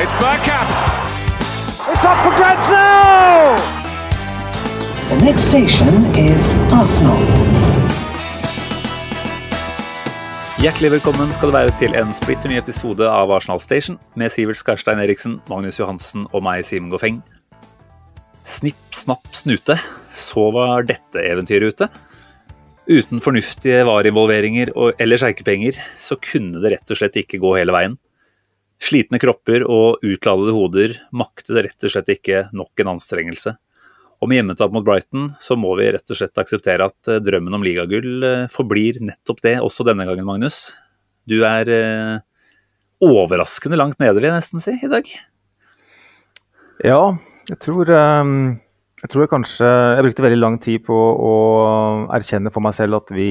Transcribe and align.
It's 0.00 0.12
Bergkamp. 0.12 0.70
It's 1.92 2.04
up 2.08 2.18
for 2.24 2.32
grabs 2.34 2.68
now! 2.70 3.52
The 5.10 5.18
next 5.26 5.42
station 5.50 5.92
is 6.16 6.40
Arsenal. 6.72 7.20
Hjertelig 10.64 10.94
velkommen 10.96 11.36
skal 11.36 11.52
det 11.52 11.58
være 11.58 11.76
til 11.82 12.00
en 12.00 12.16
splitter 12.16 12.48
ny 12.48 12.56
episode 12.62 13.04
av 13.04 13.28
Arsenal 13.36 13.60
Station 13.60 14.00
med 14.16 14.32
Sivert 14.32 14.62
Skarstein 14.62 15.04
Eriksen, 15.04 15.36
Magnus 15.52 15.82
Johansen 15.82 16.24
og 16.32 16.48
meg, 16.48 16.64
Simen 16.64 16.88
Goffeng. 16.88 17.20
Snipp, 18.48 18.80
snapp, 18.96 19.28
snute. 19.36 19.76
Så 20.16 20.48
var 20.56 20.88
dette 20.88 21.28
eventyret 21.28 21.76
ute. 21.76 21.92
Uten 22.88 23.20
fornuftige 23.20 23.84
var-involveringer 23.84 24.72
eller 24.96 25.20
sjeikepenger, 25.20 25.76
så 26.00 26.16
kunne 26.16 26.64
det 26.64 26.78
rett 26.78 26.88
og 26.88 27.04
slett 27.04 27.20
ikke 27.20 27.44
gå 27.44 27.58
hele 27.60 27.76
veien. 27.76 28.00
Slitne 28.80 29.20
kropper 29.20 29.66
og 29.68 30.04
utladede 30.06 30.54
hoder 30.56 30.94
maktet 31.12 31.66
rett 31.66 31.84
og 31.84 31.92
slett 31.92 32.14
ikke 32.14 32.46
nok 32.56 32.80
en 32.80 32.94
anstrengelse. 32.94 33.54
Og 34.20 34.28
med 34.28 34.40
hjemmetap 34.40 34.72
mot 34.72 34.84
Brighton 34.84 35.30
så 35.40 35.56
må 35.56 35.72
vi 35.80 35.90
rett 35.94 36.12
og 36.12 36.18
slett 36.18 36.40
akseptere 36.40 36.88
at 36.88 37.10
eh, 37.12 37.20
drømmen 37.24 37.56
om 37.56 37.64
ligagull 37.64 38.24
eh, 38.24 38.46
forblir 38.52 39.00
nettopp 39.04 39.40
det 39.44 39.56
også 39.64 39.84
denne 39.88 40.04
gangen, 40.08 40.26
Magnus. 40.28 40.74
Du 41.28 41.38
er 41.48 41.68
eh, 41.72 42.16
overraskende 43.04 43.80
langt 43.80 44.00
nede, 44.00 44.16
vil 44.18 44.28
jeg 44.28 44.36
nesten 44.36 44.64
si, 44.64 44.76
i 44.76 44.90
dag. 44.92 45.08
Ja, 46.84 47.04
jeg 47.52 47.60
tror, 47.64 47.92
um 47.92 48.34
jeg 49.00 49.08
tror 49.08 49.24
jeg 49.24 49.32
kanskje 49.32 49.68
Jeg 49.68 50.04
brukte 50.04 50.24
veldig 50.26 50.40
lang 50.40 50.56
tid 50.60 50.82
på 50.84 50.96
å 50.96 51.34
erkjenne 52.12 52.52
for 52.52 52.64
meg 52.64 52.76
selv 52.76 53.00
at 53.00 53.12
vi 53.16 53.30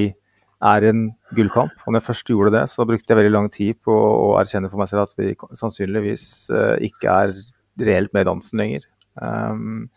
er 0.60 0.86
en 0.90 1.02
gullkamp. 1.36 1.72
Og 1.84 1.92
når 1.92 2.00
jeg 2.00 2.08
først 2.10 2.32
gjorde 2.32 2.54
det, 2.58 2.64
så 2.72 2.86
brukte 2.88 3.12
jeg 3.12 3.20
veldig 3.20 3.34
lang 3.34 3.50
tid 3.52 3.80
på 3.84 3.94
å 3.94 4.36
erkjenne 4.40 4.70
for 4.70 4.82
meg 4.82 4.90
selv 4.90 5.06
at 5.06 5.14
vi 5.18 5.32
sannsynligvis 5.56 6.24
eh, 6.54 6.88
ikke 6.90 7.16
er 7.24 7.34
reelt 7.80 8.12
med 8.14 8.26
i 8.26 8.28
dansen 8.28 8.60
lenger. 8.60 8.88
Um, 9.20 9.88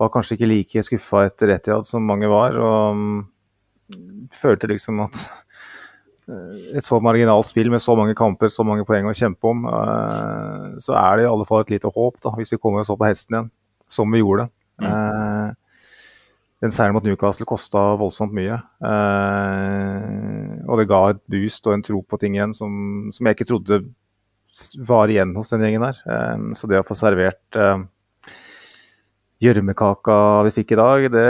var 0.00 0.10
kanskje 0.12 0.36
ikke 0.36 0.50
like 0.50 0.84
skuffa 0.86 1.26
etter 1.28 1.52
Etiad 1.54 1.86
som 1.88 2.04
mange 2.06 2.28
var, 2.30 2.56
og 2.58 2.98
um, 2.98 3.22
følte 4.34 4.70
liksom 4.70 5.02
at 5.04 5.22
eh, 6.28 6.78
et 6.78 6.86
så 6.86 6.98
marginalt 7.02 7.48
spill 7.48 7.70
med 7.72 7.82
så 7.82 7.96
mange 7.98 8.16
kamper, 8.18 8.52
så 8.52 8.66
mange 8.66 8.86
poeng 8.88 9.08
å 9.08 9.16
kjempe 9.16 9.52
om, 9.52 9.66
eh, 9.68 10.68
så 10.82 10.96
er 10.98 11.18
det 11.18 11.26
i 11.26 11.32
alle 11.32 11.48
fall 11.48 11.64
et 11.64 11.74
lite 11.76 11.92
håp, 11.92 12.20
da, 12.24 12.34
hvis 12.38 12.54
vi 12.56 12.60
kommer 12.62 12.82
oss 12.82 12.92
opp 12.92 13.02
på 13.02 13.08
hesten 13.10 13.38
igjen, 13.38 13.52
som 13.92 14.12
vi 14.12 14.22
gjorde. 14.22 14.48
Eh, 14.82 15.48
den 16.62 16.70
seieren 16.70 16.94
mot 16.94 17.06
Newcastle 17.06 17.46
kosta 17.48 17.80
voldsomt 17.98 18.34
mye. 18.36 18.60
Eh, 18.86 20.52
og 20.68 20.78
det 20.78 20.88
ga 20.90 21.00
et 21.10 21.22
boost 21.32 21.66
og 21.66 21.74
en 21.76 21.82
tro 21.86 22.02
på 22.06 22.20
ting 22.22 22.38
igjen 22.38 22.54
som, 22.54 23.08
som 23.14 23.26
jeg 23.26 23.38
ikke 23.38 23.48
trodde 23.50 23.82
var 24.86 25.10
igjen 25.10 25.34
hos 25.34 25.50
den 25.50 25.64
gjengen 25.64 25.88
der. 25.88 25.98
Eh, 26.06 26.46
så 26.58 26.70
det 26.70 26.78
å 26.78 26.86
få 26.86 26.96
servert 26.98 27.58
eh, 27.58 27.82
gjørmekaka 29.42 30.16
vi 30.46 30.54
fikk 30.60 30.74
i 30.74 30.78
dag, 30.78 31.08
det, 31.10 31.28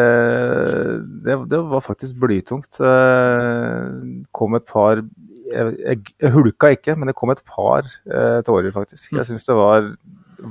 det, 1.24 1.38
det 1.54 1.60
var 1.72 1.84
faktisk 1.84 2.20
blytungt. 2.20 2.76
Eh, 2.84 4.26
kom 4.36 4.58
et 4.58 4.68
par 4.68 5.00
jeg, 5.52 5.72
jeg, 5.78 6.12
jeg 6.20 6.32
hulka 6.32 6.72
ikke, 6.76 6.96
men 6.96 7.08
det 7.08 7.16
kom 7.16 7.32
et 7.32 7.40
par 7.48 7.88
eh, 7.88 8.40
tårer, 8.44 8.72
faktisk. 8.74 9.14
Jeg 9.16 9.28
syns 9.28 9.48
det 9.48 9.56
var 9.56 9.88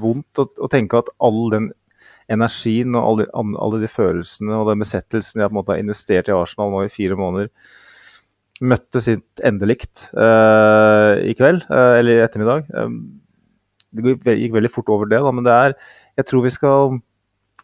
vondt 0.01 0.41
å, 0.41 0.47
å 0.61 0.69
tenke 0.72 1.01
at 1.01 1.09
all 1.22 1.44
den 1.53 1.69
energien 2.31 2.95
og 2.97 3.07
alle, 3.07 3.53
alle 3.61 3.81
de 3.83 3.89
følelsene 3.91 4.55
og 4.57 4.69
den 4.71 4.83
besettelsen 4.83 5.41
jeg 5.41 5.49
på 5.49 5.55
en 5.55 5.59
måte 5.59 5.75
har 5.75 5.83
investert 5.83 6.29
i 6.29 6.35
Arsenal 6.35 6.71
nå 6.73 6.85
i 6.85 6.93
fire 6.93 7.17
måneder, 7.19 7.51
møtte 8.61 9.01
sitt 9.01 9.41
endelikt 9.45 10.07
uh, 10.13 11.17
i 11.25 11.33
kveld, 11.37 11.65
uh, 11.71 11.97
eller 11.97 12.19
i 12.19 12.25
ettermiddag. 12.25 12.67
Eh, 12.77 12.91
det 13.97 14.35
gikk, 14.37 14.53
veldig 14.55 14.71
fort 14.71 14.91
over 14.93 15.09
det, 15.09 15.19
da, 15.19 15.31
men 15.35 15.43
det 15.43 15.51
er 15.51 15.73
Jeg 16.15 16.27
tror 16.29 16.43
vi 16.45 16.51
skal 16.53 16.93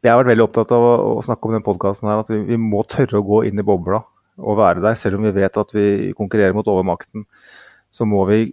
Jeg 0.02 0.12
har 0.12 0.18
vært 0.20 0.32
veldig 0.34 0.44
opptatt 0.44 0.74
av 0.76 0.84
å, 0.84 0.94
å 1.16 1.24
snakke 1.24 1.48
om 1.48 1.56
den 1.56 1.64
podkasten 1.64 2.10
her, 2.10 2.24
at 2.26 2.32
vi, 2.34 2.42
vi 2.50 2.58
må 2.60 2.82
tørre 2.90 3.22
å 3.22 3.28
gå 3.28 3.44
inn 3.48 3.62
i 3.62 3.66
bobla 3.66 4.02
og 4.38 4.60
være 4.60 4.84
der, 4.84 4.98
selv 5.00 5.18
om 5.18 5.26
vi 5.26 5.34
vet 5.34 5.56
at 5.58 5.72
vi 5.74 6.12
konkurrerer 6.18 6.54
mot 6.54 6.68
overmakten. 6.70 7.24
Så 7.90 8.06
må 8.06 8.22
vi 8.30 8.44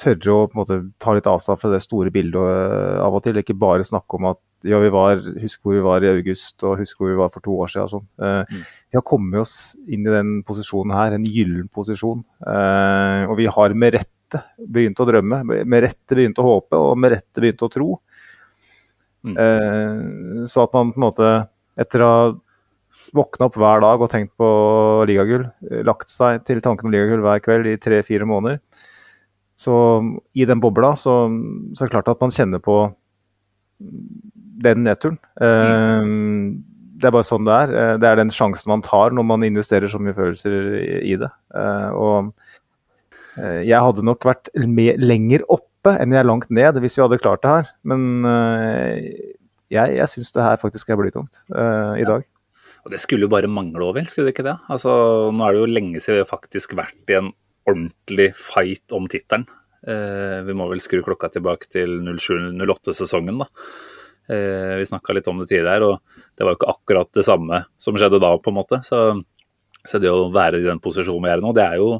tørre 0.00 0.32
å 0.32 0.46
på 0.48 0.56
en 0.56 0.60
måte, 0.62 0.78
ta 1.02 1.12
litt 1.12 1.28
avstand 1.28 1.60
fra 1.60 1.68
det 1.72 1.82
store 1.84 2.12
bildet 2.14 3.02
av 3.04 3.12
og 3.12 3.20
til. 3.26 3.36
Ikke 3.42 3.56
bare 3.58 3.84
snakke 3.84 4.16
om 4.16 4.30
at 4.30 4.40
ja, 4.64 4.78
vi 4.80 4.90
var, 4.92 5.20
husk 5.42 5.60
hvor 5.62 5.76
vi 5.76 5.84
var 5.84 6.04
i 6.04 6.10
august 6.10 6.64
og 6.64 6.78
husk 6.80 7.00
hvor 7.00 7.10
vi 7.10 7.18
var 7.18 7.32
for 7.34 7.44
to 7.44 7.54
år 7.60 7.72
siden. 7.72 7.84
Og 7.84 7.92
sånn. 7.92 8.06
Eh, 8.24 8.64
Vi 8.94 8.98
har 8.98 9.04
kommet 9.06 9.40
oss 9.42 9.74
inn 9.90 10.06
i 10.06 10.12
den 10.12 10.36
posisjonen 10.46 10.94
her, 10.94 11.16
en 11.16 11.26
gyllen 11.26 11.68
posisjon. 11.72 12.24
Eh, 12.46 13.24
og 13.28 13.36
vi 13.40 13.48
har 13.50 13.74
med 13.74 13.96
rette 13.98 14.42
begynt 14.58 15.00
å 15.02 15.06
drømme, 15.08 15.42
med 15.44 15.84
rette 15.84 16.16
begynt 16.16 16.40
å 16.40 16.46
håpe 16.46 16.78
og 16.80 16.96
med 16.98 17.14
rette 17.16 17.42
begynt 17.42 17.62
å 17.66 17.70
tro. 17.70 17.88
Mm. 19.24 19.36
Eh, 19.40 20.46
så 20.50 20.64
at 20.64 20.74
man 20.76 20.92
på 20.92 21.00
en 21.00 21.06
måte, 21.08 21.34
etter 21.80 22.04
å 22.04 22.08
ha 22.10 22.24
våkna 23.14 23.48
opp 23.48 23.56
hver 23.58 23.82
dag 23.82 24.02
og 24.02 24.10
tenkt 24.12 24.32
på 24.38 24.48
ligagull, 25.08 25.46
eh, 25.70 25.82
lagt 25.86 26.10
seg 26.12 26.44
til 26.46 26.62
tanken 26.64 26.88
om 26.88 26.94
ligagull 26.94 27.24
hver 27.24 27.42
kveld 27.44 27.68
i 27.68 27.78
tre-fire 27.80 28.26
måneder, 28.28 28.60
så 29.58 29.74
i 30.34 30.46
den 30.48 30.62
bobla 30.62 30.94
så, 30.98 31.24
så 31.74 31.84
er 31.84 31.88
det 31.88 31.94
klart 31.94 32.10
at 32.10 32.22
man 32.22 32.34
kjenner 32.34 32.62
på 32.62 32.78
den 34.62 34.84
nedturen. 34.86 35.18
Eh, 35.40 36.60
Det 36.94 37.08
er 37.08 37.12
bare 37.12 37.26
sånn 37.26 37.44
det 37.44 37.52
er. 37.52 37.72
Eh, 37.74 37.96
Det 37.98 38.06
er 38.08 38.16
den 38.16 38.30
sjansen 38.30 38.68
man 38.70 38.82
tar 38.82 39.10
når 39.10 39.24
man 39.26 39.42
investerer 39.42 39.88
så 39.90 39.98
mye 40.00 40.14
følelser 40.14 41.02
i 41.02 41.16
det. 41.16 41.30
Eh, 41.54 41.90
Og 41.90 42.32
jeg 43.36 43.80
hadde 43.82 44.04
nok 44.06 44.22
vært 44.22 44.48
lenger 44.54 45.42
oppe 45.50 45.96
enn 45.98 46.12
jeg 46.14 46.20
er 46.22 46.28
langt 46.28 46.50
ned 46.54 46.76
hvis 46.78 46.94
vi 46.96 47.02
hadde 47.02 47.18
klart 47.18 47.42
det 47.42 47.50
her. 47.50 47.66
Men 47.82 48.22
jeg, 49.74 49.96
jeg 49.98 50.06
syns 50.12 50.30
det 50.32 50.44
her 50.46 50.56
faktisk 50.62 50.88
er 50.90 50.96
blytungt 51.00 51.42
i 51.98 52.04
dag. 52.06 52.22
Og 52.84 52.92
det 52.92 53.00
skulle 53.00 53.24
jo 53.26 53.32
bare 53.32 53.48
mangle 53.50 53.82
òg, 53.82 53.94
vel? 53.96 54.06
Skulle 54.06 54.28
det 54.28 54.36
ikke 54.36 54.46
det? 54.46 54.54
Altså, 54.70 55.32
nå 55.34 55.42
er 55.48 55.52
det 55.56 55.60
jo 55.64 55.72
lenge 55.72 56.00
siden 56.04 56.18
vi 56.20 56.22
har 56.22 56.30
faktisk 56.30 56.76
vært 56.78 57.10
i 57.10 57.16
en 57.18 57.32
ordentlig 57.66 58.30
fight 58.36 58.92
om 58.92 59.08
tittelen. 59.08 59.46
Eh, 59.88 60.42
vi 60.44 60.52
må 60.56 60.68
vel 60.70 60.80
skru 60.84 61.00
klokka 61.04 61.30
tilbake 61.32 61.66
til 61.72 61.98
07-08-sesongen, 62.04 63.40
da. 63.42 63.48
Eh, 64.24 64.76
vi 64.80 64.86
snakka 64.88 65.12
litt 65.12 65.26
om 65.28 65.42
det 65.42 65.50
tidligere, 65.50 65.84
og 65.90 66.22
det 66.36 66.46
var 66.46 66.54
jo 66.54 66.58
ikke 66.60 66.72
akkurat 66.72 67.10
det 67.16 67.26
samme 67.26 67.64
som 67.80 67.96
skjedde 67.98 68.22
da, 68.22 68.32
på 68.40 68.52
en 68.52 68.56
måte. 68.56 68.80
Så, 68.86 69.00
så 69.84 70.00
det 70.00 70.12
å 70.12 70.30
være 70.32 70.62
i 70.62 70.68
den 70.68 70.80
posisjonen 70.84 71.26
vi 71.26 71.32
er 71.34 71.42
i 71.42 71.44
nå, 71.44 71.52
det 71.56 71.66
er 71.66 71.82
jo 71.82 71.90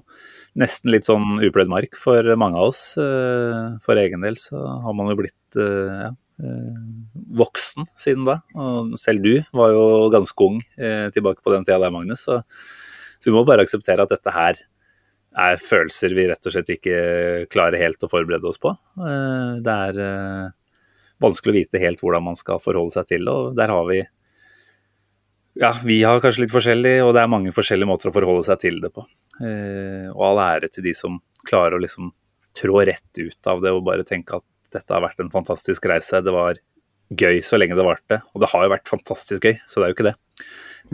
nesten 0.60 0.92
litt 0.94 1.08
sånn 1.08 1.42
upløyd 1.42 1.70
mark 1.72 1.98
for 2.00 2.24
mange 2.40 2.60
av 2.60 2.72
oss. 2.72 2.82
Eh, 3.00 3.76
for 3.84 4.00
egen 4.00 4.24
del 4.24 4.38
så 4.40 4.60
har 4.86 4.96
man 4.96 5.12
jo 5.12 5.18
blitt 5.20 5.60
eh, 5.60 6.04
ja, 6.06 6.12
voksen 7.44 7.90
siden 8.00 8.24
da. 8.26 8.40
Og 8.56 8.96
selv 9.00 9.24
du 9.26 9.34
var 9.54 9.74
jo 9.74 9.84
ganske 10.14 10.48
ung 10.48 10.62
tilbake 11.14 11.44
på 11.44 11.52
den 11.52 11.66
tida 11.66 11.78
der, 11.84 11.92
Magnus. 11.94 12.24
Så, 12.26 12.40
så 13.20 13.30
vi 13.30 13.36
må 13.36 13.44
bare 13.46 13.62
akseptere 13.62 14.02
at 14.02 14.10
dette 14.10 14.32
her 14.34 14.64
er 15.44 15.58
følelser 15.58 16.14
vi 16.14 16.26
rett 16.30 16.46
og 16.46 16.54
slett 16.54 16.72
ikke 16.74 16.98
klarer 17.50 17.78
helt 17.78 18.02
å 18.06 18.10
forberede 18.10 18.50
oss 18.50 18.58
på. 18.62 18.72
Det 18.98 19.76
er 19.90 20.02
vanskelig 21.22 21.52
å 21.52 21.58
vite 21.60 21.82
helt 21.82 22.02
hvordan 22.02 22.24
man 22.26 22.38
skal 22.38 22.62
forholde 22.62 22.94
seg 22.96 23.08
til 23.12 23.30
og 23.30 23.54
der 23.58 23.72
har 23.72 23.86
vi 23.88 24.02
ja, 25.54 25.70
vi 25.86 26.00
har 26.02 26.18
kanskje 26.18 26.42
litt 26.42 26.50
forskjellig, 26.50 26.96
og 27.04 27.12
det 27.14 27.22
er 27.22 27.30
mange 27.30 27.52
forskjellige 27.54 27.86
måter 27.86 28.10
å 28.10 28.14
forholde 28.14 28.42
seg 28.42 28.58
til 28.58 28.80
det 28.82 28.90
på. 28.90 29.04
Eh, 29.38 30.08
og 30.10 30.24
all 30.26 30.40
ære 30.42 30.70
til 30.74 30.82
de 30.88 30.94
som 30.98 31.20
klarer 31.46 31.76
å 31.76 31.82
liksom 31.82 32.08
trå 32.58 32.80
rett 32.86 33.20
ut 33.20 33.50
av 33.50 33.62
det 33.62 33.70
og 33.74 33.84
bare 33.86 34.06
tenke 34.06 34.40
at 34.40 34.46
dette 34.74 34.90
har 34.90 35.04
vært 35.04 35.22
en 35.22 35.30
fantastisk 35.30 35.86
reise. 35.90 36.22
Det 36.26 36.34
var 36.34 36.58
gøy 37.14 37.38
så 37.46 37.60
lenge 37.60 37.78
det 37.78 37.86
varte, 37.86 38.20
og 38.34 38.42
det 38.42 38.50
har 38.50 38.66
jo 38.66 38.72
vært 38.74 38.90
fantastisk 38.90 39.46
gøy, 39.46 39.60
så 39.70 39.78
det 39.78 39.86
er 39.86 39.92
jo 39.92 39.98
ikke 39.98 40.08
det. 40.08 40.16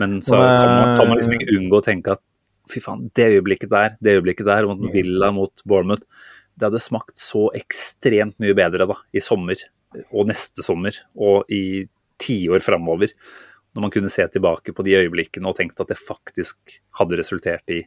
Men 0.01 0.19
så 0.21 0.37
kan 0.37 0.69
man, 0.69 0.93
kan 0.97 1.09
man 1.09 1.17
liksom 1.17 1.35
ikke 1.39 1.57
unngå 1.57 1.81
å 1.81 1.85
tenke 1.89 2.15
at 2.15 2.23
fy 2.71 2.83
faen, 2.83 3.07
det 3.17 3.31
øyeblikket 3.33 3.71
der, 3.73 3.97
det 3.97 4.19
øyeblikket 4.19 4.47
der 4.47 4.69
mot 4.69 4.83
Villa, 4.93 5.31
mot 5.35 5.63
Bournemouth, 5.67 6.05
det 6.53 6.69
hadde 6.69 6.83
smakt 6.83 7.17
så 7.19 7.47
ekstremt 7.57 8.37
mye 8.43 8.55
bedre 8.55 8.85
da, 8.87 9.01
i 9.15 9.23
sommer 9.23 9.57
og 10.11 10.29
neste 10.29 10.63
sommer 10.65 10.95
og 11.15 11.49
i 11.51 11.87
tiår 12.21 12.63
framover. 12.63 13.13
Når 13.71 13.85
man 13.85 13.93
kunne 13.93 14.11
se 14.11 14.25
tilbake 14.27 14.73
på 14.75 14.83
de 14.83 14.97
øyeblikkene 14.99 15.47
og 15.47 15.57
tenkt 15.57 15.79
at 15.79 15.91
det 15.91 15.99
faktisk 15.99 16.79
hadde 16.99 17.19
resultert 17.19 17.71
i 17.71 17.81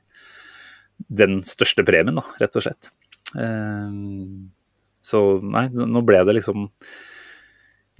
den 1.08 1.42
største 1.46 1.84
premien, 1.86 2.16
da, 2.16 2.24
rett 2.40 2.56
og 2.56 2.64
slett. 2.64 2.90
Eh, 3.36 3.90
Så 5.04 5.20
nei, 5.44 5.66
nå 5.68 6.00
ble 6.06 6.22
det 6.24 6.38
liksom 6.38 6.70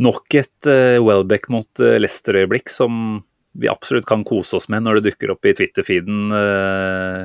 nok 0.04 0.34
et 0.40 0.66
uh, 0.66 0.98
Welbeck 1.04 1.50
mot 1.52 1.68
uh, 1.82 1.98
Leicester-øyeblikk 2.00 2.72
som 2.72 3.20
vi 3.54 3.68
absolutt 3.70 4.06
kan 4.08 4.24
kose 4.26 4.56
oss 4.56 4.66
med 4.72 4.82
når 4.82 4.98
det 4.98 5.10
dukker 5.12 5.30
opp 5.30 5.46
i 5.46 5.52
Twitter-feeden. 5.54 6.32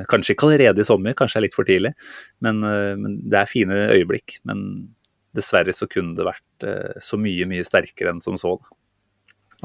Kanskje 0.06 0.36
ikke 0.36 0.46
allerede 0.46 0.84
i 0.84 0.86
sommer, 0.86 1.16
kanskje 1.18 1.40
er 1.40 1.44
litt 1.48 1.56
for 1.56 1.66
tidlig, 1.66 1.90
men, 2.46 2.60
men, 2.62 3.16
det 3.26 3.40
er 3.40 3.50
fine 3.50 3.80
øyeblikk. 3.96 4.36
Men 4.46 4.60
dessverre 5.36 5.74
så 5.76 5.88
kunne 5.90 6.16
det 6.18 6.26
vært 6.26 6.66
uh, 6.66 7.00
så 7.02 7.20
mye, 7.20 7.48
mye 7.50 7.66
sterkere 7.66 8.14
enn 8.14 8.22
som 8.24 8.38
så. 8.40 8.56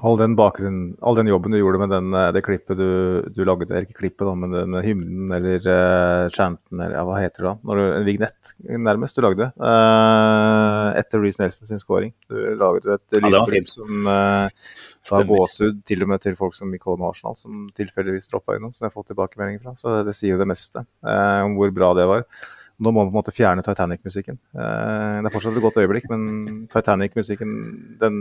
All 0.03 0.17
den, 0.19 0.33
bakgrunnen, 0.35 0.97
all 0.99 1.15
den 1.15 1.29
jobben 1.29 1.53
du 1.53 1.57
gjorde 1.57 1.79
med 1.79 1.93
den, 1.93 2.15
det 2.35 2.41
klippet 2.43 2.75
du, 2.75 2.89
du 3.31 3.37
lagde, 3.47 3.69
ikke 3.85 4.01
klippet, 4.01 4.25
da, 4.27 4.33
men 4.35 4.73
med 4.73 4.83
hymnen 4.83 5.31
eller 5.37 5.61
uh, 5.63 6.25
chanten, 6.35 6.81
eller 6.81 6.97
ja, 6.97 7.03
hva 7.07 7.21
heter 7.21 7.45
det 7.45 7.47
da? 7.47 7.53
Når 7.69 7.79
du, 7.79 7.83
en 7.85 8.07
vignett, 8.09 8.51
nærmest, 8.89 9.15
du 9.15 9.23
lagde 9.23 9.47
uh, 9.55 10.89
etter 10.99 11.23
Reece 11.23 11.39
Nelson 11.39 11.69
sin 11.69 11.79
scoring. 11.79 12.11
Du 12.27 12.35
laget 12.59 12.89
et 12.97 13.21
lydklipp 13.21 13.71
ja, 13.71 13.75
som 13.77 14.11
uh, 14.11 14.67
ga 15.07 15.23
gåsehud 15.31 15.79
til 15.87 16.03
og 16.03 16.11
med 16.11 16.25
til 16.27 16.35
folk 16.39 16.59
som 16.59 16.75
Michael 16.75 17.07
Arsenal, 17.07 17.39
som 17.39 17.63
tilfeldigvis 17.79 18.27
droppa 18.33 18.59
innom, 18.59 18.75
som 18.75 18.83
jeg 18.83 18.91
har 18.91 18.97
fått 18.99 19.13
tilbakemeldinger 19.13 19.63
fra. 19.63 19.77
Så 19.79 20.01
det 20.03 20.17
sier 20.17 20.35
jo 20.35 20.43
det 20.43 20.49
meste 20.51 20.83
om 21.05 21.55
hvor 21.55 21.71
bra 21.71 21.95
det 21.95 22.09
var. 22.11 22.27
Nå 22.75 22.91
må 22.91 23.05
man 23.05 23.07
på 23.07 23.13
en 23.13 23.19
måte 23.21 23.33
fjerne 23.35 23.63
Titanic-musikken. 23.63 24.35
Eh, 24.51 25.19
det 25.23 25.29
er 25.29 25.33
fortsatt 25.33 25.55
et 25.55 25.63
godt 25.63 25.77
øyeblikk, 25.79 26.09
men 26.11 26.65
Titanic-musikken 26.71 27.53
den 28.01 28.17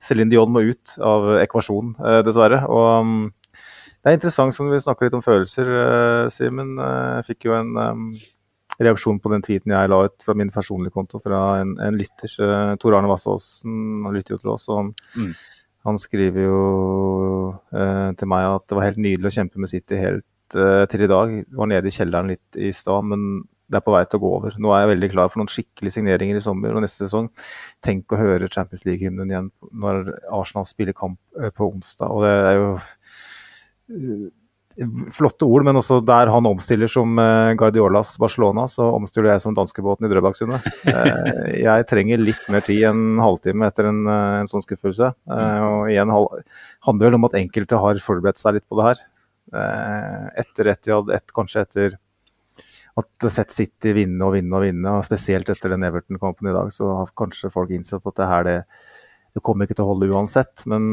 Céline 0.00 0.32
Dion 0.32 0.52
må 0.54 0.62
ut 0.64 0.94
av 1.04 1.34
ekvasjonen, 1.42 1.92
eh, 2.00 2.20
dessverre. 2.24 2.62
Og 2.64 2.88
um, 3.04 3.18
det 3.52 4.08
er 4.08 4.16
interessant 4.16 4.56
som 4.56 4.70
vi 4.72 4.80
snakker 4.80 5.08
litt 5.08 5.18
om 5.18 5.24
følelser, 5.24 5.68
uh, 5.68 6.30
Simen. 6.32 6.78
Jeg 6.80 7.26
fikk 7.26 7.48
jo 7.50 7.58
en 7.58 7.76
reaksjon 8.78 9.18
på 9.20 9.34
den 9.34 9.44
tweeten 9.44 9.74
jeg 9.74 9.90
la 9.90 10.00
ut 10.06 10.24
fra 10.24 10.36
min 10.38 10.52
personlige 10.54 10.94
konto 10.94 11.20
fra 11.20 11.58
en, 11.60 11.76
en 11.82 11.98
lytter. 11.98 12.32
Tor 12.80 12.96
Arne 12.96 13.10
Vassåsen 13.10 14.06
han 14.06 14.16
lytter 14.16 14.36
jo 14.36 14.40
til 14.46 14.54
oss. 14.54 14.68
og 14.70 14.80
han, 14.80 14.90
mm. 15.18 15.32
han 15.90 16.00
skriver 16.00 16.46
jo 16.46 16.64
til 17.68 18.30
meg 18.30 18.48
at 18.54 18.68
det 18.70 18.78
var 18.78 18.86
helt 18.86 19.02
nydelig 19.02 19.28
å 19.28 19.36
kjempe 19.40 19.60
med 19.60 19.72
City 19.74 19.98
helt 19.98 20.24
til 20.54 21.04
i 21.04 21.10
dag. 21.10 21.34
Var 21.58 21.72
nede 21.74 21.90
i 21.90 21.96
kjelleren 21.98 22.30
litt 22.30 22.60
i 22.62 22.70
stad, 22.72 23.10
men 23.10 23.42
det 23.68 23.78
er 23.78 23.84
på 23.84 23.92
vei 23.92 24.02
til 24.08 24.18
å 24.18 24.22
gå 24.22 24.30
over. 24.38 24.56
Nå 24.60 24.72
er 24.72 24.82
jeg 24.82 24.92
veldig 24.94 25.10
klar 25.12 25.28
for 25.30 25.42
noen 25.42 25.52
skikkelige 25.52 25.98
signeringer 25.98 26.40
i 26.40 26.44
sommer 26.44 26.72
og 26.76 26.84
neste 26.84 27.04
sesong. 27.04 27.28
Tenk 27.84 28.14
å 28.14 28.20
høre 28.20 28.48
Champions 28.52 28.86
League-hymnen 28.88 29.28
igjen 29.28 29.52
når 29.76 30.14
Arsenal 30.32 30.66
spiller 30.68 30.96
kamp 30.96 31.20
eh, 31.36 31.52
på 31.52 31.68
onsdag. 31.68 32.08
og 32.08 32.24
det 32.24 32.32
er 32.32 32.56
jo 32.56 32.70
eh, 33.92 34.24
flotte 35.12 35.44
ord, 35.44 35.66
men 35.66 35.80
også 35.80 35.98
der 36.06 36.30
han 36.32 36.48
omstiller 36.48 36.88
som 36.88 37.12
eh, 37.20 37.52
Guardiolas 37.60 38.14
Barcelona, 38.22 38.64
så 38.72 38.88
omstiller 38.96 39.34
jeg 39.34 39.44
som 39.44 39.58
danskebåten 39.58 40.08
i 40.08 40.12
Drøbaksundet. 40.14 40.72
Jeg 41.68 41.86
trenger 41.92 42.24
litt 42.24 42.48
mer 42.52 42.64
tid 42.64 42.88
enn 42.88 43.20
halvtime 43.20 43.68
etter 43.68 43.90
en, 43.90 44.02
en 44.08 44.48
sånn 44.48 44.64
skuffelse. 44.64 45.12
Og 45.28 45.92
igjen 45.92 46.12
handler 46.14 47.08
vel 47.10 47.20
om 47.20 47.28
at 47.28 47.36
enkelte 47.36 47.84
har 47.84 48.00
forberedt 48.00 48.40
seg 48.40 48.56
litt 48.56 48.68
på 48.70 48.80
det 48.80 48.92
her. 48.92 49.06
Etter 50.44 50.70
Etiad, 50.72 51.10
et, 51.16 51.32
kanskje 51.36 51.64
etter 51.66 51.98
at 52.98 53.28
sett 53.30 53.54
City 53.54 53.92
vinne 53.96 54.26
og 54.26 54.34
vinne 54.34 54.58
og 54.58 54.64
vinne, 54.64 54.94
og 54.98 55.06
spesielt 55.06 55.50
etter 55.52 55.74
den 55.74 55.86
Everton-kampen 55.86 56.50
i 56.50 56.54
dag, 56.56 56.70
så 56.74 56.90
har 57.02 57.12
kanskje 57.18 57.52
folk 57.54 57.70
innsett 57.74 58.06
at 58.08 58.16
det 58.18 58.30
her 58.30 58.46
det, 58.46 58.56
det 59.36 59.44
kommer 59.46 59.66
ikke 59.66 59.78
til 59.78 59.86
å 59.86 59.92
holde 59.92 60.10
uansett. 60.10 60.64
Men 60.70 60.88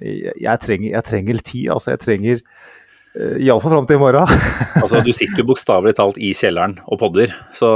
jeg, 0.00 0.34
jeg, 0.34 0.62
trenger, 0.64 0.90
jeg 0.90 1.06
trenger, 1.06 1.42
tid. 1.46 1.68
altså 1.74 1.94
Jeg 1.94 2.02
trenger 2.02 2.42
uh, 2.42 3.36
iallfall 3.38 3.76
fram 3.76 3.88
til 3.88 4.00
i 4.00 4.02
morgen. 4.02 4.34
altså 4.82 5.02
Du 5.06 5.12
sitter 5.16 5.42
jo 5.42 5.48
bokstavelig 5.52 5.96
talt 6.00 6.18
i 6.20 6.32
kjelleren 6.36 6.78
og 6.84 7.00
podder, 7.02 7.34
så 7.56 7.70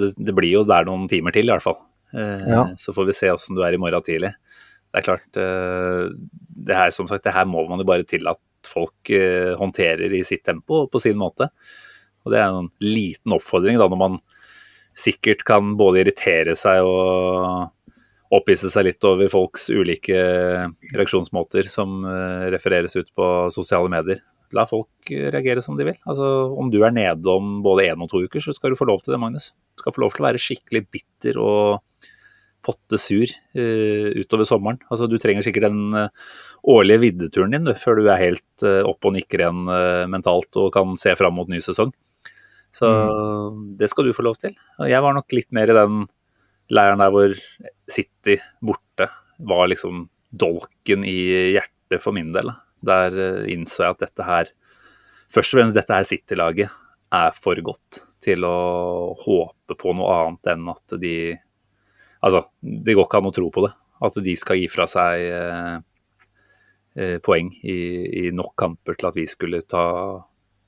det, 0.00 0.12
det, 0.18 0.36
blir 0.36 0.60
jo 0.60 0.66
der 0.68 0.88
noen 0.88 1.08
timer 1.10 1.34
til 1.36 1.48
i 1.48 1.54
hvert 1.54 1.64
fall. 1.64 1.80
Eh, 2.10 2.46
ja. 2.50 2.64
Så 2.80 2.92
får 2.94 3.06
vi 3.06 3.14
se 3.14 3.28
åssen 3.30 3.58
du 3.58 3.62
er 3.62 3.76
i 3.76 3.80
morgen 3.80 4.04
tidlig. 4.04 4.34
Det 4.90 4.98
er 4.98 5.06
klart, 5.06 5.28
eh, 5.38 6.08
det 6.66 6.74
her 6.74 6.90
som 6.94 7.06
sagt, 7.06 7.22
det 7.22 7.34
her 7.36 7.46
må 7.46 7.62
man 7.70 7.80
jo 7.80 7.86
bare 7.86 8.06
tillate 8.08 8.42
folk 8.66 9.08
håndterer 9.56 10.12
i 10.14 10.20
sitt 10.26 10.42
tempo 10.44 10.82
og 10.82 10.90
på 10.92 11.00
sin 11.02 11.16
måte. 11.18 11.48
Og 12.24 12.34
det 12.34 12.40
er 12.40 12.48
en 12.52 12.70
liten 12.84 13.36
oppfordring 13.36 13.80
da, 13.80 13.88
når 13.90 14.00
man 14.00 14.18
sikkert 14.98 15.44
kan 15.46 15.74
både 15.78 16.02
irritere 16.02 16.56
seg 16.58 16.84
og 16.84 17.70
opphisse 18.34 18.70
seg 18.70 18.86
litt 18.86 19.06
over 19.06 19.30
folks 19.30 19.68
ulike 19.72 20.18
reaksjonsmåter 20.94 21.66
som 21.70 22.04
eh, 22.06 22.50
refereres 22.54 22.94
ut 22.98 23.08
på 23.16 23.26
sosiale 23.54 23.90
medier. 23.90 24.22
La 24.54 24.64
folk 24.66 25.10
reagere 25.10 25.62
som 25.62 25.76
de 25.78 25.86
vil. 25.86 25.98
Altså, 26.10 26.26
Om 26.58 26.70
du 26.72 26.80
er 26.82 26.94
nede 26.94 27.30
om 27.30 27.60
både 27.62 27.86
én 27.90 28.02
og 28.02 28.10
to 28.10 28.22
uker, 28.22 28.42
så 28.42 28.54
skal 28.54 28.72
du 28.72 28.78
få 28.78 28.88
lov 28.88 29.02
til 29.02 29.14
det, 29.14 29.20
Magnus. 29.22 29.52
Du 29.74 29.84
skal 29.84 29.94
få 29.94 30.02
lov 30.02 30.14
til 30.14 30.24
å 30.24 30.28
være 30.28 30.42
skikkelig 30.42 30.82
bitter 30.90 31.38
og 31.42 32.00
potte 32.66 32.98
sur 33.00 33.24
uh, 33.24 34.08
utover 34.20 34.44
sommeren. 34.44 34.80
Altså, 34.90 35.06
du 35.08 35.16
trenger 35.22 35.46
sikkert 35.46 35.70
den 35.70 35.94
uh, 35.96 36.10
årlige 36.68 37.04
viddeturen 37.06 37.54
din 37.54 37.64
du, 37.64 37.72
før 37.78 38.02
du 38.02 38.10
er 38.10 38.20
helt 38.20 38.66
uh, 38.66 38.82
opp 38.90 39.06
og 39.06 39.14
nikker 39.16 39.44
igjen 39.44 39.70
mentalt 40.12 40.58
og 40.60 40.68
kan 40.74 40.98
se 41.00 41.14
fram 41.16 41.38
mot 41.38 41.48
ny 41.48 41.62
sesong. 41.64 41.94
Så 42.74 42.86
mm. 42.86 43.62
det 43.80 43.90
skal 43.90 44.06
du 44.06 44.14
få 44.16 44.24
lov 44.26 44.38
til. 44.40 44.54
Og 44.78 44.90
jeg 44.90 45.02
var 45.02 45.16
nok 45.16 45.34
litt 45.34 45.50
mer 45.56 45.70
i 45.70 45.76
den 45.76 46.04
leiren 46.70 47.02
der 47.02 47.12
hvor 47.12 47.34
City 47.90 48.38
borte 48.62 49.08
var 49.42 49.70
liksom 49.70 50.04
dolken 50.30 51.04
i 51.08 51.18
hjertet 51.56 52.02
for 52.02 52.14
min 52.16 52.32
del. 52.34 52.52
Der 52.86 53.16
eh, 53.18 53.50
innså 53.52 53.84
jeg 53.84 53.96
at 53.96 54.04
dette 54.06 54.26
her, 54.26 54.52
først 55.32 55.54
og 55.54 55.60
fremst 55.60 55.76
dette 55.76 55.96
her 55.96 56.06
City-laget, 56.06 56.78
er 57.10 57.34
for 57.34 57.58
godt 57.66 58.04
til 58.22 58.44
å 58.46 59.12
håpe 59.18 59.74
på 59.78 59.94
noe 59.96 60.18
annet 60.22 60.52
enn 60.52 60.68
at 60.70 61.00
de 61.02 61.14
Altså, 62.20 62.42
det 62.60 62.92
går 62.92 63.06
ikke 63.06 63.16
an 63.16 63.30
å 63.30 63.32
tro 63.32 63.46
på 63.48 63.62
det. 63.64 63.70
At 64.04 64.16
de 64.20 64.32
skal 64.36 64.58
gi 64.60 64.66
fra 64.68 64.84
seg 64.84 65.22
eh, 65.24 65.76
eh 67.00 67.14
poeng 67.24 67.48
i, 67.64 67.76
i, 68.20 68.24
nok 68.36 68.52
kamper 68.60 68.98
til 69.00 69.08
at 69.08 69.16
vi 69.16 69.24
skulle 69.24 69.62
ta, 69.64 69.84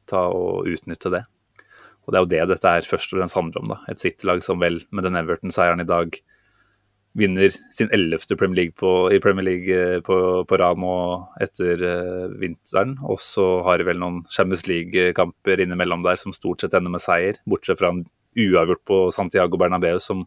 ta 0.09 0.23
og 0.33 0.71
utnytte 0.73 1.13
det. 1.13 1.21
Og 2.03 2.13
Det 2.13 2.19
er 2.19 2.25
jo 2.25 2.31
det 2.33 2.55
dette 2.57 2.69
er 2.69 2.89
først 2.89 3.13
og 3.13 3.21
fremst 3.21 3.39
handler 3.39 3.63
om. 3.63 3.73
da. 3.75 3.79
Et 3.89 4.01
City-lag 4.01 4.43
som 4.43 4.61
vel 4.61 4.83
med 4.91 5.05
den 5.07 5.19
Everton-seieren 5.19 5.81
i 5.85 5.89
dag 5.89 6.19
vinner 7.15 7.53
sin 7.71 7.91
ellevte 7.93 8.37
Premier 8.37 8.57
League 8.57 8.75
på, 8.81 9.13
i 9.13 9.21
Premier 9.21 9.45
League 9.45 9.69
eh, 9.77 10.01
på, 10.01 10.17
på 10.49 10.59
rad 10.59 10.81
nå 10.81 10.95
etter 11.45 11.83
uh, 11.85 12.33
vinteren. 12.41 12.97
Og 13.05 13.21
så 13.21 13.45
har 13.67 13.79
de 13.79 13.87
vel 13.91 14.01
noen 14.01 14.23
Champions 14.33 14.65
League-kamper 14.67 15.61
innimellom 15.61 16.05
der 16.07 16.17
som 16.21 16.33
stort 16.33 16.65
sett 16.65 16.75
ender 16.79 16.95
med 16.95 17.05
seier. 17.05 17.39
Bortsett 17.49 17.81
fra 17.83 17.93
en 17.93 18.07
uavgjort 18.33 18.85
på 18.89 19.03
Santiago 19.13 19.61
Bernabeu 19.61 19.99
som 20.01 20.25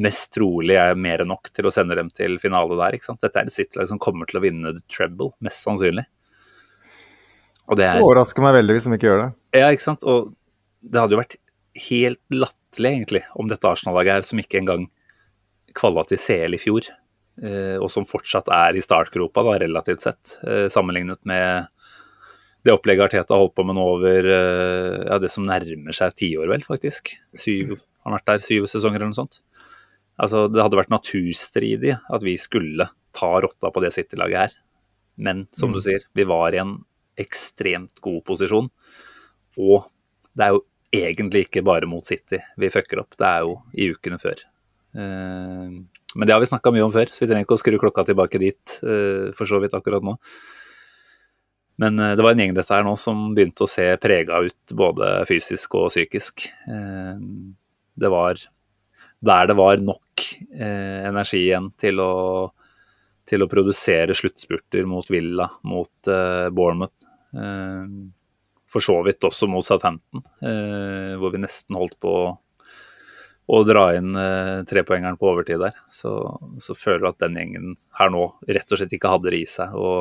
mest 0.00 0.32
trolig 0.34 0.76
er 0.78 0.98
mer 0.98 1.22
enn 1.22 1.30
nok 1.30 1.50
til 1.54 1.66
å 1.66 1.72
sende 1.74 1.96
dem 1.98 2.10
til 2.14 2.36
finale 2.42 2.78
der. 2.78 2.96
ikke 2.98 3.12
sant? 3.12 3.22
Dette 3.22 3.40
er 3.40 3.50
et 3.50 3.54
City-lag 3.54 3.90
som 3.90 4.02
kommer 4.02 4.28
til 4.30 4.40
å 4.40 4.44
vinne 4.44 4.74
the 4.74 4.82
treble, 4.90 5.32
mest 5.42 5.62
sannsynlig. 5.66 6.06
Og 7.70 7.78
det 7.78 7.86
er... 7.86 8.02
overrasker 8.02 8.42
meg 8.42 8.56
veldig 8.58 8.76
hvis 8.76 8.86
de 8.88 8.98
ikke 8.98 9.10
gjør 9.12 9.20
det. 9.24 9.30
Ja, 9.62 9.70
ikke 9.70 9.86
sant. 9.86 10.02
Og 10.02 10.32
det 10.80 11.02
hadde 11.02 11.16
jo 11.16 11.20
vært 11.20 11.38
helt 11.88 12.22
latterlig, 12.34 12.90
egentlig, 12.90 13.22
om 13.38 13.50
dette 13.50 13.68
Arsenal-laget 13.68 14.18
her, 14.18 14.26
som 14.26 14.40
ikke 14.42 14.60
engang 14.60 14.86
kvala 15.76 16.04
til 16.08 16.20
CL 16.20 16.56
i 16.56 16.60
fjor, 16.60 16.88
eh, 17.42 17.76
og 17.78 17.90
som 17.92 18.06
fortsatt 18.08 18.50
er 18.54 18.78
i 18.78 18.84
startgropa, 18.84 19.44
da, 19.46 19.58
relativt 19.62 20.06
sett, 20.06 20.38
eh, 20.44 20.66
sammenlignet 20.72 21.22
med 21.28 21.68
det 22.66 22.74
opplegget 22.74 23.08
Arteta 23.08 23.34
har 23.34 23.44
holdt 23.44 23.56
på 23.56 23.64
med 23.64 23.78
nå 23.78 23.84
over 23.94 24.26
eh, 24.28 24.96
ja, 25.06 25.18
det 25.22 25.30
som 25.32 25.46
nærmer 25.48 25.96
seg 25.96 26.16
tiår, 26.18 26.48
vel, 26.50 26.64
faktisk. 26.66 27.14
Syv, 27.38 27.78
har 28.04 28.16
vært 28.18 28.28
der 28.28 28.44
syv 28.44 28.66
sesonger 28.68 29.00
eller 29.00 29.12
noe 29.12 29.20
sånt. 29.22 29.40
Altså, 30.20 30.46
Det 30.52 30.60
hadde 30.60 30.76
vært 30.76 30.92
naturstridig 30.92 31.94
at 31.96 32.26
vi 32.26 32.36
skulle 32.40 32.90
ta 33.16 33.30
rotta 33.40 33.70
på 33.72 33.82
det 33.82 33.94
City-laget 33.96 34.44
her. 34.44 34.58
Men 35.20 35.46
som 35.56 35.72
mm. 35.72 35.76
du 35.76 35.80
sier, 35.84 36.04
vi 36.16 36.26
var 36.28 36.54
i 36.54 36.60
en 36.60 36.76
ekstremt 37.20 38.00
god 38.04 38.20
posisjon. 38.28 38.68
Og 39.60 39.88
det 40.36 40.46
er 40.46 40.54
jo 40.54 40.62
egentlig 40.90 41.46
ikke 41.46 41.62
bare 41.66 41.88
mot 41.88 42.06
City 42.06 42.40
vi 42.58 42.70
fucker 42.72 43.02
opp, 43.04 43.16
det 43.18 43.26
er 43.26 43.46
jo 43.46 43.58
i 43.72 43.90
ukene 43.94 44.18
før. 44.20 44.42
Eh, 44.94 45.66
men 46.16 46.26
det 46.26 46.34
har 46.34 46.42
vi 46.42 46.50
snakka 46.50 46.72
mye 46.74 46.86
om 46.86 46.94
før, 46.94 47.10
så 47.10 47.22
vi 47.22 47.30
trenger 47.30 47.46
ikke 47.46 47.58
å 47.58 47.62
skru 47.62 47.78
klokka 47.80 48.06
tilbake 48.08 48.40
dit 48.42 48.78
eh, 48.82 49.30
for 49.36 49.48
så 49.48 49.60
vidt 49.62 49.76
akkurat 49.78 50.04
nå. 50.06 50.16
Men 51.80 51.98
eh, 52.02 52.14
det 52.18 52.26
var 52.26 52.34
en 52.34 52.42
gjeng 52.44 52.56
dette 52.56 52.74
her 52.74 52.86
nå 52.86 52.96
som 53.00 53.28
begynte 53.36 53.66
å 53.66 53.70
se 53.70 53.86
prega 54.02 54.42
ut 54.46 54.74
både 54.76 55.12
fysisk 55.30 55.78
og 55.78 55.90
psykisk. 55.92 56.48
Det 58.00 58.10
var 58.10 58.40
der 59.20 59.50
det 59.50 59.56
var 59.58 59.82
nok 59.84 60.22
energi 60.56 61.42
igjen 61.42 61.66
til 61.80 62.00
å, 62.00 62.12
til 63.28 63.44
å 63.44 63.48
produsere 63.50 64.16
sluttspurter 64.16 64.86
mot 64.88 65.08
Villa, 65.12 65.50
mot 65.68 66.10
Bournemouth 66.56 67.06
for 68.70 68.84
så 68.84 69.00
vidt 69.06 69.24
også 69.26 69.48
mot 69.50 69.66
Southampton, 69.66 70.22
eh, 70.46 71.16
hvor 71.18 71.34
vi 71.34 71.42
nesten 71.42 71.78
holdt 71.78 71.98
på 72.02 72.14
å 73.50 73.60
dra 73.66 73.88
inn 73.98 74.14
eh, 74.14 74.62
trepoengeren 74.68 75.18
på 75.18 75.30
overtid 75.32 75.58
der. 75.62 75.78
Så, 75.90 76.12
så 76.62 76.76
føler 76.78 77.02
du 77.02 77.08
at 77.10 77.22
den 77.24 77.38
gjengen 77.40 77.72
her 77.98 78.12
nå 78.14 78.28
rett 78.46 78.70
og 78.70 78.78
slett 78.78 78.94
ikke 78.94 79.10
hadde 79.10 79.32
det 79.32 79.40
i 79.42 79.48
seg 79.50 79.74
å, 79.74 79.94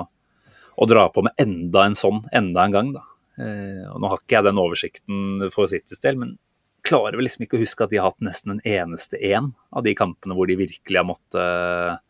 å 0.78 0.90
dra 0.90 1.08
på 1.14 1.26
med 1.26 1.42
enda 1.42 1.88
en 1.90 1.98
sånn 1.98 2.22
enda 2.36 2.68
en 2.68 2.76
gang. 2.76 2.92
da. 3.00 3.08
Eh, 3.42 3.88
og 3.90 4.04
Nå 4.04 4.12
har 4.12 4.22
ikke 4.22 4.38
jeg 4.38 4.48
den 4.50 4.62
oversikten 4.62 5.50
for 5.54 5.72
Citys 5.72 6.04
del, 6.04 6.20
men 6.22 6.38
klarer 6.86 7.18
vel 7.18 7.28
liksom 7.28 7.46
ikke 7.46 7.58
å 7.58 7.64
huske 7.64 7.86
at 7.86 7.92
de 7.92 8.00
har 8.00 8.12
hatt 8.12 8.22
nesten 8.26 8.56
en 8.56 8.62
eneste 8.68 9.18
én 9.18 9.52
av 9.76 9.84
de 9.86 9.96
kampene 9.98 10.38
hvor 10.38 10.50
de 10.50 10.58
virkelig 10.60 11.02
har 11.02 11.08
måttet 11.10 12.06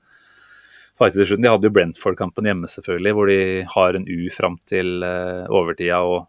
slutten. 1.00 1.46
De 1.46 1.52
hadde 1.52 1.68
jo 1.68 1.74
Brentford-kampen 1.74 2.50
hjemme, 2.50 2.68
selvfølgelig, 2.68 3.14
hvor 3.16 3.32
de 3.32 3.40
har 3.72 3.96
en 3.96 4.08
U 4.08 4.20
fram 4.36 4.58
til 4.68 5.00
uh, 5.06 5.48
overtida, 5.48 6.02
og 6.04 6.28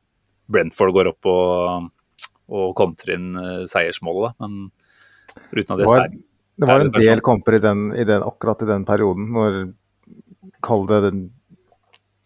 Brentford 0.51 0.95
går 0.97 1.13
opp 1.13 1.31
og, 1.31 1.91
og 2.51 2.73
kontrer 2.79 3.17
inn 3.17 3.31
seiersmålet, 3.35 3.71
seiersmålet. 3.71 4.39
Men 4.43 5.45
foruten 5.51 5.75
av 5.75 5.79
det, 5.79 5.85
Det 5.85 5.91
var, 5.91 6.09
det 6.61 6.71
var 6.71 6.87
en 6.87 6.95
del 6.97 7.23
kamper 7.25 7.59
i 7.59 7.63
den, 7.65 7.85
i 7.95 8.05
den, 8.05 8.25
akkurat 8.27 8.63
i 8.67 8.71
den 8.71 8.87
perioden, 8.89 9.31
når 9.37 9.61
Kall 10.65 10.87
det 10.89 11.01
den 11.07 11.21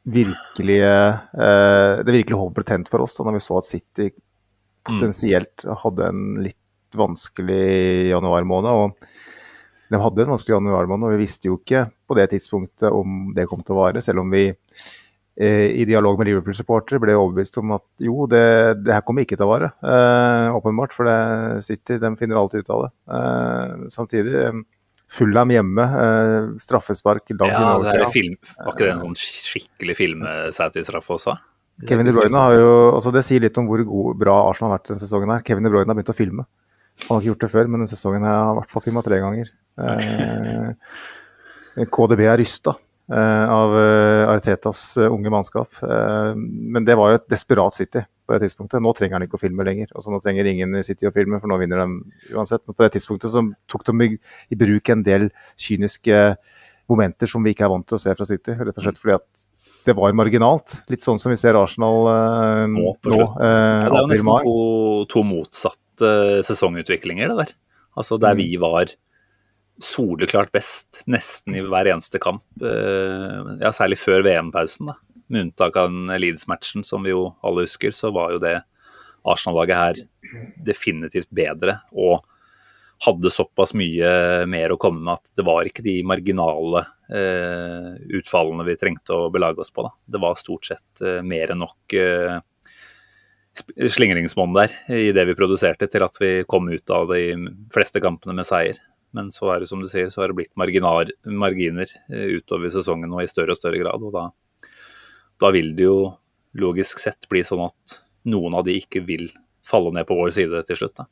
virkelige 0.05 0.95
eh, 1.33 2.03
Det 2.05 2.13
virkelige 2.13 2.39
håpet 2.39 2.59
ble 2.59 2.67
tent 2.69 2.91
for 2.93 3.05
oss, 3.05 3.17
da 3.17 3.27
når 3.27 3.39
vi 3.39 3.45
så 3.45 3.61
at 3.61 3.69
City 3.69 4.11
potensielt 4.85 5.65
hadde 5.81 6.09
en 6.11 6.25
litt 6.45 6.59
vanskelig 6.95 8.11
januarmåned. 8.11 8.71
og 8.71 9.89
De 9.91 10.01
hadde 10.03 10.27
en 10.27 10.35
vanskelig 10.35 10.59
januarmåned, 10.59 11.09
og 11.09 11.15
vi 11.15 11.23
visste 11.25 11.49
jo 11.49 11.57
ikke 11.57 11.87
på 12.05 12.19
det 12.19 12.29
tidspunktet 12.35 12.93
om 12.93 13.33
det 13.35 13.49
kom 13.51 13.65
til 13.65 13.75
å 13.75 13.81
vare, 13.81 14.03
selv 14.05 14.25
om 14.25 14.35
vi 14.35 14.45
eh, 14.51 15.04
i 15.37 15.83
dialog 15.89 16.15
med 16.21 16.29
Liverpool-supportere 16.29 17.01
ble 17.03 17.17
overbevist 17.19 17.57
om 17.59 17.73
at 17.75 17.83
jo, 17.99 18.29
det, 18.31 18.39
det 18.87 18.93
her 18.95 19.03
kommer 19.03 19.25
ikke 19.25 19.35
til 19.35 19.49
å 19.49 19.51
vare. 19.51 19.73
Eh, 19.83 20.55
åpenbart, 20.55 20.95
for 20.95 21.09
det 21.11 21.65
City 21.67 21.97
de 21.99 22.13
finner 22.21 22.39
alltid 22.39 22.63
ut 22.63 22.71
av 22.71 22.85
det. 22.85 22.91
Eh, 23.19 23.73
samtidig, 23.97 24.35
eh, 24.45 24.61
Fulham 25.15 25.51
hjemme, 25.51 25.85
eh, 26.05 26.47
straffespark 26.63 27.27
langt 27.35 27.51
Ja, 27.51 27.75
inn 27.77 27.83
det 27.87 27.97
er 28.01 28.07
film, 28.15 28.37
Var 28.59 28.73
ikke 28.73 28.87
det 28.87 28.93
en 28.95 29.03
sånn 29.09 29.19
skikkelig 29.19 29.97
filmsauti-straffe 29.99 31.13
også? 31.19 31.33
Kevin 31.89 32.07
De 32.07 32.13
Bruyne 32.15 32.39
har 32.39 32.55
jo, 32.55 32.71
altså 32.95 33.11
Det 33.13 33.25
sier 33.27 33.41
litt 33.43 33.59
om 33.59 33.67
hvor 33.67 33.83
god, 33.83 34.19
bra 34.19 34.35
Arsenal 34.49 34.71
har 34.71 34.79
vært 34.79 34.89
denne 34.93 35.03
sesongen. 35.03 35.31
her. 35.35 35.43
Kevin 35.43 35.65
De 35.67 35.71
Bruyne 35.71 35.91
har 35.91 35.95
begynt 35.99 36.15
å 36.15 36.17
filme. 36.17 36.47
Han 37.09 37.17
har 37.17 37.21
ikke 37.21 37.33
gjort 37.33 37.45
det 37.45 37.51
før, 37.51 37.67
men 37.69 37.81
denne 37.81 37.91
sesongen 37.91 38.23
her 38.23 38.35
har 38.35 38.45
han 38.47 38.55
i 38.55 38.59
hvert 38.61 38.71
fall 38.71 38.85
filma 38.87 39.03
tre 39.03 39.19
ganger. 39.19 39.47
Eh, 39.83 41.87
KDB 41.95 42.21
er 42.31 42.39
rysta 42.39 42.71
eh, 42.77 42.83
av 43.13 43.75
Aritetas 43.77 44.55
Artetas 44.55 44.97
eh, 44.97 45.13
unge 45.13 45.31
mannskap. 45.31 45.69
Eh, 45.83 46.33
men 46.37 46.85
det 46.87 46.97
var 46.97 47.13
jo 47.13 47.19
et 47.21 47.29
desperat 47.29 47.77
City 47.77 48.01
på 48.25 48.33
det 48.33 48.47
tidspunktet. 48.47 48.81
Nå 48.81 48.95
trenger 48.97 49.19
han 49.19 49.27
ikke 49.27 49.37
å 49.37 49.43
filme 49.43 49.67
lenger. 49.67 49.91
Altså 49.93 50.13
Nå 50.15 50.21
trenger 50.25 50.49
ingen 50.49 50.73
i 50.79 50.85
City 50.87 51.09
å 51.09 51.13
filme, 51.13 51.41
for 51.43 51.51
nå 51.53 51.59
vinner 51.61 51.83
de 51.83 52.35
uansett. 52.35 52.65
Men 52.65 52.77
på 52.79 52.87
det 52.87 52.95
tidspunktet 52.97 53.35
så 53.35 53.45
tok 53.69 53.85
de 53.91 54.09
i, 54.09 54.11
i 54.49 54.59
bruk 54.59 54.89
en 54.95 55.05
del 55.05 55.29
kyniske 55.61 56.23
momenter 56.89 57.29
som 57.29 57.45
vi 57.45 57.55
ikke 57.55 57.65
er 57.67 57.73
vant 57.73 57.87
til 57.89 57.99
å 57.99 58.03
se 58.03 58.15
fra 58.17 58.29
City. 58.29 58.57
Rett 58.57 58.79
og 58.81 58.87
slett 58.87 59.01
fordi 59.03 59.19
at 59.19 59.47
det 59.85 59.97
var 59.99 60.17
marginalt. 60.17 60.79
Litt 60.89 61.05
sånn 61.05 61.21
som 61.21 61.33
vi 61.33 61.37
ser 61.41 61.59
Arsenal 61.61 62.09
eh, 62.09 62.65
Nå 62.73 62.95
nå. 63.05 63.21
eh, 63.21 63.85
Ja, 63.85 63.91
det 63.93 64.01
er 64.01 64.01
jo 64.01 64.11
nesten 64.15 64.49
to, 64.49 64.59
to 65.13 65.25
motsatte 65.29 66.15
sesongutviklinger, 66.49 67.33
det 67.33 67.43
der. 67.43 67.55
Altså 68.01 68.17
der 68.19 68.35
vi 68.41 68.49
var 68.59 68.89
soleklart 69.83 70.53
best 70.55 71.03
nesten 71.11 71.57
i 71.57 71.63
hver 71.65 71.91
eneste 71.93 72.21
kamp. 72.23 72.45
eh, 72.63 73.57
Ja, 73.61 73.73
særlig 73.73 73.99
før 73.99 74.23
VM-pausen, 74.23 74.87
da. 74.87 74.95
Med 75.29 75.47
unntak 75.47 75.77
av 75.77 75.89
den 75.89 76.07
Leeds-matchen 76.21 76.85
som 76.85 77.03
vi 77.03 77.11
jo 77.11 77.35
alle 77.43 77.65
husker, 77.65 77.91
så 77.91 78.13
var 78.13 78.33
jo 78.33 78.39
det 78.39 78.63
Arsenal-laget 79.25 79.77
her 79.77 79.95
definitivt 80.63 81.31
bedre. 81.31 81.81
Og 81.93 82.23
hadde 83.05 83.31
såpass 83.33 83.75
mye 83.75 84.47
mer 84.47 84.73
å 84.73 84.79
komme 84.81 85.03
med 85.03 85.19
at 85.19 85.33
det 85.37 85.45
var 85.45 85.67
ikke 85.67 85.83
de 85.85 86.03
marginale 86.07 86.85
eh, 87.11 87.97
utfallene 88.21 88.65
vi 88.69 88.77
trengte 88.81 89.17
å 89.17 89.31
belage 89.35 89.61
oss 89.65 89.73
på. 89.75 89.83
Da. 89.83 89.91
Det 90.07 90.21
var 90.23 90.39
stort 90.41 90.69
sett 90.71 91.03
eh, 91.03 91.21
mer 91.23 91.53
enn 91.53 91.65
nok 91.65 91.97
eh, 91.99 92.39
slingringsmonn 93.89 94.55
der 94.57 94.73
i 94.93 95.13
det 95.15 95.27
vi 95.29 95.37
produserte, 95.39 95.89
til 95.91 96.05
at 96.07 96.17
vi 96.21 96.33
kom 96.49 96.69
ut 96.71 96.91
av 96.95 97.11
de 97.13 97.35
fleste 97.75 98.01
kampene 98.03 98.37
med 98.39 98.47
seier. 98.49 98.79
Men 99.15 99.31
så 99.31 99.53
er 99.55 99.63
det 99.63 99.71
som 99.71 99.83
du 99.83 99.87
sier, 99.91 100.11
så 100.11 100.23
har 100.23 100.33
det 100.33 100.39
blitt 100.41 100.53
marginar, 100.59 101.11
marginer 101.25 101.87
eh, 102.11 102.35
utover 102.41 102.73
sesongen 102.75 103.13
og 103.15 103.23
i 103.23 103.31
større 103.31 103.55
og 103.55 103.61
større 103.61 103.79
grad. 103.79 104.03
Og 104.03 104.15
da, 104.15 104.27
da 105.43 105.53
vil 105.55 105.71
det 105.79 105.87
jo 105.87 105.99
logisk 106.59 107.03
sett 107.03 107.29
bli 107.31 107.45
sånn 107.47 107.65
at 107.69 108.01
noen 108.31 108.57
av 108.59 108.67
de 108.67 108.77
ikke 108.81 109.05
vil 109.07 109.29
falle 109.65 109.95
ned 109.95 110.09
på 110.09 110.19
vår 110.19 110.35
side 110.35 110.65
til 110.67 110.81
slutt. 110.81 110.99
Da. 110.99 111.09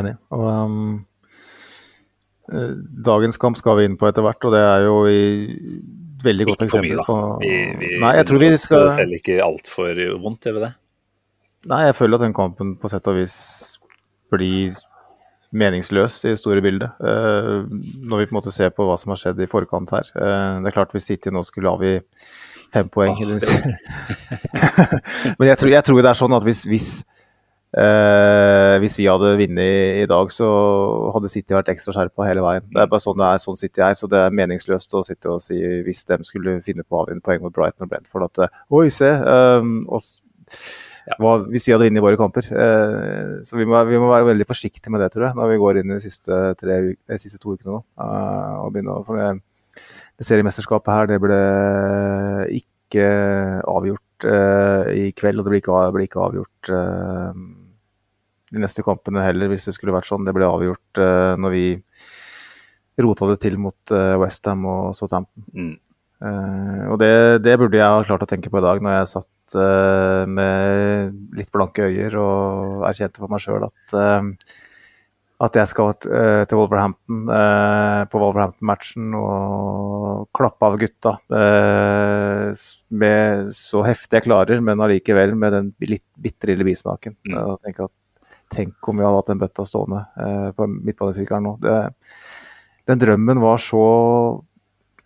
Enig. 0.00 0.16
Og, 0.32 0.46
um, 0.48 0.90
eh, 2.48 2.74
dagens 3.10 3.40
kamp 3.40 3.60
skal 3.60 3.80
vi 3.80 3.88
inn 3.90 3.98
på 4.00 4.08
etter 4.08 4.24
hvert, 4.24 4.48
og 4.48 4.56
det 4.56 4.64
er 4.64 4.86
jo 4.86 5.00
i 5.10 5.22
veldig 6.24 6.46
godt 6.50 6.64
Ikke 6.64 6.74
for 6.74 6.84
mye, 6.84 7.04
på 7.06 7.18
Vi, 7.40 7.54
vi 7.80 7.90
Nei, 8.00 8.10
jeg 8.18 8.28
tror 8.28 8.42
vi 8.42 8.50
skal 8.60 8.90
selv 8.96 9.16
ikke 9.16 9.40
altfor 9.44 10.00
vondt, 10.20 10.48
gjør 10.48 10.58
vi 10.58 10.64
det? 10.66 10.74
Nei, 11.70 11.84
jeg 11.88 11.96
føler 11.96 12.16
at 12.16 12.24
den 12.24 12.36
kampen 12.36 12.74
på 12.80 12.88
sett 12.92 13.08
og 13.10 13.18
vis 13.20 13.36
blir 14.32 14.76
meningsløs 15.50 16.20
i 16.24 16.32
det 16.32 16.38
store 16.38 16.62
bildet. 16.64 16.92
Eh, 17.02 17.64
når 18.06 18.22
vi 18.22 18.28
på 18.28 18.34
en 18.34 18.38
måte 18.38 18.54
ser 18.54 18.70
på 18.74 18.86
hva 18.86 18.96
som 19.00 19.14
har 19.14 19.20
skjedd 19.20 19.40
i 19.42 19.50
forkant 19.50 19.90
her. 19.94 20.10
Eh, 20.14 20.60
det 20.62 20.70
er 20.70 20.76
klart 20.76 20.94
hvis 20.94 21.08
City 21.10 21.32
nå 21.34 21.42
skulle 21.46 21.72
avgi 21.72 21.96
fem 22.70 22.90
poeng 22.92 23.16
Ah, 23.18 23.18
Men 25.38 25.50
jeg 25.50 25.58
tror, 25.58 25.72
jeg 25.72 25.86
tror 25.86 26.02
det 26.02 26.10
er 26.10 26.18
sånn 26.18 26.36
at 26.36 26.46
hvis, 26.46 26.62
hvis, 26.70 26.88
eh, 27.74 28.74
hvis 28.82 28.98
vi 29.00 29.08
hadde 29.10 29.32
vunnet 29.40 30.04
i 30.04 30.06
dag, 30.10 30.30
så 30.34 30.50
hadde 31.16 31.32
City 31.32 31.56
vært 31.56 31.72
ekstra 31.74 31.96
skjerpa 31.96 32.28
hele 32.28 32.44
veien. 32.46 32.68
Det 32.70 32.84
er 32.84 32.92
bare 32.92 33.02
sånn 33.02 33.18
det 33.18 33.26
er, 33.26 33.42
sånn 33.42 33.58
City 33.58 33.82
er. 33.86 33.98
Så 33.98 34.10
det 34.10 34.22
er 34.22 34.36
meningsløst 34.42 34.94
å 34.94 35.02
sitte 35.06 35.34
og 35.34 35.42
si 35.44 35.58
hvis 35.86 36.04
de 36.12 36.20
skulle 36.28 36.60
finne 36.66 36.86
på 36.86 37.02
å 37.02 37.08
en 37.10 37.24
poeng 37.24 37.42
mot 37.42 37.54
Brighton 37.54 37.88
og 37.88 37.90
Brentford 37.90 38.28
at 38.28 38.44
eh, 38.46 38.62
Oi, 38.78 38.86
se. 38.94 39.10
Um, 39.10 39.80
og 39.90 40.06
hva, 41.20 41.36
vi 41.48 41.60
hadde 41.62 41.86
vunnet 41.86 42.04
våre 42.04 42.18
kamper. 42.20 42.48
Eh, 42.52 43.32
så 43.46 43.58
vi 43.58 43.66
må, 43.68 43.78
vi 43.88 44.00
må 44.00 44.10
være 44.10 44.30
veldig 44.30 44.46
forsiktige 44.48 44.92
med 44.92 45.02
det, 45.02 45.10
tror 45.14 45.28
jeg, 45.28 45.38
når 45.38 45.52
vi 45.52 45.60
går 45.62 45.80
inn 45.80 45.92
i 45.92 45.96
de 45.96 46.04
siste, 46.04 46.40
tre, 46.60 46.80
de 46.94 47.20
siste 47.20 47.40
to 47.40 47.54
ukene 47.54 47.76
nå. 47.76 47.80
Eh, 48.04 48.52
og 48.60 48.74
begynner 48.74 49.00
å, 49.00 49.16
det, 49.16 49.80
det 50.20 50.28
seriemesterskapet 50.28 50.92
her, 50.94 51.10
det 51.10 51.20
ble 51.22 51.40
ikke 52.60 53.08
avgjort 53.70 54.28
eh, 54.28 54.92
i 55.06 55.10
kveld, 55.16 55.40
og 55.40 55.46
det 55.46 55.54
ble 55.54 55.62
ikke, 55.62 55.82
ble 55.96 56.06
ikke 56.08 56.24
avgjort 56.28 56.72
de 58.50 58.58
neste 58.58 58.82
kampene 58.82 59.22
heller, 59.22 59.52
hvis 59.52 59.68
det 59.68 59.76
skulle 59.76 59.94
vært 59.94 60.10
sånn. 60.10 60.26
Det 60.26 60.34
ble 60.34 60.48
avgjort 60.48 61.00
når 61.38 61.52
vi 61.54 61.66
rota 63.00 63.28
det 63.30 63.38
til 63.40 63.54
mot 63.62 63.92
Westham 64.20 64.66
og 64.68 64.90
Southampton. 64.98 65.46
Mm. 65.54 65.76
Eh, 66.20 66.80
og 66.92 66.98
det, 67.00 67.12
det 67.44 67.56
burde 67.60 67.78
jeg 67.80 67.88
ha 67.88 68.00
klart 68.04 68.24
å 68.26 68.28
tenke 68.28 68.52
på 68.52 68.60
i 68.60 68.64
dag, 68.64 68.80
når 68.84 68.98
jeg 68.98 69.12
satt 69.14 69.54
uh, 69.56 70.28
med 70.28 71.14
litt 71.38 71.48
blanke 71.54 71.86
øyer 71.88 72.16
og 72.20 72.84
erkjente 72.90 73.22
for 73.22 73.32
meg 73.32 73.40
sjøl 73.40 73.64
at, 73.64 73.94
uh, 73.96 74.58
at 75.40 75.56
jeg 75.56 75.70
skal 75.70 75.94
til 75.96 76.58
Wolverhampton 76.58 77.22
på 78.12 78.20
Wolverhampton-matchen 78.20 79.14
og 79.16 80.26
klappe 80.36 80.68
av 80.68 80.76
gutta 80.82 81.14
med 82.92 83.48
så 83.56 83.80
heftig 83.86 84.18
jeg 84.18 84.26
klarer, 84.26 84.60
men 84.60 84.84
allikevel 84.84 85.32
med 85.40 85.56
den 85.56 85.70
litt 85.80 86.04
bitte 86.20 86.50
lille 86.50 86.66
bismaken. 86.68 87.16
Mm. 87.24 87.38
Og 87.40 87.64
tenke 87.64 87.88
at, 87.88 87.94
tenk 88.52 88.92
om 88.92 89.00
vi 89.00 89.06
hadde 89.06 89.22
hatt 89.22 89.32
den 89.32 89.40
bøtta 89.40 89.64
stående 89.64 90.02
på 90.60 90.68
midtbanesirkelen 90.74 91.48
nå. 91.48 91.54
Det, 91.64 91.78
den 92.92 93.00
drømmen 93.00 93.40
var 93.40 93.64
så 93.64 93.86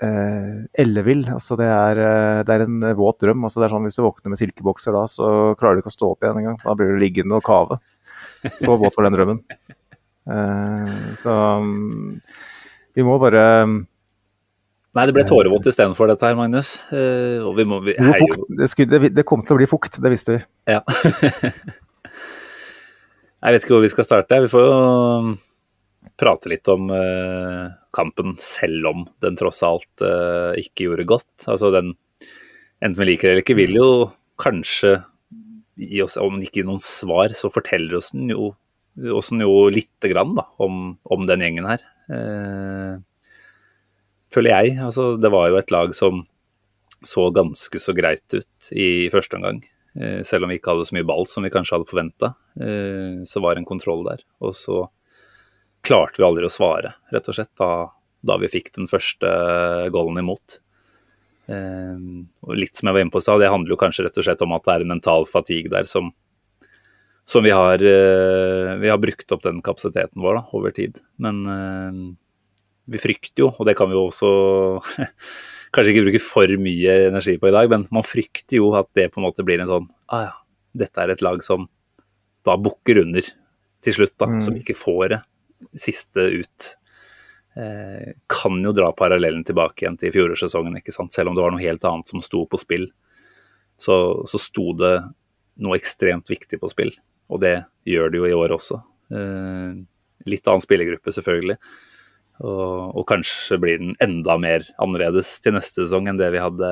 eh, 0.04 0.58
ellevill. 0.84 1.24
Altså 1.32 1.56
det, 1.60 1.68
er, 1.70 2.00
eh, 2.00 2.42
det 2.46 2.54
er 2.54 2.64
en 2.66 2.82
eh, 2.84 2.96
våt 2.98 3.20
drøm. 3.24 3.46
Altså 3.46 3.60
det 3.60 3.68
er 3.68 3.74
sånn 3.74 3.88
Hvis 3.88 3.98
du 3.98 4.04
våkner 4.04 4.34
med 4.34 4.40
silkebokser 4.40 4.96
da, 4.96 5.06
så 5.10 5.30
klarer 5.60 5.78
du 5.78 5.84
ikke 5.84 5.92
å 5.92 5.96
stå 5.96 6.10
opp 6.12 6.26
igjen 6.26 6.42
engang. 6.42 6.60
Da 6.64 6.76
blir 6.78 6.92
du 6.92 7.00
liggende 7.00 7.40
og 7.40 7.46
kave. 7.46 7.80
Så 8.60 8.76
våt 8.76 8.96
var 8.98 9.08
den 9.08 9.16
drømmen. 9.16 9.40
Eh, 10.30 10.94
så 11.20 11.32
mm, 11.64 12.20
vi 12.96 13.04
må 13.04 13.18
bare 13.20 13.42
Nei, 14.94 15.02
det 15.08 15.14
ble 15.16 15.24
tårevått 15.26 15.66
istedenfor 15.66 16.06
dette 16.06 16.22
her, 16.22 16.36
Magnus. 16.38 16.76
Eh, 16.94 17.42
og 17.42 17.56
vi 17.58 17.64
må, 17.66 17.80
vi, 17.82 17.96
Det, 17.98 18.68
skulle, 18.70 18.88
det, 18.92 19.10
det 19.16 19.24
kom 19.26 19.42
til 19.42 19.56
å 19.56 19.58
bli 19.58 19.66
fukt, 19.66 19.98
det 19.98 20.12
visste 20.12 20.36
vi. 20.36 20.44
Ja. 20.70 20.84
Jeg 23.44 23.56
vet 23.56 23.66
ikke 23.66 23.74
hvor 23.74 23.82
vi 23.82 23.90
skal 23.92 24.06
starte. 24.06 24.38
Vi 24.40 24.48
får 24.52 24.62
jo 24.64 24.76
prate 26.20 26.50
litt 26.50 26.68
om 26.70 26.90
eh, 26.94 27.72
kampen, 27.94 28.34
selv 28.40 28.90
om 28.90 29.06
den 29.24 29.38
tross 29.38 29.62
alt 29.66 30.04
eh, 30.04 30.60
ikke 30.62 30.88
gjorde 30.88 31.08
godt. 31.08 31.46
Altså 31.50 31.72
den, 31.74 31.94
enten 32.80 33.00
vi 33.02 33.08
liker 33.08 33.28
det 33.28 33.34
eller 33.34 33.44
ikke, 33.44 33.58
vil 33.58 33.78
jo 33.78 33.88
kanskje 34.40 34.98
gi 35.80 36.02
oss, 36.04 36.18
om 36.22 36.38
ikke 36.42 36.62
gi 36.62 36.68
noen 36.68 36.82
svar, 36.82 37.34
så 37.34 37.50
forteller 37.52 37.98
oss 37.98 38.12
den 38.14 38.30
jo, 38.30 38.52
oss 39.14 39.32
den 39.32 39.42
jo 39.42 39.66
lite 39.74 40.10
grann 40.12 40.36
da, 40.38 40.46
om, 40.62 40.94
om 41.02 41.26
den 41.30 41.42
gjengen 41.42 41.68
her. 41.68 41.84
Eh, 42.14 42.94
føler 44.34 44.54
jeg. 44.54 44.78
Altså, 44.86 45.14
det 45.18 45.30
var 45.34 45.50
jo 45.50 45.60
et 45.60 45.74
lag 45.74 45.94
som 45.96 46.24
så 47.04 47.28
ganske 47.34 47.78
så 47.82 47.92
greit 47.92 48.24
ut 48.32 48.68
i 48.72 49.10
første 49.12 49.36
omgang. 49.36 49.64
Eh, 49.98 50.20
selv 50.26 50.46
om 50.46 50.52
vi 50.52 50.60
ikke 50.60 50.72
hadde 50.72 50.86
så 50.88 50.96
mye 50.96 51.06
ball 51.10 51.26
som 51.28 51.44
vi 51.44 51.52
kanskje 51.54 51.78
hadde 51.78 51.90
forventa, 51.90 52.36
så 53.26 53.40
var 53.42 53.56
det 53.56 53.64
en 53.64 53.66
kontroll 53.66 54.04
der. 54.06 54.20
Og 54.38 54.52
så 54.54 54.84
klarte 55.84 56.20
vi 56.20 56.26
aldri 56.26 56.48
å 56.48 56.52
svare, 56.52 56.94
rett 57.12 57.28
og 57.28 57.36
slett, 57.36 57.52
da, 57.60 57.70
da 58.24 58.36
vi 58.40 58.48
fikk 58.50 58.72
den 58.78 58.88
første 58.90 59.30
goalen 59.94 60.22
imot. 60.22 60.58
Og 61.48 62.54
litt 62.56 62.76
som 62.76 62.88
jeg 62.88 62.96
var 62.96 63.04
inne 63.04 63.12
på 63.12 63.20
i 63.20 63.24
stad, 63.26 63.40
det 63.42 63.50
handler 63.52 63.74
jo 63.74 63.80
kanskje 63.80 64.06
rett 64.06 64.16
og 64.20 64.24
slett 64.26 64.44
om 64.46 64.54
at 64.56 64.64
det 64.64 64.74
er 64.74 64.84
en 64.86 64.92
mental 64.94 65.26
fatigue 65.28 65.72
der 65.72 65.88
som 65.88 66.12
som 67.24 67.40
vi 67.40 67.48
har, 67.56 67.80
eh, 67.80 68.74
vi 68.76 68.88
har 68.92 68.98
brukt 69.00 69.32
opp 69.32 69.40
den 69.46 69.62
kapasiteten 69.64 70.20
vår 70.20 70.34
da, 70.36 70.42
over 70.52 70.74
tid. 70.76 70.98
Men 71.16 71.38
eh, 71.48 71.94
vi 72.92 73.00
frykter 73.00 73.46
jo, 73.46 73.48
og 73.48 73.64
det 73.64 73.72
kan 73.78 73.88
vi 73.88 73.96
jo 73.96 74.02
også 74.10 74.28
kanskje 75.72 75.94
ikke 75.94 76.02
bruke 76.04 76.20
for 76.20 76.52
mye 76.60 76.98
energi 77.08 77.38
på 77.40 77.48
i 77.48 77.54
dag, 77.56 77.70
men 77.72 77.86
man 77.88 78.04
frykter 78.04 78.58
jo 78.60 78.74
at 78.76 78.90
det 78.92 79.08
på 79.14 79.22
en 79.22 79.24
måte 79.24 79.46
blir 79.46 79.62
en 79.64 79.70
sånn 79.70 79.88
ah 80.12 80.26
ja, 80.26 80.34
dette 80.76 81.00
er 81.00 81.14
et 81.14 81.24
lag 81.24 81.40
som 81.46 81.64
da 82.44 82.58
bukker 82.60 83.00
under 83.06 83.24
til 83.84 83.96
slutt, 83.96 84.18
da, 84.20 84.28
Mm. 84.28 84.40
som 84.44 84.60
ikke 84.60 84.76
får 84.76 85.08
det 85.14 85.22
siste 85.78 86.26
ut. 86.40 86.70
Eh, 87.56 88.12
kan 88.26 88.58
jo 88.64 88.72
dra 88.74 88.90
parallellen 88.96 89.44
tilbake 89.46 89.84
igjen 89.84 89.98
til 90.00 90.12
fjorårssesongen, 90.14 90.80
ikke 90.80 90.94
sant? 90.94 91.14
selv 91.14 91.30
om 91.30 91.36
det 91.36 91.44
var 91.44 91.54
noe 91.54 91.62
helt 91.62 91.84
annet 91.86 92.10
som 92.10 92.22
sto 92.24 92.44
på 92.50 92.58
spill. 92.60 92.88
Så, 93.78 93.96
så 94.30 94.40
sto 94.42 94.72
det 94.78 94.94
noe 95.62 95.78
ekstremt 95.78 96.30
viktig 96.30 96.58
på 96.62 96.70
spill, 96.70 96.92
og 97.30 97.42
det 97.42 97.56
gjør 97.86 98.10
det 98.10 98.20
jo 98.20 98.28
i 98.28 98.36
år 98.36 98.56
også. 98.58 98.80
Eh, 99.14 99.82
litt 100.30 100.48
annen 100.50 100.64
spillergruppe, 100.64 101.14
selvfølgelig. 101.14 101.58
Og, 102.42 102.96
og 102.98 103.04
kanskje 103.06 103.60
blir 103.62 103.78
den 103.78 103.92
enda 104.02 104.34
mer 104.42 104.64
annerledes 104.82 105.36
til 105.44 105.54
neste 105.54 105.84
sesong 105.84 106.08
enn 106.10 106.18
det 106.18 106.32
vi 106.34 106.42
hadde, 106.42 106.70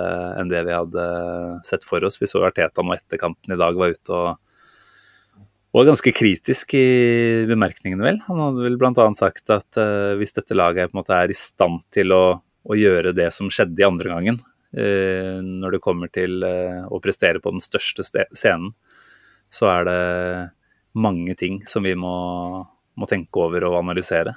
det 0.50 0.64
vi 0.66 0.74
hadde 0.74 1.04
sett 1.68 1.86
for 1.86 2.02
oss. 2.02 2.18
Vi 2.18 2.26
så 2.26 2.42
Arteta 2.48 2.82
nå 2.82 2.96
etter 2.96 3.20
kampen 3.22 3.54
i 3.54 3.60
dag 3.60 3.78
var 3.78 3.94
ute 3.94 4.16
og 4.16 4.40
var 5.72 5.88
ganske 5.88 6.12
kritisk 6.12 6.74
i 6.76 6.86
bemerkningene, 7.48 8.04
vel. 8.04 8.20
Han 8.26 8.40
hadde 8.40 8.64
vel 8.66 8.78
bl.a. 8.80 9.06
sagt 9.16 9.52
at 9.54 9.80
uh, 9.80 10.12
hvis 10.20 10.34
dette 10.36 10.56
laget 10.56 10.92
er 10.92 11.32
i 11.32 11.36
stand 11.36 11.80
til 11.92 12.12
å, 12.12 12.24
å 12.40 12.76
gjøre 12.76 13.14
det 13.16 13.30
som 13.32 13.48
skjedde 13.52 13.80
i 13.80 13.86
andre 13.88 14.12
gangen, 14.12 14.40
uh, 14.76 15.38
når 15.40 15.76
det 15.76 15.84
kommer 15.84 16.12
til 16.12 16.44
uh, 16.44 16.84
å 16.92 17.00
prestere 17.00 17.40
på 17.40 17.54
den 17.54 17.64
største 17.64 18.04
scenen, 18.04 18.74
så 19.52 19.68
er 19.72 19.88
det 19.88 20.00
mange 20.92 21.34
ting 21.40 21.62
som 21.68 21.84
vi 21.84 21.94
må, 21.96 22.16
må 22.96 23.08
tenke 23.08 23.40
over 23.40 23.68
og 23.68 23.80
analysere. 23.82 24.36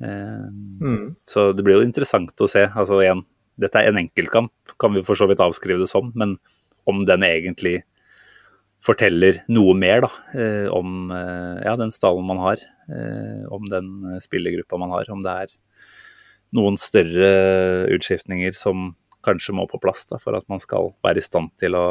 Mm. 0.00 1.18
så 1.28 1.50
det 1.52 1.60
blir 1.60 1.76
jo 1.76 1.84
interessant 1.84 2.32
å 2.40 2.46
se. 2.48 2.62
Altså 2.72 3.02
igjen, 3.02 3.18
dette 3.60 3.82
er 3.82 3.90
en 3.90 3.98
enkeltkamp, 4.00 4.72
kan 4.80 4.94
vi 4.94 5.02
for 5.04 5.18
så 5.18 5.26
vidt 5.28 5.42
avskrive 5.44 5.82
det 5.82 5.90
som, 5.90 6.08
men 6.16 6.38
om 6.88 7.02
den 7.04 7.26
egentlig 7.26 7.82
forteller 8.84 9.42
noe 9.52 9.74
mer 9.76 10.04
da, 10.06 10.10
eh, 10.34 10.68
om 10.72 11.10
eh, 11.12 11.60
ja, 11.66 11.74
den 11.80 11.92
stallen 11.94 12.26
man 12.28 12.40
har, 12.42 12.62
eh, 12.88 13.42
om 13.52 13.68
den 13.68 14.20
spillergruppa 14.24 14.78
man 14.80 14.94
har, 14.94 15.10
om 15.12 15.24
det 15.24 15.34
er 15.44 15.56
noen 16.56 16.78
større 16.80 17.28
utskiftninger 17.94 18.54
som 18.56 18.94
kanskje 19.24 19.54
må 19.54 19.66
på 19.70 19.78
plass 19.82 20.06
da, 20.10 20.18
for 20.18 20.38
at 20.38 20.48
man 20.50 20.62
skal 20.62 20.94
være 21.04 21.20
i 21.20 21.24
stand 21.24 21.52
til 21.60 21.76
å 21.78 21.86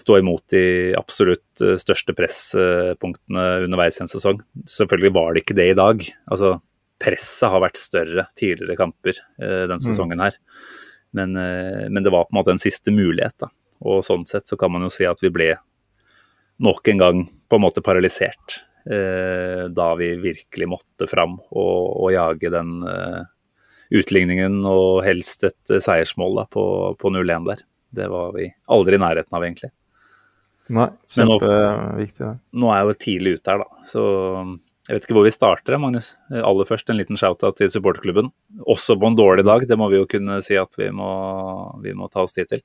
stå 0.00 0.16
imot 0.18 0.42
de 0.50 0.64
absolutt 0.98 1.62
største 1.78 2.14
presspunktene 2.16 3.44
underveis 3.68 4.00
i 4.00 4.02
en 4.02 4.10
sesong. 4.10 4.40
Selvfølgelig 4.66 5.12
var 5.14 5.28
det 5.30 5.44
ikke 5.44 5.58
det 5.60 5.68
i 5.70 5.76
dag. 5.78 6.02
Altså, 6.32 6.56
presset 7.02 7.50
har 7.52 7.62
vært 7.62 7.80
større 7.80 8.26
tidligere 8.38 8.78
kamper 8.78 9.18
eh, 9.42 9.64
den 9.70 9.82
sesongen 9.82 10.22
her. 10.22 10.38
Men, 11.16 11.36
eh, 11.36 11.88
men 11.90 12.02
det 12.04 12.12
var 12.14 12.26
på 12.26 12.34
en 12.34 12.40
måte 12.40 12.54
en 12.54 12.62
siste 12.62 12.94
mulighet. 12.94 13.36
da. 13.42 13.50
Og 13.82 14.02
sånn 14.06 14.24
sett 14.28 14.48
så 14.48 14.58
kan 14.58 14.72
man 14.72 14.86
jo 14.86 14.92
si 14.92 15.06
at 15.08 15.22
vi 15.22 15.32
ble 15.34 15.52
nok 16.64 16.88
en 16.88 17.02
gang 17.02 17.24
på 17.50 17.58
en 17.58 17.64
måte 17.64 17.84
paralysert. 17.84 18.62
Eh, 18.82 19.68
da 19.70 19.92
vi 19.94 20.08
virkelig 20.18 20.66
måtte 20.66 21.06
fram 21.06 21.36
og, 21.38 21.76
og 22.02 22.08
jage 22.10 22.50
den 22.50 22.80
eh, 22.82 23.20
utligningen 23.94 24.56
og 24.66 25.04
helst 25.06 25.44
et 25.46 25.70
eh, 25.70 25.82
seiersmål 25.84 26.40
da, 26.40 26.46
på, 26.50 26.64
på 26.98 27.12
0-1 27.14 27.46
der. 27.46 27.62
Det 27.92 28.08
var 28.10 28.34
vi 28.34 28.48
aldri 28.72 28.98
i 28.98 29.02
nærheten 29.04 29.38
av, 29.38 29.46
egentlig. 29.46 29.70
Nei, 30.72 30.88
kjempeviktig. 31.12 32.26
nå-. 32.26 32.62
Nå 32.64 32.72
er 32.72 32.80
jeg 32.80 32.88
jo 32.88 32.98
tidlig 33.06 33.36
ute 33.36 33.52
her, 33.52 33.62
da. 33.62 33.86
Så 33.86 34.04
jeg 34.88 34.96
vet 34.96 35.06
ikke 35.06 35.14
hvor 35.14 35.26
vi 35.28 35.34
starter, 35.34 35.78
Magnus. 35.78 36.14
Aller 36.32 36.66
først 36.66 36.90
en 36.90 36.98
liten 36.98 37.18
shout-out 37.20 37.60
til 37.60 37.70
supporterklubben. 37.70 38.32
Også 38.66 38.96
på 38.98 39.12
en 39.12 39.18
dårlig 39.18 39.44
dag, 39.46 39.66
det 39.68 39.78
må 39.78 39.86
vi 39.92 40.00
jo 40.00 40.08
kunne 40.10 40.40
si 40.42 40.58
at 40.58 40.74
vi 40.80 40.88
må, 40.90 41.10
vi 41.84 41.94
må 41.94 42.10
ta 42.10 42.24
oss 42.24 42.34
tid 42.34 42.50
til. 42.50 42.64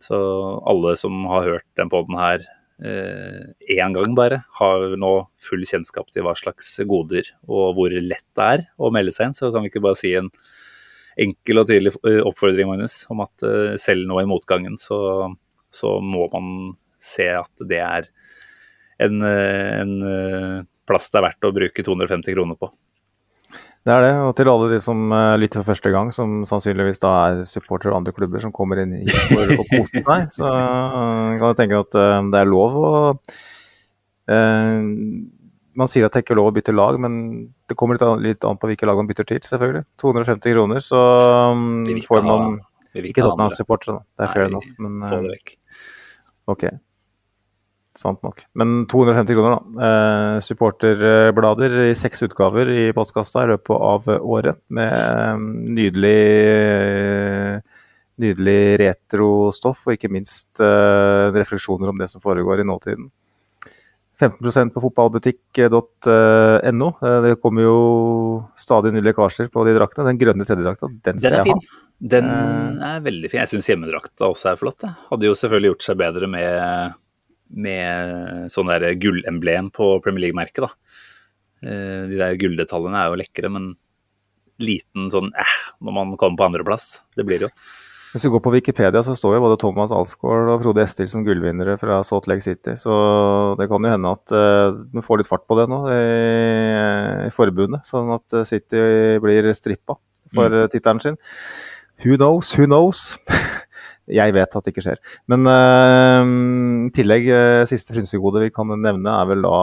Så 0.00 0.16
alle 0.64 0.94
som 1.00 1.26
har 1.28 1.50
hørt 1.50 1.66
den 1.76 1.92
poden 1.92 2.16
her 2.16 2.46
én 2.82 3.94
gang 3.94 4.16
bare, 4.18 4.40
har 4.58 4.96
nå 4.98 5.10
full 5.38 5.62
kjennskap 5.62 6.08
til 6.10 6.24
hva 6.26 6.32
slags 6.34 6.72
goder 6.90 7.28
og 7.46 7.76
hvor 7.76 7.94
lett 7.94 8.26
det 8.34 8.48
er 8.56 8.64
å 8.82 8.90
melde 8.92 9.14
seg 9.14 9.28
inn. 9.28 9.36
Så 9.38 9.52
kan 9.54 9.62
vi 9.62 9.70
ikke 9.70 9.84
bare 9.84 10.00
si 10.00 10.10
en 10.18 10.32
enkel 11.20 11.62
og 11.62 11.68
tydelig 11.68 11.94
eh, 12.08 12.20
oppfordring, 12.24 12.68
Magnus, 12.70 13.02
om 13.12 13.22
at 13.24 13.46
eh, 13.46 13.74
selv 13.80 14.08
nå 14.10 14.20
i 14.20 14.28
motgangen 14.28 14.78
så, 14.80 14.98
så 15.74 15.96
må 16.02 16.26
man 16.32 16.74
se 17.00 17.28
at 17.36 17.66
det 17.68 17.80
er 17.84 18.08
en, 19.04 19.20
eh, 19.22 19.70
en 19.80 19.94
eh, 20.08 20.64
plass 20.88 21.10
det 21.12 21.20
er 21.20 21.28
verdt 21.28 21.48
å 21.48 21.54
bruke 21.54 21.86
250 21.86 22.36
kroner 22.36 22.58
på. 22.60 22.70
Det 23.84 23.92
er 23.92 24.00
det. 24.00 24.12
Og 24.24 24.32
til 24.38 24.48
alle 24.48 24.70
de 24.72 24.78
som 24.80 25.12
eh, 25.12 25.34
lytter 25.42 25.60
for 25.60 25.74
første 25.74 25.92
gang, 25.92 26.10
som 26.14 26.38
sannsynligvis 26.48 27.02
da 27.02 27.12
er 27.26 27.42
supportere 27.48 27.92
av 27.92 28.00
andre 28.00 28.14
klubber 28.16 28.40
som 28.40 28.52
kommer 28.54 28.80
inn 28.80 28.94
hit 28.96 29.12
for 29.28 29.52
å 29.52 29.66
kose 29.68 30.00
seg, 30.06 30.30
så 30.32 30.48
eh, 30.48 31.34
kan 31.36 31.50
jeg 31.50 31.58
tenke 31.58 31.82
at 31.84 31.98
eh, 32.00 32.20
det 32.32 32.40
er 32.40 32.48
lov 32.48 32.78
å 32.80 32.92
eh, 34.32 34.78
Man 35.74 35.90
sier 35.90 36.06
at 36.06 36.16
det 36.16 36.24
ikke 36.24 36.32
er 36.36 36.40
lov 36.40 36.52
å 36.52 36.54
bytte 36.56 36.72
lag, 36.72 36.96
men 37.02 37.18
det 37.68 37.76
kommer 37.76 37.98
litt 37.98 38.06
an, 38.06 38.24
litt 38.24 38.48
an 38.48 38.60
på 38.62 38.70
hvilke 38.70 38.88
lag 38.88 39.02
man 39.02 39.10
bytter 39.10 39.28
til, 39.28 39.42
selvfølgelig. 39.44 39.84
250 40.00 40.54
kroner, 40.56 40.80
så 40.84 41.00
får 42.08 42.24
man 42.24 42.30
ha, 42.30 42.56
Ikke. 43.02 43.20
Tottenham-supportere, 43.20 43.98
da. 43.98 44.06
Det 44.14 44.28
er 44.28 44.32
fair 44.32 44.48
enough. 44.48 44.68
Men, 44.78 45.00
Få 45.10 45.18
det 45.26 45.34
vekk. 45.34 45.56
Ok. 46.54 46.68
Sant 47.94 48.18
nok. 48.26 48.40
Men 48.58 48.86
250 48.90 49.36
kroner, 49.38 49.52
da. 49.54 49.60
Eh, 49.86 50.36
supporterblader 50.42 51.76
i 51.88 51.92
seks 51.94 52.22
utgaver 52.26 52.66
i 52.74 52.88
postkassa 52.96 53.44
i 53.44 53.50
løpet 53.52 53.76
av 53.86 54.08
året. 54.18 54.58
Med 54.74 54.90
eh, 54.92 55.36
nydelig, 55.78 56.22
eh, 56.58 57.60
nydelig 58.24 58.58
retrostoff, 58.82 59.84
og 59.86 59.94
ikke 59.94 60.10
minst 60.10 60.58
eh, 60.62 61.30
refleksjoner 61.34 61.88
om 61.92 61.98
det 62.02 62.08
som 62.10 62.20
foregår 62.24 62.60
i 62.64 62.66
nåtiden. 62.66 63.06
15% 64.20 64.70
på 64.74 64.80
fotballbutikk.no. 64.84 66.88
Eh, 67.02 67.18
det 67.28 67.34
kommer 67.42 67.62
jo 67.66 67.76
stadig 68.58 68.92
nye 68.94 69.02
lekkasjer 69.06 69.48
på 69.54 69.64
de 69.66 69.72
draktene. 69.78 70.08
Den 70.12 70.20
grønne 70.20 70.44
tredjedrakta, 70.46 70.86
den 71.06 71.16
skal 71.22 71.32
den 71.38 71.46
jeg 71.50 71.54
ha. 71.54 71.58
Den 72.14 72.26
Eh. 72.26 72.96
er 72.96 73.00
veldig 73.06 73.28
fin. 73.30 73.40
Jeg 73.40 73.48
syns 73.54 73.68
hjemmedrakta 73.70 74.22
også 74.30 74.46
er 74.52 74.56
flott. 74.60 74.80
Jeg. 74.82 74.94
Hadde 75.10 75.26
jo 75.30 75.34
selvfølgelig 75.38 75.70
gjort 75.72 75.86
seg 75.88 75.96
bedre 75.98 76.26
med, 76.30 76.94
med 77.50 78.50
sånn 78.52 78.70
der 78.72 78.94
gullemblem 79.00 79.70
på 79.74 79.96
Premier 80.04 80.28
League-merket, 80.28 80.66
da. 80.66 81.00
Eh, 81.64 82.04
De 82.10 82.20
der 82.20 82.38
gulldetaljene 82.40 83.00
er 83.00 83.10
jo 83.10 83.20
lekre, 83.20 83.50
men 83.52 83.72
liten 84.62 85.10
sånn 85.10 85.32
eh, 85.34 85.56
når 85.82 85.96
man 85.96 86.14
kommer 86.20 86.38
på 86.38 86.46
andreplass. 86.48 87.04
Det 87.16 87.26
blir 87.26 87.42
det 87.42 87.48
jo. 87.48 87.54
Hvis 88.14 88.22
du 88.22 88.30
går 88.30 88.44
på 88.44 88.52
Wikipedia, 88.54 89.00
så 89.02 89.16
står 89.18 89.32
jo 89.34 89.42
både 89.42 89.58
Thomas 89.58 89.90
Alsgaard 89.90 90.52
og 90.52 90.60
Frode 90.62 90.84
Estil 90.84 91.08
som 91.10 91.24
gullvinnere 91.26 91.74
fra 91.80 91.96
Salt 92.06 92.28
Lake 92.30 92.44
City. 92.46 92.76
Så 92.78 92.94
det 93.58 93.66
kan 93.66 93.82
jo 93.82 93.90
hende 93.90 94.12
at 94.14 94.30
uh, 94.30 94.76
du 94.94 95.00
får 95.02 95.18
litt 95.18 95.30
fart 95.30 95.42
på 95.50 95.56
det 95.58 95.64
nå 95.72 95.80
i, 95.90 96.04
i 97.26 97.32
forbundet. 97.34 97.82
Sånn 97.90 98.12
at 98.14 98.36
eh, 98.38 98.46
City 98.46 98.84
blir 99.24 99.50
strippa 99.58 99.98
for 100.30 100.46
mm. 100.46 100.70
tittelen 100.70 101.02
sin. 101.02 101.18
Who 102.04 102.14
knows, 102.14 102.54
who 102.54 102.70
knows? 102.70 103.18
Jeg 104.12 104.34
vet 104.36 104.52
at 104.52 104.66
det 104.66 104.74
ikke 104.74 104.84
skjer. 104.84 104.98
Men 105.32 105.48
uh, 105.48 106.20
i 106.84 106.90
tillegg, 106.92 107.28
uh, 107.32 107.62
siste 107.68 107.94
frynsegode 107.96 108.42
vi 108.42 108.50
kan 108.52 108.68
nevne, 108.68 109.08
er 109.08 109.30
vel 109.30 109.44
da 109.46 109.60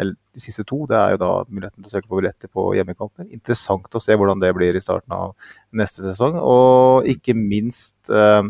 eller, 0.00 0.16
de 0.34 0.42
siste 0.42 0.64
to. 0.66 0.82
Det 0.90 0.98
er 0.98 1.14
jo 1.14 1.20
da 1.22 1.30
muligheten 1.46 1.84
til 1.84 1.90
å 1.90 1.92
søke 1.92 2.10
på 2.10 2.18
billetter 2.18 2.50
på 2.50 2.66
hjemmekamper. 2.78 3.28
Interessant 3.30 3.94
å 3.94 4.02
se 4.02 4.16
hvordan 4.18 4.42
det 4.42 4.50
blir 4.58 4.74
i 4.74 4.82
starten 4.82 5.14
av 5.14 5.34
neste 5.78 6.02
sesong. 6.02 6.38
Og 6.42 7.06
ikke 7.10 7.36
minst 7.38 8.10
uh, 8.10 8.42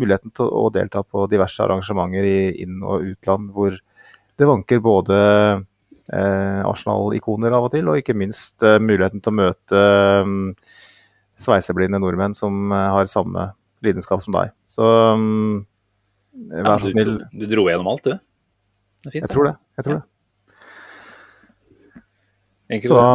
muligheten 0.00 0.32
til 0.32 0.48
å 0.48 0.66
delta 0.72 1.04
på 1.04 1.26
diverse 1.32 1.60
arrangementer 1.64 2.28
i 2.28 2.38
inn- 2.64 2.80
og 2.80 3.04
utland 3.12 3.52
hvor 3.52 3.76
det 3.76 4.48
vanker 4.48 4.80
både 4.84 5.18
Arsenal-ikoner 6.12 7.54
av 7.56 7.68
og 7.68 7.72
til, 7.72 7.86
og 7.88 8.00
ikke 8.00 8.16
minst 8.18 8.60
muligheten 8.60 9.22
til 9.22 9.32
å 9.32 9.36
møte 9.38 9.82
sveiseblinde 11.40 12.00
nordmenn 12.02 12.34
som 12.36 12.72
har 12.74 13.08
samme 13.08 13.46
lidenskap 13.84 14.22
som 14.24 14.34
deg. 14.36 14.52
Så 14.68 14.86
um, 14.86 15.62
vær 16.52 16.82
så 16.82 16.92
snill. 16.92 17.18
Du, 17.32 17.44
du, 17.44 17.46
dro 17.50 17.66
gjennom 17.68 17.92
alt, 17.92 18.08
du. 18.08 18.16
Det 19.02 19.10
er 19.10 19.16
fint, 19.16 19.24
jeg 19.26 19.34
tror 19.34 19.48
det. 19.50 19.54
Jeg 19.78 19.86
tror 19.86 19.96
ja. 19.96 20.02
det. 20.02 20.08
Så 22.88 22.96
da, 22.96 23.08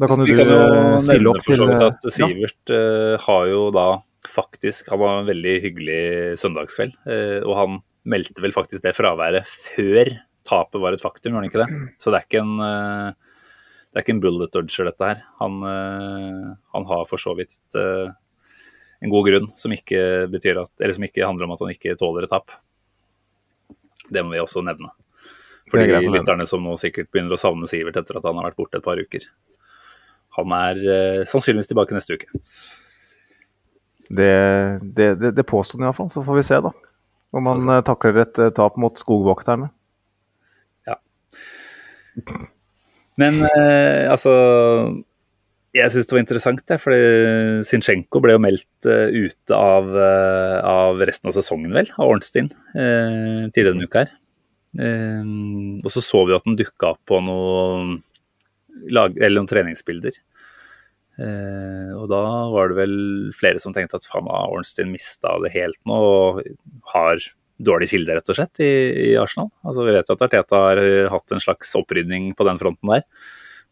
da 0.00 0.08
kan 0.08 0.22
du 0.22 0.30
kan 0.32 0.48
jo 0.48 0.60
stille 1.04 1.32
opp 1.32 1.42
til 1.44 1.58
så 1.58 1.66
vidt 1.68 1.82
at 1.84 2.06
ja. 2.06 2.12
Sivert 2.14 2.70
eh, 2.72 3.16
har 3.20 3.48
jo 3.50 3.66
da 3.74 3.88
faktisk 4.24 4.86
Han 4.88 5.00
var 5.02 5.18
en 5.18 5.26
veldig 5.28 5.52
hyggelig 5.60 6.04
søndagskveld, 6.40 6.94
uh, 7.04 7.40
og 7.44 7.58
han 7.58 7.74
meldte 8.08 8.40
vel 8.40 8.54
faktisk 8.56 8.80
det 8.84 8.94
fraværet 8.96 9.44
før 9.44 10.08
tapet 10.48 10.80
var 10.80 10.96
et 10.96 11.04
faktum, 11.04 11.34
gjorde 11.34 11.42
han 11.42 11.50
ikke 11.50 11.60
det? 11.60 11.92
Så 12.00 12.12
det 12.12 12.22
er 12.22 12.26
ikke 12.30 12.40
en 12.40 12.54
uh, 12.64 13.34
det 13.94 14.00
er 14.00 14.02
ikke 14.08 14.14
en 14.16 14.24
bullet 14.24 14.50
dodger, 14.50 14.88
dette 14.88 15.06
her. 15.06 15.18
Han, 15.38 15.60
eh, 15.70 16.46
han 16.74 16.86
har 16.88 17.04
for 17.06 17.22
så 17.22 17.30
vidt 17.38 17.76
eh, 17.78 18.08
en 19.04 19.12
god 19.12 19.26
grunn 19.28 19.48
som 19.60 19.72
ikke, 19.74 19.98
at, 20.26 20.70
eller 20.80 20.94
som 20.96 21.06
ikke 21.06 21.26
handler 21.26 21.46
om 21.46 21.54
at 21.54 21.64
han 21.64 21.72
ikke 21.74 21.96
tåler 22.00 22.26
et 22.26 22.32
tap. 22.32 22.54
Det 24.08 24.22
må 24.24 24.34
vi 24.34 24.42
også 24.42 24.64
nevne. 24.64 24.92
For 25.70 25.80
de 25.80 26.00
lytterne 26.12 26.46
som 26.48 26.64
nå 26.64 26.76
sikkert 26.80 27.10
begynner 27.12 27.36
å 27.36 27.40
savne 27.40 27.68
Sivert 27.68 27.98
etter 28.00 28.18
at 28.18 28.26
han 28.28 28.36
har 28.40 28.50
vært 28.50 28.58
borte 28.60 28.80
et 28.80 28.84
par 28.84 29.00
uker. 29.00 29.26
Han 30.38 30.56
er 30.56 30.80
eh, 30.82 31.20
sannsynligvis 31.28 31.70
tilbake 31.70 31.96
neste 31.96 32.18
uke. 32.18 32.42
Det, 34.08 34.32
det, 34.82 35.08
det, 35.20 35.30
det 35.36 35.46
påstår 35.48 35.80
han 35.80 35.88
iallfall, 35.88 36.10
så 36.12 36.24
får 36.26 36.40
vi 36.40 36.44
se, 36.44 36.58
da. 36.64 36.74
Om 37.34 37.48
han 37.48 37.62
altså. 37.62 37.86
takler 37.92 38.20
et 38.24 38.40
eh, 38.42 38.52
tap 38.56 38.76
mot 38.80 39.00
skogvokterne. 39.00 39.70
Men 43.20 43.42
eh, 43.46 44.10
altså 44.10 44.32
Jeg 45.74 45.90
syns 45.90 46.06
det 46.06 46.14
var 46.14 46.22
interessant, 46.22 46.60
det, 46.70 46.76
fordi 46.78 46.98
Zinchenko 47.66 48.20
ble 48.22 48.36
jo 48.36 48.42
meldt 48.44 48.86
eh, 48.86 49.10
ute 49.10 49.56
av, 49.58 49.88
eh, 49.98 50.58
av 50.70 51.02
resten 51.02 51.32
av 51.32 51.34
sesongen, 51.34 51.72
vel, 51.74 51.90
av 51.98 52.12
Ornstein 52.12 52.46
eh, 52.78 53.48
tidligere 53.50 53.72
denne 53.72 53.88
uka 53.88 54.04
her. 54.04 54.12
Eh, 54.78 55.32
og 55.82 55.90
så 55.90 56.04
så 56.04 56.22
vi 56.28 56.36
at 56.36 56.46
den 56.46 56.60
dukka 56.60 56.92
opp 56.94 57.02
på 57.10 57.18
noen, 57.26 57.96
lag, 58.94 59.18
noen 59.18 59.50
treningsbilder. 59.50 60.22
Eh, 61.18 61.90
og 61.98 62.06
da 62.10 62.22
var 62.54 62.70
det 62.70 62.78
vel 62.78 62.96
flere 63.34 63.58
som 63.62 63.74
tenkte 63.74 63.98
at 63.98 64.06
faen, 64.06 64.30
har 64.30 64.54
Ornstein 64.54 64.94
mista 64.94 65.34
det 65.42 65.56
helt 65.58 65.78
nå 65.90 65.98
og 66.06 66.42
har 66.94 67.18
dårlig 67.64 67.90
kilde, 67.90 68.14
rett 68.14 68.30
og 68.30 68.38
slett, 68.38 68.62
i, 68.62 68.74
i 69.10 69.14
Arsenal. 69.18 69.50
Altså, 69.66 69.82
vi 69.86 69.98
vet 69.98 70.06
jo 70.06 70.14
at 70.14 70.28
Arteta 70.28 70.68
har 70.68 70.86
hatt 71.10 71.34
en 71.34 71.42
slags 71.42 71.74
opprydning 71.78 72.30
på 72.38 72.46
den 72.46 72.62
fronten 72.62 72.94
der. 72.94 73.08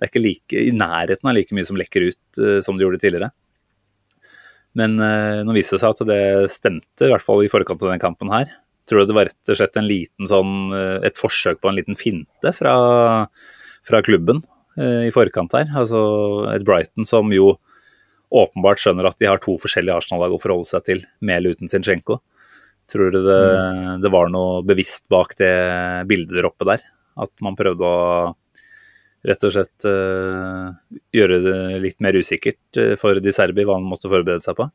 Det 0.02 0.08
er 0.08 0.10
ikke 0.10 0.24
like, 0.24 0.58
i 0.58 0.74
nærheten 0.74 1.28
av 1.30 1.36
like 1.36 1.54
mye 1.54 1.66
som 1.68 1.76
lekker 1.78 2.08
ut 2.10 2.38
eh, 2.42 2.58
som 2.66 2.74
det 2.74 2.82
gjorde 2.82 2.98
tidligere. 2.98 3.28
Men 4.74 4.96
eh, 4.98 5.42
nå 5.46 5.54
viste 5.54 5.76
det 5.76 5.82
seg 5.84 5.92
at 5.94 6.08
det 6.08 6.48
stemte, 6.50 7.06
i 7.06 7.12
hvert 7.12 7.22
fall 7.22 7.44
i 7.44 7.50
forkant 7.52 7.84
av 7.84 7.92
denne 7.92 8.02
kampen 8.02 8.32
her. 8.34 8.50
Tror 8.90 9.04
du 9.04 9.12
det 9.12 9.14
var 9.14 9.28
rett 9.30 9.52
og 9.52 9.60
slett 9.60 9.78
en 9.78 9.86
liten 9.86 10.26
sånn, 10.26 10.74
eh, 10.74 10.96
et 11.06 11.22
forsøk 11.22 11.62
på 11.62 11.70
en 11.70 11.78
liten 11.78 11.98
finte 11.98 12.50
fra, 12.56 12.74
fra 13.86 14.02
klubben 14.02 14.42
i 14.74 15.12
forkant 15.14 15.54
her? 15.54 15.70
Altså 15.78 16.02
et 16.50 16.66
Brighton 16.66 17.06
som 17.06 17.30
jo 17.30 17.52
åpenbart 18.32 18.82
skjønner 18.82 19.06
at 19.06 19.22
de 19.22 19.30
har 19.30 19.38
to 19.38 19.54
forskjellige 19.62 20.02
Arsenal-lag 20.02 20.34
å 20.34 20.42
forholde 20.42 20.66
seg 20.66 20.86
til, 20.88 21.06
med 21.22 21.38
eller 21.38 21.54
uten 21.54 21.70
Zinchenko. 21.70 22.18
Tror 22.90 23.14
du 23.14 23.22
det, 23.22 23.42
det 24.02 24.10
var 24.10 24.34
noe 24.34 24.64
bevisst 24.66 25.06
bak 25.12 25.36
det 25.38 25.54
bildedroppet 26.10 26.74
der? 26.74 26.86
At 27.22 27.30
man 27.44 27.54
prøvde 27.54 27.86
å 27.86 28.32
rett 29.26 29.44
og 29.46 29.54
slett 29.54 29.86
uh, 29.86 30.72
gjøre 31.14 31.40
det 31.44 31.58
litt 31.82 32.00
mer 32.02 32.16
usikkert 32.18 32.80
eh, 32.80 32.94
for 32.98 33.20
de 33.22 33.34
serbi 33.34 33.66
hva 33.66 33.78
han 33.78 33.86
måtte 33.86 34.10
forberede 34.10 34.42
seg 34.42 34.56
på? 34.58 34.66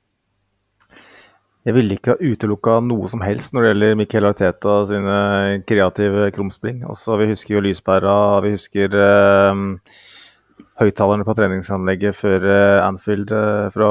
Jeg 1.67 1.75
ville 1.75 1.97
ikke 1.97 2.13
ha 2.13 2.23
utelukka 2.23 2.77
noe 2.85 3.09
som 3.11 3.23
helst 3.25 3.51
når 3.51 3.65
det 3.65 3.71
gjelder 3.73 3.97
Miquel 3.99 4.27
Arteta 4.29 4.75
sine 4.87 5.15
kreative 5.67 6.29
krumspring. 6.31 6.79
Altså, 6.87 7.17
vi 7.19 7.27
husker 7.33 7.57
jo 7.57 7.63
lyspæra, 7.65 8.13
vi 8.45 8.53
husker 8.53 8.95
eh, 8.95 9.63
høyttalerne 10.79 11.27
på 11.27 11.35
treningsanlegget 11.35 12.15
før 12.15 12.47
eh, 12.53 12.85
Anfield 12.85 13.33
fra 13.75 13.89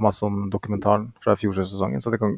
Amazon-dokumentaren 0.00 1.12
fra 1.22 1.36
fjorårssesongen. 1.38 2.02
Så 2.02 2.10
det 2.10 2.18
kan, 2.24 2.34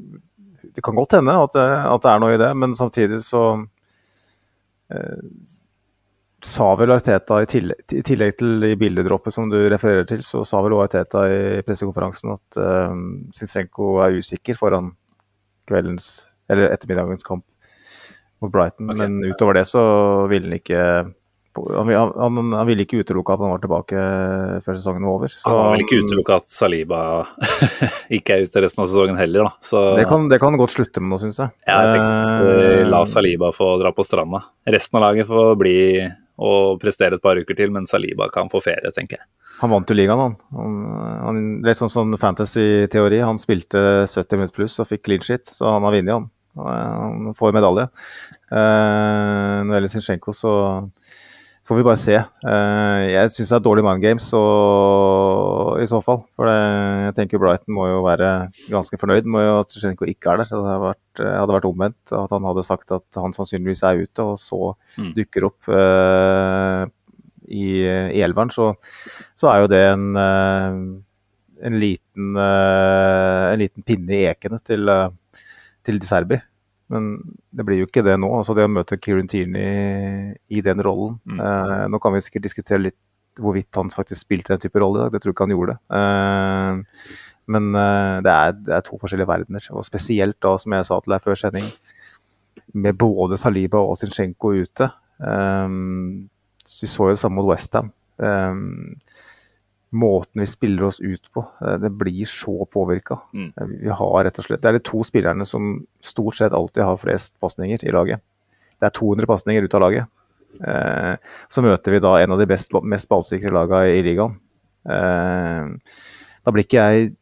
det 0.69 0.85
kan 0.85 1.01
godt 1.01 1.17
hende 1.17 1.39
at, 1.47 1.57
at 1.57 2.05
det 2.05 2.13
er 2.13 2.21
noe 2.21 2.37
i 2.37 2.43
det, 2.45 2.53
men 2.61 2.77
samtidig 2.77 3.23
så 3.25 3.47
sa 6.45 6.69
vel 6.79 6.93
Arteta, 6.95 7.41
i 7.43 7.49
tillegg, 7.51 7.95
i 7.99 8.03
tillegg 8.07 8.37
til 8.39 8.67
i 8.69 8.77
bildedroppet 8.79 9.35
som 9.35 9.49
du 9.51 9.59
refererer 9.73 10.07
til, 10.09 10.23
så 10.23 10.45
sa 10.47 10.61
vel 10.63 10.77
Arteta 10.79 11.25
i 11.27 11.61
pressekonferansen 11.67 12.35
at 12.37 12.59
uh, 12.63 12.95
Sinsenko 13.35 13.97
er 14.05 14.21
usikker 14.21 14.59
foran 14.59 14.93
kveldens, 15.69 16.31
eller 16.49 16.71
ettermiddagens 16.73 17.27
kamp 17.27 17.45
mot 18.43 18.53
Brighton. 18.55 18.91
Okay. 18.91 19.01
Men 19.03 19.33
utover 19.33 19.59
det 19.59 19.67
så 19.69 19.83
ville 20.31 20.47
han 20.53 20.61
ikke 20.61 20.83
han, 21.59 21.89
han, 21.91 22.53
han 22.55 22.67
ville 22.69 22.85
ikke 22.85 23.01
utelukke 23.03 23.35
at 23.35 23.43
han 23.43 23.51
var 23.51 23.63
tilbake 23.63 24.03
før 24.63 24.77
sesongen 24.77 25.07
var 25.09 25.17
over. 25.17 25.33
Så, 25.33 25.51
Han 25.51 25.73
ville 25.75 25.87
ikke 25.89 26.05
utelukke 26.05 26.37
at 26.39 26.53
Saliba 26.53 27.01
ikke 28.19 28.37
er 28.37 28.47
ute 28.47 28.63
resten 28.63 28.85
av 28.85 28.91
sesongen 28.91 29.19
heller, 29.19 29.49
da. 29.49 29.67
Så 29.67 29.83
det 29.99 30.07
kan, 30.11 30.29
det 30.31 30.39
kan 30.43 30.59
godt 30.61 30.77
slutte 30.77 31.03
med 31.03 31.11
nå, 31.11 31.19
syns 31.25 31.41
jeg. 31.43 31.55
ja, 31.67 31.81
jeg 31.83 31.97
tenkte 31.97 32.19
Eh, 32.79 32.85
la 32.87 33.03
Saliba 33.09 33.51
få 33.55 33.73
dra 33.81 33.91
på 33.97 34.07
stranda. 34.07 34.45
Resten 34.69 35.01
av 35.01 35.09
laget 35.09 35.29
får 35.29 35.55
bli 35.59 35.79
og 36.39 36.79
prestere 36.83 37.19
et 37.19 37.25
par 37.25 37.39
uker 37.39 37.57
til, 37.59 37.73
men 37.75 37.89
Saliba 37.91 38.29
kan 38.33 38.51
få 38.53 38.63
ferie, 38.63 38.93
tenker 38.95 39.19
jeg. 39.19 39.27
Han 39.59 39.73
vant 39.73 39.91
jo 39.91 39.97
ligaen, 39.99 40.21
han. 40.23 40.35
han, 40.55 40.75
han 41.25 41.39
det 41.65 41.73
er 41.73 41.79
sånn 41.81 41.91
sånn 41.91 42.15
fantasy-teori. 42.21 43.19
Han 43.27 43.41
spilte 43.43 43.81
70 44.07 44.39
minutter 44.39 44.55
pluss 44.55 44.79
og 44.79 44.91
fikk 44.93 45.09
clean 45.09 45.25
shit, 45.27 45.51
så 45.51 45.75
han 45.75 45.87
har 45.87 45.97
vunnet, 45.97 46.15
han. 46.15 46.29
Han 46.59 47.35
får 47.39 47.55
medalje. 47.55 47.89
Eh, 48.51 49.57
når 49.65 49.73
det 49.73 49.79
gjelder 49.79 49.93
Zinchenko, 49.95 50.35
så 50.35 50.53
får 51.69 51.77
vi 51.79 51.85
bare 51.85 52.01
se. 52.01 52.15
Eh, 52.17 53.03
jeg 53.13 53.31
syns 53.35 53.51
det 53.53 53.57
er 53.59 53.65
dårlig 53.67 53.85
mind 53.85 54.01
games 54.03 54.27
og, 54.37 55.77
i 55.83 55.87
så 55.91 56.01
fall. 56.05 56.23
For 56.39 56.49
det, 56.49 56.55
jeg 57.09 57.17
tenker 57.19 57.43
Brighton 57.43 57.77
må 57.77 57.87
jo 57.91 57.99
være 58.07 58.31
ganske 58.73 58.99
fornøyd 59.01 59.29
med 59.29 59.49
at 59.59 59.75
Zjenko 59.77 60.09
ikke 60.09 60.33
er 60.33 60.41
der. 60.43 60.49
Det 60.51 60.59
hadde 60.65 60.79
vært, 60.87 61.23
hadde 61.23 61.57
vært 61.59 61.69
omvendt. 61.69 62.15
At 62.17 62.33
han 62.35 62.47
hadde 62.49 62.65
sagt 62.67 62.95
at 62.97 63.21
han 63.21 63.37
sannsynligvis 63.37 63.85
er 63.85 64.05
ute, 64.07 64.25
og 64.35 64.39
så 64.43 64.75
Mm. 64.99 65.13
dukker 65.15 65.45
opp 65.47 65.69
uh, 65.71 66.89
i, 67.47 67.69
i 67.87 68.23
elveren. 68.25 68.51
Så, 68.51 68.73
så 69.39 69.47
er 69.53 69.61
jo 69.63 69.69
det 69.71 69.79
en, 69.93 70.09
eh, 70.19 70.81
en, 71.69 71.77
liten, 71.79 72.33
eh, 72.35 73.45
en 73.53 73.63
liten 73.63 73.87
pinne 73.87 74.17
i 74.19 74.25
ekene 74.33 74.59
til, 74.67 74.89
eh, 74.91 75.45
til 75.87 76.01
De 76.03 76.09
Serbi. 76.11 76.41
Men 76.89 77.09
det 77.53 77.65
blir 77.69 77.83
jo 77.83 77.87
ikke 77.89 78.05
det 78.07 78.15
nå. 78.21 78.31
altså 78.39 78.55
Det 78.57 78.65
å 78.65 78.71
møte 78.73 78.97
Kieran 78.97 79.29
Tierney 79.29 80.35
i 80.49 80.63
den 80.65 80.81
rollen 80.85 81.19
Mm. 81.29 81.41
eh, 81.41 81.83
Nå 81.93 81.99
kan 82.01 82.15
vi 82.15 82.23
sikkert 82.25 82.47
diskutere 82.49 82.81
litt 82.87 82.97
hvorvidt 83.39 83.77
han 83.77 83.91
faktisk 83.93 84.25
spilte 84.25 84.55
den 84.57 84.63
type 84.65 84.81
rolle 84.83 84.99
i 84.99 85.03
dag. 85.05 85.13
Det 85.13 85.21
tror 85.23 85.31
jeg 85.31 85.37
ikke 85.37 85.47
han 85.47 85.55
gjorde. 85.55 85.75
Eh, 85.95 87.13
men 87.55 87.69
eh, 87.75 88.17
det, 88.25 88.33
er, 88.33 88.57
det 88.67 88.75
er 88.75 88.81
to 88.89 88.99
forskjellige 88.99 89.29
verdener. 89.31 89.69
Og 89.77 89.85
spesielt 89.87 90.41
da, 90.43 90.57
som 90.59 90.73
jeg 90.75 90.89
sa 90.89 90.99
til 91.05 91.15
deg 91.15 91.23
før 91.23 91.39
sending, 91.39 91.69
med 92.75 92.99
både 92.99 93.39
Saliba 93.41 93.79
og 93.79 93.97
Zinchenko 94.01 94.51
ute. 94.59 94.89
Eh, 95.23 95.69
så 96.67 96.83
vi 96.85 96.91
så 96.91 97.07
jo 97.09 97.15
det 97.15 97.23
samme 97.23 97.39
mot 97.41 97.49
Westham. 97.53 97.93
Um, 98.19 98.97
måten 99.91 100.43
vi 100.43 100.47
spiller 100.47 100.89
oss 100.89 101.01
ut 101.01 101.31
på, 101.33 101.45
eh, 101.63 101.79
det 101.83 101.91
blir 101.91 102.25
så 102.29 102.65
påvirka. 102.65 103.21
Mm. 103.35 103.53
Eh, 103.57 103.67
Vi 103.67 103.89
har 103.89 104.25
rett 104.25 104.39
og 104.39 104.45
slett, 104.45 104.63
Det 104.63 104.69
er 104.69 104.79
de 104.79 104.85
to 104.85 105.03
spillerne 105.03 105.47
som 105.47 105.87
stort 106.01 106.37
sett 106.37 106.53
alltid 106.53 106.85
har 106.85 106.97
flest 106.97 107.35
pasninger 107.41 107.85
i 107.85 107.93
laget. 107.93 108.21
Det 108.81 108.87
er 108.87 108.91
200 108.91 109.27
pasninger 109.27 109.63
ut 109.63 109.75
av 109.75 109.81
laget. 109.81 110.07
Eh, 110.65 111.17
så 111.49 111.63
møter 111.63 111.93
vi 111.93 111.99
da 112.01 112.17
en 112.19 112.33
av 112.33 112.39
de 112.39 112.47
best, 112.47 112.73
mest 112.83 113.09
ballsikre 113.09 113.51
lagene 113.51 113.97
i 113.97 114.03
ligaen. 114.03 114.39
Eh, 114.89 115.69
da 116.45 116.51
blir 116.51 116.65
ikke 116.65 116.85
jeg 116.85 117.15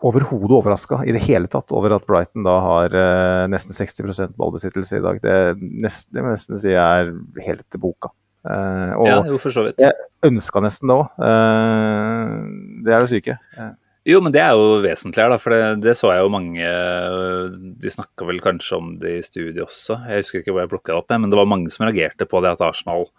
overhodet 0.00 0.56
overraska 0.56 1.02
i 1.04 1.12
det 1.12 1.22
hele 1.26 1.48
tatt 1.50 1.72
over 1.76 1.92
at 1.96 2.06
Brighton 2.08 2.46
da 2.46 2.56
har 2.64 2.94
eh, 2.96 3.44
nesten 3.52 3.76
60 3.76 4.32
ballbesittelse 4.38 4.96
i 4.96 5.04
dag. 5.04 5.20
Det, 5.24 5.36
nest, 5.60 6.08
det 6.12 6.22
må 6.22 6.32
jeg 6.32 6.38
nesten 6.38 6.60
si 6.62 6.72
er 6.72 7.12
helt 7.44 7.66
til 7.68 7.82
boka. 7.82 8.12
Eh, 8.46 8.92
og 8.96 9.06
Ja, 9.08 9.20
jo, 9.28 9.38
for 9.42 9.52
så 9.52 9.66
vidt. 9.66 9.82
jeg 9.82 9.92
ønska 10.24 10.62
nesten 10.64 10.88
det 10.88 10.96
òg. 10.96 11.10
Uh, 11.20 12.82
det 12.84 12.94
er 12.94 13.04
det 13.04 13.10
syke. 13.12 13.36
Uh. 13.58 13.74
Jo, 14.08 14.22
men 14.24 14.32
det 14.32 14.40
er 14.40 14.56
jo 14.56 14.80
vesentlig 14.80 15.20
her, 15.20 15.28
da. 15.34 15.36
For 15.40 15.52
det, 15.52 15.82
det 15.84 15.96
så 15.98 16.08
jeg 16.14 16.24
jo 16.24 16.32
mange 16.32 16.70
De 17.82 17.92
snakka 17.92 18.24
vel 18.24 18.40
kanskje 18.40 18.78
om 18.78 18.94
det 19.02 19.12
i 19.18 19.26
studiet 19.26 19.60
også. 19.66 19.98
Jeg 20.08 20.24
husker 20.24 20.40
ikke 20.40 20.54
hvor 20.56 20.64
jeg 20.64 20.72
plukka 20.72 20.94
det 20.94 21.02
opp, 21.02 21.12
men 21.12 21.28
det 21.28 21.36
var 21.36 21.50
mange 21.50 21.72
som 21.72 21.84
reagerte 21.84 22.28
på 22.28 22.40
det 22.40 22.54
at 22.54 22.64
Arsenal 22.64 23.10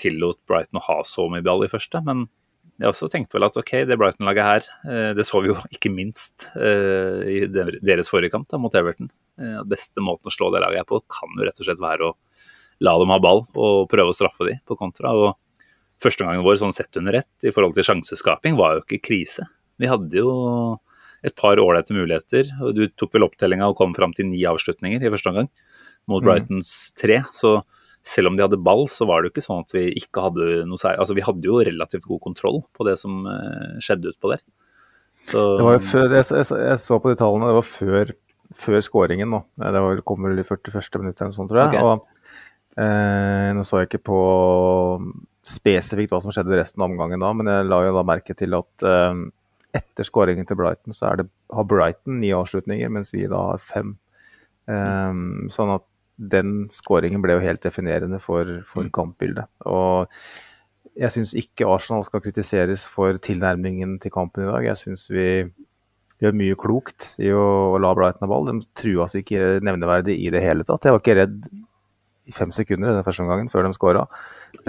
tillot 0.00 0.40
Brighton 0.48 0.80
å 0.80 0.86
ha 0.88 0.98
så 1.06 1.28
mye 1.32 1.44
ball 1.44 1.64
i 1.64 1.70
første. 1.70 2.00
Men 2.04 2.26
jeg 2.78 2.90
også 2.92 3.08
tenkte 3.10 3.38
vel 3.38 3.46
at 3.48 3.56
ok, 3.58 3.72
det 3.88 3.96
Brighton-laget 3.98 4.46
her, 4.46 4.66
eh, 4.86 5.10
det 5.18 5.26
så 5.26 5.42
vi 5.42 5.50
jo 5.50 5.58
ikke 5.74 5.92
minst 5.92 6.48
eh, 6.54 7.22
i 7.26 7.38
deres 7.50 8.10
forrige 8.12 8.32
kamp 8.34 8.48
da, 8.50 8.60
mot 8.62 8.74
Everton. 8.78 9.10
Eh, 9.40 9.60
Beste 9.68 10.04
måten 10.04 10.30
å 10.30 10.34
slå 10.34 10.52
det 10.54 10.62
laget 10.62 10.84
her 10.84 10.88
på 10.88 11.02
kan 11.10 11.34
jo 11.36 11.46
rett 11.46 11.58
og 11.58 11.68
slett 11.68 11.82
være 11.82 12.10
å 12.10 12.16
la 12.84 12.94
dem 13.00 13.12
ha 13.12 13.18
ball 13.22 13.44
og 13.54 13.88
prøve 13.90 14.12
å 14.12 14.16
straffe 14.16 14.46
dem 14.48 14.60
på 14.68 14.76
kontra. 14.78 15.12
og 15.12 15.38
Førsteomgangen 16.02 16.44
vår 16.46 16.60
sånn 16.60 16.74
sett 16.76 16.94
under 17.00 17.16
ett 17.18 17.46
i 17.46 17.50
forhold 17.54 17.74
til 17.74 17.86
sjanseskaping 17.88 18.58
var 18.58 18.76
jo 18.76 18.84
ikke 18.84 19.02
krise. 19.08 19.48
Vi 19.82 19.90
hadde 19.90 20.20
jo 20.20 20.30
et 21.26 21.34
par 21.38 21.58
ålreite 21.58 21.96
muligheter. 21.96 22.52
og 22.62 22.76
Du 22.76 22.84
tok 22.88 23.16
vel 23.16 23.26
opptellinga 23.26 23.66
og 23.66 23.76
kom 23.80 23.96
fram 23.96 24.14
til 24.14 24.28
ni 24.30 24.44
avslutninger 24.46 25.02
i 25.02 25.10
første 25.10 25.32
omgang 25.32 25.50
mot 26.06 26.22
Mm. 26.22 26.28
Brightons 26.28 26.92
tre. 26.94 27.24
Så 27.32 27.62
selv 28.02 28.30
om 28.30 28.36
de 28.36 28.42
hadde 28.46 28.62
ball, 28.62 28.86
så 28.86 29.06
var 29.06 29.22
det 29.22 29.28
jo 29.28 29.34
ikke 29.34 29.46
sånn 29.48 29.64
at 29.64 29.74
vi 29.74 29.90
ikke 29.98 30.22
hadde 30.22 30.66
noe 30.70 30.78
særlig 30.78 31.02
Altså 31.02 31.14
vi 31.18 31.26
hadde 31.26 31.44
jo 31.44 31.58
relativt 31.58 32.06
god 32.06 32.20
kontroll 32.20 32.62
på 32.72 32.86
det 32.86 32.96
som 32.98 33.26
eh, 33.26 33.78
skjedde 33.82 34.14
utpå 34.14 34.30
der. 34.32 34.44
Så 35.28 35.42
Det 35.58 35.66
var 35.66 35.76
jo 35.76 35.82
før, 35.84 36.14
jeg, 36.14 36.24
jeg, 36.30 36.46
jeg 36.70 36.78
så 36.78 36.98
på 37.02 37.10
de 37.10 37.18
tallene, 37.18 37.50
det 37.50 37.58
var 37.58 37.66
før, 37.66 38.14
før 38.54 38.80
skåringen 38.86 39.28
nå. 39.34 39.42
Det 39.58 39.82
var, 39.82 40.00
kom 40.06 40.22
vel 40.24 40.38
i 40.38 40.46
41. 40.46 41.02
minutt 41.02 41.18
eller 41.18 41.32
noe 41.32 41.36
sånt, 41.36 41.50
tror 41.50 41.64
jeg. 41.64 41.74
Okay. 41.74 41.82
Og, 41.82 42.17
eh, 42.78 43.48
nå 43.56 43.64
så 43.66 43.82
jeg 43.82 43.90
ikke 43.90 44.04
på 44.08 44.20
spesifikt 45.48 46.12
hva 46.12 46.20
som 46.22 46.34
skjedde 46.34 46.58
resten 46.58 46.82
av 46.82 46.90
omgangen 46.90 47.22
da, 47.22 47.32
men 47.36 47.50
jeg 47.50 47.68
la 47.68 47.82
jo 47.86 47.94
da 47.96 48.06
merke 48.06 48.36
til 48.38 48.56
at 48.58 48.86
eh, 48.86 49.22
etter 49.78 50.06
skåringen 50.06 50.48
til 50.48 50.58
Brighton, 50.60 50.96
så 50.96 51.10
er 51.10 51.22
det, 51.22 51.28
har 51.54 51.68
Brighton 51.68 52.20
ni 52.22 52.32
avslutninger, 52.36 52.90
mens 52.92 53.12
vi 53.14 53.26
da 53.30 53.44
har 53.52 53.62
fem. 53.62 53.96
Eh, 54.68 55.22
sånn 55.54 55.74
at 55.76 55.86
den 56.18 56.66
skåringen 56.74 57.22
ble 57.22 57.36
jo 57.36 57.44
helt 57.44 57.62
definerende 57.62 58.18
for, 58.20 58.60
for 58.66 58.88
Mm. 58.88 58.90
kampbildet. 58.90 59.46
Og 59.70 60.08
jeg 60.98 61.14
syns 61.14 61.34
ikke 61.38 61.68
Arsenal 61.70 62.02
skal 62.04 62.20
kritiseres 62.24 62.86
for 62.90 63.14
tilnærmingen 63.22 64.00
til 64.02 64.10
kampen 64.10 64.42
i 64.42 64.50
dag. 64.50 64.64
Jeg 64.64 64.80
syns 64.82 65.06
vi 65.10 65.28
gjør 66.18 66.34
mye 66.34 66.56
klokt 66.58 67.12
i 67.22 67.30
å 67.30 67.78
la 67.78 67.94
Brighton 67.94 68.26
ha 68.26 68.30
ball. 68.32 68.48
De 68.50 68.66
trua 68.74 69.04
oss 69.04 69.14
ikke 69.14 69.60
nevneverdig 69.62 70.18
i 70.18 70.32
det 70.34 70.42
hele 70.42 70.66
tatt. 70.66 70.82
Jeg 70.82 70.96
var 70.96 71.04
ikke 71.04 71.18
redd 71.20 71.46
i 72.28 72.34
fem 72.36 72.50
sekunder 72.54 72.92
den 72.92 73.04
første 73.06 73.24
omgangen 73.24 73.48
før 73.52 73.64
de 73.66 73.72
skåra. 73.76 74.02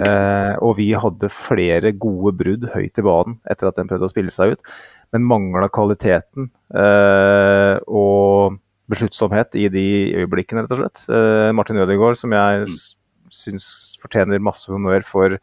Eh, 0.00 0.54
og 0.64 0.74
vi 0.78 0.90
hadde 0.96 1.28
flere 1.32 1.92
gode 2.00 2.32
brudd 2.40 2.66
høyt 2.74 2.98
i 3.00 3.04
banen 3.04 3.38
etter 3.52 3.68
at 3.70 3.76
de 3.78 3.84
prøvde 3.90 4.08
å 4.08 4.12
spille 4.12 4.32
seg 4.34 4.54
ut, 4.56 4.64
men 5.12 5.26
mangla 5.28 5.68
kvaliteten 5.72 6.48
eh, 6.76 7.76
og 7.88 8.56
besluttsomhet 8.90 9.54
i 9.60 9.68
de 9.70 9.84
øyeblikkene, 10.22 10.64
rett 10.64 10.74
og 10.74 10.80
slett. 10.82 11.04
Eh, 11.14 11.50
Martin 11.54 11.78
Ødegaard, 11.84 12.18
som 12.18 12.32
jeg 12.34 12.64
s- 12.66 12.96
syns 13.30 13.66
fortjener 14.02 14.42
masse 14.42 14.66
honnør 14.72 15.04
for 15.06 15.36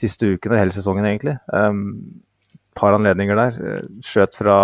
siste 0.00 0.32
ukene, 0.34 0.58
hele 0.58 0.74
sesongen 0.74 1.04
egentlig. 1.06 1.36
Um, 1.52 2.22
par 2.74 2.96
anledninger 2.96 3.36
der. 3.36 3.58
Skjøt 4.02 4.38
fra 4.40 4.56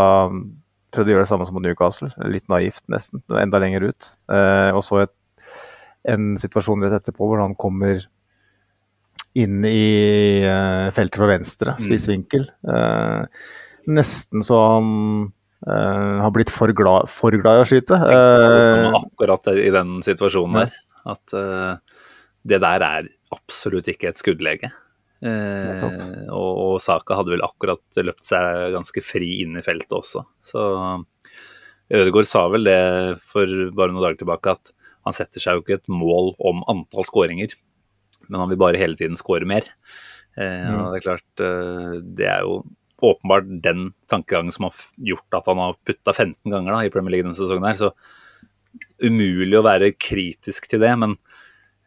Prøvde 0.97 1.11
å 1.11 1.17
gjøre 1.17 1.25
det 1.27 1.29
samme 1.29 1.45
som 1.45 1.53
mot 1.59 1.65
Newcastle. 1.67 2.09
Litt 2.31 2.47
naivt, 2.49 2.81
nesten. 2.89 3.21
Enda 3.37 3.59
lenger 3.61 3.89
ut. 3.91 4.07
Eh, 4.33 4.71
og 4.73 4.81
så 4.87 5.03
et, 5.03 5.11
en 6.07 6.37
situasjon 6.41 6.85
rett 6.87 7.01
etterpå 7.01 7.29
hvor 7.29 7.43
han 7.43 7.57
kommer 7.59 8.05
inn 9.37 9.65
i 9.69 10.43
eh, 10.47 10.87
feltet 10.97 11.21
fra 11.21 11.29
venstre, 11.29 11.75
spiss 11.83 12.07
vinkel. 12.09 12.47
Eh, 12.69 13.43
nesten 13.93 14.45
så 14.47 14.61
han 14.77 14.89
eh, 15.67 16.17
har 16.23 16.33
blitt 16.35 16.53
for 16.55 16.73
glad, 16.77 17.11
for 17.13 17.37
glad 17.37 17.61
i 17.61 17.67
å 17.67 17.69
skyte. 17.69 18.01
Tenk, 18.07 18.97
akkurat 19.03 19.53
i 19.53 19.69
den 19.75 19.99
situasjonen 20.07 20.63
der. 20.63 20.75
At 21.07 21.37
det 22.47 22.59
der 22.63 22.83
er 22.83 23.07
absolutt 23.35 23.89
ikke 23.91 24.11
et 24.11 24.19
skuddlege. 24.19 24.73
Eh, 25.25 25.85
og, 26.29 26.51
og 26.61 26.75
Saka 26.83 27.17
hadde 27.19 27.33
vel 27.33 27.45
akkurat 27.45 28.01
løpt 28.05 28.27
seg 28.27 28.73
ganske 28.75 29.03
fri 29.05 29.41
inn 29.45 29.57
i 29.59 29.65
feltet 29.65 29.95
også. 29.97 30.25
Så 30.45 30.63
Ødegaard 31.97 32.29
sa 32.29 32.47
vel 32.53 32.67
det 32.67 32.81
for 33.23 33.71
bare 33.77 33.95
noen 33.95 34.05
dager 34.05 34.21
tilbake, 34.23 34.57
at 34.57 34.76
han 35.07 35.17
setter 35.17 35.43
seg 35.43 35.57
jo 35.57 35.65
ikke 35.65 35.79
et 35.81 35.93
mål 35.93 36.35
om 36.43 36.65
antall 36.71 37.07
skåringer, 37.07 37.55
men 38.27 38.43
han 38.43 38.51
vil 38.51 38.61
bare 38.61 38.81
hele 38.81 38.99
tiden 38.99 39.19
skåre 39.19 39.47
mer. 39.49 39.69
Eh, 40.37 40.69
og 40.75 40.93
det 40.93 40.99
er 40.99 41.07
klart, 41.07 41.45
eh, 41.47 41.97
det 42.03 42.27
er 42.29 42.43
jo 42.45 42.61
åpenbart 43.07 43.49
den 43.63 43.91
tankegangen 44.11 44.53
som 44.53 44.69
har 44.69 44.77
gjort 44.97 45.37
at 45.37 45.49
han 45.51 45.61
har 45.61 45.77
putta 45.87 46.13
15 46.13 46.53
ganger 46.53 46.73
da, 46.73 46.81
i 46.85 46.93
Premier 46.93 47.17
League 47.17 47.27
denne 47.27 47.37
sesongen. 47.37 47.69
her, 47.69 47.79
så 47.79 47.93
umulig 49.05 49.59
å 49.59 49.67
være 49.67 49.93
kritisk 50.01 50.69
til 50.71 50.83
det, 50.83 50.93
men 50.99 51.17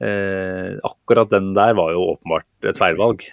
eh, 0.01 0.77
akkurat 0.85 1.31
den 1.33 1.51
der 1.57 1.75
var 1.77 1.93
jo 1.95 2.13
åpenbart 2.13 2.69
et 2.69 2.79
feilvalg. 2.79 3.25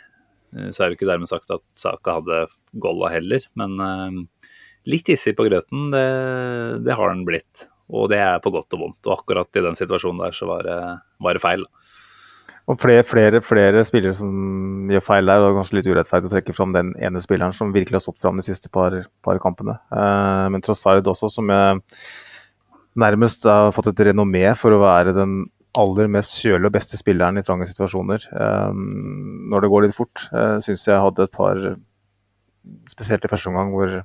Eh, 0.57 0.71
så 0.73 0.83
er 0.83 0.89
det 0.89 0.99
ikke 0.99 1.11
dermed 1.11 1.31
sagt 1.31 1.53
at 1.55 1.65
Saka 1.77 2.19
hadde 2.21 2.47
golla 2.83 3.13
heller, 3.13 3.45
men 3.61 3.77
eh, 3.85 4.51
litt 4.89 5.13
hissig 5.13 5.37
på 5.37 5.49
grøten, 5.49 5.91
det, 5.95 6.07
det 6.87 6.97
har 6.97 7.13
han 7.13 7.27
blitt. 7.29 7.69
Og 7.95 8.09
det 8.11 8.19
er 8.19 8.41
på 8.43 8.51
godt 8.55 8.75
og 8.75 8.83
vondt. 8.83 9.07
Og 9.07 9.21
akkurat 9.21 9.59
i 9.59 9.63
den 9.67 9.79
situasjonen 9.79 10.25
der 10.25 10.35
så 10.35 10.49
var 10.49 10.67
det, 10.67 10.81
var 11.23 11.39
det 11.39 11.43
feil. 11.45 11.67
Og 12.67 12.81
flere, 12.83 13.05
flere, 13.07 13.39
flere 13.47 13.83
spillere 13.87 14.17
som 14.19 14.91
gjør 14.91 15.05
feil 15.07 15.29
der, 15.31 15.39
det 15.39 15.51
er 15.53 15.59
kanskje 15.61 15.77
litt 15.79 15.89
urettferdig 15.91 16.27
å 16.27 16.33
trekke 16.33 16.55
fram 16.57 16.73
den 16.75 16.95
ene 16.99 17.23
spilleren 17.23 17.55
som 17.55 17.75
virkelig 17.75 18.01
har 18.01 18.07
stått 18.09 18.25
fram 18.25 18.41
de 18.41 18.47
siste 18.47 18.71
par, 18.75 18.97
par 19.23 19.39
kampene. 19.43 19.77
Eh, 19.95 20.47
men 20.51 20.65
Trossard 20.67 21.07
også, 21.07 21.31
som 21.31 21.53
jeg 21.55 21.79
nærmest 22.99 23.47
har 23.47 23.71
fått 23.77 23.93
et 23.93 24.03
renommé 24.09 24.49
for 24.59 24.75
å 24.75 24.83
være 24.83 25.15
den 25.15 25.45
aller 25.79 26.11
mest 26.11 26.35
kjølige 26.41 26.71
og 26.71 26.75
beste 26.75 26.99
spilleren 26.99 27.39
i 27.39 27.45
trange 27.47 27.69
situasjoner. 27.71 28.27
Eh, 28.33 28.83
når 29.53 29.63
det 29.63 29.71
går 29.71 29.87
litt 29.87 29.97
fort, 29.97 30.27
uh, 30.33 30.57
syns 30.65 30.89
jeg 30.89 31.05
hadde 31.05 31.29
et 31.29 31.35
par, 31.37 31.61
spesielt 32.91 33.23
i 33.23 33.31
første 33.31 33.53
omgang, 33.53 33.71
hvor, 33.77 34.01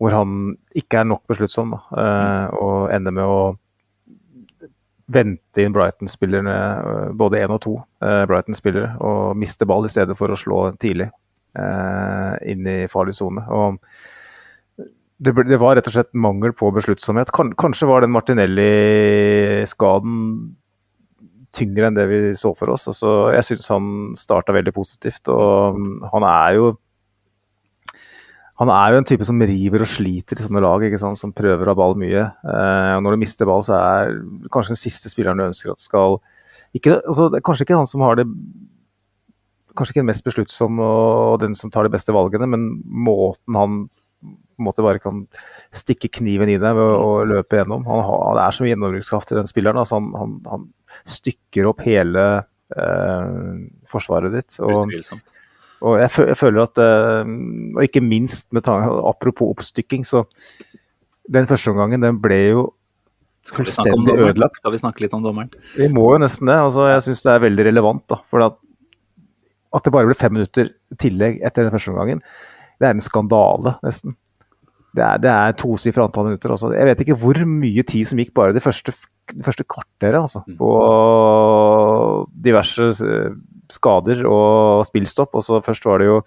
hvor 0.00 0.14
han 0.16 0.54
ikke 0.76 1.02
er 1.02 1.10
nok 1.10 1.22
besluttsom, 1.28 1.74
da, 1.76 1.80
eh, 2.00 2.46
og 2.56 2.88
ender 2.94 3.12
med 3.12 3.26
å 3.28 3.40
vente 5.10 5.62
inn 5.62 5.72
Brighton-spillerne, 5.74 6.80
øh, 6.80 7.12
både 7.18 7.42
én 7.42 7.52
og 7.52 7.60
to 7.64 7.74
øh, 7.80 8.26
Brighton-spillere, 8.30 8.90
og 9.04 9.36
miste 9.38 9.66
ball 9.68 9.86
i 9.86 9.92
stedet 9.92 10.16
for 10.18 10.28
å 10.30 10.36
slå 10.38 10.58
tidlig 10.80 11.08
øh, 11.58 12.34
inn 12.48 12.66
i 12.70 12.88
farlig 12.90 13.14
sone. 13.18 13.42
Det, 15.20 15.30
det 15.50 15.58
var 15.60 15.72
rett 15.76 15.88
og 15.90 15.94
slett 15.98 16.14
mangel 16.16 16.52
på 16.56 16.66
besluttsomhet. 16.72 17.32
Kan, 17.36 17.48
kanskje 17.60 17.88
var 17.90 17.98
den 18.00 18.14
Martinelli-skaden 18.14 20.14
tyngre 21.52 21.86
enn 21.90 21.98
det 21.98 22.06
vi 22.08 22.34
så 22.38 22.50
for 22.56 22.68
oss. 22.72 22.88
Altså, 22.88 23.08
jeg 23.34 23.44
syns 23.48 23.72
han 23.72 23.84
starta 24.16 24.52
veldig 24.56 24.74
positivt, 24.76 25.24
og 25.28 25.76
mm, 25.76 25.96
han 26.14 26.22
er 26.30 26.50
jo 26.56 26.64
han 28.60 28.70
er 28.74 28.92
jo 28.92 29.00
en 29.00 29.06
type 29.08 29.24
som 29.24 29.40
river 29.40 29.80
og 29.80 29.88
sliter 29.88 30.36
i 30.36 30.44
sånne 30.44 30.60
lag, 30.60 30.82
ikke 30.84 31.00
sant? 31.00 31.18
som 31.20 31.32
prøver 31.32 31.64
å 31.64 31.72
ha 31.72 31.78
ball 31.78 31.94
mye. 31.98 32.26
Eh, 32.44 32.90
og 32.98 33.06
når 33.06 33.16
du 33.16 33.22
mister 33.22 33.48
ball, 33.48 33.64
så 33.64 33.78
er 33.78 34.18
kanskje 34.52 34.74
den 34.74 34.82
siste 34.82 35.12
spilleren 35.12 35.40
du 35.40 35.46
ønsker 35.46 35.72
at 35.72 35.80
skal 35.80 36.18
ikke, 36.76 37.00
altså, 37.00 37.30
Det 37.30 37.40
er 37.40 37.46
kanskje 37.48 37.64
ikke 37.66 37.78
han 37.80 37.88
som 37.90 38.04
har 38.06 38.20
det 38.20 38.28
Kanskje 39.74 39.94
ikke 39.94 40.02
den 40.02 40.10
mest 40.10 40.26
besluttsomme 40.26 40.84
og 40.84 41.40
den 41.40 41.54
som 41.56 41.70
tar 41.72 41.86
de 41.86 41.92
beste 41.94 42.12
valgene, 42.12 42.46
men 42.50 42.64
måten 42.84 43.56
han 43.56 43.76
på 44.20 44.60
en 44.60 44.66
måte 44.66 44.84
bare 44.84 45.00
kan 45.00 45.22
stikke 45.72 46.10
kniven 46.18 46.50
i 46.52 46.58
deg 46.60 46.74
ved 46.76 46.96
å, 47.00 47.22
løpe 47.24 47.56
gjennom. 47.56 47.86
Han, 47.88 48.02
har, 48.04 48.24
det 48.36 48.42
er 48.42 48.56
så 48.56 48.64
mye 48.64 48.72
gjennombruddskraft 48.74 49.30
i 49.32 49.38
den 49.38 49.48
spilleren. 49.48 49.78
Altså 49.80 49.96
han, 49.96 50.10
han, 50.18 50.34
han 50.50 50.66
stykker 51.08 51.70
opp 51.70 51.80
hele 51.86 52.26
eh, 52.74 53.30
forsvaret 53.88 54.34
ditt. 54.36 54.58
Og, 54.58 54.82
Utvilsomt. 54.82 55.39
Og 55.80 55.96
jeg, 56.00 56.10
jeg 56.28 56.36
føler 56.36 56.66
at 56.66 56.80
eh, 56.82 57.30
Og 57.76 57.84
ikke 57.86 58.02
minst 58.04 58.50
med 58.52 58.68
Apropos 58.68 59.54
oppstykking, 59.54 60.04
så 60.06 60.26
den 61.30 61.46
første 61.46 61.72
omgangen 61.72 62.02
den 62.02 62.18
ble 62.20 62.38
jo 62.50 62.62
fullstendig 63.48 64.16
ødelagt. 64.18 64.58
Skal 64.60 64.74
vi 64.74 64.80
snakke 64.82 65.04
litt 65.04 65.14
om 65.16 65.22
dommeren? 65.24 65.52
Vi 65.76 65.88
må 65.92 66.04
jo 66.12 66.22
nesten 66.22 66.50
det. 66.50 66.56
altså 66.58 66.88
Jeg 66.90 67.04
syns 67.06 67.22
det 67.24 67.32
er 67.32 67.44
veldig 67.46 67.66
relevant. 67.70 68.02
da, 68.10 68.18
for 68.30 68.44
at, 68.44 68.58
at 69.76 69.86
det 69.86 69.92
bare 69.94 70.10
ble 70.10 70.18
fem 70.18 70.34
minutter 70.36 70.72
tillegg 71.00 71.38
etter 71.46 71.64
den 71.66 71.74
første 71.74 71.94
omgangen, 71.94 72.24
det 72.80 72.88
er 72.88 72.96
en 72.96 73.04
skandale, 73.04 73.76
nesten. 73.86 74.16
Det 74.96 75.04
er, 75.06 75.20
det 75.22 75.30
er 75.30 75.56
tosifra 75.58 76.08
antall 76.08 76.26
minutter. 76.32 76.50
altså. 76.50 76.72
Jeg 76.74 76.88
vet 76.88 77.04
ikke 77.04 77.18
hvor 77.22 77.40
mye 77.46 77.86
tid 77.86 78.10
som 78.10 78.20
gikk 78.20 78.34
bare 78.34 78.56
de 78.56 78.62
første, 78.64 78.94
det 79.34 79.46
første 79.46 79.66
kvarteret. 79.66 80.20
altså, 80.20 80.42
På 80.58 80.70
diverse 82.44 82.90
eh, 83.06 83.36
skader 83.70 84.24
og 84.28 84.84
spillstopp. 84.88 85.34
og 85.34 85.44
så 85.46 85.60
Først 85.64 85.86
var 85.86 86.02
det 86.02 86.10
jo 86.10 86.20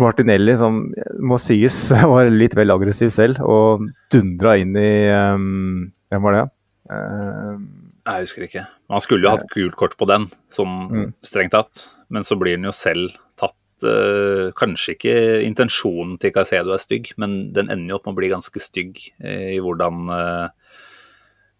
Martinelli, 0.00 0.54
som 0.56 0.86
må 1.20 1.36
sies 1.42 1.76
var 2.12 2.30
litt 2.32 2.54
vel 2.56 2.72
aggressiv 2.72 3.10
selv, 3.12 3.42
og 3.44 3.84
dundra 4.12 4.54
inn 4.60 4.72
i 4.80 4.92
um, 5.12 5.90
Hvem 6.12 6.24
var 6.24 6.36
det? 6.38 6.44
Uh, 6.88 7.58
Jeg 8.06 8.24
husker 8.24 8.46
ikke. 8.46 8.64
Han 8.92 9.02
skulle 9.04 9.26
jo 9.26 9.34
hatt 9.34 9.48
gult 9.52 9.76
kort 9.76 9.96
på 10.00 10.08
den, 10.08 10.28
sånn 10.52 10.74
Mm. 10.86 11.12
strengt 11.26 11.52
tatt. 11.52 11.88
Men 12.08 12.22
så 12.22 12.38
blir 12.38 12.56
han 12.56 12.68
jo 12.68 12.72
selv 12.76 13.16
tatt 13.36 13.56
Uh, 13.84 14.54
Kanskje 14.56 14.94
ikke 14.94 15.14
intensjonen 15.44 16.14
til 16.22 16.30
Caicedo 16.32 16.72
er 16.72 16.80
stygg, 16.80 17.10
men 17.20 17.50
den 17.52 17.68
ender 17.68 17.90
jo 17.92 17.98
opp 17.98 18.06
med 18.06 18.14
å 18.14 18.20
bli 18.22 18.30
ganske 18.32 18.62
stygg 18.62 18.96
uh, 19.20 19.50
i 19.52 19.58
hvordan 19.60 20.08
eh, 20.14 20.65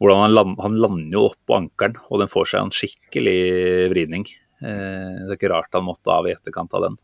hvordan 0.01 0.23
han, 0.23 0.35
land, 0.35 0.61
han 0.61 0.79
lander 0.83 1.17
jo 1.17 1.25
opp 1.31 1.41
på 1.49 1.57
ankelen, 1.57 1.97
og 2.11 2.21
den 2.21 2.31
får 2.33 2.51
seg 2.51 2.63
en 2.63 2.75
skikkelig 2.75 3.41
vridning. 3.93 4.27
Eh, 4.61 5.13
det 5.25 5.31
er 5.31 5.37
ikke 5.39 5.53
rart 5.53 5.77
han 5.77 5.87
måtte 5.87 6.13
av 6.13 6.29
i 6.29 6.35
etterkant 6.37 6.75
av 6.77 6.89
den. 6.89 6.99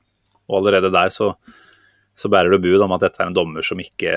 Og 0.51 0.59
allerede 0.61 0.93
der 0.93 1.13
så, 1.15 1.31
så 2.15 2.31
bærer 2.33 2.53
det 2.53 2.63
bud 2.65 2.85
om 2.85 2.93
at 2.93 3.05
dette 3.07 3.23
er 3.23 3.31
en 3.31 3.39
dommer 3.39 3.65
som 3.65 3.81
ikke 3.81 4.13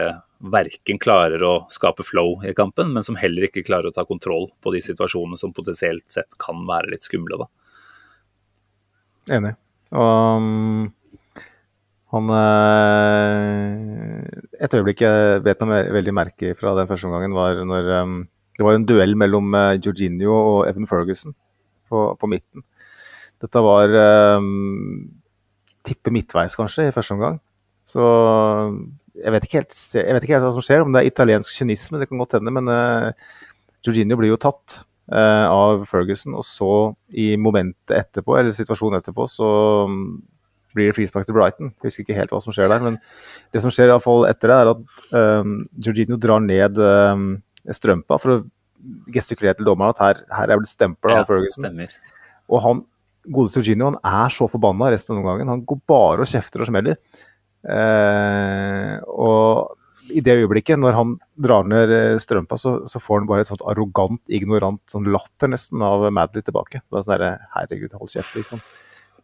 verken 0.52 1.00
klarer 1.00 1.44
å 1.48 1.54
skape 1.72 2.04
flow 2.04 2.44
i 2.44 2.54
kampen, 2.58 2.92
men 2.92 3.06
som 3.06 3.16
heller 3.20 3.48
ikke 3.48 3.64
klarer 3.66 3.90
å 3.90 3.96
ta 3.96 4.04
kontroll 4.08 4.50
på 4.60 4.76
de 4.76 4.84
situasjonene 4.84 5.40
som 5.40 5.56
potensielt 5.56 6.08
sett 6.12 6.36
kan 6.42 6.66
være 6.68 6.92
litt 6.92 7.08
skumle. 7.08 7.40
da. 7.46 7.48
Enig. 9.36 9.56
Um, 9.96 10.92
han 12.12 12.32
eh, 12.36 13.66
Et 14.66 14.76
øyeblikk 14.76 15.04
jeg 15.06 15.42
vet 15.46 15.62
meg 15.70 15.92
veldig 15.94 16.14
merke 16.16 16.56
fra 16.60 16.74
den 16.78 16.90
første 16.90 17.08
omgangen, 17.08 17.36
var 17.38 17.62
når 17.64 17.92
um, 18.02 18.16
det 18.56 18.66
var 18.66 18.78
en 18.78 18.88
duell 18.88 19.16
mellom 19.20 19.56
uh, 19.56 19.76
Jorginho 19.76 20.36
og 20.36 20.60
Evan 20.70 20.88
Ferguson 20.90 21.36
på, 21.90 22.08
på 22.20 22.30
midten. 22.32 22.64
Dette 23.44 23.62
var 23.62 23.92
um, 24.40 25.10
tippe 25.86 26.14
midtveis, 26.14 26.56
kanskje, 26.58 26.88
i 26.90 26.96
første 26.96 27.18
omgang. 27.18 27.40
Så 27.86 28.02
jeg 29.16 29.32
vet 29.36 29.46
ikke 29.46 29.60
helt, 29.62 29.78
jeg 29.96 30.16
vet 30.16 30.26
ikke 30.26 30.38
helt 30.38 30.48
hva 30.48 30.54
som 30.56 30.66
skjer, 30.66 30.84
om 30.84 30.96
det 30.96 31.04
er 31.04 31.12
italiensk 31.12 31.54
kynisme, 31.54 32.00
det 32.02 32.10
kan 32.10 32.22
godt 32.22 32.38
hende. 32.38 32.54
Men 32.56 32.72
uh, 32.72 33.12
Jorginho 33.86 34.18
blir 34.20 34.34
jo 34.34 34.42
tatt 34.42 34.82
uh, 35.12 35.48
av 35.52 35.86
Ferguson, 35.90 36.38
og 36.38 36.48
så 36.48 36.72
i 37.12 37.34
momentet 37.40 37.96
etterpå, 38.00 38.40
eller 38.40 38.56
situasjonen 38.56 39.00
etterpå, 39.02 39.28
så 39.30 39.50
um, 39.90 40.00
blir 40.76 40.90
det 40.90 40.98
frispark 40.98 41.28
til 41.28 41.38
Brighton. 41.38 41.72
Jeg 41.80 41.92
husker 41.92 42.06
ikke 42.06 42.18
helt 42.18 42.34
hva 42.36 42.42
som 42.44 42.56
skjer 42.56 42.72
der, 42.72 42.84
men 42.84 42.98
det 43.56 43.62
som 43.64 43.72
skjer 43.72 43.92
i 43.92 43.94
hvert 43.94 44.04
fall 44.04 44.26
etter 44.28 44.52
det, 44.52 44.58
er 44.58 44.72
at 44.74 45.44
um, 45.46 45.60
Jorginho 45.86 46.20
drar 46.20 46.44
ned 46.44 46.82
um, 46.82 47.30
strømpa 47.74 48.20
for 48.22 48.34
å 48.34 48.42
gestikulere 49.14 49.58
til 49.58 49.70
dommeren 49.70 49.96
at 49.96 50.02
her, 50.04 50.20
her 50.38 50.52
er 50.52 50.60
blitt 50.62 50.74
stempla 50.74 51.22
av 51.22 51.30
Ferguson. 51.30 51.66
stemmer. 51.66 51.96
Og 52.54 52.62
han, 52.62 52.84
godeste 53.26 53.62
Jorginho 53.62 53.94
han 53.94 54.02
er 54.06 54.36
så 54.36 54.50
forbanna 54.52 54.92
resten 54.94 55.16
av 55.16 55.24
omgangen. 55.24 55.50
Han 55.54 55.64
går 55.66 55.82
bare 55.90 56.26
og 56.26 56.30
kjefter 56.30 56.62
og 56.62 56.70
smeller. 56.70 57.00
Eh, 57.66 59.00
og 59.10 60.14
i 60.14 60.22
det 60.22 60.36
øyeblikket, 60.38 60.78
når 60.78 60.98
han 61.00 61.14
drar 61.42 61.66
ned 61.66 61.94
eh, 61.94 62.18
strømpa, 62.22 62.58
så, 62.62 62.76
så 62.90 63.02
får 63.02 63.24
han 63.24 63.30
bare 63.30 63.46
et 63.46 63.50
sånt 63.50 63.64
arrogant, 63.66 64.22
ignorant 64.30 64.82
sånn 64.92 65.08
latter 65.10 65.50
nesten 65.50 65.82
av 65.86 66.06
Madley 66.14 66.46
tilbake. 66.46 66.84
Det 66.84 66.94
var 66.94 67.06
sånn 67.06 67.16
derre 67.16 67.32
Herregud, 67.56 67.96
hold 67.98 68.14
kjeft, 68.14 68.36
liksom. 68.38 68.62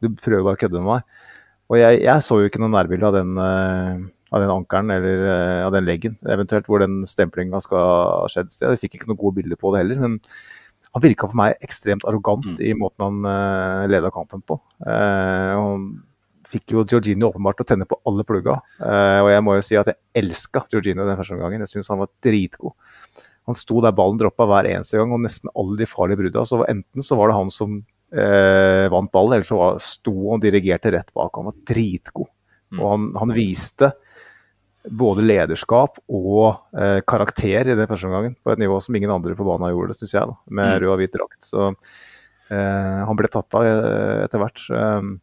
Du 0.01 0.09
prøver 0.17 0.47
bare 0.47 0.57
å 0.57 0.61
kødde 0.63 0.81
med 0.81 0.87
meg. 0.87 1.27
Og 1.71 1.77
jeg, 1.79 2.01
jeg 2.03 2.25
så 2.25 2.39
jo 2.41 2.49
ikke 2.49 2.63
noe 2.63 2.73
nærbilde 2.73 3.11
av 3.11 3.19
den, 3.19 3.37
eh, 3.45 4.01
av 4.31 4.43
den 4.43 4.53
ankelen 4.53 4.93
eller 4.95 5.25
uh, 5.27 5.65
av 5.67 5.75
den 5.75 5.87
leggen, 5.87 6.17
eventuelt 6.23 6.69
hvor 6.69 6.83
den 6.83 7.01
stemplinga 7.07 7.59
skal 7.63 7.81
ha 7.83 8.31
skjedd. 8.31 8.53
Jeg 8.61 8.79
fikk 8.81 8.97
ikke 8.97 9.11
noe 9.11 9.19
gode 9.19 9.41
bilder 9.41 9.59
på 9.59 9.73
det 9.73 9.83
heller. 9.83 10.03
men 10.05 10.19
han 10.91 11.03
virka 11.05 11.27
for 11.29 11.39
meg 11.39 11.59
ekstremt 11.63 12.03
arrogant 12.07 12.45
Mm. 12.45 12.57
i 12.59 12.73
måten 12.75 13.05
han 13.05 13.27
uh, 13.27 13.87
leda 13.87 14.11
kampen 14.11 14.41
på. 14.43 14.57
Uh, 14.83 15.51
han 15.55 15.85
fikk 16.51 16.73
jo 16.75 16.83
Georgino 16.83 17.29
åpenbart 17.31 17.63
å 17.63 17.67
tenne 17.67 17.87
på 17.87 17.99
alle 18.07 18.25
plugga. 18.27 18.57
Uh, 18.81 19.23
og 19.23 19.29
jeg 19.31 19.43
må 19.45 19.55
jo 19.55 19.63
si 19.63 19.77
at 19.79 19.87
jeg 19.87 19.99
elska 20.19 20.65
Georgino 20.71 21.05
den 21.07 21.15
første 21.19 21.37
omgangen. 21.37 21.63
Jeg 21.63 21.77
syns 21.77 21.91
han 21.93 22.01
var 22.01 22.11
dritgod. 22.23 22.75
Han 23.49 23.57
sto 23.57 23.79
der 23.83 23.95
ballen 23.95 24.19
droppa 24.19 24.45
hver 24.49 24.67
eneste 24.69 24.99
gang, 24.99 25.13
og 25.15 25.23
nesten 25.23 25.51
alle 25.55 25.79
de 25.79 25.87
farlige 25.89 26.19
brudda. 26.21 26.43
Så 26.45 26.61
enten 26.67 27.05
så 27.05 27.17
var 27.17 27.31
det 27.31 27.37
han 27.39 27.49
som 27.53 27.79
eh, 28.13 28.85
vant 28.93 29.11
ballen, 29.11 29.37
eller 29.37 29.47
så 29.47 29.57
var, 29.57 29.79
sto 29.81 30.13
han 30.13 30.37
og 30.37 30.43
dirigerte 30.43 30.91
rett 30.93 31.09
bak. 31.17 31.39
Han 31.39 31.49
var 31.49 31.57
dritgod. 31.71 32.29
Mm. 32.71 32.79
Og 32.79 32.91
han, 32.91 33.07
han 33.17 33.33
viste 33.35 33.89
både 34.89 35.21
lederskap 35.25 35.99
og 36.09 36.57
eh, 36.77 37.01
karakter 37.07 37.67
i 37.69 37.75
den 37.77 37.87
første 37.89 38.07
omgangen, 38.09 38.35
på 38.43 38.51
et 38.53 38.59
nivå 38.61 38.79
som 38.81 38.95
ingen 38.97 39.11
andre 39.13 39.35
på 39.37 39.45
banen 39.45 39.69
gjorde, 39.75 39.93
syns 39.99 40.13
jeg, 40.15 40.25
da, 40.31 40.37
med 40.49 40.71
Mm. 40.71 40.79
rød 40.81 40.93
og 40.93 40.97
hvit 41.01 41.13
drakt. 41.13 41.41
Så 41.45 41.67
eh, 42.49 43.01
han 43.05 43.15
ble 43.19 43.29
tatt 43.31 43.53
av 43.59 43.63
eh, 43.67 44.23
etter 44.25 44.41
hvert. 44.41 44.63
Um, 44.71 45.19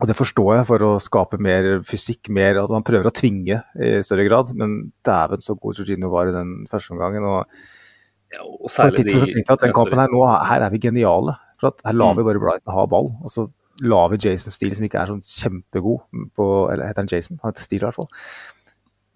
og 0.00 0.08
det 0.10 0.16
forstår 0.18 0.50
jeg, 0.58 0.66
for 0.68 0.82
å 0.84 0.90
skape 1.00 1.38
mer 1.40 1.80
fysikk, 1.88 2.28
mer 2.28 2.58
at 2.60 2.72
man 2.72 2.84
prøver 2.84 3.08
å 3.08 3.14
tvinge 3.16 3.62
i 3.80 3.92
større 4.04 4.26
grad. 4.28 4.50
Men 4.54 4.92
dæven 5.06 5.40
så 5.40 5.54
god 5.56 5.78
Jorginho 5.78 6.10
var 6.12 6.28
i 6.28 6.34
den 6.36 6.66
første 6.68 6.92
omgangen. 6.92 7.24
og 7.24 7.46
Ja, 8.34 8.42
og 8.44 8.66
på 8.66 8.66
et 8.66 8.74
særlig 8.74 9.06
de 9.06 9.44
at 9.48 9.60
den 9.62 9.72
kampen 9.72 9.98
her, 10.02 10.08
nå, 10.12 10.20
her 10.44 10.60
er 10.66 10.70
vi 10.74 10.78
geniale. 10.82 11.36
For 11.60 11.68
at 11.68 11.80
her 11.86 11.92
lar 11.96 12.12
Mm. 12.12 12.18
vi 12.18 12.24
bare 12.28 12.40
Brighton 12.42 12.74
ha 12.74 12.84
ball. 12.86 13.08
Og 13.24 13.30
så 13.32 13.46
lar 13.80 14.08
vi 14.10 14.18
Jason 14.18 14.50
Steele, 14.52 14.74
som 14.74 14.84
ikke 14.84 15.00
er 15.00 15.06
sånn 15.06 15.24
kjempegod 15.24 16.00
på 16.36 16.72
Eller 16.72 16.88
heter 16.88 17.00
han 17.04 17.08
Jason? 17.08 17.38
Han 17.42 17.52
heter 17.52 17.62
Steele 17.64 17.82
i 17.84 17.86
hvert 17.88 17.94
fall. 17.94 18.08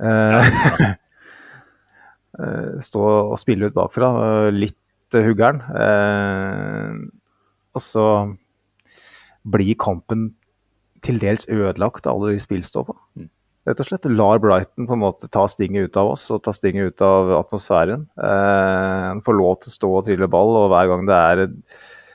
Eh, 0.00 0.52
eh, 2.40 2.68
stå 2.82 3.06
og 3.32 3.38
spille 3.40 3.68
ut 3.70 3.76
bakfra. 3.76 4.10
eh, 4.26 4.50
Litt 4.56 5.16
huggeren. 5.16 5.60
Eh, 5.74 6.94
og 7.74 7.82
så 7.82 8.06
blir 9.50 9.76
kampen 9.80 10.30
til 11.04 11.18
dels 11.22 11.46
ødelagt 11.48 12.06
av 12.06 12.18
alle 12.18 12.34
de 12.34 12.42
spillstoppa. 12.42 12.94
Mm. 13.16 13.28
Rett 13.68 13.80
og 13.82 13.86
slett 13.88 14.08
lar 14.08 14.40
Brighton 14.40 14.86
på 14.88 14.96
en 14.96 15.02
måte 15.02 15.28
ta 15.32 15.44
stinget 15.48 15.90
ut 15.90 15.98
av 16.00 16.14
oss 16.14 16.24
og 16.32 16.42
ta 16.44 16.52
stinget 16.56 16.94
ut 16.94 17.02
av 17.04 17.28
atmosfæren. 17.42 18.06
Han 18.16 19.20
får 19.24 19.36
lov 19.36 19.58
til 19.60 19.70
å 19.70 19.74
stå 19.74 19.90
og 19.98 20.06
trille 20.06 20.28
ball, 20.32 20.54
og 20.62 20.70
hver 20.72 20.88
gang 20.88 21.04
det 21.08 21.18
er 21.18 21.42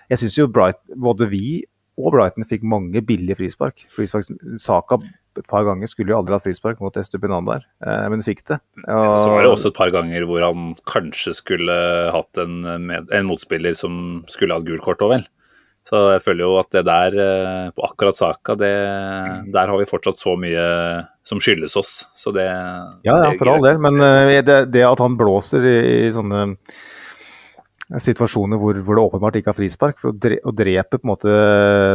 Jeg 0.09 0.21
syns 0.21 0.37
jo 0.39 0.47
Bright, 0.49 0.81
både 0.97 1.29
vi 1.29 1.45
og 1.95 2.11
Brighton 2.11 2.47
fikk 2.47 2.65
mange 2.67 3.01
billige 3.05 3.37
frispark. 3.39 3.85
frispark. 3.91 4.27
Saka 4.59 4.99
et 5.35 5.47
par 5.51 5.65
ganger 5.67 5.89
skulle 5.91 6.13
jo 6.13 6.17
aldri 6.19 6.35
hatt 6.35 6.45
frispark 6.45 6.81
mot 6.83 6.95
Estupinan 6.99 7.47
der, 7.47 7.63
eh, 7.83 8.07
men 8.11 8.23
fikk 8.23 8.45
det. 8.47 8.59
Og 8.87 9.15
så 9.19 9.31
var 9.31 9.43
det 9.43 9.51
også 9.51 9.71
et 9.71 9.77
par 9.77 9.91
ganger 9.91 10.27
hvor 10.27 10.43
han 10.45 10.75
kanskje 10.87 11.35
skulle 11.35 11.75
hatt 12.15 12.41
en, 12.41 12.61
med, 12.87 13.11
en 13.11 13.27
motspiller 13.27 13.75
som 13.75 14.23
skulle 14.31 14.55
hatt 14.55 14.67
gult 14.67 14.83
kort 14.85 15.03
òg, 15.03 15.17
vel. 15.17 15.25
Så 15.85 15.99
jeg 16.15 16.23
føler 16.25 16.47
jo 16.47 16.53
at 16.57 16.71
det 16.73 16.81
der, 16.87 17.15
eh, 17.21 17.67
på 17.75 17.83
akkurat 17.85 18.17
saka, 18.17 18.55
det, 18.57 18.73
der 19.53 19.69
har 19.69 19.77
vi 19.77 19.85
fortsatt 19.85 20.17
så 20.17 20.33
mye 20.39 20.63
som 21.25 21.41
skyldes 21.41 21.75
oss. 21.77 21.93
Så 22.17 22.33
det 22.33 22.47
Ja, 23.05 23.19
ja, 23.21 23.31
for 23.37 23.51
all 23.53 23.61
del. 23.61 23.77
Men 23.83 24.01
eh, 24.01 24.41
det, 24.41 24.71
det 24.73 24.85
at 24.87 25.03
han 25.03 25.17
blåser 25.19 25.61
i, 25.61 25.77
i 26.07 26.13
sånne 26.15 26.47
situasjoner 28.01 28.57
hvor, 28.59 28.77
hvor 28.81 28.97
det 28.97 29.03
åpenbart 29.05 29.39
ikke 29.39 29.51
er 29.53 29.59
frispark, 29.59 29.99
for 30.01 30.11
å, 30.13 30.17
dre, 30.17 30.39
å 30.43 30.53
drepe 30.55 30.97
på 30.97 31.05
en 31.05 31.11
måte 31.13 31.35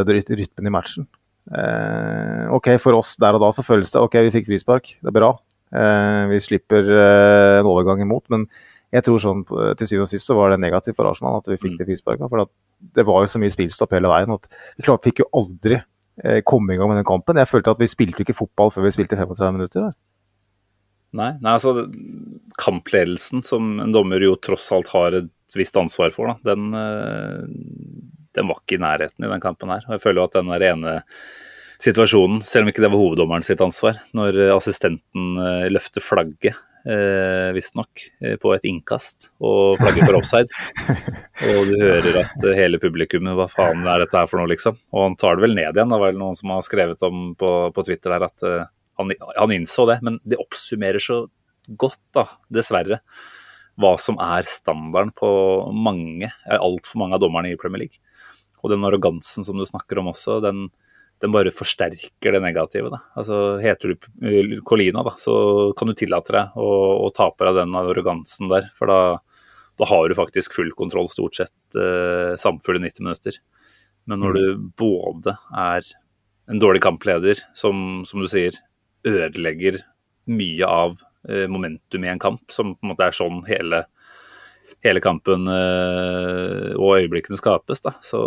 rytmen 0.07 0.69
i 0.69 0.73
matchen. 0.73 1.07
Eh, 1.51 2.47
ok, 2.53 2.75
for 2.79 2.99
oss 2.99 3.15
der 3.19 3.35
og 3.35 3.43
da 3.43 3.49
så 3.55 3.65
føles 3.65 3.91
det 3.91 4.01
ok, 4.01 4.19
vi 4.27 4.33
fikk 4.37 4.49
frispark, 4.51 4.93
det 5.01 5.11
er 5.11 5.17
bra. 5.17 5.31
Eh, 5.71 6.25
vi 6.31 6.39
slipper 6.43 6.85
eh, 6.85 7.59
en 7.59 7.69
overgang 7.69 8.03
imot, 8.05 8.27
men 8.31 8.45
jeg 8.91 9.05
tror 9.07 9.21
sånn 9.23 9.45
til 9.47 9.87
syvende 9.87 10.03
og 10.07 10.11
sist 10.11 10.27
så 10.27 10.35
var 10.35 10.51
det 10.51 10.59
negativt 10.59 10.97
for 10.97 11.07
Arsenal 11.07 11.39
at 11.39 11.47
vi 11.47 11.55
fikk 11.59 11.77
Mm. 11.77 11.79
de 11.79 11.85
frisparka. 11.87 12.27
For 12.27 12.41
at 12.43 12.49
det 12.97 13.05
var 13.07 13.21
jo 13.23 13.29
så 13.31 13.39
mye 13.39 13.53
spillstopp 13.53 13.93
hele 13.95 14.11
veien 14.11 14.33
at 14.35 14.49
vi 14.75 14.83
klart, 14.83 15.03
fikk 15.05 15.21
jo 15.23 15.29
aldri 15.31 15.77
eh, 16.23 16.41
komme 16.43 16.73
i 16.73 16.77
gang 16.77 16.89
med 16.91 16.99
den 16.99 17.07
kampen. 17.07 17.39
Jeg 17.39 17.47
følte 17.47 17.71
at 17.71 17.79
vi 17.79 17.87
spilte 17.87 18.25
ikke 18.25 18.35
fotball 18.35 18.69
før 18.69 18.83
vi 18.83 18.91
spilte 18.91 19.15
35 19.15 19.55
minutter. 19.55 19.81
Der. 19.87 19.95
Nei, 21.17 21.33
nei 21.43 21.53
altså 21.57 21.87
kampledelsen 22.61 23.43
som 23.43 23.79
en 23.83 23.93
dommer 23.95 24.23
jo 24.23 24.37
tross 24.39 24.69
alt 24.75 24.91
har 24.93 25.17
et 25.17 25.57
visst 25.57 25.75
ansvar 25.79 26.13
for, 26.15 26.31
da, 26.31 26.53
den, 26.53 26.71
eh, 26.77 28.11
den 28.37 28.47
var 28.51 28.61
ikke 28.61 28.77
i 28.77 28.83
nærheten 28.83 29.27
i 29.27 29.31
den 29.31 29.43
kampen 29.43 29.73
her. 29.73 29.83
Og 29.87 29.97
jeg 29.97 30.03
føler 30.05 30.21
jo 30.21 30.27
at 30.29 30.37
den 30.39 30.51
der 30.53 30.67
ene 30.71 30.97
situasjonen, 31.81 32.41
selv 32.45 32.65
om 32.65 32.71
ikke 32.71 32.83
det 32.83 32.91
var 32.93 33.01
hoveddommeren 33.01 33.45
sitt 33.45 33.61
ansvar, 33.63 33.99
når 34.17 34.37
assistenten 34.55 35.39
eh, 35.41 35.67
løfter 35.73 36.03
flagget, 36.03 36.59
eh, 36.85 37.49
visstnok, 37.55 38.05
eh, 38.21 38.37
på 38.41 38.53
et 38.55 38.67
innkast, 38.69 39.31
og 39.41 39.79
flagget 39.81 40.05
for 40.05 40.19
offside, 40.19 40.61
og 41.51 41.71
du 41.71 41.75
hører 41.81 42.21
at 42.23 42.45
hele 42.57 42.79
publikummet 42.81 43.35
Hva 43.37 43.49
faen 43.51 43.83
er 43.83 44.05
dette 44.05 44.19
her 44.19 44.29
for 44.29 44.41
noe, 44.41 44.51
liksom? 44.51 44.77
Og 44.93 45.07
han 45.09 45.17
tar 45.19 45.37
det 45.37 45.47
vel 45.47 45.57
ned 45.57 45.71
igjen. 45.71 45.89
Det 45.89 45.97
var 45.97 46.13
vel 46.13 46.21
noen 46.21 46.37
som 46.37 46.53
har 46.53 46.63
skrevet 46.65 47.07
om 47.07 47.31
på, 47.39 47.51
på 47.73 47.87
Twitter 47.87 48.15
der 48.15 48.29
at 48.29 48.47
han, 49.01 49.13
han 49.35 49.53
innså 49.55 49.85
det, 49.89 49.99
men 50.05 50.19
det 50.23 50.39
oppsummerer 50.41 51.01
så 51.01 51.23
godt, 51.67 52.01
da, 52.15 52.25
dessverre, 52.53 53.01
hva 53.81 53.95
som 54.01 54.17
er 54.21 54.45
standarden 54.47 55.13
på 55.17 55.29
mange, 55.73 56.29
altfor 56.51 57.01
mange 57.01 57.17
av 57.17 57.23
dommerne 57.23 57.51
i 57.53 57.59
Premier 57.59 57.85
League. 57.85 58.01
Og 58.61 58.73
den 58.73 58.85
arrogansen 58.85 59.45
som 59.45 59.57
du 59.57 59.65
snakker 59.65 60.01
om 60.01 60.11
også, 60.11 60.37
den, 60.43 60.67
den 61.23 61.33
bare 61.33 61.53
forsterker 61.55 62.35
det 62.35 62.41
negative. 62.43 62.91
Da. 62.93 63.01
Altså, 63.17 63.39
heter 63.63 63.93
du 63.93 64.09
eh, 64.27 64.57
Colina, 64.67 65.05
da, 65.07 65.15
så 65.17 65.33
kan 65.77 65.89
du 65.89 65.97
tillate 65.97 66.35
deg 66.35 66.59
å, 66.59 66.69
å 67.07 67.09
ta 67.15 67.31
på 67.33 67.47
deg 67.47 67.61
den 67.61 67.77
arrogansen 67.79 68.51
der. 68.51 68.67
For 68.77 68.91
da, 68.91 68.99
da 69.81 69.89
har 69.89 70.09
du 70.09 70.17
faktisk 70.17 70.57
full 70.57 70.73
kontroll 70.77 71.09
stort 71.11 71.39
sett 71.39 71.79
eh, 71.79 72.37
samfulle 72.41 72.83
90 72.83 73.07
minutter. 73.07 73.41
Men 74.09 74.21
når 74.23 74.37
du 74.37 74.69
både 74.81 75.37
er 75.57 75.85
en 76.51 76.61
dårlig 76.61 76.81
kampleder, 76.83 77.41
som, 77.57 78.01
som 78.05 78.21
du 78.21 78.29
sier, 78.29 78.57
ødelegger 79.07 79.81
mye 80.31 80.67
av 80.67 80.99
eh, 81.29 81.47
momentum 81.49 82.05
i 82.05 82.11
en 82.11 82.21
kamp, 82.21 82.43
som 82.51 82.75
på 82.75 82.85
en 82.85 82.93
måte 82.93 83.07
er 83.07 83.15
sånn 83.15 83.41
hele, 83.47 83.83
hele 84.85 85.01
kampen 85.03 85.49
eh, 85.51 86.71
og 86.77 86.97
øyeblikkene 86.99 87.39
skapes, 87.39 87.83
da, 87.85 87.95
så, 88.05 88.21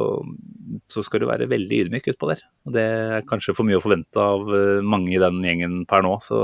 så 0.90 1.04
skal 1.06 1.22
du 1.22 1.30
være 1.30 1.50
veldig 1.50 1.84
ydmyk 1.86 2.12
utpå 2.14 2.32
der. 2.32 2.44
Og 2.66 2.76
det 2.76 2.86
er 2.86 3.28
kanskje 3.28 3.56
for 3.56 3.68
mye 3.68 3.78
å 3.80 3.84
forvente 3.84 4.20
av 4.20 4.48
eh, 4.50 4.80
mange 4.84 5.14
i 5.14 5.22
den 5.22 5.42
gjengen 5.44 5.82
per 5.90 6.06
nå. 6.06 6.16
Så 6.24 6.40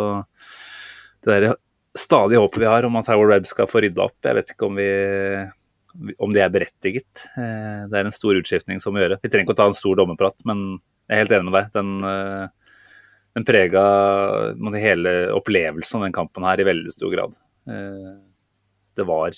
det 1.27 1.37
der 1.37 1.57
stadige 1.99 2.43
håpet 2.43 2.62
vi 2.62 2.71
har 2.71 2.87
om 2.87 3.01
at 3.01 3.11
Howard 3.11 3.35
Webb 3.35 3.51
skal 3.51 3.69
få 3.71 3.83
rydda 3.83 4.07
opp, 4.07 4.19
jeg 4.25 4.38
vet 4.38 4.55
ikke 4.55 4.69
om 4.69 4.79
vi 4.79 4.93
om 6.23 6.31
det 6.31 6.45
er 6.45 6.53
berettiget. 6.55 7.25
Det 7.35 7.97
er 7.99 8.07
en 8.07 8.14
stor 8.14 8.37
utskiftning 8.38 8.79
som 8.79 8.95
må 8.95 9.01
gjøre. 9.03 9.16
Vi 9.25 9.27
trenger 9.27 9.49
ikke 9.49 9.57
å 9.57 9.59
ta 9.59 9.64
en 9.66 9.75
stor 9.75 9.97
dommerprat, 9.99 10.37
men 10.47 10.61
jeg 11.11 11.16
er 11.16 11.25
helt 11.25 11.33
enig 11.35 11.49
med 11.49 11.57
deg. 11.57 11.73
Den, 11.75 12.53
den 13.37 13.47
prega 13.47 13.83
hele 14.81 15.12
opplevelsen 15.37 16.01
av 16.01 16.09
den 16.09 16.16
kampen 16.16 16.47
her 16.47 16.61
i 16.61 16.66
veldig 16.66 16.93
stor 16.93 17.12
grad. 17.14 17.37
Eh, 17.71 18.16
Det 18.97 19.07
var 19.07 19.37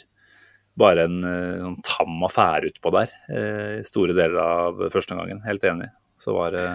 bare 0.80 1.04
en 1.04 1.18
eh, 1.28 1.58
sånn 1.60 1.82
tam 1.84 2.22
affære 2.24 2.70
utpå 2.72 2.92
der 2.94 3.10
eh, 3.28 3.74
i 3.80 3.84
store 3.84 4.16
deler 4.16 4.40
av 4.40 4.80
første 4.94 5.14
gangen. 5.18 5.42
Helt 5.44 5.64
enig. 5.68 5.90
Så 6.16 6.32
var 6.32 6.56
det 6.56 6.68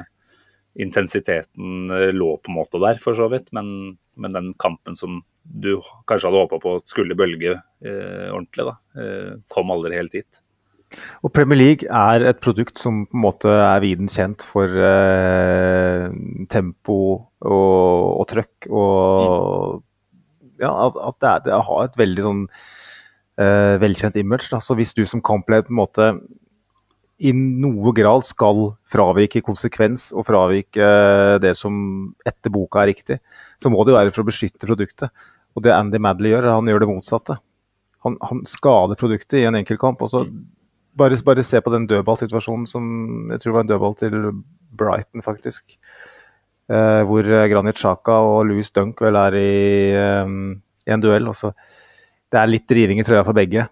intensiteten 0.77 1.89
lå 2.13 2.29
på 2.37 2.51
en 2.51 2.57
måte 2.59 2.77
der, 2.83 2.99
for 3.01 3.17
så 3.17 3.25
vidt. 3.31 3.49
Men, 3.55 3.97
men 4.15 4.35
den 4.35 4.51
kampen 4.61 4.95
som 4.95 5.23
du 5.41 5.79
kanskje 6.05 6.29
hadde 6.29 6.43
håpa 6.43 6.59
på 6.61 6.75
skulle 6.85 7.17
bølge 7.17 7.55
eh, 7.55 8.27
ordentlig, 8.29 8.67
da, 8.67 8.75
eh, 9.01 9.31
kom 9.49 9.73
aldri 9.73 9.97
helt 9.97 10.13
dit. 10.13 10.41
Og 11.25 11.33
Premier 11.35 11.59
League 11.59 11.89
er 11.89 12.23
et 12.29 12.39
produkt 12.43 12.79
som 12.79 13.03
på 13.09 13.17
en 13.17 13.25
måte 13.25 13.51
er 13.51 13.83
viden 13.83 14.09
kjent 14.11 14.45
for 14.45 14.71
eh, 14.71 16.07
tempo 16.51 16.97
og, 17.43 18.03
og 18.21 18.25
trøkk. 18.31 18.69
Og 18.71 19.83
ja, 20.61 20.71
at, 20.71 20.99
at 21.09 21.19
det, 21.21 21.29
er, 21.29 21.45
det 21.47 21.61
har 21.69 21.83
et 21.83 21.99
veldig 21.99 22.25
sånn 22.25 22.43
eh, 22.47 23.75
velkjent 23.83 24.19
image. 24.21 24.49
Da. 24.53 24.61
Så 24.63 24.77
hvis 24.79 24.95
du 24.97 25.03
som 25.09 25.23
kampleder 25.23 25.67
på 25.67 25.75
en 25.75 25.81
måte 25.81 26.11
i 27.17 27.31
noe 27.33 27.91
grad 27.97 28.27
skal 28.27 28.75
fravike 28.93 29.41
konsekvens 29.45 30.11
og 30.13 30.27
fravike 30.27 30.81
eh, 30.81 31.37
det 31.41 31.55
som 31.57 32.13
etter 32.29 32.53
boka 32.53 32.83
er 32.83 32.93
riktig, 32.93 33.19
så 33.57 33.73
må 33.73 33.83
det 33.83 33.93
jo 33.93 33.99
være 33.99 34.13
for 34.13 34.23
å 34.23 34.29
beskytte 34.29 34.69
produktet. 34.69 35.25
Og 35.57 35.65
det 35.65 35.73
Andy 35.73 35.99
Madley 36.01 36.35
gjør, 36.35 36.51
han 36.53 36.69
gjør 36.69 36.83
det 36.83 36.91
motsatte. 36.91 37.39
han, 38.05 38.19
han 38.21 38.45
skader 38.45 38.99
produktet 38.99 39.41
i 39.41 39.47
en 39.49 39.57
enkeltkamp. 39.57 40.01
og 40.05 40.13
så 40.13 40.27
bare, 40.97 41.17
bare 41.25 41.45
se 41.45 41.61
på 41.63 41.73
den 41.73 41.87
dødballsituasjonen 41.89 42.67
som 42.69 42.85
jeg 43.33 43.43
tror 43.43 43.57
var 43.57 43.65
en 43.65 43.71
dødball 43.71 43.97
til 43.99 44.17
Brighton, 44.77 45.23
faktisk. 45.25 45.77
Eh, 46.67 47.01
hvor 47.07 47.23
Granit 47.51 47.79
Xhaka 47.79 48.19
og 48.27 48.45
Louis 48.49 48.69
Dunk 48.75 48.99
vel 49.05 49.15
er 49.15 49.39
i, 49.39 49.51
eh, 49.95 50.35
i 50.87 50.93
en 50.93 51.03
duell. 51.03 51.29
Også. 51.31 51.53
Det 52.31 52.39
er 52.41 52.51
litt 52.51 52.71
riving 52.71 52.99
i 52.99 53.07
trøya 53.07 53.23
for 53.25 53.37
begge. 53.37 53.67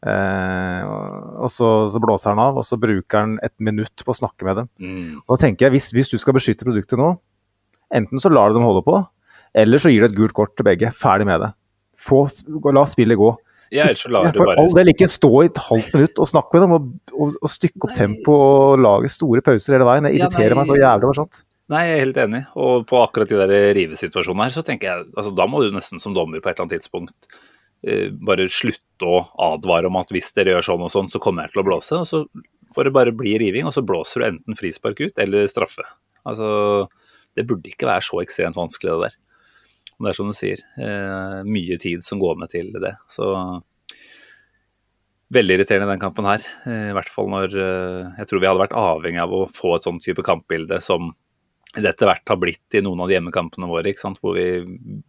Eh, 0.00 0.82
og 1.40 1.50
så, 1.52 1.68
så, 1.92 2.00
blåser 2.00 2.32
han 2.32 2.40
av, 2.40 2.56
og 2.56 2.64
så 2.64 2.78
bruker 2.80 3.20
han 3.20 3.36
et 3.44 3.54
minutt 3.60 4.04
på 4.04 4.14
å 4.14 4.16
snakke 4.16 4.46
med 4.48 4.62
dem. 4.62 4.70
Mm. 4.80 5.20
Og 5.20 5.34
da 5.34 5.40
tenker 5.44 5.66
jeg, 5.66 5.76
hvis, 5.76 5.90
hvis, 5.92 6.12
du 6.12 6.16
skal 6.20 6.36
beskytte 6.36 6.64
produktet 6.64 7.00
nå, 7.00 7.12
enten 7.92 8.22
så 8.22 8.32
lar 8.32 8.50
du 8.50 8.58
dem 8.58 8.66
holde 8.66 8.84
på, 8.86 8.96
eller 9.60 9.82
så 9.82 9.92
gir 9.92 10.04
du 10.04 10.08
et 10.08 10.16
gult 10.16 10.34
kort 10.36 10.54
til 10.56 10.66
begge. 10.66 10.92
Ferdig 10.96 11.28
med 11.28 11.42
det. 11.44 11.52
Få, 12.00 12.24
la 12.72 12.86
spillet 12.88 13.18
gå. 13.20 13.30
Ja, 13.70 13.84
ellers 13.86 14.02
så 14.02 14.10
lar 14.10 14.32
du 14.34 14.40
bare... 14.42 14.56
all 14.58 14.72
del 14.74 14.90
ikke 14.90 15.06
stå 15.10 15.30
i 15.44 15.48
et 15.48 15.60
halvt 15.68 15.92
minutt 15.94 16.18
og 16.18 16.26
snakke 16.26 16.56
med 16.56 16.64
dem 16.64 16.72
og, 16.74 16.88
og, 17.14 17.36
og 17.38 17.52
stykke 17.52 17.86
opp 17.86 17.94
tempo 17.94 18.34
og 18.34 18.82
lage 18.82 19.12
store 19.14 19.44
pauser 19.46 19.76
hele 19.76 19.86
veien. 19.86 20.08
Det 20.08 20.16
irriterer 20.18 20.54
ja, 20.54 20.58
meg 20.58 20.70
så 20.70 20.78
jævlig 20.80 21.08
over 21.08 21.18
sånt. 21.20 21.42
Nei, 21.70 21.84
jeg 21.86 21.94
er 21.94 22.02
helt 22.02 22.18
enig. 22.18 22.40
Og 22.58 22.82
på 22.90 22.98
akkurat 22.98 23.30
de 23.30 23.38
der 23.38 23.54
rivesituasjonene 23.78 24.48
her, 24.48 24.54
så 24.56 24.64
tenker 24.66 24.90
jeg 24.90 25.06
altså 25.14 25.30
da 25.38 25.46
må 25.46 25.62
du 25.62 25.70
nesten 25.74 26.02
som 26.02 26.16
dommer 26.16 26.42
på 26.42 26.50
et 26.50 26.56
eller 26.56 26.66
annet 26.66 26.82
tidspunkt 26.82 27.30
eh, 27.86 28.08
bare 28.10 28.48
slutte 28.50 29.06
å 29.06 29.20
advare 29.52 29.86
om 29.86 30.00
at 30.00 30.10
hvis 30.10 30.32
dere 30.34 30.56
gjør 30.56 30.66
sånn 30.72 30.88
og 30.88 30.90
sånn, 30.90 31.12
så 31.12 31.22
kommer 31.22 31.46
jeg 31.46 31.54
til 31.54 31.62
å 31.62 31.66
blåse. 31.70 32.00
Og 32.02 32.10
så 32.10 32.24
får 32.74 32.88
det 32.88 32.94
bare 32.96 33.14
bli 33.14 33.36
riving, 33.38 33.70
og 33.70 33.76
så 33.76 33.86
blåser 33.86 34.24
du 34.24 34.28
enten 34.32 34.58
frispark 34.58 34.98
ut 35.04 35.22
eller 35.22 35.46
straffe. 35.50 35.86
Altså, 36.26 36.50
det 37.38 37.46
burde 37.46 37.70
ikke 37.70 37.88
være 37.88 38.02
så 38.08 38.18
ekstremt 38.24 38.58
vanskelig, 38.58 38.96
det 38.96 39.10
der. 39.10 39.18
Og 40.00 40.06
det 40.06 40.14
er 40.14 40.16
som 40.16 40.30
du 40.30 40.36
sier, 40.36 40.62
eh, 40.80 41.40
mye 41.44 41.76
tid 41.80 42.02
som 42.04 42.18
går 42.22 42.38
med 42.40 42.48
til 42.50 42.72
det. 42.80 42.94
Så 43.12 43.28
veldig 45.30 45.56
irriterende 45.56 45.92
den 45.92 46.02
kampen 46.02 46.26
her. 46.26 46.44
Eh, 46.66 46.90
I 46.90 46.94
hvert 46.96 47.10
fall 47.10 47.30
når 47.30 47.54
eh, 47.54 48.12
jeg 48.20 48.30
tror 48.30 48.42
vi 48.42 48.48
hadde 48.50 48.62
vært 48.64 48.78
avhengig 48.78 49.22
av 49.22 49.34
å 49.34 49.44
få 49.50 49.76
et 49.76 49.86
sånn 49.86 50.00
type 50.02 50.24
kampbilde 50.26 50.80
som 50.84 51.12
det 51.76 51.86
etter 51.86 52.08
hvert 52.08 52.26
har 52.32 52.38
blitt 52.42 52.74
i 52.74 52.80
noen 52.82 53.04
av 53.04 53.06
de 53.06 53.14
hjemmekampene 53.14 53.68
våre, 53.70 53.92
hvor 53.94 54.34
vi 54.34 54.46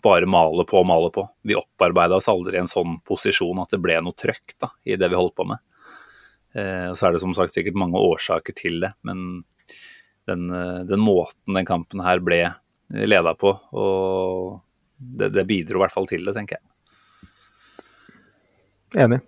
bare 0.05 0.29
maler 0.29 0.67
på 0.69 0.77
og 0.77 0.85
maler 0.85 1.13
på. 1.15 1.23
Vi 1.49 1.57
opparbeida 1.57 2.19
oss 2.19 2.29
aldri 2.29 2.59
i 2.59 2.61
en 2.61 2.69
sånn 2.69 2.99
posisjon 3.07 3.63
at 3.63 3.73
det 3.73 3.79
ble 3.81 3.95
noe 4.05 4.13
trøkk 4.13 4.59
da, 4.61 4.69
i 4.85 4.99
det 4.99 5.09
vi 5.09 5.17
holdt 5.17 5.39
på 5.39 5.47
med. 5.49 5.63
Eh, 6.53 6.91
så 6.93 7.07
er 7.07 7.15
det 7.15 7.23
som 7.23 7.33
sagt 7.33 7.55
sikkert 7.55 7.79
mange 7.81 7.97
årsaker 7.97 8.53
til 8.53 8.77
det, 8.83 8.93
men 9.07 9.41
den, 10.29 10.51
den 10.85 11.01
måten 11.01 11.57
den 11.57 11.65
kampen 11.65 12.03
her 12.05 12.21
ble 12.21 12.43
leda 12.93 13.33
på, 13.39 13.55
og 13.73 14.61
det, 15.01 15.31
det, 15.35 15.47
bidro 15.49 15.79
i 15.79 15.83
hvert 15.85 15.93
fall 15.93 16.07
til 16.09 16.25
det, 16.27 16.35
tenker 16.37 16.59
jeg. 16.59 16.65
Enig. 19.01 19.21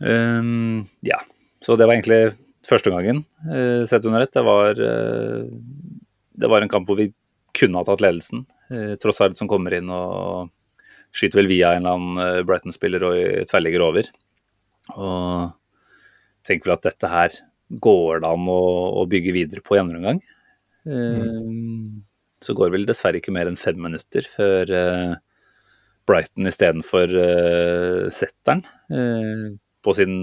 Um, 0.00 0.86
ja. 1.06 1.18
Så 1.64 1.74
det 1.78 1.88
var 1.88 1.96
egentlig 1.96 2.36
første 2.68 2.92
gangen 2.92 3.24
uh, 3.48 3.82
sett 3.88 4.06
under 4.06 4.22
ett. 4.24 4.34
Det 4.36 4.44
var, 4.46 4.78
uh, 4.78 5.48
det 6.38 6.50
var 6.52 6.62
en 6.62 6.70
kamp 6.70 6.88
hvor 6.88 7.00
vi 7.00 7.10
kunne 7.58 7.80
ha 7.80 7.88
tatt 7.88 8.04
ledelsen. 8.04 8.44
Uh, 8.70 8.94
Trossard 9.00 9.36
som 9.38 9.50
kommer 9.50 9.74
inn 9.78 9.90
og 9.90 10.52
skyter 11.16 11.40
vel 11.40 11.50
via 11.50 11.72
en 11.74 11.86
eller 11.86 11.96
annen 11.96 12.46
Brighton-spiller 12.46 13.04
og 13.08 13.46
tverrligger 13.48 13.82
over. 13.82 14.10
Og 14.94 15.54
tenker 16.46 16.68
vel 16.68 16.76
at 16.76 16.90
dette 16.90 17.08
her 17.10 17.38
går 17.80 18.20
det 18.22 18.28
an 18.28 18.50
å, 18.52 18.60
å 19.00 19.06
bygge 19.08 19.32
videre 19.34 19.64
på 19.64 19.76
i 19.76 19.80
andre 19.80 19.98
omgang. 20.00 20.20
Mm. 20.88 22.04
Så 22.44 22.54
går 22.54 22.70
vel 22.74 22.86
dessverre 22.86 23.18
ikke 23.18 23.34
mer 23.34 23.50
enn 23.50 23.58
fem 23.58 23.78
minutter 23.82 24.26
før 24.30 24.70
Brighton 26.08 26.48
istedenfor 26.48 27.12
uh, 27.12 28.08
setteren 28.14 28.64
uh, 28.92 29.48
på 29.84 29.94
sin 29.96 30.14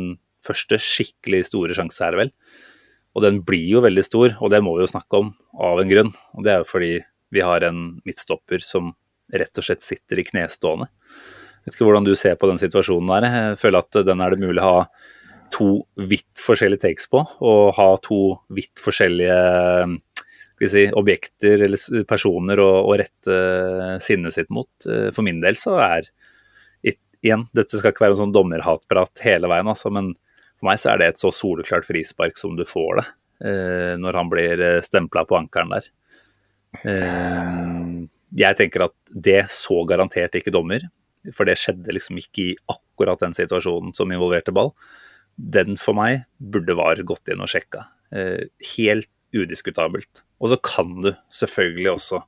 første 0.46 0.78
skikkelig 0.82 1.48
store 1.50 1.76
sjanse, 1.78 2.02
er 2.06 2.18
vel. 2.20 2.32
Og 3.16 3.24
den 3.24 3.40
blir 3.48 3.66
jo 3.78 3.82
veldig 3.86 4.04
stor, 4.06 4.36
og 4.44 4.52
det 4.54 4.62
må 4.66 4.76
vi 4.76 4.84
jo 4.84 4.92
snakke 4.92 5.22
om 5.22 5.32
av 5.64 5.82
en 5.82 5.90
grunn. 5.90 6.12
Og 6.36 6.46
det 6.46 6.54
er 6.54 6.62
jo 6.62 6.70
fordi 6.70 6.92
vi 7.34 7.42
har 7.42 7.66
en 7.66 7.98
midtstopper 8.06 8.62
som 8.62 8.94
rett 9.34 9.58
og 9.58 9.66
slett 9.66 9.86
sitter 9.86 10.22
i 10.22 10.26
knestående. 10.28 10.90
Vet 11.66 11.74
ikke 11.74 11.88
hvordan 11.88 12.06
du 12.06 12.14
ser 12.20 12.38
på 12.38 12.50
den 12.52 12.62
situasjonen 12.62 13.10
der. 13.10 13.26
Jeg 13.32 13.62
føler 13.64 13.82
at 13.82 14.02
den 14.06 14.22
er 14.22 14.36
det 14.36 14.44
mulig 14.44 14.62
å 14.62 14.68
ha 14.68 14.84
to 15.54 15.70
vidt 15.98 16.44
forskjellige 16.44 16.84
takes 16.84 17.10
på, 17.10 17.24
og 17.24 17.74
ha 17.80 17.88
to 18.06 18.20
vidt 18.54 18.82
forskjellige 18.84 19.40
si, 20.64 20.86
objekter 20.96 21.66
eller 21.68 22.06
personer 22.08 22.62
å, 22.64 22.70
å 22.88 22.96
rette 23.00 23.40
sinnet 24.04 24.36
sitt 24.36 24.52
mot. 24.54 24.72
Eh, 24.88 25.10
for 25.16 25.26
min 25.28 25.42
del 25.44 25.60
så 25.60 25.80
er 25.84 26.12
Igjen, 27.26 27.48
dette 27.58 27.80
skal 27.80 27.90
ikke 27.90 28.04
være 28.04 28.14
en 28.14 28.20
sånn 28.20 28.34
dommerhatprat 28.36 29.22
hele 29.26 29.50
veien, 29.50 29.66
altså, 29.72 29.90
men 29.90 30.12
for 30.60 30.68
meg 30.68 30.78
så 30.78 30.92
er 30.92 31.00
det 31.02 31.06
et 31.10 31.22
så 31.24 31.32
soleklart 31.34 31.88
frispark 31.88 32.36
som 32.38 32.52
du 32.54 32.62
får 32.70 33.00
det, 33.00 33.06
eh, 33.50 33.94
når 33.98 34.20
han 34.20 34.30
blir 34.30 34.62
eh, 34.62 34.84
stempla 34.86 35.24
på 35.26 35.40
ankelen 35.40 35.74
der. 35.74 35.88
jeg 38.36 38.60
tenker 38.60 38.86
at 38.86 38.94
det 39.10 39.40
så 39.50 39.80
garantert 39.90 40.38
ikke 40.38 40.54
dommer, 40.54 40.86
for 41.34 41.50
det 41.50 41.58
skjedde 41.58 41.98
liksom 41.98 42.22
ikke 42.22 42.44
i 42.44 42.56
akkurat 42.70 43.26
den 43.26 43.34
situasjonen 43.34 43.98
som 43.98 44.14
involverte 44.14 44.54
ball. 44.54 44.76
Den 45.34 45.82
for 45.82 45.98
meg 45.98 46.28
burde 46.38 46.78
VAR 46.78 47.02
gått 47.10 47.34
inn 47.34 47.42
og 47.42 47.50
sjekka. 47.50 47.88
helt 48.76 49.15
udiskutabelt. 49.36 50.24
Og 50.42 50.52
så 50.54 50.60
kan 50.64 50.92
du 51.04 51.12
selvfølgelig 51.34 51.92
også 51.96 52.22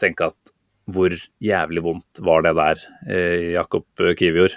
tenke 0.00 0.30
at 0.30 0.54
hvor 0.90 1.12
jævlig 1.42 1.82
vondt 1.84 2.22
var 2.26 2.42
det 2.42 2.54
der, 2.56 2.82
eh, 3.08 3.52
Jakob 3.54 3.86
Kivior? 4.18 4.50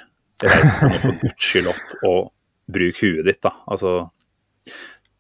Reis 0.44 1.06
for 1.06 1.20
guds 1.22 1.46
skyld 1.46 1.70
opp 1.72 2.08
og 2.10 2.20
bruk 2.74 3.00
huet 3.04 3.28
ditt, 3.28 3.42
da. 3.44 3.54
Altså, 3.70 3.94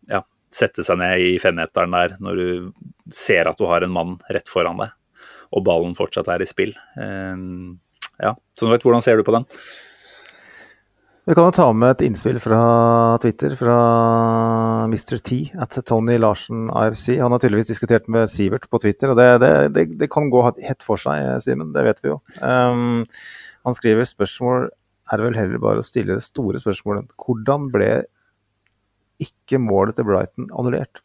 ja, 0.09 0.23
sette 0.53 0.85
seg 0.85 0.99
ned 0.99 1.21
i 1.21 1.37
femmeteren 1.43 1.95
der 1.95 2.17
når 2.23 2.39
du 2.39 3.13
ser 3.13 3.49
at 3.49 3.59
du 3.59 3.67
har 3.69 3.85
en 3.85 3.93
mann 3.93 4.17
rett 4.33 4.49
foran 4.49 4.81
deg, 4.81 4.93
og 5.53 5.65
ballen 5.67 5.95
fortsatt 5.97 6.31
er 6.33 6.43
i 6.43 6.49
spill. 6.49 6.73
Eh, 6.97 7.45
ja, 8.23 8.35
så 8.57 8.71
vet, 8.71 8.85
hvordan 8.85 9.05
ser 9.05 9.19
du 9.19 9.27
på 9.27 9.35
den? 9.35 9.47
Vi 11.23 11.35
kan 11.37 11.45
jo 11.47 11.53
ta 11.55 11.65
med 11.71 11.93
et 11.93 12.01
innspill 12.03 12.35
fra 12.43 12.57
Twitter 13.23 13.53
fra 13.55 13.75
Mr. 14.91 15.21
T 15.23 15.37
at 15.55 15.77
Tony 15.87 16.17
Larsen 16.19 16.65
IFC. 16.67 17.13
Han 17.21 17.31
har 17.31 17.39
tydeligvis 17.39 17.69
diskutert 17.71 18.09
med 18.11 18.27
Sivert 18.27 18.67
på 18.67 18.81
Twitter, 18.83 19.13
og 19.13 19.21
det, 19.21 19.27
det, 19.39 19.51
det, 19.71 19.85
det 20.01 20.09
kan 20.11 20.27
gå 20.33 20.41
hett 20.65 20.83
for 20.83 20.99
seg, 20.99 21.23
Simen. 21.45 21.71
Det 21.71 21.85
vet 21.87 22.03
vi 22.03 22.11
jo. 22.11 22.17
Um, 22.43 23.05
han 23.63 23.77
skriver 23.77 24.09
spørsmål 24.09 24.67
er 25.13 25.23
vel 25.23 25.37
heller 25.37 25.63
bare 25.63 25.79
å 25.79 25.85
stille 25.87 26.17
det 26.17 26.25
store 26.25 26.59
spørsmålet. 26.59 27.15
Hvordan 27.15 27.69
ble 27.71 27.89
ikke 29.23 29.61
målet 29.63 29.95
til 29.95 30.09
Brighton 30.09 30.51
annullert? 30.51 30.99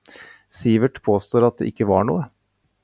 Sivert 0.50 0.98
påstår 1.06 1.46
at 1.46 1.62
det 1.62 1.70
ikke 1.70 1.86
var 1.86 2.10
noe 2.10 2.26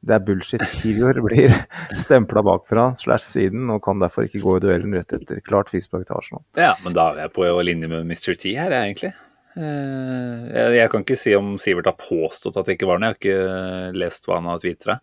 det 0.05 0.17
er 0.17 0.25
bullshit. 0.25 0.65
Kivior 0.81 1.19
blir 1.25 1.53
stempla 2.05 2.43
bakfra 2.45 2.91
slash 3.01 3.25
siden 3.37 3.71
og 3.73 3.83
kan 3.87 4.03
derfor 4.03 4.27
ikke 4.29 4.43
gå 4.43 4.59
i 4.59 4.65
duellen 4.65 4.97
rett 4.97 5.15
etter. 5.17 5.41
Klart 5.47 5.73
frispark 5.73 6.07
til 6.09 6.19
Arsenal. 6.19 6.45
Ja, 6.61 6.75
men 6.85 6.97
da 6.97 7.11
er 7.13 7.25
jeg 7.25 7.35
på 7.37 7.47
linje 7.65 7.91
med 7.91 8.05
Mr. 8.09 8.35
T 8.41 8.53
her, 8.59 8.75
egentlig. 8.75 9.15
Eh, 9.55 10.75
jeg 10.75 10.91
kan 10.91 11.05
ikke 11.05 11.19
si 11.19 11.35
om 11.39 11.55
Sivert 11.63 11.89
har 11.89 11.99
påstått 12.01 12.59
at 12.59 12.69
det 12.69 12.77
ikke 12.77 12.91
var 12.91 13.01
noe, 13.01 13.15
jeg 13.15 13.39
har 13.39 13.91
ikke 13.95 14.03
lest 14.03 14.29
hva 14.29 14.41
han 14.41 14.51
har 14.51 14.63
tvitra. 14.63 14.99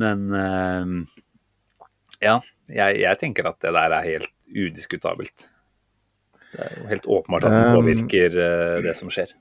Men 0.00 0.26
eh, 0.36 0.94
ja, 2.26 2.36
jeg, 2.68 3.00
jeg, 3.00 3.20
tenker 3.20 3.48
at 3.48 3.60
det 3.62 3.74
der 3.76 3.96
er 3.96 4.08
helt 4.08 4.32
udiskutabelt. 4.50 5.48
Det 6.50 6.64
er 6.66 6.80
jo 6.80 6.88
helt 6.90 7.06
åpenbart 7.06 7.46
at 7.46 7.54
det 7.54 7.66
um, 7.68 7.76
påvirker 7.78 8.40
eh, 8.42 8.78
det 8.84 8.96
som 8.98 9.12
skjer. 9.12 9.32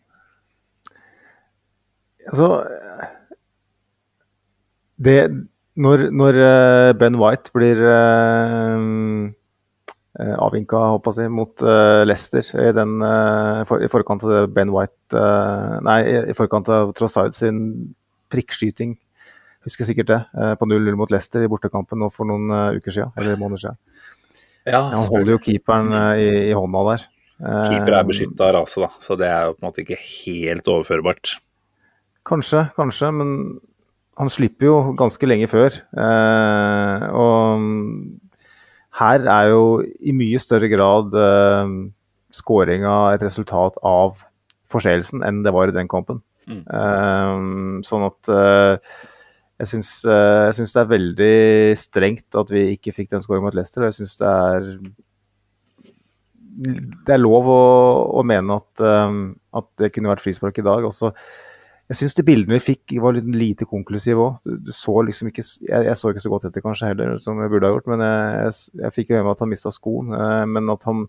Altså 2.30 2.52
det, 5.00 5.20
når, 5.80 6.10
når, 6.12 6.40
eh, 6.44 6.94
Ben 7.00 7.16
White 7.20 7.54
blir 7.56 7.80
uh, 7.88 9.30
avvinka 10.44 10.82
si, 11.16 11.28
mot 11.32 11.64
uh, 11.64 12.04
Leicester 12.04 12.44
i, 12.60 12.72
den, 12.76 12.98
uh, 13.00 13.64
for, 13.70 13.80
i, 13.80 13.88
forkant 13.92 14.26
av 14.28 14.50
Ben 14.52 14.74
White 14.76 15.16
uh, 15.16 15.78
Nei, 15.86 16.02
i 16.32 16.36
forkant 16.36 16.68
av 16.74 16.92
Trossard 16.98 17.38
sin 17.38 17.62
prikkskyting, 18.30 18.98
husker 19.66 19.88
sikkert 19.88 20.12
det, 20.12 20.20
på 20.60 20.68
0-0 20.70 20.98
mot 21.00 21.10
Leicester 21.10 21.42
i 21.42 21.50
bortekampen 21.50 21.98
nå 21.98 22.12
for 22.14 22.30
noen 22.30 22.78
uker 22.78 22.94
siden, 22.94 23.16
eller 23.18 23.40
måneder 23.42 23.64
siden. 23.64 23.80
Ja, 24.70 24.84
Han 24.92 25.08
holder 25.10 25.34
jo 25.34 25.40
keeperen 25.48 25.90
i, 26.22 26.28
i 26.52 26.54
hånda 26.54 26.84
der. 26.92 27.08
Keeper 27.40 27.96
er 27.98 28.06
beskytta 28.06 28.52
av 28.52 28.54
rase, 28.60 28.84
da, 28.84 28.92
så 29.02 29.18
det 29.18 29.32
er 29.32 29.48
jo 29.48 29.56
på 29.56 29.64
en 29.64 29.70
måte 29.72 29.82
ikke 29.82 29.98
helt 29.98 30.70
overførbart. 30.70 31.34
Kanskje, 32.30 32.68
kanskje, 32.78 33.10
men 33.18 33.34
han 34.20 34.32
slipper 34.32 34.68
jo 34.68 34.80
ganske 35.00 35.30
lenge 35.30 35.48
før. 35.52 35.76
Eh, 35.96 37.06
og 37.16 37.64
her 39.00 39.28
er 39.32 39.52
jo 39.54 39.64
i 39.80 40.16
mye 40.16 40.42
større 40.44 40.70
grad 40.72 41.16
eh, 41.16 41.76
skåringa 42.36 42.96
et 43.14 43.24
resultat 43.24 43.80
av 43.86 44.20
forseelsen 44.70 45.24
enn 45.26 45.44
det 45.46 45.54
var 45.56 45.72
i 45.72 45.76
den 45.76 45.90
kampen. 45.92 46.20
Mm. 46.50 46.64
Eh, 46.66 47.46
sånn 47.88 48.08
at 48.10 48.32
eh, 48.34 48.98
jeg 49.60 49.72
syns, 49.74 49.94
eh, 50.08 50.50
det 50.56 50.82
er 50.82 50.94
veldig 50.94 51.36
strengt 51.80 52.40
at 52.40 52.52
vi 52.54 52.70
ikke 52.76 52.96
fikk 52.96 53.14
den 53.14 53.24
skåringen 53.24 53.50
mot 53.50 53.58
Leicester. 53.58 53.84
Og 53.84 53.92
jeg 53.92 54.02
syns 54.02 54.20
det 54.22 54.34
er 54.34 54.74
det 56.60 57.14
er 57.16 57.22
lov 57.22 57.48
å, 57.48 57.62
å 58.20 58.24
mene 58.28 58.58
at, 58.60 58.82
um, 58.84 59.20
at, 59.56 59.68
det 59.80 59.94
kunne 59.96 60.12
vært 60.12 60.24
frispark 60.26 60.58
i 60.60 60.66
dag. 60.66 60.84
Også, 60.88 61.14
jeg 61.90 61.98
syns 61.98 62.14
de 62.20 62.26
bildene 62.26 62.60
vi 62.60 62.62
fikk 62.62 62.94
var 63.02 63.16
litt 63.18 63.26
lite 63.34 63.66
konklusive 63.66 64.22
òg. 64.22 64.46
Liksom 65.08 65.32
jeg, 65.32 65.46
jeg, 65.66 65.96
så 65.98 66.12
ikke 66.12 66.22
så 66.22 66.32
godt 66.36 66.46
etter 66.46 66.62
kanskje 66.62 66.92
heller, 66.92 67.16
som 67.22 67.42
jeg 67.42 67.50
burde 67.50 67.66
ha 67.66 67.74
gjort. 67.74 67.90
Men 67.90 68.04
jeg, 68.06 68.52
jeg, 68.84 68.94
fikk 68.94 69.10
jo 69.10 69.24
med 69.24 69.32
at 69.34 69.42
han 69.42 69.50
mista 69.50 69.74
skoen. 69.74 70.14
Uh, 70.14 70.46
men 70.46 70.70
at 70.70 70.86
han, 70.86 71.08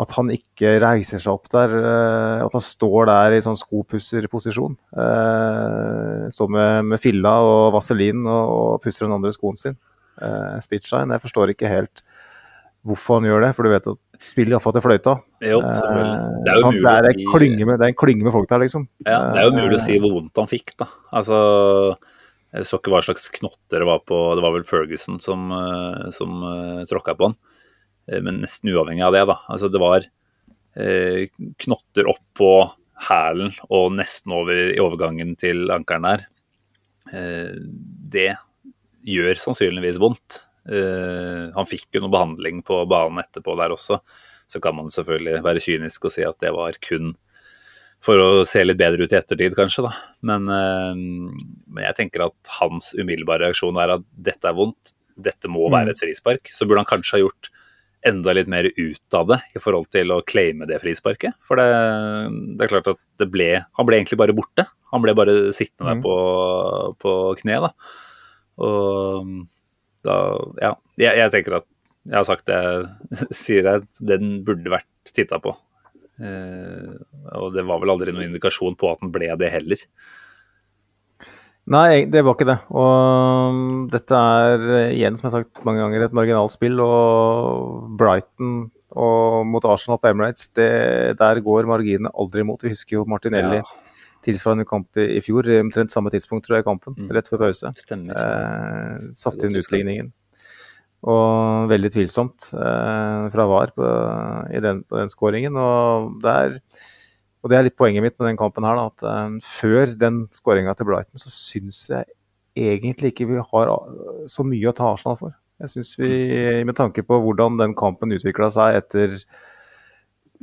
at 0.00 0.14
han 0.14 0.30
ikke 0.30 0.76
reiser 0.84 1.18
seg 1.18 1.34
opp 1.34 1.50
der. 1.50 1.74
Uh, 1.74 2.44
at 2.44 2.54
han 2.54 2.62
står 2.62 3.10
der 3.10 3.34
i 3.34 3.42
sånn 3.42 3.58
skopusserposisjon. 3.58 4.78
Uh, 4.94 6.30
står 6.38 6.54
med, 6.54 6.92
med, 6.92 7.02
filla 7.02 7.34
og 7.42 7.74
vaselin 7.74 8.22
og, 8.30 8.54
og 8.54 8.86
pusser 8.86 9.08
den 9.08 9.18
andre 9.18 9.34
skoen 9.34 9.58
sin. 9.58 9.78
Spitshine. 10.60 11.16
Jeg 11.16 11.22
forstår 11.24 11.50
ikke 11.54 11.70
helt 11.70 12.02
hvorfor 12.86 13.20
han 13.20 13.28
gjør 13.28 13.44
det, 13.44 13.50
for 13.56 13.66
du 13.66 13.72
vet 13.72 13.88
at 13.90 13.98
spillet 14.24 14.54
iallfall 14.54 14.74
til 14.76 14.84
fløyta. 14.84 15.14
Jo, 15.44 15.60
selvfølgelig. 15.64 16.16
Eh, 16.16 16.40
det 16.44 16.52
er 16.52 16.58
jo 16.60 16.70
mulig 16.70 16.82
det 16.86 17.10
er, 17.10 17.18
si... 17.18 17.26
klynge 17.28 17.68
med, 17.68 17.80
det 17.80 17.86
er 17.86 17.92
en 17.92 18.00
klynge 18.02 18.26
med 18.26 18.34
folk 18.36 18.48
der, 18.50 18.62
liksom. 18.64 18.86
Ja, 19.06 19.20
det 19.34 19.42
er 19.42 19.48
jo 19.48 19.54
mulig 19.56 19.76
å 19.76 19.82
si 19.84 19.98
hvor 20.00 20.16
vondt 20.16 20.40
han 20.40 20.50
fikk, 20.50 20.74
da. 20.80 20.88
Altså, 21.20 21.38
jeg 22.56 22.68
så 22.68 22.80
ikke 22.80 22.94
hva 22.94 23.02
slags 23.06 23.28
knotter 23.36 23.84
det 23.84 23.86
var 23.86 24.00
på 24.08 24.16
Det 24.34 24.42
var 24.42 24.56
vel 24.56 24.66
Ferguson 24.66 25.20
som, 25.22 25.52
eh, 25.54 26.08
som 26.16 26.40
uh, 26.42 26.82
tråkka 26.88 27.16
på 27.18 27.30
han. 27.30 27.38
Men 28.24 28.40
nesten 28.42 28.72
uavhengig 28.72 29.04
av 29.06 29.14
det, 29.14 29.22
da. 29.28 29.36
Altså, 29.52 29.68
det 29.70 29.78
var 29.78 30.06
knotter 31.62 32.08
på 32.34 32.48
hælen 33.06 33.52
og 33.68 33.92
nesten 33.94 34.34
over 34.34 34.58
i 34.72 34.80
overgangen 34.82 35.36
til 35.38 35.70
ankelen 35.70 36.08
der. 36.08 36.24
Det 38.10 38.32
gjør 39.06 39.38
sannsynligvis 39.44 40.00
vondt. 40.02 40.40
Uh, 40.68 41.48
han 41.56 41.68
fikk 41.68 41.88
jo 41.96 42.04
noe 42.04 42.12
behandling 42.12 42.60
på 42.66 42.82
banen 42.90 43.22
etterpå 43.22 43.56
der 43.60 43.74
også. 43.74 44.00
Så 44.50 44.60
kan 44.62 44.76
man 44.76 44.90
selvfølgelig 44.92 45.44
være 45.46 45.62
kynisk 45.62 46.08
og 46.08 46.14
si 46.14 46.24
at 46.26 46.40
det 46.42 46.52
var 46.56 46.78
kun 46.84 47.14
for 48.00 48.16
å 48.16 48.28
se 48.48 48.62
litt 48.64 48.78
bedre 48.80 49.04
ut 49.04 49.12
i 49.12 49.18
ettertid, 49.18 49.54
kanskje. 49.56 49.84
da. 49.84 49.92
Men, 50.26 50.48
uh, 50.48 50.96
men 50.96 51.84
jeg 51.84 51.98
tenker 51.98 52.26
at 52.28 52.54
hans 52.60 52.94
umiddelbare 52.96 53.48
reaksjon 53.48 53.80
er 53.80 53.96
at 53.98 54.06
dette 54.16 54.48
er 54.48 54.56
vondt, 54.56 54.94
dette 55.20 55.50
må 55.52 55.66
være 55.68 55.90
mm. 55.90 55.94
et 55.94 56.04
frispark. 56.04 56.52
Så 56.52 56.66
burde 56.66 56.84
han 56.84 56.88
kanskje 56.88 57.18
ha 57.18 57.24
gjort 57.24 57.50
enda 58.06 58.32
litt 58.32 58.48
mer 58.48 58.64
ut 58.64 59.16
av 59.16 59.28
det 59.28 59.38
i 59.56 59.60
forhold 59.60 59.90
til 59.92 60.12
å 60.14 60.22
claime 60.24 60.64
det 60.68 60.80
frisparket. 60.80 61.36
For 61.44 61.60
det, 61.60 61.66
det 62.56 62.64
er 62.64 62.72
klart 62.72 62.92
at 62.94 63.00
det 63.20 63.28
ble 63.28 63.50
Han 63.76 63.88
ble 63.88 63.98
egentlig 63.98 64.20
bare 64.20 64.36
borte. 64.36 64.64
Han 64.94 65.04
ble 65.04 65.14
bare 65.16 65.34
sittende 65.56 65.92
der 65.92 66.00
mm. 66.00 66.04
på, 66.06 66.14
på 67.02 67.16
kne, 67.42 67.60
da. 67.66 67.72
Og 68.64 69.34
da 70.06 70.16
Ja. 70.60 70.74
Jeg, 71.00 71.16
jeg, 71.16 71.32
tenker 71.32 71.60
at 71.60 71.66
jeg 72.08 72.16
har 72.18 72.26
sagt 72.28 72.48
det 72.48 72.60
sier, 73.42 73.66
jeg, 73.66 73.88
den 74.00 74.40
burde 74.46 74.72
vært 74.72 75.12
titta 75.14 75.40
på. 75.42 75.54
Eh, 76.20 76.96
og 77.36 77.54
det 77.54 77.64
var 77.68 77.80
vel 77.82 77.94
aldri 77.94 78.12
noen 78.12 78.30
indikasjon 78.30 78.76
på 78.80 78.90
at 78.90 79.04
den 79.04 79.12
ble 79.14 79.30
det 79.40 79.52
heller. 79.52 79.84
Nei, 81.70 82.06
det 82.10 82.24
var 82.26 82.34
ikke 82.34 82.48
det. 82.48 82.58
Og 82.72 83.90
dette 83.92 84.20
er 84.42 84.64
igjen, 84.90 85.16
som 85.16 85.28
jeg 85.28 85.30
har 85.30 85.44
sagt 85.44 85.64
mange 85.68 85.84
ganger, 85.84 86.06
et 86.06 86.16
marginalt 86.16 86.52
spill. 86.52 86.80
Og 86.82 87.92
Brighton 88.00 88.70
og 88.90 89.46
mot 89.46 89.64
Arsenal 89.70 90.00
på 90.02 90.10
Emirates, 90.10 90.48
det, 90.58 90.70
der 91.20 91.40
går 91.44 91.68
marginene 91.70 92.10
aldri 92.18 92.42
imot. 92.42 92.64
Vi 92.66 92.74
husker 92.74 92.98
jo 92.98 93.06
Martinelli. 93.08 93.60
Ja 93.62 93.89
tilsvarende 94.26 94.66
kamp 94.68 94.98
i 95.00 95.20
fjor. 95.24 95.48
Omtrent 95.60 95.92
samme 95.94 96.12
tidspunkt, 96.12 96.46
tror 96.46 96.58
jeg, 96.58 96.64
i 96.64 96.68
kampen. 96.68 96.96
Mm. 96.96 97.10
Rett 97.16 97.28
før 97.30 97.46
pause. 97.46 97.72
Stemmer. 97.80 98.16
Eh, 98.16 99.10
satte 99.16 99.48
inn 99.48 99.58
utligningen. 99.60 100.12
Og 101.10 101.70
veldig 101.70 101.92
tvilsomt 101.94 102.50
eh, 102.52 103.26
fra 103.32 103.46
VAR 103.48 103.72
på, 103.76 103.90
i 104.52 104.60
den, 104.64 104.82
på 104.84 105.00
den 105.00 105.12
skåringen. 105.12 105.56
Og, 105.56 106.20
og, 106.20 107.50
det 107.50 107.56
er 107.56 107.68
litt 107.68 107.78
poenget 107.80 108.04
mitt 108.04 108.18
med 108.20 108.32
den 108.32 108.40
kampen 108.40 108.66
her, 108.68 108.76
da, 108.76 108.88
at 108.92 109.06
eh, 109.08 109.38
før 109.48 109.94
den 110.00 110.24
skåringa 110.36 110.76
til 110.76 110.90
Brighton, 110.90 111.22
så 111.22 111.32
syns 111.32 111.86
jeg 111.92 112.10
egentlig 112.60 113.14
ikke 113.14 113.30
vi 113.30 113.40
har 113.40 113.70
så 114.28 114.44
mye 114.44 114.68
å 114.68 114.76
ta 114.76 114.90
Arsenal 114.92 115.16
for. 115.20 115.36
Jeg 115.60 115.74
synes 115.74 115.92
vi, 116.00 116.10
Med 116.64 116.76
tanke 116.76 117.04
på 117.04 117.18
hvordan 117.20 117.58
den 117.60 117.74
kampen 117.76 118.12
utvikla 118.16 118.48
seg 118.52 118.78
etter 118.80 119.16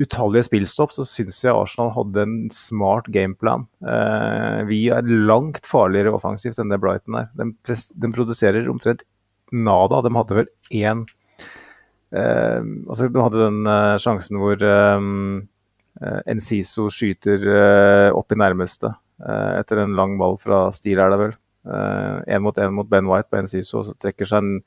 utallige 0.01 0.45
spillstopp, 0.45 0.93
så 0.93 1.05
syns 1.07 1.39
jeg 1.43 1.53
Arsenal 1.53 1.91
hadde 1.95 2.23
en 2.23 2.35
smart 2.53 3.09
gameplan. 3.13 3.65
Eh, 3.81 4.61
vi 4.69 4.81
er 4.93 5.07
langt 5.07 5.65
farligere 5.69 6.13
offensivt 6.13 6.59
enn 6.61 6.73
det 6.73 6.79
Brighton 6.83 7.17
er. 7.21 7.29
De, 7.37 7.49
de 7.73 8.11
produserer 8.13 8.69
omtrent 8.69 9.03
nada. 9.51 10.01
De 10.05 10.13
hadde 10.13 10.37
vel 10.41 10.49
én 10.75 11.05
eh, 12.13 12.61
altså 12.61 13.09
De 13.09 13.23
hadde 13.23 13.41
den 13.41 13.71
eh, 13.73 13.97
sjansen 14.03 14.41
hvor 14.41 14.61
eh, 14.61 15.07
eh 15.97 16.19
Enciso 16.29 16.87
skyter 16.93 17.47
eh, 17.57 18.09
opp 18.13 18.31
i 18.31 18.37
nærmeste 18.37 18.91
eh, 18.93 19.53
etter 19.57 19.81
en 19.81 19.97
lang 19.97 20.17
ball 20.21 20.37
fra 20.41 20.67
Steele, 20.71 21.01
er 21.01 21.13
det 21.15 21.21
vel. 21.25 21.37
Én 21.67 22.39
mot 22.39 22.55
én 22.55 22.71
mot 22.71 22.87
Ben 22.87 23.09
White 23.09 23.27
på 23.27 23.41
Enciso, 23.41 23.81
så 23.83 23.91
trekker 23.99 24.29
seg, 24.29 24.61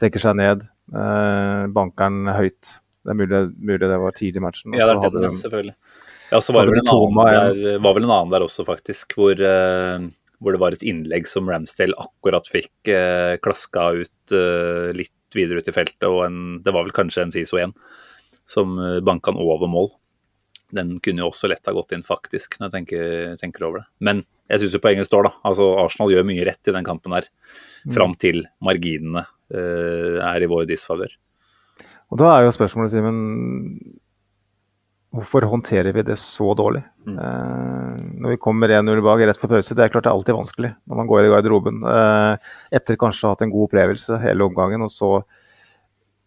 trekker 0.00 0.18
seg 0.18 0.34
ned. 0.40 0.64
bankeren 0.90 2.32
høyt. 2.34 2.81
Det 3.02 3.10
er 3.10 3.18
mulig, 3.18 3.38
mulig 3.58 3.86
det 3.90 3.98
var 3.98 4.14
tidlig 4.14 4.38
i 4.38 4.44
matchen. 4.44 4.74
Ja, 4.78 4.86
det 4.94 5.08
er 5.08 5.24
den, 5.24 5.38
selvfølgelig. 5.38 5.74
Ja, 6.32 6.40
så 6.40 6.54
var, 6.54 6.64
det 6.64 6.72
vel 6.72 6.84
en 6.84 6.92
annen 6.94 7.56
der, 7.58 7.78
var 7.82 7.96
vel 7.96 8.06
en 8.06 8.12
annen 8.14 8.32
der 8.32 8.44
også, 8.46 8.64
faktisk, 8.64 9.16
hvor, 9.18 9.36
uh, 9.36 10.04
hvor 10.40 10.54
det 10.54 10.60
var 10.62 10.76
et 10.76 10.84
innlegg 10.86 11.26
som 11.28 11.50
Ramsdale 11.50 11.98
akkurat 12.00 12.46
fikk 12.48 12.88
uh, 12.88 13.34
klaska 13.42 13.88
ut 13.98 14.34
uh, 14.36 14.92
litt 14.96 15.36
videre 15.36 15.60
ut 15.60 15.68
i 15.68 15.74
feltet, 15.74 16.06
og 16.08 16.22
en, 16.28 16.38
det 16.62 16.72
var 16.72 16.86
vel 16.86 16.94
kanskje 16.94 17.26
en 17.26 17.34
SISO 17.34 17.58
1 17.60 17.74
som 18.52 18.74
banka 19.06 19.32
han 19.32 19.40
over 19.40 19.70
mål. 19.70 19.90
Den 20.76 20.96
kunne 21.04 21.22
jo 21.22 21.30
også 21.30 21.48
lett 21.48 21.68
ha 21.68 21.72
gått 21.76 21.94
inn, 21.96 22.04
faktisk, 22.04 22.58
når 22.58 22.68
jeg 22.68 22.74
tenker, 22.74 23.04
tenker 23.40 23.64
over 23.64 23.80
det. 23.80 23.86
Men 24.04 24.22
jeg 24.50 24.60
syns 24.60 24.76
jo 24.76 24.80
poenget 24.84 25.08
står, 25.08 25.28
da. 25.28 25.32
Altså, 25.48 25.70
Arsenal 25.80 26.12
gjør 26.12 26.26
mye 26.28 26.44
rett 26.48 26.68
i 26.68 26.74
den 26.76 26.84
kampen 26.84 27.16
her, 27.16 27.28
mm. 27.86 27.94
fram 27.96 28.16
til 28.20 28.42
marginene 28.64 29.24
er 29.52 30.44
i 30.44 30.48
vår 30.48 30.66
disfavør. 30.68 31.12
Og 32.12 32.18
da 32.20 32.28
er 32.34 32.44
jo 32.44 32.52
spørsmålet, 32.52 32.92
Simen, 32.92 33.20
hvorfor 35.16 35.46
håndterer 35.48 35.94
vi 35.96 36.04
det 36.04 36.18
så 36.20 36.52
dårlig? 36.56 36.82
Mm. 37.08 37.16
Eh, 37.16 38.02
når 38.20 38.34
vi 38.34 38.40
kommer 38.42 38.68
1-0 38.68 39.00
bak 39.04 39.22
rett 39.24 39.40
for 39.40 39.52
pause, 39.52 39.76
det 39.76 39.86
er 39.86 39.92
klart 39.92 40.04
det 40.04 40.12
er 40.12 40.18
alltid 40.18 40.36
vanskelig 40.36 40.72
når 40.88 41.00
man 41.00 41.08
går 41.08 41.24
i 41.24 41.32
garderoben. 41.32 41.80
Eh, 41.88 42.50
etter 42.76 43.00
kanskje 43.00 43.24
å 43.24 43.30
ha 43.30 43.36
hatt 43.36 43.46
en 43.46 43.54
god 43.54 43.70
opplevelse 43.70 44.20
hele 44.24 44.44
omgangen, 44.44 44.84
og 44.84 44.92
så 44.92 45.14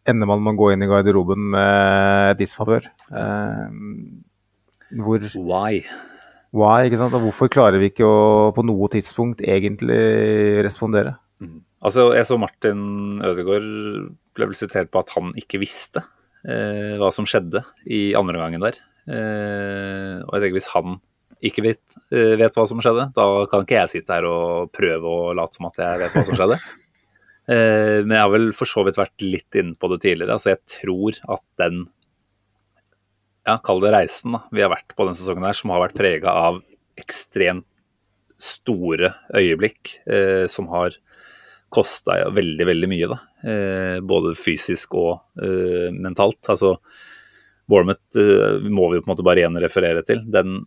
ender 0.10 0.30
man 0.30 0.42
med 0.42 0.56
å 0.56 0.62
gå 0.64 0.72
inn 0.74 0.86
i 0.86 0.90
garderoben 0.90 1.52
med 1.54 2.42
disfavør. 2.42 2.90
Eh, 3.14 3.70
hvor 5.06 5.30
Why? 5.38 5.86
Why, 6.56 6.86
ikke 6.88 7.02
sant? 7.02 7.14
Og 7.18 7.28
hvorfor 7.28 7.50
klarer 7.52 7.82
vi 7.82 7.92
ikke 7.92 8.08
å 8.08 8.52
på 8.56 8.64
noe 8.66 8.90
tidspunkt 8.94 9.42
egentlig 9.46 10.64
respondere? 10.66 11.18
Mm. 11.44 11.60
Altså, 11.86 12.10
jeg 12.16 12.26
så 12.26 12.38
Martin 12.42 12.80
Ødegaard 13.26 14.14
ble 14.36 14.50
vel 14.50 14.58
sitert 14.58 14.92
på 14.94 15.02
at 15.02 15.14
han 15.16 15.34
ikke 15.40 15.62
visste 15.62 16.04
eh, 16.48 16.96
hva 17.00 17.12
som 17.14 17.28
skjedde 17.30 17.64
i 17.88 18.14
andre 18.18 18.42
gangen 18.42 18.64
der. 18.66 18.80
Eh, 19.06 20.24
og 20.24 20.32
jeg 20.36 20.46
tenker 20.46 20.58
hvis 20.60 20.72
han 20.74 20.98
ikke 21.46 21.66
vet, 21.66 21.84
eh, 22.16 22.34
vet, 22.40 22.56
hva 22.56 22.66
som 22.70 22.82
skjedde, 22.84 23.10
da 23.16 23.26
kan 23.52 23.66
ikke 23.66 23.78
jeg 23.82 23.94
sitte 23.98 24.16
her 24.16 24.28
og 24.30 24.72
prøve 24.76 25.12
å 25.12 25.34
late 25.38 25.58
som 25.58 25.70
at 25.70 25.80
jeg 25.82 26.02
vet 26.02 26.18
hva 26.18 26.26
som 26.30 26.42
skjedde. 26.42 26.60
Eh, 27.46 28.02
men 28.02 28.16
jeg 28.16 28.24
har 28.24 28.32
vel 28.34 28.48
for 28.58 28.66
så 28.66 28.82
vidt 28.88 28.98
vært 28.98 29.22
litt 29.22 29.54
inne 29.60 29.76
på 29.78 29.86
det 29.92 30.00
tidligere. 30.02 30.34
altså 30.34 30.50
Jeg 30.50 30.64
tror 30.66 31.20
at 31.36 31.44
den 31.62 31.84
ja, 33.46 33.60
kall 33.62 33.84
det 33.84 33.92
reisen 33.94 34.34
da, 34.34 34.40
vi 34.50 34.64
har 34.66 34.72
vært 34.74 34.96
på 34.98 35.06
denne 35.06 35.20
sesongen 35.20 35.46
her, 35.46 35.54
som 35.54 35.70
har 35.70 35.84
vært 35.84 36.00
prega 36.00 36.34
av 36.34 36.58
ekstremt 36.98 37.68
store 38.42 39.14
øyeblikk, 39.38 40.00
eh, 40.10 40.50
som 40.50 40.72
har 40.74 40.98
kosta 41.76 42.18
veldig, 42.34 42.68
veldig 42.72 42.90
mye, 42.92 43.10
da. 43.12 43.20
Eh, 43.46 43.98
både 44.06 44.34
fysisk 44.40 44.96
og 45.00 45.44
eh, 45.44 45.92
mentalt. 45.94 46.42
Altså, 46.54 46.76
Bournemouth 47.70 48.22
eh, 48.22 48.64
må 48.70 48.90
vi 48.92 49.02
på 49.02 49.08
en 49.08 49.14
måte 49.14 49.26
bare 49.26 49.44
igjen 49.44 49.60
referere 49.62 50.04
til. 50.08 50.24
Den 50.32 50.64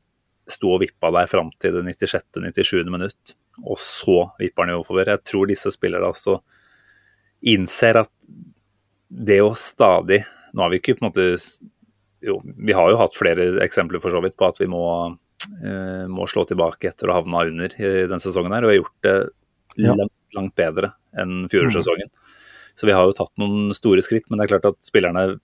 sto 0.48 0.72
og 0.74 0.82
vippa 0.82 1.10
der 1.14 1.28
fram 1.30 1.50
til 1.60 1.76
det 1.76 1.84
96.-97. 2.00 2.88
minutt, 2.90 3.34
og 3.64 3.78
så 3.82 4.30
vipper 4.40 4.66
den 4.66 4.76
jo 4.76 4.82
oppover. 4.82 5.12
Jeg 5.12 5.26
tror 5.28 5.48
disse 5.50 5.72
spillerne 5.74 6.08
altså 6.08 6.38
innser 7.48 8.02
at 8.02 8.12
det 9.08 9.40
å 9.40 9.54
stadig 9.56 10.24
Nå 10.52 10.64
har 10.64 10.72
vi 10.72 10.78
ikke 10.80 10.96
på 10.96 11.04
en 11.04 11.06
måte 11.10 11.24
Jo, 12.24 12.38
vi 12.42 12.74
har 12.76 12.90
jo 12.90 12.98
hatt 12.98 13.16
flere 13.16 13.50
eksempler 13.62 14.02
for 14.02 14.12
så 14.12 14.20
vidt 14.24 14.34
på 14.36 14.48
at 14.48 14.58
vi 14.58 14.66
må, 14.70 14.82
eh, 15.62 16.04
må 16.10 16.26
slå 16.28 16.44
tilbake 16.48 16.90
etter 16.90 17.08
å 17.08 17.14
ha 17.14 17.20
havna 17.22 17.44
under 17.46 17.76
i 17.78 17.92
denne 18.08 18.20
sesongen 18.22 18.56
her, 18.56 18.66
og 18.66 18.72
har 18.72 18.80
gjort 18.80 19.06
det 19.06 19.16
langt, 19.78 20.14
langt 20.36 20.54
bedre 20.58 20.92
enn 21.18 21.46
fjorårssesongen. 21.52 22.10
Mm. 22.10 22.34
Så 22.78 22.86
vi 22.86 22.94
har 22.94 23.08
jo 23.08 23.16
tatt 23.16 23.32
noen 23.40 23.72
store 23.74 24.02
skritt, 24.06 24.28
men 24.28 24.38
det 24.38 24.46
er 24.46 24.52
klart 24.54 24.68
at 24.70 24.86
spillerne 24.86 25.38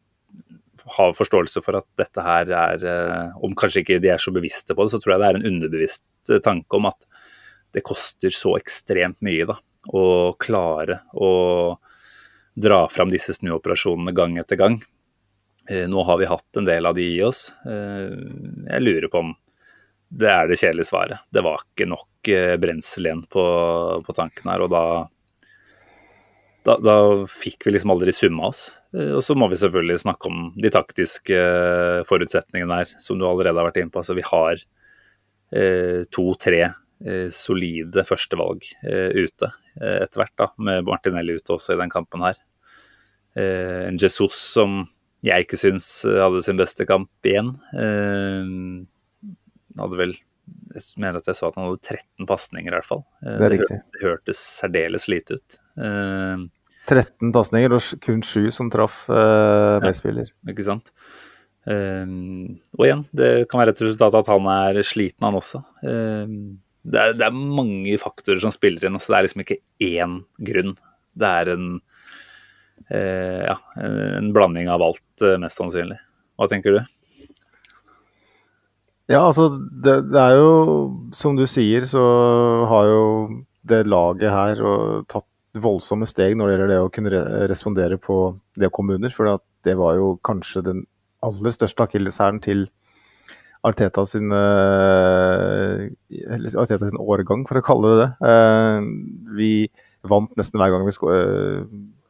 har 0.96 1.14
forståelse 1.16 1.62
for 1.64 1.78
at 1.78 1.86
dette 1.98 2.22
her 2.24 2.50
er 2.52 2.84
eh, 2.84 3.36
Om 3.44 3.54
kanskje 3.56 3.82
ikke 3.82 4.00
de 4.02 4.10
er 4.12 4.20
så 4.20 4.32
bevisste 4.34 4.76
på 4.76 4.84
det, 4.84 4.92
så 4.92 5.00
tror 5.00 5.14
jeg 5.14 5.22
det 5.22 5.28
er 5.28 5.38
en 5.38 5.48
underbevisst 5.52 6.32
eh, 6.34 6.42
tanke 6.44 6.78
om 6.78 6.90
at 6.90 7.08
det 7.74 7.82
koster 7.86 8.30
så 8.30 8.54
ekstremt 8.58 9.18
mye 9.24 9.48
da, 9.48 9.56
å 9.90 10.34
klare 10.38 11.00
å 11.18 11.30
dra 12.54 12.84
fram 12.86 13.10
disse 13.10 13.34
snuoperasjonene 13.34 14.14
gang 14.14 14.36
etter 14.38 14.60
gang. 14.60 14.76
Eh, 15.66 15.88
nå 15.90 16.04
har 16.06 16.20
vi 16.20 16.30
hatt 16.30 16.60
en 16.60 16.68
del 16.68 16.86
av 16.86 16.94
de 16.94 17.08
i 17.16 17.22
oss. 17.26 17.48
Jeg 17.64 18.84
lurer 18.84 19.10
på 19.10 19.24
om 19.24 19.34
det 20.14 20.30
er 20.30 20.46
det 20.48 20.60
kjedelige 20.60 20.88
svaret. 20.88 21.24
Det 21.34 21.42
var 21.44 21.64
ikke 21.64 21.88
nok 21.90 22.30
eh, 22.30 22.54
brensel 22.60 23.08
igjen 23.08 23.24
på, 23.30 23.44
på 24.06 24.14
tanken 24.16 24.50
her, 24.52 24.62
og 24.62 24.70
da, 24.70 24.84
da, 26.68 26.76
da 26.78 26.96
fikk 27.30 27.66
vi 27.66 27.74
liksom 27.74 27.92
aldri 27.94 28.14
summa 28.14 28.48
oss. 28.52 28.62
Og 28.94 29.20
så 29.26 29.34
må 29.34 29.48
vi 29.50 29.58
selvfølgelig 29.58 30.04
snakke 30.04 30.30
om 30.30 30.46
de 30.54 30.70
taktiske 30.72 31.40
forutsetningene 32.08 32.78
her, 32.82 32.94
som 33.02 33.18
du 33.18 33.26
allerede 33.26 33.58
har 33.58 33.68
vært 33.68 33.82
inne 33.82 33.90
på. 33.90 34.04
Altså, 34.04 34.14
vi 34.16 34.26
har 34.28 34.62
eh, 35.54 36.00
to-tre 36.14 36.62
eh, 36.62 37.28
solide 37.34 38.06
førstevalg 38.06 38.66
eh, 38.86 39.10
ute 39.24 39.50
etter 39.74 40.20
hvert, 40.20 40.36
da, 40.38 40.46
med 40.62 40.84
Martinelli 40.86 41.34
ute 41.34 41.56
også 41.56 41.74
i 41.74 41.80
den 41.80 41.90
kampen 41.90 42.22
her. 42.22 42.36
en 43.34 43.96
Jesus 43.98 44.36
som 44.38 44.84
jeg 45.26 45.48
ikke 45.48 45.58
syns 45.58 45.88
hadde 46.06 46.44
sin 46.46 46.60
beste 46.60 46.86
kamp 46.86 47.26
igjen. 47.26 47.48
Eh, 49.74 49.82
hadde 49.82 50.00
vel 50.00 50.14
Jeg 50.74 51.00
mener 51.00 51.20
at 51.20 51.28
jeg 51.30 51.38
sa 51.38 51.48
at 51.48 51.58
han 51.58 51.68
hadde 51.68 51.80
13 51.82 52.28
pasninger, 52.28 52.72
i 52.72 52.76
hvert 52.76 52.88
fall. 52.88 53.04
Eh, 53.24 53.38
det, 53.40 53.60
det, 53.62 53.80
det 53.94 54.02
hørtes 54.04 54.40
særdeles 54.60 55.08
lite 55.08 55.38
ut. 55.38 55.60
Uh, 55.80 56.44
13 56.90 57.30
pasninger 57.32 57.72
og 57.72 57.86
kun 58.04 58.20
7 58.26 58.50
som 58.52 58.68
traff 58.72 59.06
uh, 59.08 59.80
medspiller. 59.84 60.28
Ja, 60.28 60.52
ikke 60.52 60.66
sant. 60.66 60.92
Uh, 61.64 62.04
og 62.76 62.84
igjen, 62.84 63.06
det 63.16 63.30
kan 63.48 63.62
være 63.62 63.72
et 63.72 63.80
resultat 63.86 64.18
at 64.20 64.28
han 64.28 64.50
er 64.52 64.82
sliten, 64.84 65.24
han 65.24 65.40
også. 65.40 65.62
Uh, 65.80 66.58
det 66.84 67.00
er, 67.00 67.16
det, 67.16 67.24
er, 67.24 67.32
mange 67.32 67.96
faktorer 67.96 68.42
som 68.44 68.52
spiller 68.52 68.84
inn. 68.84 68.98
Altså 68.98 69.14
det 69.14 69.18
er 69.18 69.26
liksom 69.30 69.44
ikke 69.46 69.62
én 69.86 70.18
grunn. 70.44 70.74
Det 71.16 71.30
er 71.40 71.54
en 71.54 71.68
Eh, 72.88 73.44
ja, 73.44 73.58
en 74.18 74.32
blanding 74.32 74.68
av 74.68 74.82
alt, 74.82 75.22
eh, 75.22 75.38
mest 75.40 75.56
sannsynlig. 75.56 75.98
Hva 76.36 76.48
tenker 76.50 76.76
du? 76.76 76.80
Ja, 79.10 79.26
altså 79.26 79.50
det, 79.58 79.98
det, 80.08 80.16
er 80.20 80.38
jo 80.38 80.52
Som 81.12 81.36
du 81.36 81.44
sier, 81.50 81.84
så 81.84 82.00
har 82.70 82.88
jo 82.88 83.02
det 83.64 83.82
laget 83.88 84.32
her 84.32 84.60
tatt 85.08 85.28
voldsomme 85.54 86.06
steg 86.08 86.34
når 86.36 86.48
det 86.48 86.54
gjelder 86.54 86.70
det 86.72 86.78
å 86.82 86.92
kunne 86.92 87.20
respondere 87.48 87.96
på 88.00 88.16
det 88.58 88.68
under. 88.74 89.12
For 89.14 89.38
det 89.64 89.76
var 89.78 89.96
jo 89.96 90.16
kanskje 90.24 90.64
den 90.66 90.82
aller 91.24 91.54
største 91.54 91.86
akilleshæren 91.86 92.40
til 92.44 92.66
Arteta 93.64 94.04
sin, 94.04 94.28
uh, 94.28 95.88
Arteta 96.60 96.84
sin 96.90 97.00
årgang, 97.00 97.46
for 97.48 97.56
å 97.56 97.64
kalle 97.64 97.94
det 97.94 98.00
det. 98.02 98.10
Uh, 98.20 99.32
vi 99.38 99.52
vant 100.04 100.34
nesten 100.36 100.60
hver 100.60 100.74
gang 100.74 100.84
vi 100.84 100.92
uh, 100.92 101.64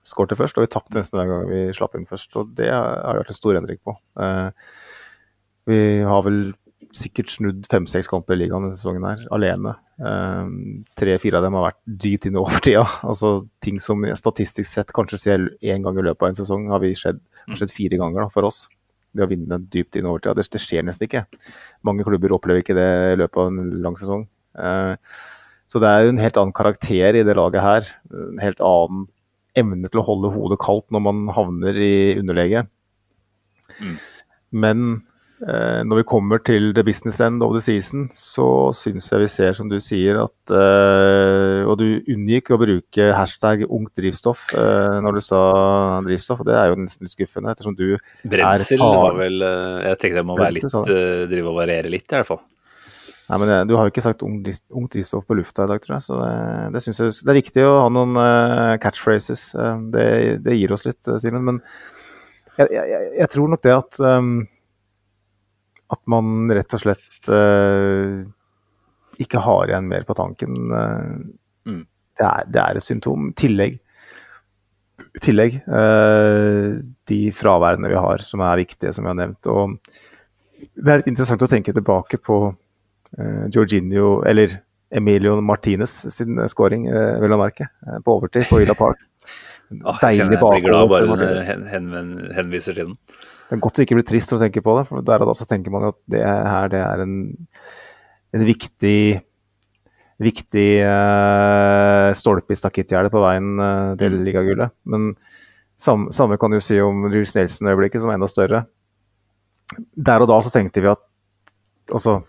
skårte 0.05 0.37
først, 0.39 0.59
og 0.59 0.67
vi 0.67 0.73
tapte 0.73 0.99
nesten 0.99 1.21
hver 1.21 1.31
gang 1.31 1.47
vi 1.49 1.63
slapp 1.77 1.95
inn 1.97 2.09
først. 2.11 2.35
og 2.41 2.51
Det 2.59 2.69
har 2.73 3.07
det 3.07 3.23
vært 3.23 3.33
en 3.33 3.39
stor 3.39 3.61
endring 3.61 3.81
på. 3.81 3.95
Eh, 4.21 4.51
vi 5.71 5.81
har 6.05 6.27
vel 6.27 6.43
sikkert 6.95 7.33
snudd 7.33 7.67
fem-seks 7.71 8.09
kamper 8.11 8.37
i 8.37 8.45
ligaen 8.45 8.67
denne 8.67 8.77
sesongen 8.77 9.07
her, 9.07 9.25
alene. 9.35 9.75
Eh, 9.99 10.53
Tre-fire 11.01 11.41
av 11.41 11.47
dem 11.47 11.57
har 11.59 11.69
vært 11.69 11.81
dypt 12.05 12.29
inn 12.29 12.39
i 12.39 12.43
overtida. 12.43 12.85
Altså, 13.11 13.35
ting 13.65 13.81
som 13.83 14.05
statistisk 14.19 14.71
sett 14.71 14.95
kanskje 14.97 15.21
ser 15.21 15.49
én 15.63 15.85
gang 15.85 15.99
i 15.99 16.07
løpet 16.07 16.23
av 16.23 16.33
en 16.33 16.41
sesong, 16.41 16.69
har 16.73 16.83
vi 16.85 16.95
skjedd, 16.99 17.21
har 17.49 17.61
skjedd 17.61 17.75
fire 17.75 18.01
ganger 18.01 18.25
da, 18.25 18.29
for 18.33 18.49
oss. 18.49 18.65
Det 19.15 19.27
å 19.27 19.31
vinne 19.31 19.61
dypt 19.71 19.99
inn 19.99 20.07
i 20.07 20.11
overtida. 20.11 20.35
Det, 20.39 20.49
det, 20.55 20.63
skjer 20.63 20.87
nesten 20.87 21.09
ikke. 21.09 21.25
Mange 21.87 22.07
klubber 22.07 22.35
opplever 22.35 22.65
ikke 22.65 22.79
det 22.79 22.91
i 23.13 23.19
løpet 23.21 23.43
av 23.43 23.51
en 23.51 23.75
lang 23.85 23.99
sesong. 24.01 24.27
Eh, 24.59 24.95
så 25.71 25.83
det 25.83 25.91
er 25.91 26.09
en 26.09 26.23
helt 26.23 26.39
annen 26.39 26.55
karakter 26.55 27.19
i 27.19 27.25
det 27.27 27.37
laget 27.39 27.65
her. 27.65 27.91
En 28.15 28.43
helt 28.43 28.63
annen 28.63 29.07
evne 29.59 29.91
til 29.91 30.03
å 30.03 30.07
holde 30.07 30.33
hodet 30.35 30.59
kaldt 30.63 30.91
når 30.95 31.03
man 31.07 31.27
havner 31.35 31.79
i 31.79 31.95
underlege. 32.19 32.65
Mm. 33.79 33.97
Men 34.65 34.87
når 35.43 35.99
vi 35.99 36.05
kommer 36.07 36.39
til 36.47 36.71
the 36.77 36.85
business 36.87 37.19
end 37.21 37.43
of 37.43 37.51
the 37.53 37.61
season, 37.61 38.07
så 38.15 38.71
syns 38.77 39.11
jeg 39.11 39.25
vi 39.25 39.29
ser, 39.29 39.53
som 39.59 39.69
du 39.69 39.77
sier, 39.83 40.21
at 40.23 40.53
eh, 40.55 41.67
Og 41.67 41.75
du 41.81 41.87
unngikk 42.15 42.53
å 42.55 42.59
bruke 42.61 43.09
hashtag 43.19 43.65
ungt 43.67 43.93
drivstoff 43.99 44.47
eh, 44.55 45.01
når 45.05 45.19
du 45.19 45.25
sa 45.27 45.43
drivstoff, 46.07 46.45
og 46.45 46.49
det 46.49 46.55
er 46.59 46.71
jo 46.71 46.79
nesten 46.79 47.09
litt 47.09 47.17
skuffende, 47.17 47.51
ettersom 47.51 47.75
du 47.77 47.97
Brensel 48.23 48.81
var 48.81 49.19
vel 49.19 49.43
eh, 49.43 49.91
Jeg 49.91 50.01
tenkte 50.05 50.23
jeg 50.23 50.29
må 50.31 50.39
være 50.39 50.57
litt, 50.61 50.79
drive 51.35 51.51
og 51.51 51.59
variere 51.59 51.93
litt, 51.93 52.07
i 52.07 52.19
hvert 52.21 52.31
fall. 52.31 52.43
Nei, 53.25 53.41
men 53.41 53.53
Du 53.67 53.75
har 53.75 53.89
jo 53.89 53.95
ikke 53.95 54.05
sagt 54.05 54.23
ungt 54.23 54.95
drivstoff 54.95 55.27
på 55.27 55.37
lufta 55.41 55.67
i 55.67 55.73
dag, 55.73 55.83
tror 55.83 55.97
jeg. 55.97 56.07
Så 56.07 56.21
det, 56.21 56.33
det 56.77 56.85
synes 56.85 57.01
jeg 57.01 57.15
det 57.25 57.35
er 57.35 57.41
viktig 57.41 57.67
å 57.67 57.77
ha 57.83 57.93
noen 57.93 58.19
catchphrases. 58.85 59.47
Det, 59.91 60.09
det, 60.45 60.59
gir 60.61 60.75
oss 60.77 60.85
litt, 60.87 61.01
Simen. 61.25 61.47
Men 61.49 61.63
jeg, 62.61 62.69
jeg, 62.71 63.07
jeg, 63.17 63.31
tror 63.33 63.49
nok 63.51 63.63
det 63.65 63.73
at 63.75 64.03
um, 64.05 64.35
at 65.93 66.01
man 66.11 66.49
rett 66.55 66.75
og 66.77 66.81
slett 66.81 67.29
ikke 69.21 69.43
har 69.45 69.69
igjen 69.71 69.91
mer 69.91 70.07
på 70.09 70.17
tanken. 70.19 70.55
Mm. 70.71 71.83
Det, 72.19 72.25
er, 72.25 72.47
det, 72.49 72.63
er, 72.63 72.79
et 72.81 72.87
symptom. 72.87 73.29
Tillegg. 73.39 73.77
tillegg 75.23 75.61
de 77.11 77.21
fraværene 77.37 77.93
vi 77.93 78.01
har, 78.01 78.25
som 78.27 78.43
er 78.43 78.63
viktige, 78.65 78.95
som 78.97 79.07
jeg 79.07 79.13
har 79.13 79.21
nevnt. 79.21 79.51
Og 79.53 79.77
det 80.73 80.91
er 80.91 81.01
litt 81.01 81.11
interessant 81.13 81.43
å 81.45 81.51
tenke 81.51 81.75
tilbake 81.75 82.21
på 82.23 82.39
uh, 82.51 83.45
Jorginho, 83.53 84.23
eller 84.29 84.59
Emilio 84.95 85.37
Martinez 85.43 85.93
sin 86.15 86.41
scoring, 86.51 86.89
uh, 86.91 87.19
vel 87.23 87.35
å 87.35 87.41
merke, 87.41 87.69
uh, 87.87 87.99
på 88.05 88.19
overtid 88.19 88.49
på 88.51 88.63
Villa 88.63 88.77
Park. 88.79 89.03
Oh, 89.83 89.97
Deilig 90.03 90.39
bakhold. 90.39 90.61
Jeg 90.61 90.65
blir 90.65 90.71
glad 90.71 90.91
bare 90.93 91.17
du 91.19 91.71
hen, 91.73 92.11
henviser 92.37 92.77
til 92.77 92.93
den. 92.93 92.99
Det 93.45 93.57
er 93.57 93.63
godt 93.63 93.79
å 93.79 93.85
ikke 93.85 93.99
bli 93.99 94.07
trist 94.09 94.33
å 94.33 94.41
tenke 94.41 94.63
på 94.65 94.75
det, 94.79 94.87
for 94.89 95.05
der 95.05 95.23
og 95.23 95.31
da 95.31 95.37
så 95.37 95.47
tenker 95.49 95.73
man 95.75 95.91
at 95.91 95.99
det 96.11 96.23
her 96.25 96.71
det 96.73 96.81
er 96.81 97.05
en, 97.05 97.17
en 98.35 98.45
viktig 98.49 98.99
viktig 100.23 100.69
uh, 100.87 102.13
stolpe 102.15 102.55
i 102.55 102.59
stakittgjerdet 102.59 103.13
på 103.13 103.23
veien 103.23 103.59
uh, 103.59 103.95
til 103.99 104.15
mm. 104.15 104.23
ligagullet. 104.29 104.75
Men 104.91 105.13
samme, 105.81 106.13
samme 106.15 106.39
kan 106.41 106.55
du 106.55 106.61
si 106.63 106.79
om 106.83 107.09
Jules 107.09 107.35
Nelson-øyeblikket, 107.37 108.03
som 108.03 108.13
er 108.13 108.19
enda 108.19 108.31
større. 108.31 108.65
Der 109.75 110.23
og 110.23 110.31
da 110.31 110.39
så 110.45 110.53
tenkte 110.55 110.85
vi 110.85 110.93
at 110.93 111.03
altså, 111.91 112.21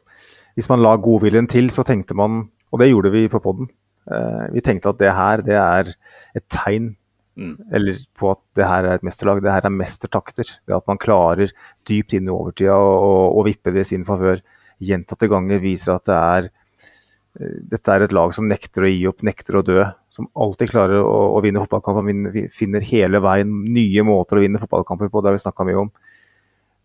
hvis 0.57 0.69
man 0.71 0.83
la 0.83 0.95
godviljen 0.97 1.49
til, 1.51 1.69
så 1.73 1.85
tenkte 1.85 2.17
man, 2.17 2.45
og 2.71 2.81
det 2.81 2.89
gjorde 2.89 3.13
vi 3.13 3.27
på 3.31 3.41
poden, 3.43 3.69
uh, 4.09 4.45
vi 4.55 4.65
tenkte 4.65 4.93
at 4.93 5.01
det 5.01 5.15
her 5.15 5.45
det 5.45 5.59
er 5.61 5.93
et 6.35 6.47
tegn 6.51 6.95
mm. 7.37 7.55
eller 7.73 8.03
på 8.17 8.31
at 8.33 8.41
det 8.57 8.67
her 8.67 8.89
er 8.89 8.99
et 8.99 9.07
mesterlag. 9.07 9.41
Det 9.43 9.53
her 9.53 9.67
er 9.67 9.73
mestertakter. 9.73 10.51
Det 10.65 10.75
at 10.75 10.87
man 10.89 11.01
klarer 11.01 11.53
dypt 11.87 12.15
inn 12.17 12.29
i 12.29 12.33
overtida 12.33 12.75
og 12.75 13.41
vippe 13.47 13.73
det 13.75 13.85
i 13.85 13.89
sin 13.93 14.05
favør 14.07 14.41
gjentatte 14.83 15.29
ganger, 15.31 15.61
viser 15.63 15.95
at 15.95 16.07
det 16.09 16.15
er 16.15 16.49
eh, 16.49 17.59
dette 17.75 17.93
er 17.93 18.05
et 18.05 18.15
lag 18.15 18.33
som 18.35 18.47
nekter 18.49 18.83
å 18.83 18.91
gi 18.91 19.05
opp, 19.11 19.23
nekter 19.27 19.59
å 19.59 19.65
dø. 19.65 19.85
Som 20.13 20.27
alltid 20.33 20.73
klarer 20.73 21.03
å, 21.03 21.15
å 21.35 21.43
vinne 21.43 21.63
fotballkamper. 21.63 22.49
Finner 22.55 22.89
hele 22.89 23.23
veien 23.23 23.53
nye 23.75 24.07
måter 24.07 24.39
å 24.39 24.43
vinne 24.43 24.61
fotballkamper 24.61 25.11
på. 25.11 25.21
Det 25.23 25.31
har 25.31 25.37
vi 25.37 25.45
snakka 25.45 25.67
mye 25.67 25.85
om. 25.85 25.93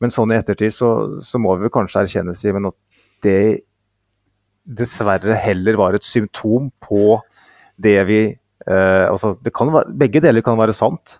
Men 0.00 0.12
sånn 0.12 0.32
i 0.32 0.38
ettertid 0.38 0.72
så, 0.72 0.90
så 1.20 1.40
må 1.42 1.54
vi 1.60 1.68
kanskje 1.72 2.06
erkjenne 2.06 2.36
Simen, 2.38 2.70
at 2.70 2.78
det 3.24 3.66
dessverre 4.64 5.36
heller 5.40 5.76
var 5.80 5.96
et 5.96 6.06
symptom 6.06 6.70
på 6.80 7.18
det 7.80 7.98
vi 8.08 8.20
eh, 8.66 9.06
altså 9.08 9.36
være, 9.40 9.86
Begge 9.96 10.22
deler 10.22 10.44
kan 10.44 10.58
være 10.60 10.76
sant. 10.76 11.18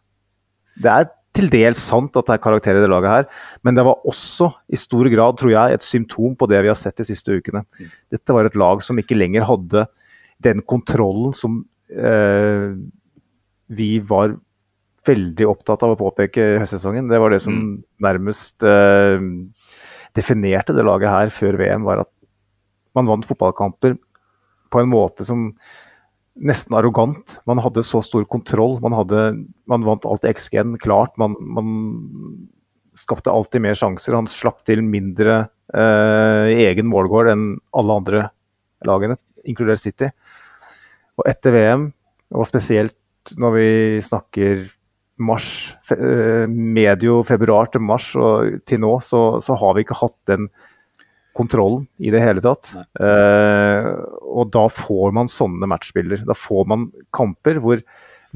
Det 0.81 0.91
er 0.91 1.09
til 1.37 1.51
dels 1.53 1.79
sant 1.79 2.17
at 2.19 2.27
det 2.27 2.35
er 2.35 2.43
karakterer 2.43 2.81
i 2.81 2.83
det 2.83 2.91
laget 2.91 3.11
her, 3.11 3.27
men 3.63 3.77
det 3.77 3.85
var 3.87 4.03
også 4.09 4.51
i 4.73 4.79
stor 4.79 5.07
grad 5.13 5.39
tror 5.39 5.53
jeg, 5.53 5.77
et 5.77 5.87
symptom 5.87 6.35
på 6.37 6.49
det 6.51 6.63
vi 6.65 6.71
har 6.73 6.79
sett 6.79 6.99
de 6.99 7.07
siste 7.07 7.37
ukene. 7.39 7.63
Dette 8.11 8.35
var 8.35 8.49
et 8.49 8.59
lag 8.59 8.83
som 8.83 8.99
ikke 8.99 9.19
lenger 9.19 9.47
hadde 9.47 9.85
den 10.43 10.65
kontrollen 10.67 11.35
som 11.37 11.61
uh, 11.95 12.75
vi 13.71 13.91
var 14.03 14.35
veldig 15.07 15.47
opptatt 15.49 15.85
av 15.87 15.95
å 15.95 16.01
påpeke 16.01 16.43
i 16.43 16.59
høstsesongen. 16.61 17.09
Det 17.09 17.21
var 17.23 17.33
det 17.33 17.41
som 17.45 17.55
mm. 17.55 17.77
nærmest 18.03 18.67
uh, 18.67 19.23
definerte 20.19 20.75
det 20.75 20.87
laget 20.87 21.15
her 21.15 21.35
før 21.35 21.61
VM, 21.61 21.87
var 21.87 22.03
at 22.03 22.11
man 22.99 23.07
vant 23.07 23.29
fotballkamper 23.29 23.95
på 24.71 24.83
en 24.83 24.91
måte 24.91 25.27
som 25.27 25.53
nesten 26.41 26.77
arrogant. 26.79 27.39
Man 27.49 27.61
hadde 27.63 27.85
så 27.87 28.01
stor 28.05 28.25
kontroll. 28.31 28.79
Man, 28.83 28.97
hadde, 28.97 29.25
man 29.71 29.85
vant 29.87 30.07
alltid 30.09 30.39
XG-en 30.39 30.75
klart. 30.81 31.17
Man, 31.21 31.37
man, 31.41 31.71
skapte 32.97 33.31
alltid 33.33 33.63
mer 33.63 33.77
sjanser. 33.79 34.17
Han 34.19 34.29
slapp 34.29 34.65
til 34.67 34.83
mindre 34.85 35.45
eh, 35.73 36.51
egen 36.67 36.89
målgård 36.91 37.31
enn 37.31 37.45
alle 37.77 37.97
andre 38.01 38.23
lagene, 38.87 39.17
inkludert 39.47 39.81
City. 39.81 40.09
Og 41.21 41.29
etter 41.31 41.55
VM, 41.55 41.87
og 42.35 42.49
spesielt 42.49 42.97
når 43.39 43.55
vi 43.55 43.71
snakker 44.03 44.67
mars, 45.21 45.77
eh, 45.93 46.49
medio 46.49 47.21
februar 47.27 47.71
til 47.71 47.85
mars 47.85 48.11
og 48.17 48.61
til 48.67 48.81
nå, 48.83 48.97
så, 49.05 49.39
så, 49.45 49.57
har 49.61 49.77
vi 49.77 49.85
ikke 49.85 50.01
hatt 50.01 50.17
den 50.31 50.49
kontrollen 51.37 51.87
i 52.03 52.11
det 52.13 52.23
hele 52.23 52.43
tatt. 52.45 52.73
Eh, 53.01 53.91
og 54.27 54.51
da 54.55 54.67
får 54.73 55.15
man 55.17 55.31
sånne 55.31 55.69
matchbilder. 55.71 56.25
Da 56.29 56.37
får 56.37 56.67
man 56.71 56.89
kamper 57.17 57.61
hvor 57.63 57.83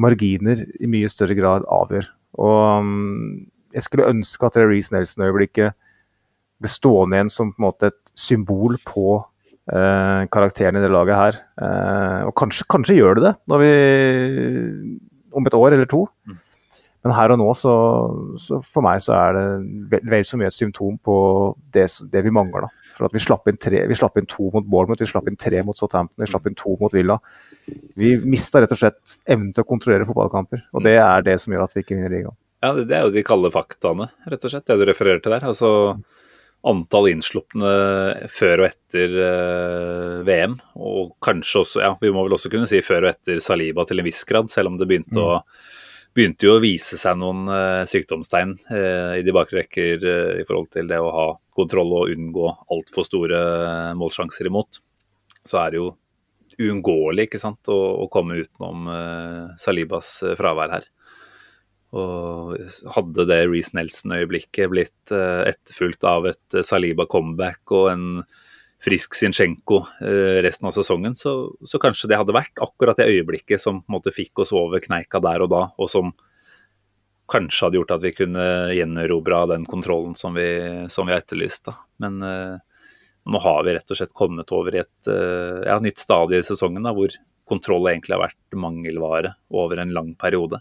marginer 0.01 0.63
i 0.81 0.91
mye 0.91 1.11
større 1.11 1.37
grad 1.39 1.67
avgjør. 1.71 2.09
Og 2.43 2.61
um, 2.83 3.47
jeg 3.75 3.87
skulle 3.87 4.11
ønske 4.11 4.47
at 4.47 4.59
Reece 4.59 4.95
Nelson-øyeblikket 4.95 5.77
ble 6.63 6.71
stående 6.71 7.19
igjen 7.19 7.33
som 7.33 7.53
på 7.53 7.61
en 7.61 7.67
måte 7.67 7.91
et 7.91 8.15
symbol 8.19 8.79
på 8.87 9.19
eh, 9.19 10.23
karakteren 10.33 10.79
i 10.79 10.85
det 10.85 10.93
laget 10.93 11.19
her. 11.19 11.41
Eh, 11.59 12.21
og 12.29 12.35
kanskje, 12.39 12.67
kanskje, 12.71 12.99
gjør 13.01 13.19
det 13.19 13.27
det 13.27 13.35
når 13.51 13.63
vi, 13.63 13.73
om 15.35 15.47
et 15.47 15.59
år 15.59 15.77
eller 15.77 15.91
to. 15.91 16.05
Mm. 16.27 16.41
Men 17.05 17.17
her 17.19 17.35
og 17.35 17.41
nå, 17.43 17.51
så, 17.59 17.75
så, 18.41 18.63
for 18.65 18.87
meg 18.87 19.03
så 19.05 19.13
er 19.19 19.37
det 19.37 19.47
vel, 19.93 20.07
vel 20.15 20.25
så 20.25 20.39
mye 20.41 20.49
et 20.49 20.57
symptom 20.57 20.97
på 21.05 21.17
det, 21.75 21.91
det 22.13 22.23
vi 22.25 22.33
mangler. 22.33 22.65
da. 22.65 22.84
For 22.95 23.09
at 23.09 23.15
vi 23.15 23.23
slapp 23.23 23.49
inn, 23.51 23.59
tre, 23.61 23.83
vi 23.91 23.99
slapp 23.99 24.19
inn 24.21 24.29
to 24.31 24.49
mot 24.55 24.67
Bournemouth, 24.71 25.03
vi 25.03 25.11
slapp 25.11 25.29
inn 25.31 25.39
tre 25.41 25.63
mot 25.67 25.79
Southampton, 25.79 26.23
vi 26.23 26.31
slapp 26.31 26.47
inn 26.49 26.57
to 26.59 26.77
mot 26.81 26.95
Villa. 26.95 27.19
Vi 27.99 28.15
mista 28.23 28.63
rett 28.63 28.75
og 28.75 28.81
slett 28.81 29.19
evnen 29.27 29.53
til 29.55 29.65
å 29.65 29.69
kontrollere 29.69 30.07
fotballkamper. 30.09 30.69
Og 30.75 30.87
det 30.87 30.97
er 31.03 31.27
det 31.27 31.39
som 31.43 31.55
gjør 31.55 31.67
at 31.67 31.75
vi 31.75 31.85
ikke 31.85 31.99
vinner 31.99 32.13
ligaen. 32.13 32.39
Ja, 32.65 32.73
det 32.79 32.97
er 32.97 33.05
jo 33.05 33.13
de 33.13 33.25
kalde 33.27 33.51
faktaene, 33.53 34.09
rett 34.31 34.47
og 34.47 34.53
slett, 34.53 34.67
det 34.71 34.79
du 34.81 34.87
refererer 34.89 35.21
til 35.21 35.35
der. 35.35 35.45
Altså 35.51 35.71
antall 36.65 37.11
innslupne 37.11 37.71
før 38.33 38.63
og 38.63 38.71
etter 38.71 39.17
uh, 39.19 40.23
VM, 40.25 40.57
og 40.81 41.13
kanskje 41.25 41.61
også, 41.61 41.83
ja, 41.85 41.93
vi 42.01 42.13
må 42.15 42.25
vel 42.25 42.39
også 42.39 42.51
kunne 42.53 42.69
si 42.71 42.81
før 42.85 43.05
og 43.05 43.11
etter 43.13 43.43
Saliba 43.45 43.85
til 43.85 44.01
en 44.01 44.09
viss 44.09 44.23
grad, 44.29 44.49
selv 44.53 44.73
om 44.73 44.79
det 44.81 44.89
begynte 44.89 45.19
mm. 45.19 45.25
å 45.27 45.43
begynte 46.15 46.47
jo 46.47 46.57
å 46.57 46.63
vise 46.63 46.99
seg 46.99 47.19
noen 47.19 47.49
uh, 47.51 47.83
sykdomstegn 47.89 48.55
uh, 48.71 49.15
i 49.19 49.25
de 49.27 49.35
bakre 49.35 49.63
rekker 49.63 50.05
uh, 50.07 50.33
i 50.39 50.47
forhold 50.47 50.71
til 50.75 50.89
det 50.91 51.01
å 51.03 51.13
ha 51.15 51.27
kontroll 51.55 51.93
og 51.99 52.15
unngå 52.15 52.49
altfor 52.75 53.07
store 53.07 53.41
målsjanser 53.99 54.51
imot. 54.51 54.81
Så 55.45 55.61
er 55.61 55.75
det 55.75 55.83
jo 55.83 55.93
uunngåelig 56.55 57.29
å, 57.35 57.79
å 58.05 58.07
komme 58.11 58.39
utenom 58.43 58.87
Salibas 59.59 60.09
fravær 60.39 60.71
her. 60.77 60.87
Og 61.95 62.55
hadde 62.95 63.27
det 63.31 63.41
Reece 63.47 63.75
Nelson-øyeblikket 63.79 64.71
blitt 64.71 65.15
etterfulgt 65.15 66.07
av 66.11 66.27
et 66.31 66.59
Saliba 66.67 67.07
comeback 67.11 67.75
og 67.75 67.89
en 67.93 68.07
frisk 68.83 69.15
Zinchenko 69.17 69.81
resten 70.45 70.69
av 70.69 70.75
sesongen, 70.77 71.15
så, 71.17 71.53
så, 71.65 71.79
kanskje 71.81 72.11
det 72.11 72.19
hadde 72.21 72.35
vært 72.37 72.59
akkurat 72.63 72.99
det 72.99 73.07
øyeblikket 73.09 73.63
som 73.63 73.83
måte, 73.89 74.13
fikk 74.13 74.43
oss 74.45 74.53
over 74.57 74.83
kneika 74.85 75.23
der 75.25 75.45
og 75.45 75.53
da, 75.53 75.63
og 75.79 75.89
som 75.91 76.13
kanskje 77.31 77.67
hadde 77.67 77.79
gjort 77.81 77.95
at 77.97 78.05
vi 78.05 78.13
kunne 78.13 78.47
gjenerobra 78.77 79.45
den 79.55 79.65
kontrollen 79.69 80.15
som 80.19 80.37
vi, 80.37 80.49
som 80.93 81.09
vi 81.09 81.15
har 81.15 81.23
etterlyst. 81.23 81.65
Da. 81.71 81.77
Men 82.05 82.21
uh, 82.21 82.59
nå 83.25 83.41
har 83.41 83.65
vi 83.65 83.77
rett 83.77 83.91
og 83.91 84.01
slett 84.01 84.17
kommet 84.17 84.53
over 84.53 84.77
i 84.77 84.83
et 84.83 85.09
uh, 85.11 85.65
ja, 85.65 85.79
nytt 85.83 86.03
stadie 86.03 86.43
i 86.43 86.47
sesongen 86.47 86.85
da, 86.85 86.93
hvor 86.97 87.15
kontroll 87.49 87.89
egentlig 87.91 88.17
har 88.17 88.27
vært 88.27 88.59
mangelvare 88.61 89.35
over 89.53 89.81
en 89.81 89.95
lang 89.97 90.13
periode. 90.21 90.61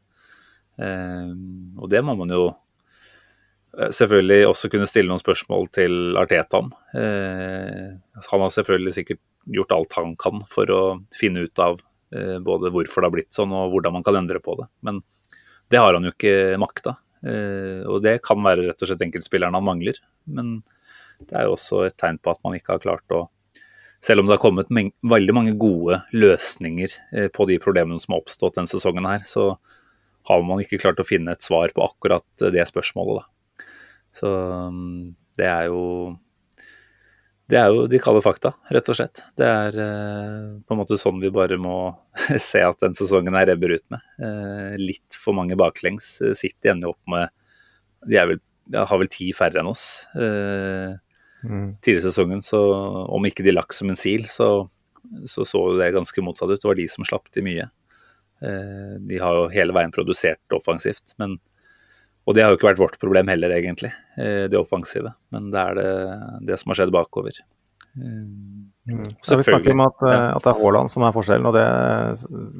Uh, 0.80 1.36
og 1.80 1.90
det 1.92 2.04
må 2.06 2.16
man 2.24 2.32
jo 2.34 2.48
Eh, 2.48 2.63
selvfølgelig 3.74 4.48
også 4.48 4.70
kunne 4.72 4.88
stille 4.90 5.10
noen 5.10 5.22
spørsmål 5.22 5.68
til 5.74 6.18
Arteta 6.20 6.62
om. 6.62 6.72
Eh, 6.98 7.90
han 8.30 8.44
har 8.46 8.54
selvfølgelig 8.54 8.96
sikkert 9.00 9.22
gjort 9.58 9.74
alt 9.76 9.98
han 9.98 10.16
kan 10.20 10.44
for 10.50 10.70
å 10.72 10.82
finne 11.16 11.48
ut 11.48 11.62
av 11.62 11.82
eh, 12.16 12.38
både 12.44 12.72
hvorfor 12.74 13.02
det 13.02 13.10
har 13.10 13.16
blitt 13.18 13.36
sånn 13.36 13.56
og 13.58 13.74
hvordan 13.74 13.98
man 13.98 14.06
kan 14.06 14.20
endre 14.22 14.42
på 14.44 14.56
det. 14.62 14.70
Men 14.86 15.02
det 15.74 15.82
har 15.82 15.98
han 15.98 16.06
jo 16.06 16.14
ikke 16.14 16.60
makta. 16.62 16.98
Eh, 17.26 17.82
og 17.90 18.04
det 18.06 18.20
kan 18.26 18.42
være 18.44 18.68
rett 18.68 18.84
og 18.84 18.90
slett 18.90 19.06
enkeltspilleren 19.08 19.58
han 19.58 19.66
mangler. 19.66 20.00
Men 20.30 20.60
det 21.24 21.38
er 21.40 21.48
jo 21.48 21.58
også 21.58 21.86
et 21.88 21.98
tegn 22.00 22.20
på 22.22 22.34
at 22.34 22.42
man 22.46 22.58
ikke 22.58 22.78
har 22.78 22.84
klart 22.84 23.16
å 23.16 23.28
Selv 24.04 24.20
om 24.20 24.28
det 24.28 24.34
har 24.34 24.42
kommet 24.44 24.68
veldig 24.68 25.34
mange 25.34 25.52
gode 25.56 26.02
løsninger 26.12 26.92
eh, 27.16 27.30
på 27.32 27.46
de 27.48 27.56
problemene 27.64 28.02
som 28.04 28.12
har 28.12 28.20
oppstått 28.20 28.58
denne 28.58 28.68
sesongen 28.68 29.06
her, 29.08 29.22
så 29.24 29.54
har 30.28 30.44
man 30.44 30.60
ikke 30.60 30.82
klart 30.82 31.00
å 31.00 31.06
finne 31.08 31.32
et 31.32 31.46
svar 31.46 31.72
på 31.72 31.86
akkurat 31.86 32.44
det 32.52 32.66
spørsmålet. 32.68 33.22
da. 33.22 33.33
Så 34.14 34.30
um, 34.30 35.14
det 35.40 35.50
er 35.50 35.72
jo 35.72 35.84
det 37.52 37.60
er 37.60 37.74
jo 37.74 37.84
de 37.92 38.00
kalde 38.02 38.22
fakta, 38.24 38.54
rett 38.72 38.88
og 38.90 38.98
slett. 38.98 39.22
Det 39.38 39.46
er 39.46 39.76
eh, 39.84 40.46
på 40.64 40.74
en 40.74 40.80
måte 40.80 40.98
sånn 40.98 41.20
vi 41.22 41.30
bare 41.34 41.58
må 41.62 41.76
se 42.50 42.64
at 42.64 42.80
den 42.82 42.96
sesongen 42.98 43.36
er 43.38 43.50
rebber 43.52 43.76
ut 43.76 43.86
med. 43.94 44.06
Eh, 44.24 44.78
litt 44.80 45.18
for 45.20 45.36
mange 45.38 45.58
baklengs. 45.60 46.16
City 46.40 46.72
ender 46.72 46.90
jo 46.90 46.96
opp 46.96 47.12
med 47.12 47.34
De 48.08 48.24
vel, 48.32 48.42
har 48.74 49.02
vel 49.02 49.12
ti 49.12 49.30
færre 49.36 49.62
enn 49.62 49.70
oss. 49.70 49.86
Eh, 50.16 50.96
mm. 51.44 51.68
Tidligere 51.84 52.06
i 52.06 52.08
sesongen, 52.08 52.42
så 52.46 52.64
om 53.12 53.28
ikke 53.28 53.46
de 53.46 53.54
lakk 53.54 53.76
som 53.76 53.92
en 53.92 54.00
sil, 54.00 54.26
så, 54.32 54.50
så 55.30 55.46
så 55.48 55.66
det 55.78 55.94
ganske 55.98 56.26
motsatt 56.26 56.56
ut. 56.56 56.62
Det 56.64 56.72
var 56.72 56.80
de 56.80 56.90
som 56.90 57.06
slapp 57.08 57.28
til 57.36 57.46
mye. 57.46 57.68
Eh, 58.44 58.96
de 59.04 59.20
har 59.22 59.42
jo 59.42 59.50
hele 59.54 59.76
veien 59.76 59.94
produsert 59.94 60.58
offensivt, 60.58 61.14
men 61.22 61.38
og 62.24 62.36
det 62.36 62.44
har 62.44 62.54
jo 62.54 62.60
ikke 62.60 62.70
vært 62.72 62.82
vårt 62.82 63.02
problem 63.02 63.32
heller, 63.32 63.52
egentlig, 63.58 63.92
eh, 64.18 64.46
det 64.52 64.60
offensive. 64.60 65.12
Men 65.34 65.52
det 65.52 65.60
er 65.60 65.80
det, 65.80 65.90
det 66.50 66.60
som 66.62 66.72
har 66.72 66.80
skjedd 66.80 66.94
bakover. 66.96 67.42
Mm. 67.94 68.74
Så 69.22 69.38
vi 69.38 69.46
snakker 69.46 69.76
om 69.76 69.84
at, 69.86 70.02
ja. 70.02 70.12
Eh, 70.12 70.30
at, 70.34 70.44
det 70.44 70.52
er 70.52 70.60
Haaland 70.60 70.92
som 70.92 71.06
er 71.06 71.16
forskjellen, 71.16 71.50
og 71.50 71.56
det 71.56 71.66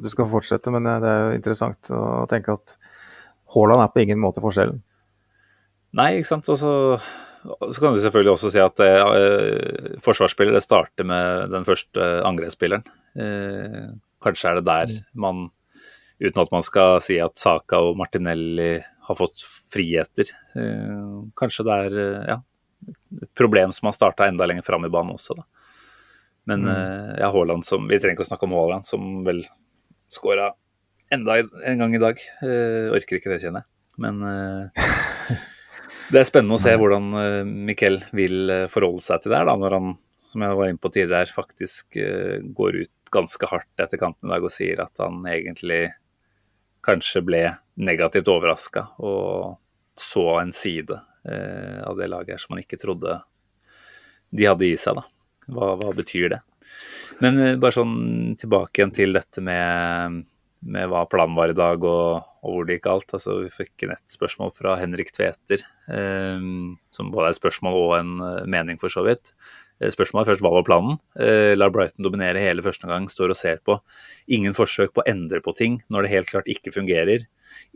du 0.04 0.10
skal 0.12 0.30
fortsette, 0.30 0.72
men 0.74 0.86
eh, 0.88 1.00
det 1.02 1.10
er 1.10 1.22
jo 1.22 1.38
interessant 1.38 1.92
å 1.94 2.24
tenke 2.30 2.54
at 2.54 2.76
Haaland 3.54 3.84
er 3.84 3.92
på 3.94 4.04
ingen 4.04 4.22
måte 4.22 4.42
forskjellen. 4.44 4.80
Nei, 5.94 6.10
ikke 6.18 6.30
sant. 6.32 6.48
Og 6.50 6.58
så, 6.58 6.72
så 7.44 7.82
kan 7.82 7.94
du 7.94 8.00
selvfølgelig 8.02 8.34
også 8.34 8.52
si 8.52 8.62
at 8.62 8.80
eh, 8.82 9.98
forsvarsspillere 10.04 10.62
starter 10.62 11.06
med 11.06 11.52
den 11.54 11.66
første 11.66 12.08
angrepsspilleren. 12.26 12.86
Eh, 13.14 13.84
kanskje 14.24 14.50
er 14.50 14.58
det 14.58 14.66
der 14.70 14.90
mm. 14.90 15.04
man, 15.22 15.44
uten 16.22 16.42
at 16.42 16.54
man 16.54 16.66
skal 16.66 16.98
si 17.04 17.20
at 17.22 17.38
Saka 17.38 17.82
og 17.84 17.98
Martinelli 18.00 18.72
har 19.06 19.14
fått 19.18 19.44
friheter. 19.72 20.30
Eh, 20.56 21.08
kanskje 21.36 21.66
det 21.66 21.76
er 21.86 21.96
eh, 22.00 22.28
ja, 22.32 22.38
et 23.22 23.32
problem 23.36 23.72
som 23.74 23.90
har 23.90 23.96
starta 23.96 24.28
enda 24.28 24.46
lenger 24.48 24.64
fram 24.64 24.86
i 24.86 24.92
banen 24.92 25.16
også, 25.18 25.36
da. 25.36 25.44
Men 26.48 26.64
mm. 26.64 26.72
Eh, 26.74 27.12
ja, 27.22 27.30
Haaland 27.32 27.64
som 27.64 27.86
Vi 27.88 27.96
trenger 27.96 28.18
ikke 28.18 28.26
å 28.26 28.28
snakke 28.28 28.44
om 28.48 28.56
Haaland, 28.56 28.88
som 28.88 29.18
vel 29.24 29.42
skåra 30.12 30.50
enda 31.12 31.38
en 31.40 31.80
gang 31.80 31.94
i 31.96 32.00
dag. 32.00 32.20
Uh, 32.42 32.92
orker 32.96 33.18
ikke 33.18 33.30
det, 33.32 33.40
kjenner 33.44 33.62
jeg. 33.62 33.70
Men 34.02 34.18
uh, 34.24 35.36
det 36.12 36.20
er 36.20 36.26
spennende 36.28 36.56
å 36.56 36.62
se 36.62 36.72
hvordan 36.80 37.10
uh, 37.14 37.40
Mikkel 37.44 38.00
vil 38.16 38.52
forholde 38.72 39.04
seg 39.04 39.22
til 39.22 39.32
det 39.32 39.40
her, 39.40 39.48
da, 39.48 39.56
når 39.60 39.76
han, 39.78 39.92
som 40.24 40.44
jeg 40.44 40.58
var 40.60 40.72
inne 40.72 40.82
på 40.82 40.92
tidligere, 40.92 41.32
faktisk 41.32 42.00
går 42.56 42.80
ut 42.82 42.92
ganske 43.14 43.48
hardt 43.52 43.84
etter 43.84 44.00
kampen 44.00 44.28
i 44.28 44.34
dag 44.34 44.44
og 44.48 44.52
sier 44.52 44.80
at 44.82 45.04
han 45.04 45.22
egentlig 45.30 45.82
kanskje 46.84 47.22
ble 47.24 47.44
negativt 47.80 48.30
overraska 48.30 48.86
og 49.02 49.56
så 49.98 50.40
en 50.40 50.52
side 50.54 50.98
eh, 51.28 51.80
av 51.86 51.98
det 51.98 52.10
laget 52.10 52.34
her 52.34 52.42
som 52.42 52.54
man 52.54 52.62
ikke 52.62 52.78
trodde 52.80 53.20
de 54.34 54.46
hadde 54.48 54.66
i 54.66 54.76
seg. 54.80 54.98
da. 54.98 55.06
Hva, 55.54 55.74
hva 55.78 55.90
betyr 55.94 56.32
det? 56.34 56.40
Men 57.22 57.40
eh, 57.40 57.56
bare 57.60 57.76
sånn 57.76 58.36
tilbake 58.40 58.80
igjen 58.80 58.94
til 58.94 59.18
dette 59.18 59.42
med, 59.44 60.22
med 60.66 60.90
hva 60.90 61.04
planen 61.10 61.36
var 61.38 61.52
i 61.52 61.58
dag 61.58 61.84
og, 61.86 62.24
og, 62.42 62.48
hvor 62.48 62.66
det 62.66 62.78
gikk 62.78 62.88
alt. 62.90 63.14
Altså, 63.16 63.38
vi 63.44 63.52
fikk 63.52 63.86
inn 63.86 63.94
et 63.94 64.16
spørsmål 64.16 64.54
fra 64.56 64.78
Henrik 64.80 65.12
Tveter, 65.14 65.66
eh, 65.90 66.48
som 66.94 67.12
både 67.14 67.28
er 67.28 67.36
et 67.36 67.42
spørsmål 67.42 67.78
og 67.82 67.94
en 68.00 68.16
eh, 68.30 68.40
mening, 68.56 68.80
for 68.82 68.92
så 68.92 69.06
vidt. 69.06 69.34
Eh, 69.80 69.92
spørsmålet 69.94 70.32
først 70.32 70.44
hva 70.44 70.54
var 70.56 70.66
planen? 70.66 70.98
Eh, 71.18 71.54
la 71.58 71.70
Brighton 71.72 72.06
dominere 72.06 72.42
hele 72.42 72.64
første 72.66 72.90
gang, 72.90 73.06
står 73.10 73.34
og 73.34 73.38
ser 73.38 73.62
på. 73.66 73.78
Ingen 74.34 74.56
forsøk 74.56 74.94
på 74.94 75.04
å 75.04 75.08
endre 75.10 75.42
på 75.44 75.54
ting 75.56 75.80
når 75.92 76.06
det 76.06 76.14
helt 76.16 76.34
klart 76.34 76.50
ikke 76.50 76.74
fungerer. 76.74 77.28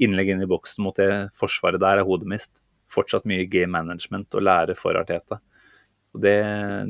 Innlegg 0.04 0.32
inn 0.32 0.44
i 0.44 0.50
boksen 0.50 0.84
mot 0.86 0.96
det 0.98 1.28
forsvaret 1.36 1.82
der 1.82 2.00
er 2.00 2.08
hodet 2.08 2.30
mist. 2.30 2.62
Fortsatt 2.92 3.28
mye 3.28 3.46
game 3.50 3.72
management 3.74 4.34
å 4.34 4.42
lære 4.44 4.76
for 4.78 4.98
Arteta. 4.98 5.40
Det, 6.18 6.38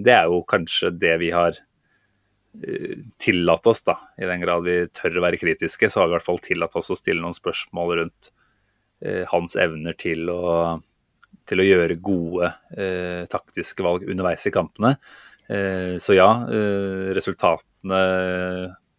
det, 0.04 0.14
er 0.14 0.28
jo 0.30 0.44
kanskje 0.48 0.92
det 0.94 1.16
vi 1.20 1.32
har 1.34 1.56
uh, 1.58 2.98
tillatt 3.20 3.66
oss, 3.66 3.82
da. 3.86 3.98
I 4.20 4.28
den 4.30 4.44
grad 4.44 4.66
vi 4.66 4.80
tør 4.94 5.18
å 5.18 5.24
være 5.26 5.40
kritiske, 5.40 5.90
så 5.90 6.02
har 6.02 6.08
vi 6.08 6.14
i 6.14 6.18
hvert 6.18 6.28
fall 6.28 6.44
tillatt 6.44 6.76
oss 6.78 6.92
å 6.94 6.98
stille 6.98 7.24
noen 7.24 7.36
spørsmål 7.36 7.96
rundt 8.02 8.30
eh, 9.02 9.24
hans 9.32 9.58
evner 9.58 9.98
til 9.98 10.30
å 10.32 10.44
til 11.48 11.62
å 11.62 11.66
gjøre 11.66 11.96
gode 12.04 12.50
eh, 12.76 13.24
taktiske 13.30 13.84
valg 13.84 14.04
underveis 14.08 14.44
i 14.48 14.52
kampene. 14.54 14.94
Eh, 15.48 15.96
så 16.02 16.16
ja, 16.16 16.28
eh, 16.52 17.08
resultatene 17.16 18.00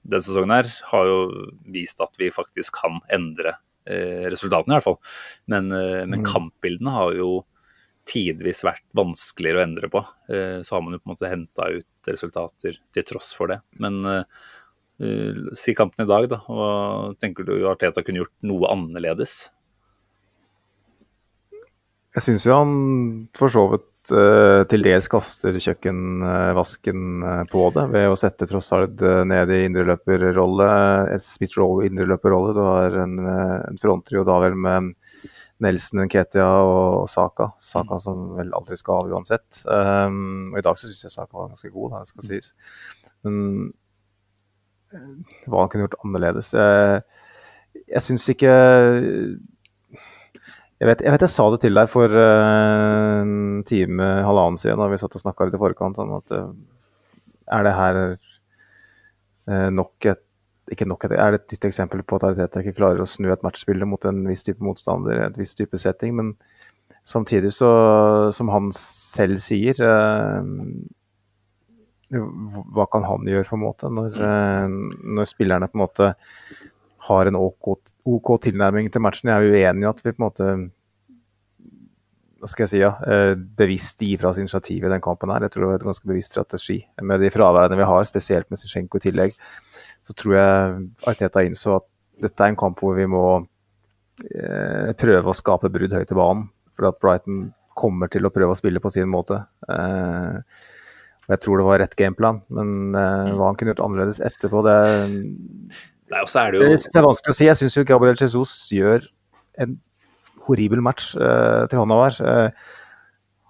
denne 0.10 0.26
sesongen 0.26 0.56
her 0.56 0.70
har 0.92 1.10
jo 1.10 1.20
vist 1.70 2.02
at 2.02 2.16
vi 2.18 2.32
faktisk 2.34 2.80
kan 2.82 2.98
endre 3.14 3.54
eh, 3.54 3.60
resultatene, 4.32 4.74
i 4.74 4.78
hvert 4.78 4.88
fall. 4.88 5.00
Men, 5.52 5.72
eh, 5.76 6.04
men 6.06 6.22
mm. 6.22 6.28
kampbildene 6.28 6.96
har 6.96 7.18
jo 7.18 7.32
tidvis 8.10 8.64
vært 8.66 8.86
vanskeligere 8.98 9.62
å 9.62 9.66
endre 9.68 9.90
på. 9.94 10.02
Eh, 10.34 10.60
så 10.66 10.76
har 10.76 10.86
man 10.86 10.96
jo 10.96 11.02
på 11.02 11.10
en 11.10 11.14
måte 11.14 11.32
henta 11.32 11.70
ut 11.76 12.10
resultater 12.10 12.80
til 12.96 13.06
tross 13.06 13.34
for 13.38 13.54
det. 13.54 13.62
Men 13.82 14.02
si 15.56 15.72
kampen 15.72 16.04
i 16.04 16.10
dag, 16.10 16.26
da. 16.28 16.42
Hva 16.44 16.72
tenker 17.24 17.46
du 17.48 17.54
Arteta 17.72 18.02
kunne 18.04 18.20
gjort 18.20 18.34
noe 18.44 18.68
annerledes? 18.68 19.46
Jeg 22.18 22.26
syns 22.26 22.44
jo 22.44 22.58
han 22.58 22.74
for 23.38 23.54
så 23.54 23.64
vidt 23.72 23.86
uh, 23.86 23.99
til 24.10 24.86
dels 24.86 25.08
kaster 25.12 25.56
kjøkkenvasken 25.56 27.26
uh, 27.26 27.42
på 27.52 27.66
det, 27.76 27.86
ved 27.94 28.08
å 28.12 28.18
sette 28.20 28.48
Trossard 28.50 29.02
uh, 29.06 29.22
ned 29.28 29.52
i 29.56 29.64
indreløperrolle. 29.68 30.70
Smith 31.24 31.60
Rowe 31.60 31.86
i 31.86 31.92
indreløperrolle. 31.92 32.56
Du 32.58 32.62
har 32.66 32.98
en, 33.06 33.20
en 33.70 33.82
fronttrio 33.82 34.26
da 34.28 34.40
vel 34.44 34.58
med 34.60 34.94
Nelson, 35.64 36.06
Nketia 36.06 36.48
og 36.64 37.10
Saka. 37.12 37.52
Saka 37.60 38.00
som 38.04 38.34
vel 38.38 38.54
aldri 38.56 38.80
skal 38.80 39.04
av 39.04 39.14
uansett. 39.18 39.62
Um, 39.66 40.54
og 40.54 40.62
I 40.62 40.66
dag 40.70 40.80
så 40.80 40.88
syns 40.88 41.06
jeg 41.08 41.16
Saka 41.16 41.36
var 41.38 41.52
ganske 41.52 41.72
god, 41.74 42.00
det 42.00 42.14
skal 42.14 42.28
sies. 42.30 42.54
Men 43.28 43.40
hva 44.90 45.62
han 45.62 45.70
kunne 45.70 45.84
gjort 45.86 46.00
annerledes 46.02 46.48
Jeg, 46.56 47.02
jeg 47.94 48.02
syns 48.02 48.24
ikke 48.34 48.54
jeg 50.80 50.88
vet, 50.88 51.02
jeg 51.04 51.12
vet, 51.12 51.24
jeg 51.26 51.34
sa 51.34 51.46
det 51.52 51.60
til 51.66 51.76
deg 51.76 51.90
for 51.92 52.14
uh, 52.16 53.20
en 53.20 53.64
time, 53.68 54.06
halvannen 54.24 54.60
siden, 54.60 54.80
da 54.80 54.88
vi 54.88 55.00
satt 55.02 55.18
og 55.18 55.24
snakka 55.26 55.50
litt 55.50 55.58
i 55.58 55.60
forkant 55.60 56.00
om 56.00 56.14
at 56.22 56.36
uh, 56.38 56.54
er 57.58 57.66
det 57.68 57.74
her 57.76 58.00
uh, 58.16 59.70
nok 59.76 60.12
et 60.14 60.24
ikke 60.70 60.86
nok 60.86 61.08
et, 61.08 61.16
er 61.18 61.34
det 61.34 61.40
et 61.40 61.54
nytt 61.56 61.66
eksempel 61.66 62.04
på 62.06 62.20
at 62.20 62.28
Ariteta 62.28 62.62
ikke 62.62 62.76
klarer 62.78 63.02
å 63.02 63.10
snu 63.10 63.32
et 63.34 63.42
matchbilde 63.42 63.88
mot 63.90 64.04
en 64.06 64.20
viss 64.30 64.46
type 64.46 64.62
motstander, 64.62 65.24
et 65.26 65.40
viss 65.42 65.56
type 65.58 65.74
setting. 65.82 66.14
Men 66.14 66.28
samtidig 67.10 67.56
så, 67.56 67.72
som 68.38 68.52
han 68.54 68.70
selv 68.78 69.42
sier 69.42 69.82
Hva 72.14 72.86
kan 72.94 73.08
han 73.10 73.26
gjøre, 73.34 73.48
på 73.50 73.58
en 73.58 73.64
måte, 73.64 73.90
når, 73.90 74.22
når 75.18 75.32
spillerne 75.32 75.72
på 75.74 75.80
en 75.80 75.86
måte 75.88 76.12
har 77.10 77.30
en 77.30 77.38
OK, 77.40 77.74
OK, 78.10 78.36
tilnærming 78.46 78.92
til 78.94 79.04
matchen. 79.04 79.32
Jeg 79.32 79.50
er 79.50 79.56
uenig 79.56 79.86
i 79.86 79.90
at 79.90 80.04
vi 80.04 80.14
på 80.14 80.22
en 80.22 80.28
måte 80.28 80.50
hva 82.40 82.48
skal 82.48 82.64
jeg 82.64 82.72
si, 82.72 82.80
ja, 82.80 82.94
eh, 83.04 83.34
bevisst 83.36 84.00
gir 84.00 84.20
fra 84.22 84.32
oss 84.32 84.40
initiativ 84.40 84.86
i 84.86 84.92
den 84.92 85.04
kampen. 85.04 85.32
her. 85.34 85.44
Jeg 85.44 85.52
tror 85.52 85.64
det 85.64 85.70
var 85.70 85.80
et 85.82 85.88
ganske 85.90 86.08
bevisst 86.08 86.32
strategi. 86.32 86.80
Med 87.04 87.20
de 87.20 87.32
fraværene 87.34 87.76
vi 87.76 87.88
har, 87.90 88.04
spesielt 88.08 88.50
med 88.50 88.60
Zizjenko 88.60 88.98
i 88.98 89.04
tillegg, 89.04 89.36
så 90.08 90.16
tror 90.16 90.36
jeg 90.38 90.90
Arteta 91.12 91.44
innså 91.44 91.76
at 91.82 91.88
dette 92.24 92.44
er 92.44 92.54
en 92.54 92.60
kamp 92.60 92.80
hvor 92.80 92.96
vi 92.96 93.08
må 93.12 93.26
eh, 94.24 94.92
prøve 95.00 95.32
å 95.32 95.36
skape 95.36 95.72
brudd 95.72 95.96
høyt 95.96 96.12
i 96.16 96.20
banen. 96.20 96.48
For 96.76 96.88
at 96.88 97.00
Brighton 97.04 97.50
kommer 97.76 98.12
til 98.12 98.28
å 98.28 98.32
prøve 98.34 98.56
å 98.56 98.60
spille 98.60 98.80
på 98.84 98.92
sin 98.94 99.10
måte. 99.12 99.42
Eh, 99.68 100.40
og 101.28 101.36
Jeg 101.36 101.44
tror 101.44 101.60
det 101.60 101.68
var 101.68 101.80
rett 101.84 102.00
gameplan, 102.00 102.42
men 102.56 102.96
eh, 102.96 103.36
hva 103.36 103.52
han 103.52 103.60
kunne 103.60 103.76
gjort 103.76 103.84
annerledes 103.86 104.24
etterpå, 104.24 104.64
det 104.66 104.78
Nei, 106.10 106.24
og 106.24 106.30
så 106.30 106.42
er 106.42 106.54
det 106.54 106.60
jo... 106.60 106.68
Det 106.74 106.98
er 106.98 107.06
vanskelig 107.06 107.34
å 107.34 107.38
si. 107.38 107.48
Jeg 107.48 107.60
syns 107.60 107.78
jo 107.78 107.86
Gabriel 107.88 108.18
Jesus 108.18 108.54
gjør 108.74 109.06
en 109.62 109.78
horribel 110.48 110.82
match 110.82 111.12
uh, 111.20 111.68
til 111.70 111.82
hånda 111.82 111.98
hver. 112.00 112.20
Uh, 112.26 112.78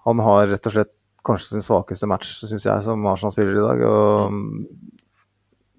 han 0.08 0.22
har 0.26 0.50
rett 0.50 0.68
og 0.68 0.74
slett 0.74 0.92
kanskje 1.26 1.54
sin 1.54 1.64
svakeste 1.64 2.08
match, 2.08 2.32
syns 2.44 2.66
jeg, 2.66 2.84
som 2.84 3.06
Arsenal-spiller 3.08 3.56
i 3.56 3.64
dag. 3.64 3.84
Og 3.88 4.36
mm. 4.36 4.50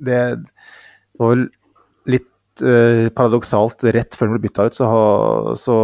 det 0.09 0.21
var 1.21 1.35
vel 1.35 1.45
litt 2.09 2.65
uh, 2.65 3.07
paradoksalt. 3.13 3.85
Rett 3.93 4.17
før 4.17 4.31
han 4.31 4.39
ble 4.39 4.47
bytta 4.47 4.65
ut, 4.71 4.77
så, 4.77 4.89
ha, 4.89 5.05
så, 5.61 5.77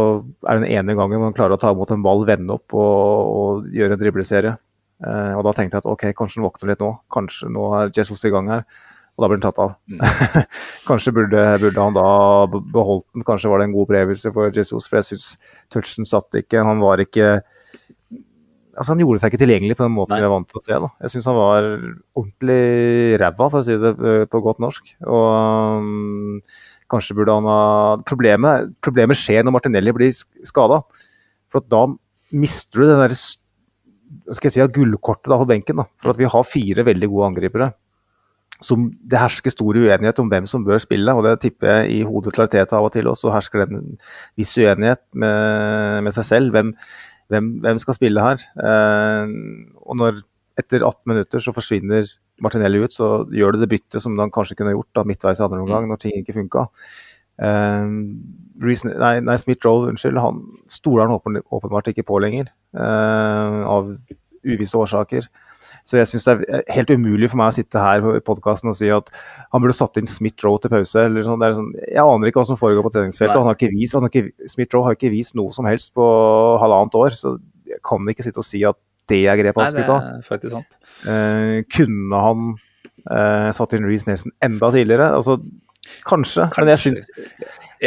er 0.48 0.58
det 0.58 0.66
den 0.66 0.80
ene 0.80 0.98
gangen 0.98 1.22
man 1.22 1.36
klarer 1.36 1.54
å 1.54 1.62
ta 1.62 1.70
imot 1.76 1.94
en 1.94 2.02
ball, 2.06 2.26
vende 2.26 2.58
opp 2.58 2.74
og, 2.74 3.38
og 3.38 3.70
gjøre 3.74 3.94
en 3.94 4.02
dribleserie. 4.02 4.56
Uh, 4.98 5.38
og 5.38 5.46
da 5.46 5.54
tenkte 5.54 5.78
jeg 5.78 5.86
at 5.86 5.92
ok, 5.94 6.08
kanskje 6.18 6.40
han 6.42 6.50
våkner 6.50 6.74
litt 6.74 6.82
nå. 6.82 6.92
Kanskje 7.14 7.54
nå 7.54 7.70
er 7.78 7.94
Jesus 7.94 8.26
i 8.26 8.34
gang 8.34 8.50
her 8.50 8.66
og 9.18 9.24
da 9.24 9.28
blir 9.32 9.40
den 9.40 9.46
tatt 9.48 9.58
av. 9.58 9.72
Mm. 9.90 10.02
kanskje 10.88 11.12
burde, 11.16 11.44
burde, 11.58 11.82
han 11.82 11.96
da 11.96 12.10
beholdt 12.46 13.08
den, 13.10 13.24
kanskje 13.26 13.50
var 13.50 13.58
det 13.58 13.66
en 13.66 13.72
god 13.74 13.88
opplevelse 13.88 14.30
for 14.36 14.54
Jesus. 14.54 14.86
For 14.86 15.00
jeg 15.00 15.08
syns 15.08 15.32
touchen 15.74 16.06
satt 16.06 16.38
ikke. 16.38 16.62
Han 16.62 16.82
var 16.84 17.02
ikke 17.02 17.40
Altså 18.78 18.92
Han 18.92 19.00
gjorde 19.02 19.18
seg 19.18 19.32
ikke 19.32 19.40
tilgjengelig 19.42 19.74
på 19.74 19.82
den 19.82 19.94
måten 19.96 20.14
Nei. 20.14 20.20
vi 20.22 20.26
er 20.28 20.30
vant 20.30 20.46
til 20.46 20.60
å 20.60 20.62
se. 20.62 20.76
da. 20.84 20.88
Jeg 21.02 21.10
syns 21.10 21.26
han 21.26 21.34
var 21.34 21.64
ordentlig 22.14 23.18
ræva, 23.18 23.48
for 23.48 23.58
å 23.58 23.66
si 23.66 23.74
det 23.82 23.90
eh, 23.90 24.26
på 24.30 24.40
godt 24.44 24.60
norsk. 24.62 24.92
Og 25.02 25.24
um, 25.82 26.36
kanskje 26.86 27.16
burde 27.18 27.34
han 27.34 27.48
ha 27.50 27.58
Problemet, 28.06 28.70
problemet 28.86 29.18
skjer 29.18 29.42
når 29.42 29.56
Martinelli 29.56 29.96
blir 29.96 30.14
skada. 30.46 30.78
For 31.50 31.66
da 31.66 31.88
mister 32.30 32.84
du 32.84 32.86
det 32.86 33.00
der 33.02 33.16
skal 33.18 34.46
jeg 34.46 34.54
si, 34.54 34.70
gullkortet 34.78 35.34
da 35.34 35.42
på 35.42 35.50
benken. 35.50 35.82
da. 35.82 35.88
For 35.98 36.14
at 36.14 36.22
vi 36.22 36.30
har 36.30 36.46
fire 36.46 36.86
veldig 36.86 37.10
gode 37.10 37.32
angripere 37.32 37.72
som 38.64 38.88
det 38.90 39.20
hersker 39.20 39.52
stor 39.54 39.76
uenighet 39.78 40.18
om 40.18 40.30
hvem 40.30 40.46
som 40.50 40.64
bør 40.66 40.80
spille. 40.82 41.12
og 41.14 41.24
Det 41.24 41.36
tipper 41.44 41.68
jeg 41.70 41.90
i 41.98 42.00
hodet 42.06 42.34
til 42.34 42.44
Arteta 42.44 42.78
av 42.78 42.88
og 42.88 42.94
til 42.94 43.10
også 43.10 43.32
hersker 43.34 43.62
det 43.62 43.68
en 43.76 43.98
viss 44.38 44.56
uenighet 44.58 45.02
med, 45.12 46.02
med 46.06 46.16
seg 46.16 46.26
selv. 46.26 46.50
Hvem, 46.56 46.72
hvem, 47.30 47.52
hvem, 47.62 47.78
skal 47.78 47.98
spille 47.98 48.24
her? 48.24 48.42
Eh, 48.58 49.36
og 49.84 50.00
når 50.00 50.22
etter 50.58 50.82
18 50.82 51.12
minutter 51.12 51.42
så 51.42 51.54
forsvinner 51.54 52.08
Martinelli 52.42 52.82
ut, 52.82 52.94
så 52.94 53.22
gjør 53.34 53.54
det 53.54 53.64
det 53.64 53.72
byttet 53.74 54.02
som 54.02 54.18
han 54.18 54.34
kanskje 54.34 54.58
kunne 54.58 54.74
gjort 54.74 54.90
da 54.94 55.04
midtveis 55.06 55.40
i 55.40 55.46
andre 55.46 55.62
omgang, 55.62 55.86
når 55.90 56.02
ting 56.02 56.18
ikke 56.18 56.36
funka. 56.38 56.66
Eh, 57.38 57.86
nei, 58.98 59.14
nei 59.22 59.36
Smith-Roll, 59.38 59.88
unnskyld, 59.92 60.18
han 60.22 60.42
stoler 60.70 61.06
han 61.06 61.42
åpenbart 61.46 61.90
ikke 61.92 62.06
på 62.06 62.18
lenger, 62.22 62.50
eh, 62.74 63.60
av 63.70 63.94
uvisse 64.42 64.78
årsaker. 64.78 65.30
Så 65.88 65.96
jeg 65.96 66.08
syns 66.10 66.26
det 66.28 66.34
er 66.44 66.64
helt 66.76 66.90
umulig 66.92 67.30
for 67.32 67.40
meg 67.40 67.48
å 67.48 67.56
sitte 67.56 67.80
her 67.80 68.02
på 68.04 68.18
podkasten 68.26 68.68
og 68.68 68.76
si 68.76 68.90
at 68.92 69.08
han 69.54 69.62
burde 69.62 69.76
satt 69.76 69.96
inn 69.96 70.10
Smith-Roe 70.10 70.60
til 70.60 70.72
pause. 70.74 71.04
eller 71.08 71.24
sånn. 71.24 71.40
sånn. 71.56 71.70
Jeg 71.80 72.02
aner 72.02 72.28
ikke 72.28 72.42
hva 72.42 72.50
som 72.50 72.58
foregår 72.60 72.84
på 72.84 72.92
treningsfeltet. 72.98 73.38
Han 73.38 73.48
har 73.48 73.56
ikke 73.56 73.72
vist, 73.72 73.96
Smith-Roe 74.52 74.84
har 74.84 74.98
ikke 74.98 75.12
vist 75.14 75.36
noe 75.38 75.54
som 75.56 75.68
helst 75.68 75.94
på 75.96 76.08
halvannet 76.60 76.98
år. 77.00 77.16
Så 77.16 77.38
jeg 77.68 77.80
kan 77.88 78.12
ikke 78.12 78.26
sitte 78.26 78.42
og 78.42 78.48
si 78.48 78.60
at 78.68 78.76
det 79.08 79.22
er 79.24 79.40
grepet 79.40 79.64
han 79.64 79.72
skulle 79.72 79.88
ta. 79.88 80.18
Eh, 81.08 81.62
kunne 81.72 82.20
han 82.20 82.50
eh, 83.08 83.48
satt 83.56 83.72
inn 83.78 83.88
Reece 83.88 84.10
Nelson 84.10 84.34
enda 84.44 84.68
tidligere? 84.74 85.08
Altså, 85.16 85.38
kanskje, 86.04 86.50
kanskje. 86.52 86.60
men 86.60 86.74
jeg 86.74 86.82
syns 86.84 87.08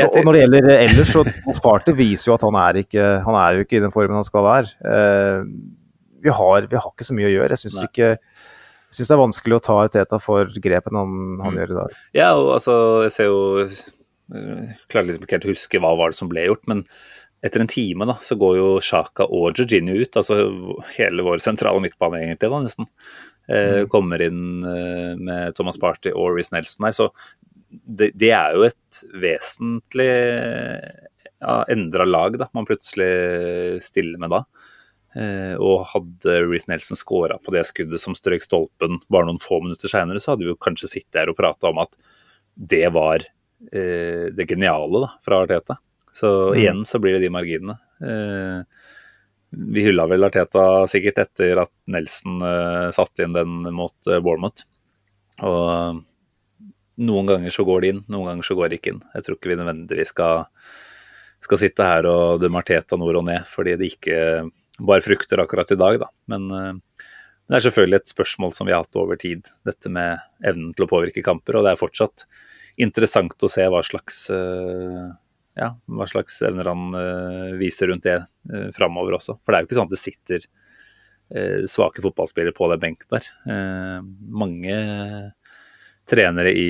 og 0.01 0.23
når 0.23 0.33
det 0.37 0.41
gjelder 0.41 0.69
ellers, 0.77 1.11
så 1.11 1.21
Sparty 1.59 1.93
viser 1.97 2.31
jo 2.31 2.37
at 2.37 2.45
han 2.47 2.57
er, 2.63 2.81
ikke, 2.85 3.05
han 3.25 3.37
er 3.37 3.57
jo 3.57 3.65
ikke 3.65 3.77
i 3.77 3.83
den 3.83 3.93
formen 3.93 4.17
han 4.17 4.27
skal 4.27 4.45
være. 4.47 4.73
Eh, 4.87 5.45
vi 6.23 6.33
har, 6.33 6.67
vi 6.69 6.79
har, 6.79 6.91
ikke 6.93 7.07
så 7.07 7.15
mye 7.17 7.29
å 7.29 7.33
gjøre. 7.35 7.55
Jeg 7.55 7.65
syns 7.65 7.85
ikke 7.87 8.11
jeg 8.91 8.97
synes 8.97 9.07
det 9.07 9.15
er 9.15 9.21
vanskelig 9.21 9.55
å 9.55 9.63
ta 9.63 9.75
Teta 9.87 10.17
for 10.19 10.49
grepene 10.59 10.99
han, 10.99 11.11
han 11.39 11.53
mm. 11.53 11.57
gjør 11.61 11.69
i 11.71 11.75
dag. 11.77 11.97
Ja, 12.17 12.29
og 12.35 12.49
altså, 12.57 12.73
jeg 13.05 13.13
ser 13.15 13.29
jo 13.29 13.41
jeg 13.63 14.75
Klarer 14.91 15.07
liksom 15.07 15.25
ikke 15.25 15.37
helt 15.37 15.47
å 15.47 15.51
huske 15.51 15.79
hva 15.83 15.91
var 15.99 16.11
det 16.11 16.17
som 16.19 16.29
ble 16.31 16.45
gjort, 16.45 16.63
men 16.71 16.85
etter 17.43 17.63
en 17.63 17.71
time 17.71 18.05
da, 18.07 18.15
så 18.23 18.37
går 18.39 18.57
jo 18.59 18.67
Sjaka 18.83 19.25
og 19.33 19.57
Jorginho 19.57 19.95
ut. 19.97 20.17
Altså 20.19 20.37
hele 20.95 21.25
vår 21.25 21.41
sentrale 21.43 21.81
midtbane, 21.83 22.21
egentlig, 22.21 22.51
da, 22.53 22.59
nesten. 22.63 22.89
Eh, 23.47 23.81
mm. 23.81 23.89
Kommer 23.91 24.21
inn 24.23 24.43
eh, 24.67 25.13
med 25.17 25.55
Thomas 25.57 25.79
Party 25.81 26.13
og 26.13 26.37
Riz 26.37 26.51
Nelson 26.53 26.87
her. 26.87 26.95
Så 26.95 27.09
det, 27.71 28.11
det, 28.19 28.31
er 28.37 28.55
jo 28.55 28.67
et 28.67 29.01
vesentlig 29.23 30.11
ja, 30.11 31.55
endra 31.71 32.05
lag 32.05 32.37
da, 32.39 32.47
man 32.55 32.67
plutselig 32.69 33.81
stiller 33.83 34.21
med 34.21 34.35
da. 34.35 34.43
Eh, 35.11 35.55
og 35.59 35.89
hadde 35.91 36.37
Reece 36.45 36.69
Nelson 36.71 36.99
scora 36.99 37.35
på 37.43 37.51
det 37.51 37.65
skuddet 37.67 37.99
som 37.99 38.15
strøk 38.15 38.45
stolpen 38.45 39.01
bare 39.11 39.27
noen 39.27 39.41
få 39.43 39.59
minutter 39.63 39.91
seinere, 39.91 40.21
så 40.23 40.33
hadde 40.33 40.47
vi 40.47 40.53
jo 40.53 40.59
kanskje 40.61 40.91
sittet 40.93 41.19
her 41.19 41.31
og 41.31 41.39
prata 41.39 41.71
om 41.71 41.81
at 41.83 41.97
det 42.55 42.85
var 42.95 43.25
eh, 43.71 44.29
det 44.31 44.47
geniale 44.47 45.03
da, 45.03 45.11
fra 45.25 45.41
Arteta. 45.43 45.77
Så 46.15 46.31
mm. 46.51 46.59
igjen 46.59 46.85
så 46.87 46.99
blir 46.99 47.17
det 47.17 47.25
de 47.25 47.33
marginene. 47.33 47.77
Eh, 48.03 48.87
vi 49.51 49.83
hylla 49.83 50.07
vel 50.07 50.23
Arteta 50.23 50.85
sikkert 50.87 51.19
etter 51.25 51.59
at 51.65 51.73
Nelson 51.91 52.39
eh, 52.47 52.87
satte 52.95 53.25
inn 53.25 53.35
den 53.35 53.67
mot 53.75 54.07
eh, 54.07 54.21
Bournemouth. 54.23 54.63
Og 55.43 55.99
noen 57.01 57.27
ganger 57.27 57.51
så 57.51 57.65
går 57.67 57.83
det 57.83 57.91
inn, 57.91 58.01
noen 58.11 58.29
ganger 58.31 58.47
så 58.47 58.55
går 58.55 58.71
det 58.71 58.79
ikke 58.79 58.95
inn. 58.95 59.03
Jeg 59.15 59.27
tror 59.27 59.37
ikke 59.37 59.51
vi 59.51 59.59
nødvendigvis 59.59 60.13
skal, 60.13 60.45
skal 61.43 61.59
sitte 61.59 61.87
her 61.87 62.07
og 62.07 62.39
dømme 62.43 62.63
Arteta 62.63 62.99
nord 62.99 63.19
og 63.19 63.27
ned 63.27 63.47
fordi 63.49 63.75
det 63.79 63.93
ikke 63.95 64.19
bare 64.87 65.03
frukter 65.05 65.41
akkurat 65.41 65.71
i 65.71 65.79
dag, 65.79 65.99
da. 66.01 66.09
Men, 66.31 66.47
uh, 66.51 67.07
det 67.49 67.57
er 67.57 67.65
selvfølgelig 67.65 67.99
et 67.99 68.13
spørsmål 68.13 68.53
som 68.55 68.69
vi 68.69 68.75
har 68.75 68.85
hatt 68.85 68.99
over 68.99 69.19
tid, 69.19 69.49
dette 69.67 69.91
med 69.91 70.21
evnen 70.47 70.71
til 70.75 70.85
å 70.85 70.91
påvirke 70.91 71.23
kamper. 71.25 71.59
Og 71.59 71.67
det 71.67 71.73
er 71.73 71.81
fortsatt 71.81 72.25
interessant 72.81 73.35
å 73.43 73.51
se 73.51 73.65
hva 73.67 73.81
slags, 73.85 74.23
uh, 74.31 75.11
ja, 75.59 75.73
hva 75.91 76.07
slags 76.09 76.39
evner 76.47 76.71
han 76.71 76.95
uh, 76.95 77.51
viser 77.59 77.91
rundt 77.91 78.07
det 78.07 78.21
framover 78.77 79.19
også. 79.19 79.37
For 79.41 79.51
det 79.51 79.59
er 79.59 79.65
jo 79.65 79.71
ikke 79.71 79.79
sånn 79.81 79.91
at 79.91 79.95
det 79.97 80.03
sitter 80.05 80.51
svake 81.71 82.03
fotballspillere 82.03 82.51
på 82.51 82.67
den 82.67 82.79
benken 82.81 83.07
der. 83.07 83.27
mange 84.35 84.73
trenere 86.11 86.51
i, 86.51 86.67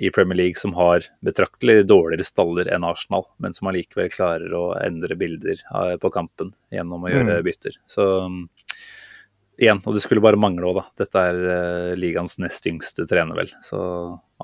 i, 0.00 0.10
Premier 0.14 0.38
League 0.40 0.60
som 0.60 0.72
har 0.78 1.04
betraktelig 1.24 1.84
dårligere 1.86 2.24
staller 2.26 2.70
enn 2.72 2.86
Arsenal, 2.88 3.26
men 3.42 3.52
som 3.56 3.68
allikevel 3.70 4.08
klarer 4.12 4.56
å 4.56 4.64
endre 4.80 5.18
bilder 5.20 5.60
på 6.00 6.10
kampen 6.14 6.54
gjennom 6.72 7.04
å 7.04 7.12
gjøre 7.12 7.38
mm. 7.38 7.44
bytter. 7.46 7.76
Så 7.90 8.06
igjen, 9.60 9.80
og 9.84 9.94
det 9.94 10.02
skulle 10.04 10.22
bare 10.24 10.40
mangle 10.40 10.68
òg, 10.68 10.78
da. 10.80 10.84
Dette 11.04 11.26
er 11.28 11.40
uh, 11.44 11.92
ligaens 11.98 12.38
nest 12.42 12.66
yngste 12.70 13.06
trener, 13.10 13.36
vel. 13.38 13.52
Så 13.64 13.78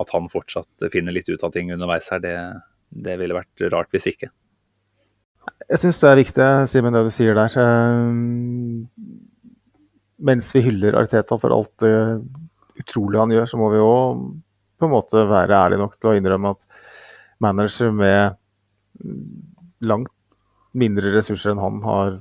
at 0.01 0.13
han 0.15 0.31
fortsatt 0.33 0.91
finner 0.93 1.15
litt 1.15 1.31
ut 1.31 1.43
av 1.47 1.55
ting 1.55 1.73
underveis 1.75 2.11
her, 2.13 2.23
det, 2.23 2.37
det 2.91 3.17
ville 3.21 3.37
vært 3.37 3.67
rart 3.73 3.91
hvis 3.95 4.11
ikke. 4.13 4.31
Jeg 5.71 5.83
syns 5.83 6.01
det 6.03 6.11
er 6.11 6.21
viktig, 6.21 6.47
Simen, 6.71 6.95
det 6.95 7.05
du 7.07 7.13
sier 7.15 7.37
der. 7.39 7.57
Um, 7.59 8.87
mens 10.21 10.51
vi 10.55 10.63
hyller 10.67 10.99
Arteta 11.01 11.39
for 11.41 11.55
alt 11.55 11.73
det 11.83 11.95
utrolig 12.81 13.21
han 13.21 13.35
gjør, 13.35 13.49
så 13.49 13.61
må 13.61 13.71
vi 13.73 13.83
òg 13.85 14.25
på 14.81 14.89
en 14.89 14.95
måte 14.95 15.27
være 15.29 15.59
ærlige 15.67 15.83
nok 15.83 15.99
til 15.99 16.11
å 16.11 16.17
innrømme 16.17 16.55
at 16.55 16.67
manager 17.45 17.93
med 17.93 18.37
langt 19.81 20.13
mindre 20.77 21.13
ressurser 21.15 21.53
enn 21.53 21.63
han 21.63 21.81
har 21.85 22.21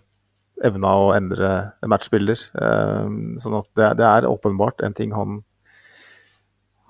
evna 0.65 0.93
å 0.99 1.11
endre 1.15 1.51
matchbilder. 1.87 2.39
Eh, 2.61 3.11
sånn 3.39 3.59
at 3.59 3.69
det, 3.79 3.91
det, 4.01 4.07
er 4.07 4.27
åpenbart 4.29 4.83
en 4.83 4.95
ting 4.97 5.13
han, 5.15 5.41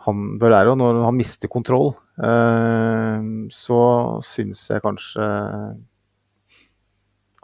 han 0.05 0.23
bør 0.41 0.55
lære. 0.55 0.73
Og 0.73 0.79
når 0.81 1.03
han 1.05 1.17
mister 1.19 1.51
kontroll, 1.51 1.93
eh, 2.17 3.27
så 3.53 3.81
syns 4.25 4.65
jeg 4.71 4.85
kanskje 4.85 5.27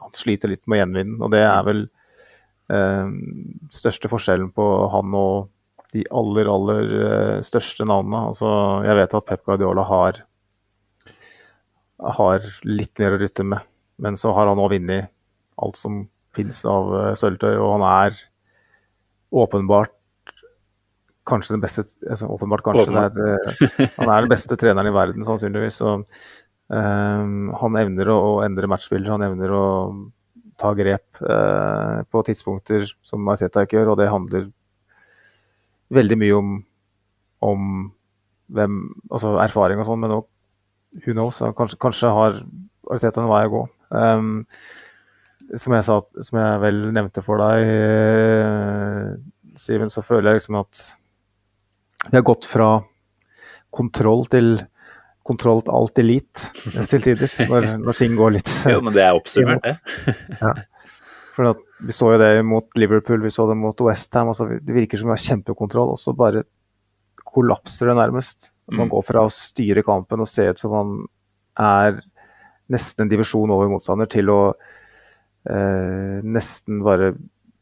han 0.06 0.18
sliter 0.18 0.52
litt 0.52 0.66
med 0.66 0.80
å 0.80 0.82
gjenvinne. 0.84 1.20
Og 1.26 1.34
det 1.34 1.44
er 1.46 1.68
vel 1.68 1.84
eh, 2.74 3.14
største 3.74 4.12
forskjellen 4.12 4.52
på 4.56 4.70
han 4.94 5.20
og 5.20 5.52
de 5.96 6.04
aller, 6.12 6.50
aller 6.52 6.94
eh, 7.00 7.42
største 7.46 7.88
navnene. 7.88 8.28
Altså, 8.32 8.52
jeg 8.86 9.00
vet 9.00 9.18
at 9.20 9.28
Pep 9.30 9.44
Guardiola 9.48 9.86
har, 9.88 10.22
har 12.20 12.48
litt 12.68 12.94
mer 13.02 13.16
å 13.16 13.22
rutte 13.22 13.46
med, 13.48 13.66
men 14.04 14.20
så 14.20 14.34
har 14.36 14.52
han 14.52 14.62
òg 14.62 14.74
vunnet 14.76 15.12
alt 15.64 15.80
som 15.80 16.04
fins 16.36 16.66
av 16.68 16.90
uh, 16.92 17.12
sølvtøy, 17.16 17.54
og 17.54 17.78
han 17.78 17.86
er 17.88 18.18
åpenbart 19.36 19.94
kanskje 21.26 21.56
den 21.56 21.62
beste 21.64 21.86
altså, 22.04 22.28
Åpenbart, 22.36 22.66
kanskje. 22.66 22.92
Er, 22.92 23.16
uh, 23.16 23.86
han 24.02 24.12
er 24.12 24.26
den 24.26 24.34
beste 24.34 24.58
treneren 24.60 24.92
i 24.92 24.96
verden, 24.96 25.24
sannsynligvis. 25.26 25.80
Og, 25.88 26.04
um, 26.76 27.54
han 27.62 27.80
evner 27.80 28.12
å, 28.12 28.18
å 28.34 28.36
endre 28.44 28.70
matchbilder, 28.70 29.16
han 29.16 29.26
evner 29.30 29.56
å 29.56 29.64
ta 30.60 30.74
grep 30.76 31.24
uh, 31.24 32.04
på 32.12 32.28
tidspunkter 32.28 32.86
som 33.08 33.32
Arteta 33.32 33.64
ikke 33.64 33.80
gjør, 33.80 33.94
og 33.94 34.04
det 34.04 34.12
handler 34.12 34.52
veldig 35.94 36.18
mye 36.22 36.38
om, 36.38 36.56
om 37.46 37.68
hvem, 38.56 38.80
altså 39.10 39.36
erfaring 39.44 39.82
og 39.82 39.90
sånn, 39.90 40.02
men 40.04 40.16
òg 40.20 40.26
who 41.04 41.14
knows. 41.14 41.42
Kanskje, 41.58 41.80
kanskje 41.82 42.12
har 42.16 42.42
Arteta 42.94 43.24
en 43.24 43.32
vei 43.32 43.46
å 43.48 43.54
gå. 43.54 43.62
Um, 43.90 44.30
som, 45.58 45.74
jeg 45.74 45.86
sa, 45.88 46.00
som 46.28 46.40
jeg 46.40 46.62
vel 46.62 46.84
nevnte 46.94 47.24
for 47.26 47.42
deg, 47.42 47.66
uh, 47.66 49.16
Siven, 49.58 49.92
så 49.92 50.04
føler 50.06 50.34
jeg 50.34 50.42
liksom 50.42 50.60
at 50.60 50.84
vi 52.12 52.18
har 52.20 52.26
gått 52.28 52.46
fra 52.50 52.70
kontroll 53.74 54.26
til 54.32 54.58
kontroll 55.26 55.64
til 55.66 55.74
alt 55.74 56.00
elite 56.04 56.52
til 56.92 57.02
tider, 57.02 57.32
når, 57.50 57.70
når, 57.82 57.98
ting 57.98 58.18
går 58.20 58.36
litt 58.36 58.52
Jo, 58.74 58.82
men 58.86 58.94
det 58.94 59.02
er 59.08 59.18
oppsummert, 59.18 59.66
det. 59.66 60.14
ja. 60.38 60.52
For 61.34 61.50
at, 61.50 61.64
Vi 61.84 61.92
så 61.92 62.14
jo 62.14 62.20
det 62.22 62.30
mot 62.48 62.78
Liverpool, 62.80 63.20
vi 63.24 63.34
så 63.34 63.48
det 63.50 63.58
mot 63.60 63.82
Westham. 63.84 64.32
Altså, 64.32 64.48
det 64.62 64.76
virker 64.76 65.00
som 65.00 65.10
vi 65.10 65.16
har 65.16 65.24
kjempekontroll, 65.26 65.92
og 65.96 66.00
så 66.00 66.14
bare 66.16 66.46
kollapser 67.26 67.92
det 67.92 67.98
nærmest. 68.00 68.52
Man 68.72 68.88
mm. 68.88 68.94
går 68.94 69.06
fra 69.10 69.26
å 69.26 69.34
styre 69.34 69.84
kampen 69.86 70.24
og 70.24 70.30
se 70.30 70.48
ut 70.48 70.62
som 70.62 70.74
man 70.74 70.96
er 71.60 72.00
nesten 72.72 73.06
en 73.06 73.12
divisjon 73.12 73.52
over 73.54 73.70
motstander, 73.70 74.10
til 74.10 74.32
å 74.32 74.40
eh, 75.52 76.24
nesten 76.24 76.82
bare 76.86 77.14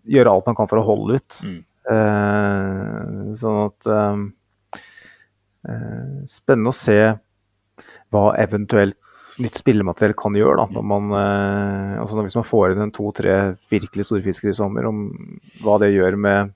gjøre 0.10 0.32
alt 0.32 0.50
man 0.50 0.58
kan 0.60 0.70
for 0.70 0.80
å 0.80 0.88
holde 0.88 1.20
ut. 1.20 1.40
Mm. 1.44 1.60
Eh, 1.94 3.34
sånn 3.40 3.60
at 3.66 3.92
eh, 3.92 4.24
eh 5.68 6.12
Spennende 6.30 6.72
å 6.72 6.76
se 6.76 7.00
hva 8.14 8.22
eventuelt 8.40 8.96
nytt 9.42 9.58
spillemateriell 9.58 10.16
kan 10.18 10.36
gjøre. 10.38 10.58
Da, 10.60 10.68
når 10.78 10.86
man, 10.86 11.14
eh, 11.18 11.94
altså 12.02 12.20
hvis 12.22 12.38
man 12.38 12.48
får 12.48 12.74
inn 12.74 12.84
en 12.86 12.94
to-tre 12.94 13.38
virkelig 13.72 14.08
store 14.10 14.26
fiskere 14.26 14.54
i 14.54 14.58
sommer, 14.58 14.90
om 14.90 15.08
hva 15.64 15.80
det 15.82 15.94
gjør 15.96 16.20
med 16.20 16.54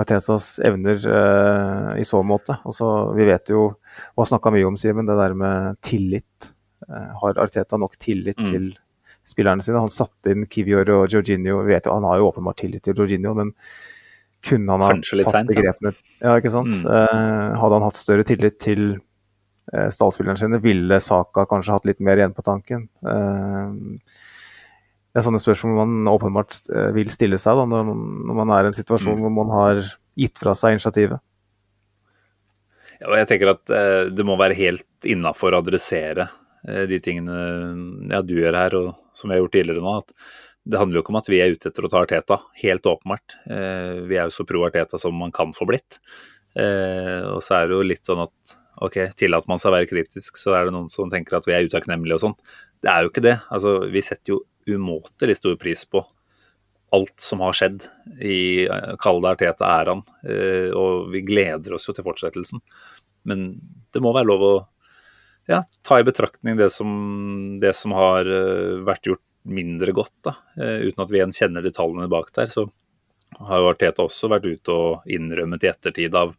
Artetas 0.00 0.56
evner 0.64 0.96
eh, 0.96 2.00
i 2.00 2.04
så 2.08 2.22
måte. 2.24 2.56
Altså, 2.64 3.12
vi 3.16 3.26
vet 3.28 3.52
jo, 3.52 3.66
og 4.14 4.24
har 4.24 4.30
snakka 4.30 4.52
mye 4.54 4.68
om, 4.68 4.78
Simen, 4.80 5.08
det 5.08 5.18
der 5.18 5.36
med 5.36 5.80
tillit. 5.84 6.52
Eh, 6.88 7.10
har 7.20 7.40
Arteta 7.42 7.80
nok 7.80 7.98
tillit 8.00 8.40
mm. 8.40 8.48
til 8.48 8.70
spillerne 9.28 9.64
sine? 9.64 9.82
Han 9.82 9.92
satte 9.92 10.32
inn 10.32 10.48
Kivior 10.48 10.88
og 10.96 11.08
Jorginho. 11.12 11.60
Vi 11.66 11.76
vet 11.76 11.88
jo, 11.88 11.96
han 11.98 12.08
har 12.08 12.22
jo 12.22 12.30
åpenbart 12.30 12.62
tillit 12.64 12.84
til 12.88 12.96
Jorginho, 12.96 13.34
men 13.36 13.52
kunne 14.42 14.74
han 14.74 14.82
ha 14.82 14.94
tatt 14.98 15.46
begrepene 15.46 15.92
ja, 16.18 16.34
ikke 16.34 16.50
sant? 16.50 16.74
Mm. 16.74 16.88
Eh, 16.90 17.58
hadde 17.60 17.76
han 17.76 17.84
hatt 17.86 17.98
større 18.00 18.26
tillit 18.26 18.56
til 18.62 18.96
stallspillerne 19.70 20.40
sine. 20.40 20.60
Ville 20.62 21.00
Saka 21.00 21.46
kanskje 21.48 21.76
hatt 21.76 21.88
litt 21.88 22.02
mer 22.02 22.20
igjen 22.20 22.34
på 22.36 22.44
tanken? 22.46 22.86
Eh, 23.06 24.12
det 25.12 25.20
er 25.20 25.26
sånne 25.26 25.42
spørsmål 25.42 25.76
man 25.76 26.12
åpenbart 26.12 26.56
eh, 26.72 26.90
vil 26.96 27.12
stille 27.12 27.38
seg 27.40 27.58
da, 27.58 27.66
når, 27.68 27.92
man 28.40 28.54
er 28.56 28.66
i 28.66 28.72
en 28.72 28.78
situasjon 28.78 29.18
mm. 29.18 29.24
hvor 29.24 29.34
man 29.36 29.52
har 29.54 29.82
gitt 30.18 30.40
fra 30.40 30.56
seg 30.58 30.76
initiativet. 30.76 31.22
Ja, 33.00 33.10
og 33.10 33.18
jeg 33.18 33.28
tenker 33.32 33.56
at 33.56 33.72
det 34.14 34.24
må 34.26 34.36
være 34.38 34.54
helt 34.54 35.08
innafor 35.08 35.56
å 35.56 35.58
adressere 35.62 36.28
de 36.62 37.00
tingene 37.02 37.34
ja, 38.12 38.20
du 38.22 38.36
gjør 38.36 38.54
her, 38.54 38.76
og 38.78 39.16
som 39.18 39.26
vi 39.26 39.34
har 39.34 39.40
gjort 39.42 39.54
tidligere 39.56 39.82
nå. 39.82 39.94
at 39.98 40.12
Det 40.62 40.78
handler 40.78 41.00
jo 41.00 41.02
ikke 41.02 41.14
om 41.16 41.18
at 41.18 41.30
vi 41.32 41.40
er 41.42 41.56
ute 41.56 41.72
etter 41.72 41.88
å 41.88 41.90
ta 41.90 42.04
Arteta, 42.04 42.38
helt 42.60 42.86
åpenbart. 42.86 43.34
Vi 44.06 44.14
er 44.20 44.28
jo 44.28 44.36
så 44.36 44.46
pro 44.46 44.62
Arteta 44.68 45.00
som 45.02 45.18
man 45.18 45.34
kan 45.34 45.50
få 45.56 45.66
blitt. 45.66 45.98
Og 46.54 47.42
så 47.42 47.56
er 47.58 47.66
det 47.66 47.74
jo 47.74 47.88
litt 47.90 48.06
sånn 48.06 48.22
at 48.22 48.54
ok, 48.86 48.98
tillater 49.18 49.50
man 49.50 49.60
seg 49.60 49.72
å 49.72 49.76
være 49.76 49.90
kritisk, 49.90 50.38
så 50.40 50.56
er 50.56 50.66
det 50.66 50.74
noen 50.74 50.90
som 50.92 51.10
tenker 51.12 51.38
at 51.38 51.46
vi 51.48 51.54
er 51.56 51.68
utakknemlige 51.68 52.18
og 52.18 52.24
sånn. 52.26 52.36
Det 52.82 52.90
er 52.90 53.04
jo 53.04 53.12
ikke 53.12 53.24
det. 53.24 53.36
Altså, 53.54 53.76
vi 53.92 54.02
setter 54.04 54.34
jo 54.34 54.42
umåtelig 54.72 55.38
stor 55.38 55.56
pris 55.60 55.84
på 55.90 56.02
alt 56.92 57.24
som 57.24 57.40
har 57.40 57.56
skjedd 57.56 57.86
i 58.20 58.66
kalde 58.68 58.98
Kall 59.00 59.22
det 59.24 59.30
Arteta-æraen, 59.32 60.02
eh, 60.28 60.68
og 60.76 61.08
vi 61.14 61.24
gleder 61.24 61.78
oss 61.78 61.88
jo 61.88 61.94
til 61.96 62.04
fortsettelsen. 62.04 62.60
Men 63.28 63.54
det 63.94 64.02
må 64.04 64.12
være 64.12 64.28
lov 64.28 64.44
å 64.44 64.54
ja, 65.48 65.62
ta 65.82 65.98
i 65.98 66.06
betraktning 66.06 66.58
det 66.58 66.68
som, 66.74 66.90
det 67.62 67.72
som 67.78 67.94
har 67.96 68.28
eh, 68.28 68.82
vært 68.84 69.08
gjort 69.08 69.24
mindre 69.42 69.90
godt, 69.96 70.14
da, 70.22 70.36
uten 70.54 71.02
at 71.02 71.10
vi 71.10 71.18
igjen 71.18 71.32
kjenner 71.34 71.64
detaljene 71.66 72.06
bak 72.12 72.28
der. 72.36 72.46
Så 72.46 72.68
har 73.40 73.62
jo 73.62 73.70
Arteta 73.72 74.04
også 74.04 74.30
vært 74.30 74.46
ute 74.46 74.74
og 74.74 75.08
innrømmet 75.10 75.64
i 75.64 75.70
ettertid 75.72 76.14
av 76.14 76.36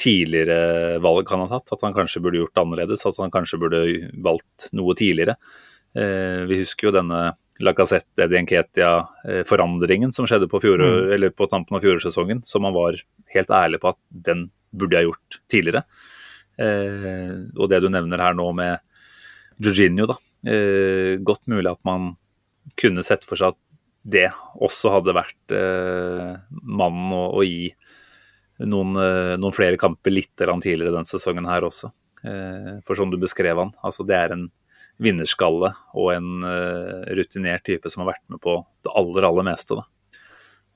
tidligere 0.00 0.98
valg 1.04 1.30
han 1.30 1.44
har 1.44 1.52
tatt. 1.52 1.72
At 1.76 1.86
han 1.86 1.96
kanskje 1.96 2.22
burde 2.24 2.40
gjort 2.42 2.54
det 2.54 2.64
annerledes, 2.64 3.06
at 3.06 3.20
han 3.22 3.32
kanskje 3.34 3.60
burde 3.62 3.84
valgt 4.24 4.68
noe 4.76 4.96
tidligere. 4.98 5.36
Eh, 5.94 6.42
vi 6.50 6.60
husker 6.62 6.88
jo 6.88 6.96
denne 6.96 7.22
Lacassette 7.62 8.24
Eddie 8.24 8.42
Nketia-forandringen 8.42 10.10
som 10.14 10.26
skjedde 10.26 10.48
på, 10.50 10.58
fjorår, 10.62 11.14
mm. 11.14 11.28
på 11.38 11.46
tampen 11.50 11.78
av 11.78 11.84
fjorårssesongen, 11.84 12.42
som 12.46 12.66
han 12.66 12.74
var 12.74 12.98
helt 13.34 13.54
ærlig 13.54 13.78
på 13.82 13.92
at 13.92 14.00
den 14.26 14.48
burde 14.74 14.98
jeg 14.98 15.08
gjort 15.08 15.38
tidligere. 15.52 15.84
Eh, 16.58 17.34
og 17.54 17.70
det 17.70 17.80
du 17.82 17.90
nevner 17.92 18.22
her 18.22 18.34
nå 18.34 18.48
med 18.58 18.82
Jorginho, 19.62 20.08
da. 20.10 20.18
Eh, 20.50 21.14
godt 21.22 21.46
mulig 21.50 21.70
at 21.70 21.80
man 21.86 22.16
kunne 22.80 23.04
sett 23.06 23.24
for 23.26 23.38
seg 23.38 23.54
at 23.54 23.60
det 24.04 24.26
også 24.60 24.92
hadde 24.92 25.14
vært 25.16 25.54
eh, 25.56 26.34
mannen 26.50 27.14
å, 27.14 27.24
å 27.38 27.44
gi 27.46 27.70
noen, 28.62 28.96
eh, 28.96 29.36
noen 29.40 29.54
flere 29.54 29.78
kamper 29.80 30.14
litt 30.14 30.34
tidligere 30.36 30.92
denne 30.92 31.08
sesongen 31.08 31.48
her 31.48 31.66
også. 31.66 31.90
Eh, 32.24 32.80
for 32.86 32.94
som 32.94 33.10
du 33.10 33.18
beskrev 33.18 33.58
han, 33.58 33.72
altså 33.82 34.06
det 34.06 34.16
er 34.16 34.32
en 34.32 34.50
vinnerskalle 35.02 35.72
og 35.94 36.12
en 36.14 36.44
eh, 36.46 37.14
rutinert 37.18 37.64
type 37.66 37.90
som 37.90 38.04
har 38.04 38.14
vært 38.14 38.24
med 38.30 38.40
på 38.40 38.60
det 38.84 38.92
aller, 38.94 39.26
aller 39.26 39.48
meste. 39.50 39.74
da. 39.74 39.84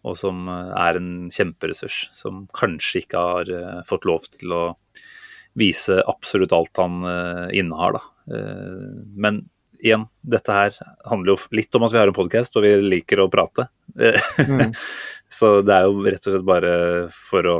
Og 0.06 0.16
som 0.16 0.46
er 0.48 0.96
en 0.96 1.28
kjemperessurs, 1.28 2.08
som 2.14 2.46
kanskje 2.54 3.02
ikke 3.02 3.18
har 3.18 3.48
fått 3.84 4.06
lov 4.06 4.28
til 4.30 4.54
å 4.54 4.62
vise 5.58 5.98
absolutt 6.06 6.54
alt 6.54 6.78
han 6.78 7.02
innehar. 7.50 7.98
da. 7.98 8.36
Men 9.18 9.42
igjen, 9.78 10.06
dette 10.20 10.54
her 10.54 10.74
handler 11.08 11.34
jo 11.34 11.56
litt 11.56 11.74
om 11.78 11.86
at 11.86 11.94
vi 11.94 12.00
har 12.00 12.10
en 12.10 12.16
podkast 12.16 12.56
og 12.58 12.64
vi 12.66 12.74
liker 12.82 13.22
å 13.22 13.30
prate. 13.32 13.68
Mm. 13.94 14.72
så 15.38 15.58
det 15.66 15.74
er 15.74 15.88
jo 15.88 16.04
rett 16.06 16.24
og 16.26 16.34
slett 16.34 16.48
bare 16.48 16.72
for 17.14 17.50
å 17.50 17.58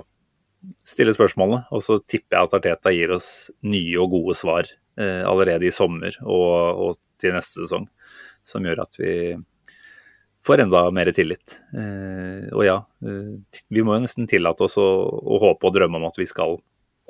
stille 0.86 1.14
spørsmålene. 1.14 1.66
Og 1.74 1.84
så 1.84 1.98
tipper 2.02 2.36
jeg 2.36 2.48
at 2.48 2.56
Arteta 2.58 2.94
gir 2.94 3.14
oss 3.16 3.50
nye 3.66 3.98
og 4.00 4.14
gode 4.16 4.38
svar 4.38 4.68
eh, 4.98 5.22
allerede 5.26 5.68
i 5.68 5.74
sommer 5.74 6.18
og, 6.24 6.82
og, 6.88 6.98
til 7.18 7.34
neste 7.34 7.64
sesong, 7.64 7.88
som 8.46 8.66
gjør 8.66 8.84
at 8.84 8.98
vi 9.00 9.12
får 10.46 10.62
enda 10.62 10.84
mer 10.94 11.10
tillit. 11.14 11.58
Eh, 11.74 12.48
og 12.54 12.62
ja, 12.66 12.78
eh, 13.02 13.62
vi 13.74 13.84
må 13.84 13.96
jo 13.96 14.04
nesten 14.04 14.28
tillate 14.30 14.68
oss 14.68 14.78
å, 14.80 14.86
å, 15.18 15.40
håpe 15.42 15.68
og 15.68 15.74
drømme 15.74 15.98
om 15.98 16.06
at 16.08 16.18
vi 16.20 16.28
skal 16.30 16.58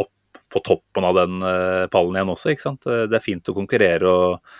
opp 0.00 0.40
på 0.48 0.64
toppen 0.64 1.04
av 1.04 1.18
den 1.18 1.44
eh, 1.44 1.84
pallen 1.92 2.16
igjen 2.16 2.32
også. 2.34 2.54
ikke 2.54 2.66
sant? 2.70 2.88
Eh, 2.88 3.04
det 3.10 3.20
er 3.20 3.24
fint 3.24 3.52
å 3.52 3.56
konkurrere 3.56 4.14
og, 4.14 4.56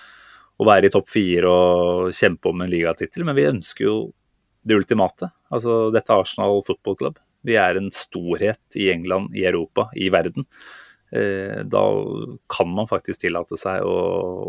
og 0.59 0.67
være 0.67 0.89
i 0.89 0.93
topp 0.93 1.09
fire 1.13 1.51
og 1.51 2.11
kjempe 2.15 2.51
om 2.51 2.65
en 2.65 2.71
ligatittel, 2.73 3.25
men 3.27 3.37
vi 3.39 3.47
ønsker 3.51 3.87
jo 3.87 3.97
det 4.67 4.81
ultimate. 4.81 5.31
Altså 5.55 5.89
dette 5.95 6.13
er 6.13 6.25
Arsenal 6.25 6.61
Football 6.67 6.99
Club. 6.99 7.23
Vi 7.47 7.55
er 7.61 7.79
en 7.79 7.93
storhet 7.95 8.79
i 8.79 8.91
England, 8.93 9.31
i 9.39 9.47
Europa, 9.47 9.87
i 9.97 10.11
verden. 10.13 10.49
Eh, 11.15 11.63
da 11.65 11.85
kan 12.53 12.69
man 12.75 12.91
faktisk 12.91 13.23
tillate 13.23 13.57
seg 13.57 13.87
å, 13.87 13.97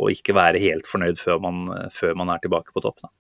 å 0.02 0.10
ikke 0.12 0.36
være 0.36 0.62
helt 0.64 0.90
fornøyd 0.90 1.22
før 1.22 1.40
man, 1.46 1.70
før 1.94 2.18
man 2.20 2.34
er 2.34 2.42
tilbake 2.44 2.74
på 2.76 2.84
topp. 2.84 3.06
Da. 3.06 3.14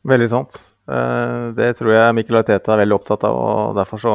Veldig 0.00 0.28
sant. 0.32 0.54
Eh, 0.88 1.50
det 1.56 1.74
tror 1.76 1.92
jeg 1.92 2.14
Mikkel 2.16 2.38
Arteta 2.40 2.72
er 2.72 2.82
veldig 2.82 2.96
opptatt 2.96 3.24
av. 3.28 3.36
og 3.36 3.74
derfor 3.76 4.00
så 4.00 4.14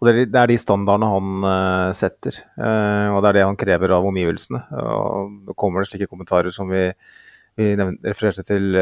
og 0.00 0.08
Det 0.08 0.34
er 0.34 0.46
de 0.48 0.56
standardene 0.58 1.10
han 1.12 1.44
eh, 1.44 1.92
setter, 1.94 2.38
og 2.56 3.20
det 3.22 3.28
er 3.28 3.36
det 3.36 3.44
han 3.44 3.58
krever 3.60 3.92
av 3.92 4.06
omgivelsene. 4.08 4.62
Og 4.72 5.52
kommer 5.54 5.82
det 5.82 5.92
slike 5.92 6.08
kommentarer 6.08 6.50
som 6.50 6.68
vi 6.68 6.90
vi 7.52 7.74
refererte 7.76 8.40
til 8.48 8.72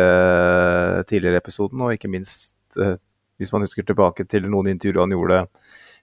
tidligere 1.11 1.35
i 1.35 1.41
episoden, 1.41 1.81
og 1.83 1.91
ikke 1.91 2.07
minst 2.07 2.55
hvis 2.78 3.51
man 3.51 3.64
husker 3.64 3.83
tilbake 3.83 4.22
til 4.31 4.47
noen 4.47 4.68
intervjuer 4.70 5.01
han 5.01 5.11
gjorde 5.11 5.41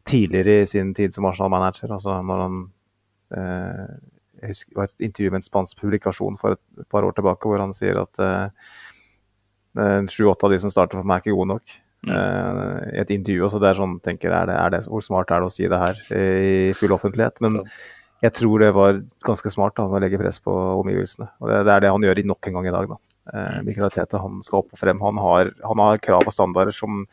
tidligere 0.04 0.66
i 0.66 0.66
sin 0.68 0.94
tid 0.94 1.16
som 1.16 1.24
Arsenal-manager. 1.26 1.94
altså 1.94 2.22
når 2.22 2.42
han 2.44 2.58
jeg 4.42 4.50
husker, 4.50 4.70
Det 4.70 4.76
var 4.76 4.84
et 4.84 5.08
intervju 5.08 5.32
med 5.32 5.38
en 5.38 5.48
spansk 5.48 5.80
publikasjon 5.80 6.38
for 6.38 6.52
et 6.52 6.90
par 6.92 7.04
år 7.08 7.16
tilbake 7.16 7.48
hvor 7.48 7.58
han 7.58 7.74
sier 7.74 8.02
at 8.04 8.20
sju-åtte 10.12 10.48
av 10.48 10.54
de 10.54 10.58
som 10.64 10.74
starter 10.74 11.00
for 11.00 11.08
meg, 11.08 11.20
er 11.20 11.28
ikke 11.28 11.38
gode 11.38 11.54
nok. 11.56 11.76
Mm. 12.08 12.14
I 12.14 13.00
et 13.02 13.12
intervju. 13.12 13.48
så 13.52 13.60
det 13.60 13.72
er 13.72 13.80
sånn, 13.80 13.96
tenker 14.06 14.32
er 14.32 14.48
det, 14.48 14.56
er 14.56 14.74
det, 14.74 14.80
Hvor 14.88 15.02
smart 15.04 15.32
er 15.34 15.42
det 15.42 15.50
å 15.50 15.54
si 15.54 15.66
det 15.68 15.80
her 15.82 16.02
i 16.16 16.74
full 16.78 16.94
offentlighet? 16.96 17.42
Men 17.44 17.58
så 17.58 17.64
jeg 18.26 18.34
tror 18.34 18.64
det 18.64 18.70
var 18.74 19.02
ganske 19.26 19.50
smart 19.54 19.76
da, 19.78 19.86
å 19.86 20.00
legge 20.02 20.18
press 20.18 20.40
på 20.42 20.54
omgivelsene. 20.80 21.30
Og 21.42 21.52
det, 21.52 21.60
det, 21.68 21.74
er 21.74 21.84
det 21.84 21.92
han 21.94 22.08
gjør 22.08 22.24
nok 22.32 22.50
en 22.50 22.58
gang 22.58 22.70
i 22.70 22.74
dag. 22.74 22.94
da. 22.94 22.98
Eh, 23.34 23.60
Mikael 23.68 23.94
Tete 23.94 24.22
han 24.22 24.40
skal 24.46 24.64
opp 24.64 24.74
og 24.74 24.82
frem. 24.82 25.04
Han 25.06 25.22
har, 25.22 25.52
han 25.62 25.84
har 25.84 26.02
krav 26.02 26.26
og 26.26 26.34
standarder 26.34 26.74
som 26.74 27.06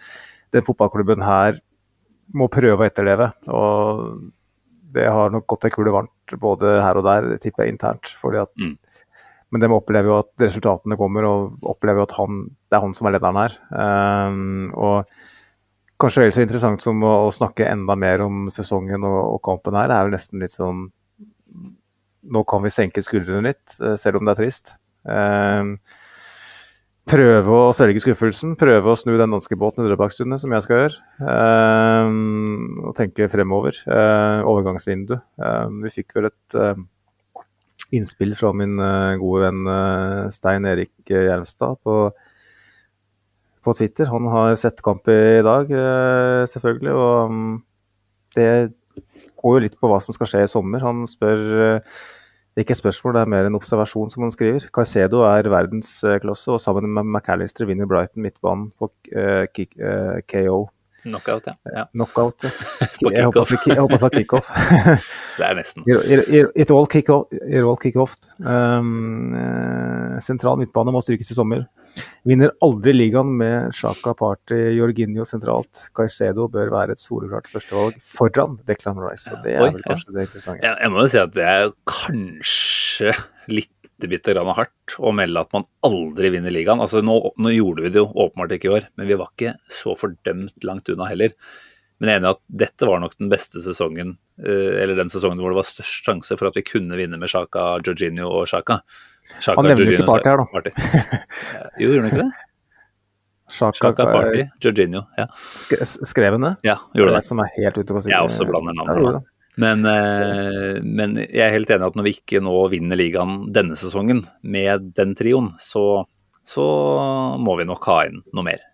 den 0.54 0.64
fotballklubben 0.64 1.24
her 1.24 1.60
må 2.32 2.48
prøve 2.52 2.80
å 2.80 2.88
etterleve. 2.88 3.28
Og 3.52 4.32
det 4.96 5.10
har 5.10 5.34
nok 5.34 5.46
gått 5.52 5.68
ei 5.68 5.74
kule 5.74 5.92
varmt 5.92 6.36
både 6.40 6.78
her 6.80 7.00
og 7.00 7.04
der, 7.08 7.34
tipper 7.42 7.66
jeg 7.66 7.74
internt. 7.74 8.14
fordi 8.22 8.40
at 8.40 8.54
mm. 8.56 8.74
Men 9.54 9.62
de 9.62 9.70
opplever 9.70 10.10
jo 10.10 10.18
at 10.18 10.32
resultatene 10.42 10.98
kommer, 10.98 11.28
og 11.28 11.70
opplever 11.70 12.02
jo 12.02 12.08
at 12.08 12.16
han, 12.18 12.42
det 12.66 12.74
er 12.74 12.82
han 12.82 12.94
som 12.98 13.06
er 13.06 13.14
lederen 13.14 13.38
her. 13.38 13.52
Um, 13.70 14.72
og 14.74 15.12
kanskje 16.02 16.24
vel 16.24 16.34
så 16.34 16.42
interessant 16.42 16.82
som 16.82 17.02
å, 17.06 17.12
å, 17.28 17.32
snakke 17.34 17.68
enda 17.70 17.94
mer 17.94 18.24
om 18.24 18.48
sesongen 18.50 19.06
og, 19.06 19.18
og 19.36 19.42
kampen 19.46 19.78
her, 19.78 19.86
det 19.90 19.98
er 19.98 20.08
jo 20.08 20.14
nesten 20.16 20.42
litt 20.42 20.54
sånn 20.54 20.88
Nå 22.34 22.40
kan 22.48 22.62
vi 22.64 22.72
senke 22.72 23.02
skuldrene 23.04 23.50
litt, 23.50 23.74
eh, 23.84 23.98
selv 24.00 24.16
om 24.16 24.24
det 24.24 24.32
er 24.32 24.38
trist. 24.38 24.70
Um, 25.04 25.74
prøve 27.04 27.58
å 27.66 27.74
svelge 27.76 28.00
skuffelsen, 28.00 28.54
prøve 28.56 28.94
å 28.94 28.96
snu 28.96 29.12
den 29.20 29.34
danske 29.36 29.58
båten 29.60 29.84
i 29.84 29.90
Drøbakstunet, 29.90 30.40
som 30.40 30.54
jeg 30.56 30.64
skal 30.64 30.80
gjøre. 30.80 31.02
Um, 31.20 32.80
og 32.80 32.94
tenke 32.96 33.28
fremover. 33.28 33.76
Eh, 33.84 34.40
overgangsvindu. 34.40 35.18
Um, 35.36 35.82
vi 35.84 35.92
fikk 35.98 36.16
vel 36.16 36.30
et 36.30 36.56
eh, 36.56 36.80
innspill 37.94 38.32
fra 38.38 38.50
min 38.56 38.78
gode 39.20 39.44
venn 39.44 40.30
Stein 40.34 40.66
Erik 40.66 41.10
Hjelmstad 41.10 41.78
på 41.84 41.98
på 43.64 43.74
Twitter. 43.78 44.08
Han 44.12 44.28
har 44.32 44.56
sett 44.60 44.82
kamp 44.84 45.08
i 45.08 45.42
dag, 45.44 45.70
eh, 45.70 46.42
selvfølgelig. 46.50 46.92
Og 46.92 47.30
mm, 47.30 47.54
det 48.36 48.50
går 49.40 49.56
jo 49.56 49.64
litt 49.64 49.78
på 49.80 49.90
hva 49.90 50.00
som 50.04 50.16
skal 50.16 50.30
skje 50.30 50.44
i 50.44 50.50
sommer. 50.50 50.84
Han 50.84 51.04
spør 51.10 51.44
eh, 51.68 51.96
ikke 52.60 52.76
et 52.76 52.82
spørsmål, 52.82 53.16
det 53.16 53.24
er 53.24 53.32
mer 53.32 53.48
en 53.48 53.58
observasjon, 53.58 54.12
som 54.12 54.26
han 54.26 54.34
skriver. 54.34 54.68
Caicedo 54.74 55.24
er 55.26 55.50
verdensklasse, 55.50 56.52
og 56.54 56.62
sammen 56.62 56.86
med 56.92 57.08
McAllister 57.08 57.66
vinner 57.66 57.88
Brighton 57.90 58.22
midtbanen 58.22 58.68
på 58.78 58.92
KO. 60.30 60.60
Knockout, 61.04 61.46
ja. 61.46 61.54
ja. 61.74 61.84
Knockout, 61.92 62.46
ja. 62.46 62.50
Jeg 63.12 63.26
håper 63.28 63.94
det 63.94 64.02
var 64.02 64.14
kickoff. 64.14 64.50
det 65.38 65.46
er 65.46 65.56
nesten. 65.58 65.84
It 66.56 66.72
all 66.72 66.88
kickoff. 66.88 67.28
Kick 67.82 67.98
um, 68.00 69.34
uh, 69.36 70.16
sentral 70.24 70.60
midtbane 70.60 70.94
må 70.94 71.02
strykes 71.04 71.34
i 71.34 71.36
sommer. 71.36 71.66
Vinner 72.26 72.54
aldri 72.64 72.94
ligaen 72.94 73.34
med 73.38 73.74
Sjaka 73.76 74.14
Party 74.18 74.56
Jorginho 74.78 75.26
sentralt. 75.28 75.86
Caicedo 75.94 76.48
bør 76.50 76.72
være 76.72 76.96
et 76.96 77.02
soleklart 77.02 77.50
førstevalg 77.52 78.00
foran 78.00 78.58
Declan 78.66 78.98
Rice. 79.02 79.30
og 79.34 79.44
Det 79.44 79.54
er 79.58 79.68
vel 79.68 79.84
kanskje 79.84 80.16
det 80.16 80.26
interessante. 80.30 80.64
Jeg, 80.64 80.80
jeg 80.80 80.94
må 80.94 81.04
jo 81.04 81.12
si 81.12 81.20
at 81.20 81.36
det 81.36 81.46
er 81.52 81.70
kanskje 81.90 83.16
litt 83.52 83.73
bitte 84.02 84.34
grann 84.34 84.50
hardt 84.56 84.96
å 84.98 85.12
melde 85.14 85.44
at 85.44 85.52
man 85.54 85.66
aldri 85.86 86.32
vinner 86.34 86.52
ligaen. 86.54 86.82
Altså, 86.82 87.02
nå, 87.04 87.14
nå, 87.38 87.52
gjorde 87.54 87.86
vi 87.86 87.92
det 87.94 88.02
jo 88.02 88.10
åpenbart 88.10 88.56
ikke 88.56 88.70
i 88.70 88.74
år, 88.78 88.88
men 88.98 89.08
vi 89.10 89.18
var 89.20 89.30
ikke 89.32 89.54
så 89.72 89.94
fordømt 89.98 90.66
langt 90.66 90.90
unna 90.92 91.08
heller. 91.10 91.34
Men 91.98 92.10
jeg 92.10 92.16
er 92.16 92.22
enig 92.22 92.30
i 92.30 92.34
at 92.34 92.42
dette 92.64 92.88
var 92.90 93.02
nok 93.02 93.14
den 93.20 93.30
beste 93.32 93.62
sesongen, 93.64 94.16
eh, 94.42 94.72
eller 94.82 94.98
den 94.98 95.12
sesongen 95.12 95.40
hvor 95.42 95.54
det 95.54 95.60
var 95.60 95.68
størst 95.68 96.08
sjanse 96.08 96.38
for 96.40 96.50
at 96.50 96.58
vi 96.58 96.66
kunne 96.66 96.98
vinne 96.98 97.20
med 97.20 97.30
Sjaka, 97.30 97.68
Jorginho 97.86 98.32
og 98.40 98.48
Sjaka. 98.50 98.80
Sjaka 99.38 99.60
han 99.60 99.70
nevner 99.70 99.94
ikke 99.94 100.08
Party 100.10 100.32
her, 100.32 100.42
da. 100.42 100.48
Party. 100.50 100.74
jo, 101.82 101.92
gjorde 101.92 102.02
han 102.02 102.10
ikke 102.10 102.24
det? 102.24 102.32
Sjaka, 103.54 103.92
Party, 104.08 104.48
Jorginho. 104.64 105.04
Ja. 105.20 105.28
Skrev 105.36 106.38
han 106.38 106.48
det? 106.48 106.56
Ja, 106.66 106.80
gjorde 106.96 107.12
det. 107.12 107.20
det 107.20 107.28
som 107.28 107.44
er 107.44 107.54
helt 107.58 107.78
ute 107.78 107.92
på 107.92 108.02
siden. 108.02 108.16
Jeg 108.16 108.26
også 108.32 108.48
blander 108.48 108.76
navnene. 108.80 109.22
Men, 109.60 109.84
eh, 109.86 110.80
men, 110.82 111.18
jeg 111.22 111.44
er 111.44 111.52
helt 111.54 111.70
enig 111.70 111.86
at 111.86 111.98
når 111.98 112.08
vi 112.08 112.14
ikke 112.16 112.42
nå 112.42 112.54
vinner 112.72 112.98
ligaen 112.98 113.52
denne 113.54 113.78
sesongen 113.78 114.24
med 114.42 114.90
den 114.96 115.14
trioen, 115.18 115.52
så, 115.62 116.04
så 116.42 116.64
må 117.38 117.54
vi 117.60 117.68
nok 117.68 117.86
ha 117.90 118.00
inn 118.08 118.24
noe 118.34 118.46
mer. 118.48 118.64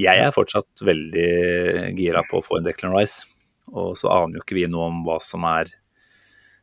Jeg 0.00 0.22
er 0.22 0.32
fortsatt 0.32 0.80
veldig 0.86 1.92
gira 1.98 2.22
på 2.30 2.38
å 2.38 2.44
få 2.44 2.60
en 2.60 2.68
Declan 2.68 2.94
Rice, 2.96 3.26
og 3.74 3.92
så 3.98 4.08
aner 4.14 4.38
jo 4.38 4.44
ikke 4.46 4.56
vi 4.56 4.70
noe 4.70 4.88
om 4.88 5.02
hva 5.04 5.18
som 5.22 5.44
er 5.50 5.68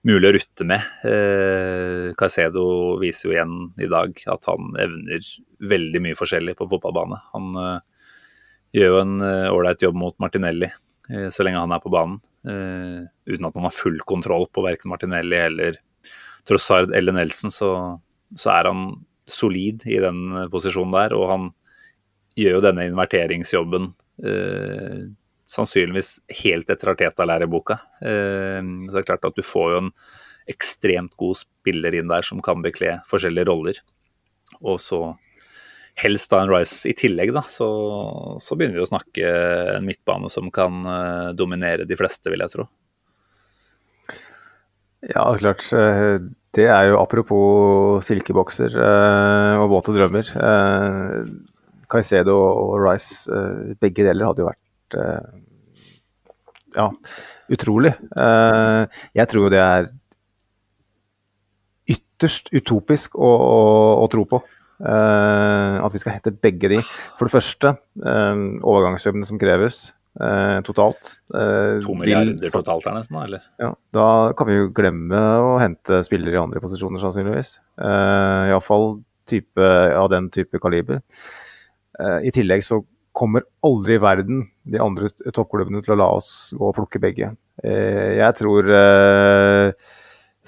mulig 0.07 0.29
å 0.31 0.33
rutte 0.37 0.65
med. 0.65 0.87
Eh, 1.05 2.15
Caicedo 2.17 2.65
viser 3.01 3.27
jo 3.27 3.35
igjen 3.35 3.55
i 3.83 3.89
dag 3.91 4.17
at 4.33 4.49
han 4.49 4.73
evner 4.81 5.29
veldig 5.69 6.01
mye 6.07 6.17
forskjellig 6.17 6.57
på 6.57 6.69
fotballbane. 6.71 7.21
Han 7.35 7.61
eh, 7.61 7.79
gjør 8.79 8.93
jo 8.93 8.99
en 9.03 9.15
eh, 9.27 9.47
ålreit 9.53 9.85
jobb 9.85 9.99
mot 9.99 10.17
Martinelli 10.23 10.71
så 11.07 11.45
lenge 11.45 11.61
han 11.61 11.71
er 11.71 11.83
på 11.83 11.91
banen, 11.93 12.17
eh, 12.47 13.05
uten 13.29 13.47
at 13.47 13.55
man 13.55 13.67
har 13.67 13.75
full 13.75 13.99
kontroll 14.07 14.47
på 14.51 14.63
verken 14.65 14.91
Martinelli 14.91 15.39
eller 15.39 15.79
Trossard 16.47 16.91
eller 16.95 17.15
Nelson, 17.15 17.51
så, 17.51 17.71
så, 18.35 18.51
er 18.53 18.69
han 18.69 18.83
solid 19.27 19.83
i 19.87 19.99
den 20.03 20.49
posisjonen 20.51 20.95
der. 20.95 21.15
Og 21.17 21.31
han 21.31 21.49
gjør 22.37 22.57
jo 22.57 22.65
denne 22.67 22.87
inverteringsjobben 22.89 23.91
eh, 24.23 25.07
sannsynligvis 25.47 26.17
helt 26.43 26.71
etter 26.71 26.93
Arteta-læreboka. 26.93 27.79
Eh, 28.01 28.61
så 28.63 28.95
det 28.95 29.03
er 29.03 29.09
klart 29.11 29.27
at 29.27 29.37
du 29.37 29.45
får 29.45 29.73
jo 29.73 29.83
en 29.85 29.93
ekstremt 30.47 31.15
god 31.19 31.39
spiller 31.41 31.95
inn 31.97 32.11
der 32.11 32.23
som 32.23 32.39
kan 32.43 32.63
bekle 32.63 32.99
forskjellige 33.09 33.49
roller. 33.49 33.81
Og 34.63 34.79
så 34.79 35.01
helst 35.97 36.31
da 36.33 36.43
en 36.43 36.51
Rice 36.51 36.89
i 36.89 36.95
tillegg, 36.97 37.33
da, 37.35 37.43
så, 37.49 37.67
så, 38.41 38.57
begynner 38.57 38.79
vi 38.79 38.85
å 38.85 38.89
snakke 38.89 39.31
en 39.77 39.87
midtbane 39.87 40.29
som 40.31 40.51
kan 40.53 40.83
uh, 40.85 41.31
dominere 41.37 41.87
de 41.89 41.97
fleste, 41.97 42.29
vil 42.33 42.43
jeg 42.45 42.53
tro. 42.53 42.67
Ja, 45.07 45.23
klart. 45.37 45.65
Eh, 45.77 46.17
det 46.57 46.65
er 46.73 46.87
jo 46.89 46.99
apropos 46.99 48.05
silkebokser 48.07 48.73
uh, 48.81 49.61
og 49.61 49.69
våte 49.75 49.93
drømmer. 49.95 50.31
Caicedo 51.87 52.35
og 52.35 52.79
Rice, 52.81 53.41
begge 53.79 54.03
deler 54.07 54.27
hadde 54.27 54.43
jo 54.43 54.49
vært 54.49 54.63
Eh, 54.95 55.29
ja, 56.75 56.91
utrolig. 57.47 57.93
Eh, 58.19 58.83
jeg 59.17 59.29
tror 59.31 59.47
jo 59.47 59.51
det 59.51 59.63
er 59.63 59.89
ytterst 61.87 62.51
utopisk 62.55 63.17
å, 63.17 63.31
å, 63.31 63.57
å 64.03 64.07
tro 64.11 64.25
på. 64.29 64.41
Uh, 64.77 65.81
at 65.81 65.93
vi 65.95 66.01
skal 66.01 66.17
hente 66.17 66.35
begge 66.43 66.69
de. 66.69 66.81
For 67.17 67.27
det 67.27 67.33
første, 67.33 67.73
uh, 68.03 68.35
overgangssummen 68.61 69.25
som 69.27 69.39
kreves 69.41 69.79
uh, 70.21 70.59
totalt. 70.67 71.17
to 71.83 71.95
milliarder 71.97 72.53
totalt 72.53 72.85
er 72.89 72.99
nesten, 72.99 73.17
eller? 73.23 73.47
Ja, 73.61 73.71
da 73.95 74.09
kan 74.37 74.49
vi 74.49 74.59
jo 74.59 74.69
glemme 74.75 75.23
å 75.41 75.55
hente 75.61 76.03
spillere 76.05 76.37
i 76.37 76.43
andre 76.43 76.61
posisjoner, 76.63 77.01
sannsynligvis. 77.01 77.57
Uh, 77.81 78.53
Iallfall 78.53 78.99
type, 79.27 79.71
av 79.97 80.11
den 80.13 80.29
type 80.31 80.61
kaliber. 80.63 81.01
I 82.23 82.29
tillegg 82.31 82.61
så 82.63 82.77
kommer 83.17 83.45
aldri 83.65 83.97
i 83.97 84.01
verden 84.01 84.45
de 84.69 84.81
andre 84.81 85.09
toppklubbene 85.33 85.81
til 85.85 85.95
å 85.95 85.99
la 86.01 86.07
oss 86.19 86.31
gå 86.57 86.69
og 86.69 86.75
plukke 86.77 87.01
begge. 87.01 87.31
Eh, 87.65 88.17
jeg 88.19 88.37
tror 88.37 88.69
eh, 88.69 89.71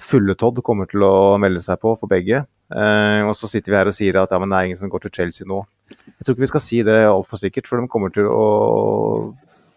Fulletodd 0.00 0.62
kommer 0.64 0.88
til 0.90 1.04
å 1.04 1.36
melde 1.42 1.62
seg 1.64 1.80
på 1.82 1.96
for 1.98 2.10
begge. 2.10 2.44
Eh, 2.70 3.20
og 3.26 3.34
så 3.34 3.48
sitter 3.50 3.72
vi 3.72 3.78
her 3.80 3.90
og 3.90 3.96
sier 3.96 4.18
at 4.20 4.30
ja, 4.30 4.38
men 4.38 4.52
det 4.52 4.58
er 4.58 4.68
ingen 4.68 4.78
som 4.78 4.90
går 4.90 5.06
til 5.06 5.14
Chelsea 5.18 5.48
nå. 5.48 5.62
Jeg 5.90 6.22
tror 6.22 6.36
ikke 6.36 6.46
vi 6.46 6.50
skal 6.52 6.62
si 6.62 6.82
det 6.86 6.98
altfor 7.08 7.40
sikkert, 7.40 7.66
for 7.66 7.80
de 7.80 7.90
kommer 7.90 8.12
til 8.14 8.28
å 8.30 8.44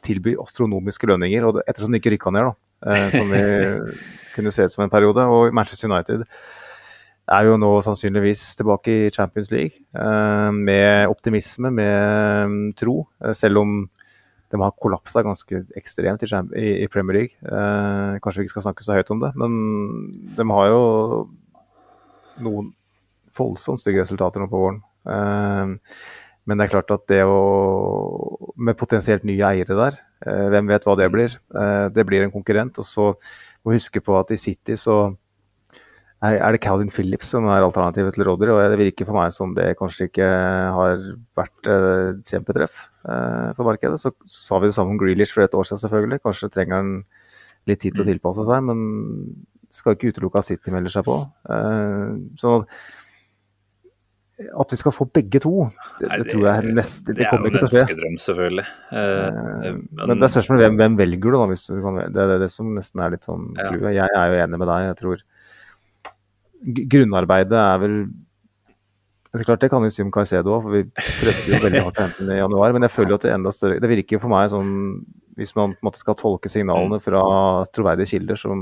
tilby 0.06 0.36
astronomiske 0.42 1.10
lønninger. 1.10 1.48
Og 1.48 1.64
ettersom 1.66 1.94
de 1.94 2.02
ikke 2.02 2.14
rykka 2.14 2.34
ned, 2.36 2.52
da, 2.52 3.00
som 3.16 3.34
vi 3.34 3.42
kunne 4.36 4.54
se 4.54 4.68
ut 4.68 4.76
som 4.76 4.86
en 4.86 4.94
periode, 4.94 5.26
og 5.26 5.56
Manchester 5.56 5.90
United 5.90 6.28
er 7.34 7.48
jo 7.48 7.56
nå 7.56 7.70
sannsynligvis 7.86 8.42
tilbake 8.60 8.94
i 9.06 9.12
Champions 9.16 9.48
League 9.54 9.80
uh, 9.96 10.52
med 10.52 11.08
optimisme, 11.08 11.72
med 11.72 12.50
um, 12.50 12.58
tro. 12.76 12.98
Selv 13.32 13.62
om 13.64 13.78
de 14.54 14.60
har 14.62 14.76
kollapsa 14.78 15.24
ganske 15.26 15.64
ekstremt 15.80 16.22
i, 16.22 16.86
Premier 16.92 17.16
League. 17.16 17.54
Kanskje 18.22 18.44
vi 18.44 18.46
ikke 18.46 18.54
skal 18.60 18.68
snakke 18.68 18.86
så 18.86 19.00
høyt 19.00 19.10
om 19.10 19.24
det, 19.24 19.32
men 19.40 19.56
de 20.38 20.46
har 20.52 20.68
jo 20.70 20.84
noen 22.46 22.68
voldsomt 23.38 23.82
stygge 23.82 24.04
resultater 24.04 24.44
nå 24.44 24.50
på 24.52 24.62
våren. 24.62 24.84
Men 26.44 26.60
det 26.60 26.66
er 26.66 26.74
klart 26.74 26.92
at 26.92 27.06
det 27.08 27.22
å 27.24 27.40
Med 28.60 28.78
potensielt 28.80 29.24
nye 29.28 29.44
eiere 29.48 29.76
der, 29.78 29.98
hvem 30.54 30.70
vet 30.70 30.86
hva 30.88 30.96
det 31.00 31.10
blir? 31.12 31.34
Det 31.96 32.06
blir 32.08 32.24
en 32.24 32.32
konkurrent. 32.32 32.78
Og 32.80 32.86
så 32.88 33.06
må 33.64 33.76
huske 33.76 34.04
på 34.04 34.16
at 34.20 34.32
i 34.32 34.40
City 34.40 34.78
så 34.80 35.16
er 36.24 36.56
det 36.56 36.62
Calvin 36.64 36.92
Phillips 36.92 37.34
som 37.34 37.50
er 37.52 37.66
alternativet 37.66 38.16
til 38.16 38.24
Rodry. 38.28 38.52
Og 38.54 38.62
det 38.72 38.80
virker 38.80 39.08
for 39.10 39.18
meg 39.18 39.34
som 39.36 39.52
det 39.58 39.74
kanskje 39.80 40.08
ikke 40.08 40.30
har 40.78 41.02
vært 41.36 41.68
eh, 41.68 42.14
et 42.14 42.32
kjempetreff 42.32 42.86
eh, 43.04 43.50
for 43.58 43.68
markedet. 43.68 44.00
Så 44.00 44.14
sa 44.32 44.62
vi 44.62 44.70
det 44.70 44.78
samme 44.78 44.96
om 44.96 45.02
Grealish 45.02 45.36
for 45.36 45.44
et 45.44 45.58
år 45.58 45.68
siden, 45.68 45.82
selvfølgelig. 45.84 46.22
Kanskje 46.24 46.52
trenger 46.54 46.80
han 46.80 46.94
litt 47.68 47.84
tid 47.84 47.96
til 47.96 48.06
å 48.06 48.08
tilpasse 48.08 48.48
seg, 48.48 48.64
men 48.70 48.86
skal 49.74 49.98
ikke 49.98 50.14
utelukke 50.14 50.40
at 50.40 50.48
City 50.48 50.72
melder 50.72 50.96
seg 50.96 51.08
på. 51.08 51.20
Eh, 51.52 52.16
sånn 52.40 52.62
at 52.62 52.80
at 54.34 54.72
vi 54.74 54.78
skal 54.80 54.92
få 54.96 55.06
begge 55.14 55.40
to, 55.44 55.52
det, 56.02 56.08
Nei, 56.10 56.18
det 56.24 56.32
tror 56.34 56.46
jeg 56.50 56.74
nest, 56.74 57.04
det, 57.06 57.16
Det 57.20 57.26
er 57.26 57.30
kommer 57.30 57.48
jo 57.48 57.52
en 57.52 57.54
ikke 57.54 57.62
til 57.62 57.68
å 57.68 57.72
skje. 57.74 57.84
ønskedrøm, 57.86 58.16
selvfølgelig. 58.24 58.66
Eh, 58.98 59.76
Men 60.10 60.18
det 60.18 60.26
er 60.28 60.34
spørsmålet 60.34 60.64
hvem, 60.66 60.80
hvem 60.82 60.98
velger 61.04 61.22
du, 61.30 61.38
da? 61.38 61.46
Hvis 61.54 61.66
du 61.70 61.76
kan, 61.86 62.00
det 62.02 62.24
er 62.24 62.32
det, 62.34 62.40
det 62.42 62.50
som 62.52 62.72
nesten 62.74 63.04
er 63.06 63.14
litt 63.14 63.28
sånn 63.30 63.46
Ja. 63.62 63.70
Jeg 63.94 64.10
er 64.10 64.34
jo 64.34 64.42
enig 64.48 64.60
med 64.64 64.68
deg. 64.72 64.88
Jeg 64.90 64.98
tror 65.04 65.24
grunnarbeidet 66.94 67.60
er 67.60 67.82
vel 67.84 67.98
det 69.34 69.42
er 69.42 69.48
klart 69.50 69.64
Det 69.66 69.70
kan 69.74 69.82
vi 69.82 69.90
si 69.90 70.04
om 70.06 70.12
Caicedo 70.14 70.52
òg, 70.54 70.62
for 70.62 70.76
vi 70.76 70.84
prøvde 70.94 71.50
jo 71.50 71.62
veldig 71.64 71.80
hardt 71.88 71.98
å 71.98 72.04
hente 72.06 72.22
den 72.22 72.36
i 72.36 72.38
januar. 72.38 72.74
Men 72.76 72.84
jeg 72.86 72.94
føler 72.94 73.10
jo 73.10 73.18
at 73.18 73.24
det 73.26 73.32
er 73.32 73.38
enda 73.40 73.54
større 73.56 73.80
Det 73.82 73.90
virker 73.90 74.14
jo 74.20 74.22
for 74.22 74.30
meg 74.30 74.52
sånn 74.54 74.70
Hvis 75.42 75.56
man 75.58 75.74
på 75.74 75.82
en 75.82 75.88
måte 75.90 75.98
skal 76.04 76.18
tolke 76.20 76.52
signalene 76.54 77.00
fra 77.02 77.24
troverdige 77.74 78.12
kilder, 78.14 78.38
så, 78.38 78.54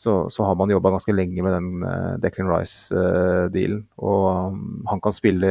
så, 0.00 0.14
så 0.32 0.46
har 0.48 0.56
man 0.56 0.72
jobba 0.72 0.94
ganske 0.94 1.12
lenge 1.12 1.44
med 1.44 1.52
den 1.52 1.84
uh, 1.84 2.14
Declan 2.22 2.48
Rice-dealen. 2.48 3.82
og 4.00 4.54
um, 4.54 4.62
han 4.88 5.02
kan 5.04 5.12
spille 5.12 5.50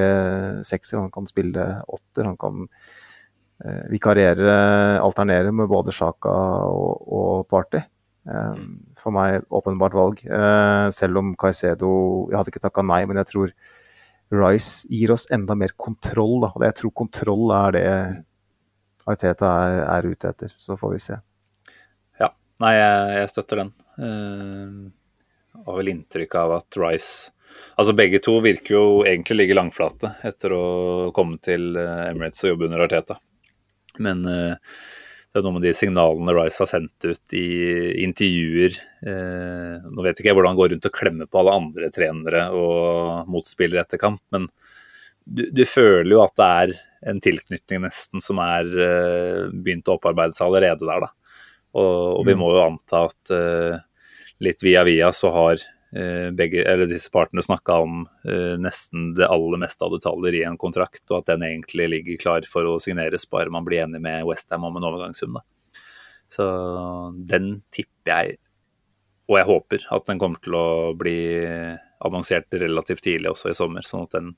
sekser, 0.66 0.98
han 1.04 1.14
kan 1.14 1.30
spille 1.30 1.68
åtter, 1.86 2.26
han 2.26 2.38
kan 2.40 2.66
eh, 3.62 3.86
vikariere, 3.94 4.58
alternere 5.04 5.54
med 5.54 5.70
både 5.70 5.94
Sjaka 5.94 6.34
og, 6.74 7.06
og 7.14 7.48
Party. 7.52 7.84
Eh, 8.30 8.64
for 9.00 9.16
meg 9.16 9.46
åpenbart 9.54 9.96
valg. 9.98 10.24
Eh, 10.26 10.88
selv 10.94 11.22
om 11.22 11.36
Caicedo 11.40 11.92
Jeg 12.30 12.38
hadde 12.38 12.52
ikke 12.54 12.66
takka 12.66 12.84
nei, 12.86 13.04
men 13.10 13.22
jeg 13.22 13.32
tror 13.32 13.54
Rice 14.30 14.86
gir 14.92 15.14
oss 15.14 15.26
enda 15.34 15.56
mer 15.58 15.74
kontroll. 15.78 16.40
Da. 16.44 16.52
Jeg 16.68 16.78
tror 16.82 16.98
kontroll 17.04 17.54
er 17.56 17.78
det 17.78 17.88
Ariteta 19.10 19.50
er, 19.66 19.80
er 19.90 20.12
ute 20.12 20.30
etter. 20.30 20.54
Så 20.58 20.78
får 20.78 20.94
vi 20.94 21.02
se. 21.02 21.18
Nei, 22.60 22.74
jeg, 22.76 23.12
jeg 23.22 23.32
støtter 23.32 23.64
den. 23.64 23.74
Uh, 24.00 25.60
har 25.66 25.78
vel 25.80 25.92
inntrykk 25.94 26.40
av 26.40 26.56
at 26.60 26.80
Rice 26.80 27.36
Altså 27.80 27.96
begge 27.98 28.20
to 28.24 28.38
virker 28.44 28.76
jo 28.76 28.86
egentlig 29.08 29.40
ligge 29.40 29.58
langflate 29.58 30.14
etter 30.28 30.54
å 30.56 30.64
komme 31.16 31.40
til 31.44 31.74
eh, 31.80 32.10
Emirates 32.12 32.44
og 32.46 32.54
jobbe 32.54 32.68
under 32.68 32.84
Arteta. 32.86 33.18
Men 34.06 34.22
uh, 34.28 34.54
det 35.30 35.42
er 35.42 35.46
noe 35.46 35.58
med 35.58 35.66
de 35.66 35.74
signalene 35.76 36.36
Rice 36.38 36.62
har 36.64 36.70
sendt 36.70 37.08
ut 37.10 37.36
i 37.36 37.48
intervjuer. 38.06 38.78
uh, 39.08 39.88
nå 39.92 40.06
vet 40.06 40.20
ikke 40.20 40.32
jeg 40.32 40.38
hvordan 40.38 40.54
han 40.54 40.60
går 40.60 40.74
rundt 40.74 40.90
og 40.92 40.96
klemmer 40.96 41.30
på 41.30 41.42
alle 41.42 41.56
andre 41.62 41.92
trenere 41.96 42.46
og 42.56 43.32
motspillere 43.34 43.84
etter 43.84 44.02
kamp, 44.02 44.22
men 44.36 44.48
du, 45.26 45.46
du 45.54 45.64
føler 45.68 46.14
jo 46.16 46.24
at 46.24 46.36
det 46.40 46.50
er 46.62 46.76
en 47.12 47.20
tilknytning 47.24 47.84
nesten 47.86 48.24
som 48.24 48.42
er 48.44 48.70
uh, 48.70 49.48
begynt 49.52 49.90
å 49.90 49.98
opparbeide 49.98 50.38
seg 50.38 50.48
allerede 50.48 50.86
der, 50.86 51.08
da. 51.08 51.29
Og, 51.78 52.20
og 52.20 52.24
vi 52.28 52.36
må 52.38 52.50
jo 52.56 52.64
anta 52.64 53.04
at 53.10 53.34
eh, 53.36 53.76
litt 54.42 54.64
via 54.66 54.84
via 54.88 55.12
så 55.14 55.32
har 55.36 55.62
eh, 55.94 56.30
begge, 56.36 56.64
eller 56.64 56.90
disse 56.90 57.12
partene 57.14 57.44
snakka 57.46 57.78
om 57.84 58.02
eh, 58.26 58.56
nesten 58.62 59.14
det 59.18 59.30
aller 59.30 59.62
meste 59.62 59.86
av 59.86 59.94
detaljer 59.94 60.40
i 60.40 60.46
en 60.50 60.58
kontrakt, 60.62 61.04
og 61.12 61.22
at 61.22 61.32
den 61.34 61.46
egentlig 61.46 61.90
ligger 61.94 62.22
klar 62.24 62.50
for 62.50 62.68
å 62.68 62.78
signeres, 62.82 63.28
bare 63.30 63.54
man 63.54 63.68
blir 63.68 63.86
enig 63.86 64.02
med 64.04 64.26
Westham 64.30 64.66
om 64.68 64.80
en 64.80 64.90
overgangssum. 64.90 65.38
Da. 65.38 65.84
Så 66.30 66.48
den 67.30 67.60
tipper 67.74 68.14
jeg, 68.14 68.40
og 69.30 69.38
jeg 69.38 69.50
håper, 69.50 69.86
at 69.94 70.10
den 70.10 70.22
kommer 70.22 70.42
til 70.42 70.58
å 70.58 70.68
bli 70.98 71.20
annonsert 72.00 72.54
relativt 72.56 73.04
tidlig 73.04 73.30
også 73.34 73.52
i 73.52 73.58
sommer, 73.58 73.86
sånn 73.86 74.06
at 74.08 74.16
den 74.16 74.30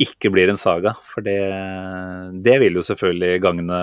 ikke 0.00 0.32
blir 0.32 0.50
en 0.50 0.58
saga. 0.58 0.94
For 1.06 1.24
det, 1.24 1.38
det 2.42 2.56
vil 2.62 2.78
jo 2.78 2.84
selvfølgelig 2.86 3.42
gagne 3.44 3.80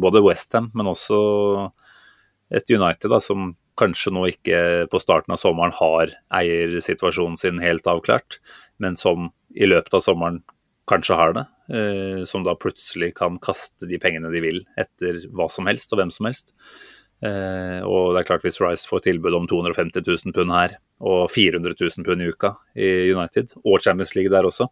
både 0.00 0.22
Westham, 0.24 0.70
men 0.78 0.90
også 0.92 1.18
et 2.54 2.70
United 2.70 3.10
da, 3.12 3.20
som 3.20 3.52
kanskje 3.78 4.12
nå 4.14 4.24
ikke 4.32 4.60
på 4.90 5.00
starten 5.02 5.34
av 5.34 5.40
sommeren 5.40 5.74
har 5.78 6.14
eiersituasjonen 6.40 7.38
sin 7.38 7.60
helt 7.62 7.86
avklart, 7.90 8.40
men 8.82 8.96
som 8.98 9.30
i 9.54 9.68
løpet 9.68 9.94
av 9.94 10.04
sommeren 10.04 10.42
kanskje 10.88 11.18
har 11.18 11.34
det. 11.36 11.46
Eh, 11.68 12.22
som 12.24 12.44
da 12.46 12.54
plutselig 12.56 13.12
kan 13.18 13.36
kaste 13.44 13.88
de 13.88 13.98
pengene 14.00 14.30
de 14.32 14.40
vil 14.40 14.62
etter 14.80 15.20
hva 15.36 15.50
som 15.52 15.68
helst 15.68 15.92
og 15.92 16.00
hvem 16.00 16.12
som 16.14 16.28
helst. 16.30 16.54
Eh, 17.18 17.82
og 17.82 18.14
det 18.14 18.22
er 18.22 18.28
klart 18.28 18.46
hvis 18.46 18.60
Rice 18.62 18.88
får 18.88 19.04
tilbud 19.08 19.34
om 19.34 19.48
250 19.50 20.06
000 20.06 20.34
pund 20.36 20.54
her 20.54 20.76
og 21.02 21.26
400 21.34 21.74
000 21.74 22.06
pund 22.06 22.22
i 22.22 22.30
uka 22.30 22.52
i 22.78 22.90
United, 23.10 23.56
og 23.64 23.82
Champions 23.82 24.14
League 24.16 24.32
der 24.32 24.46
også, 24.48 24.68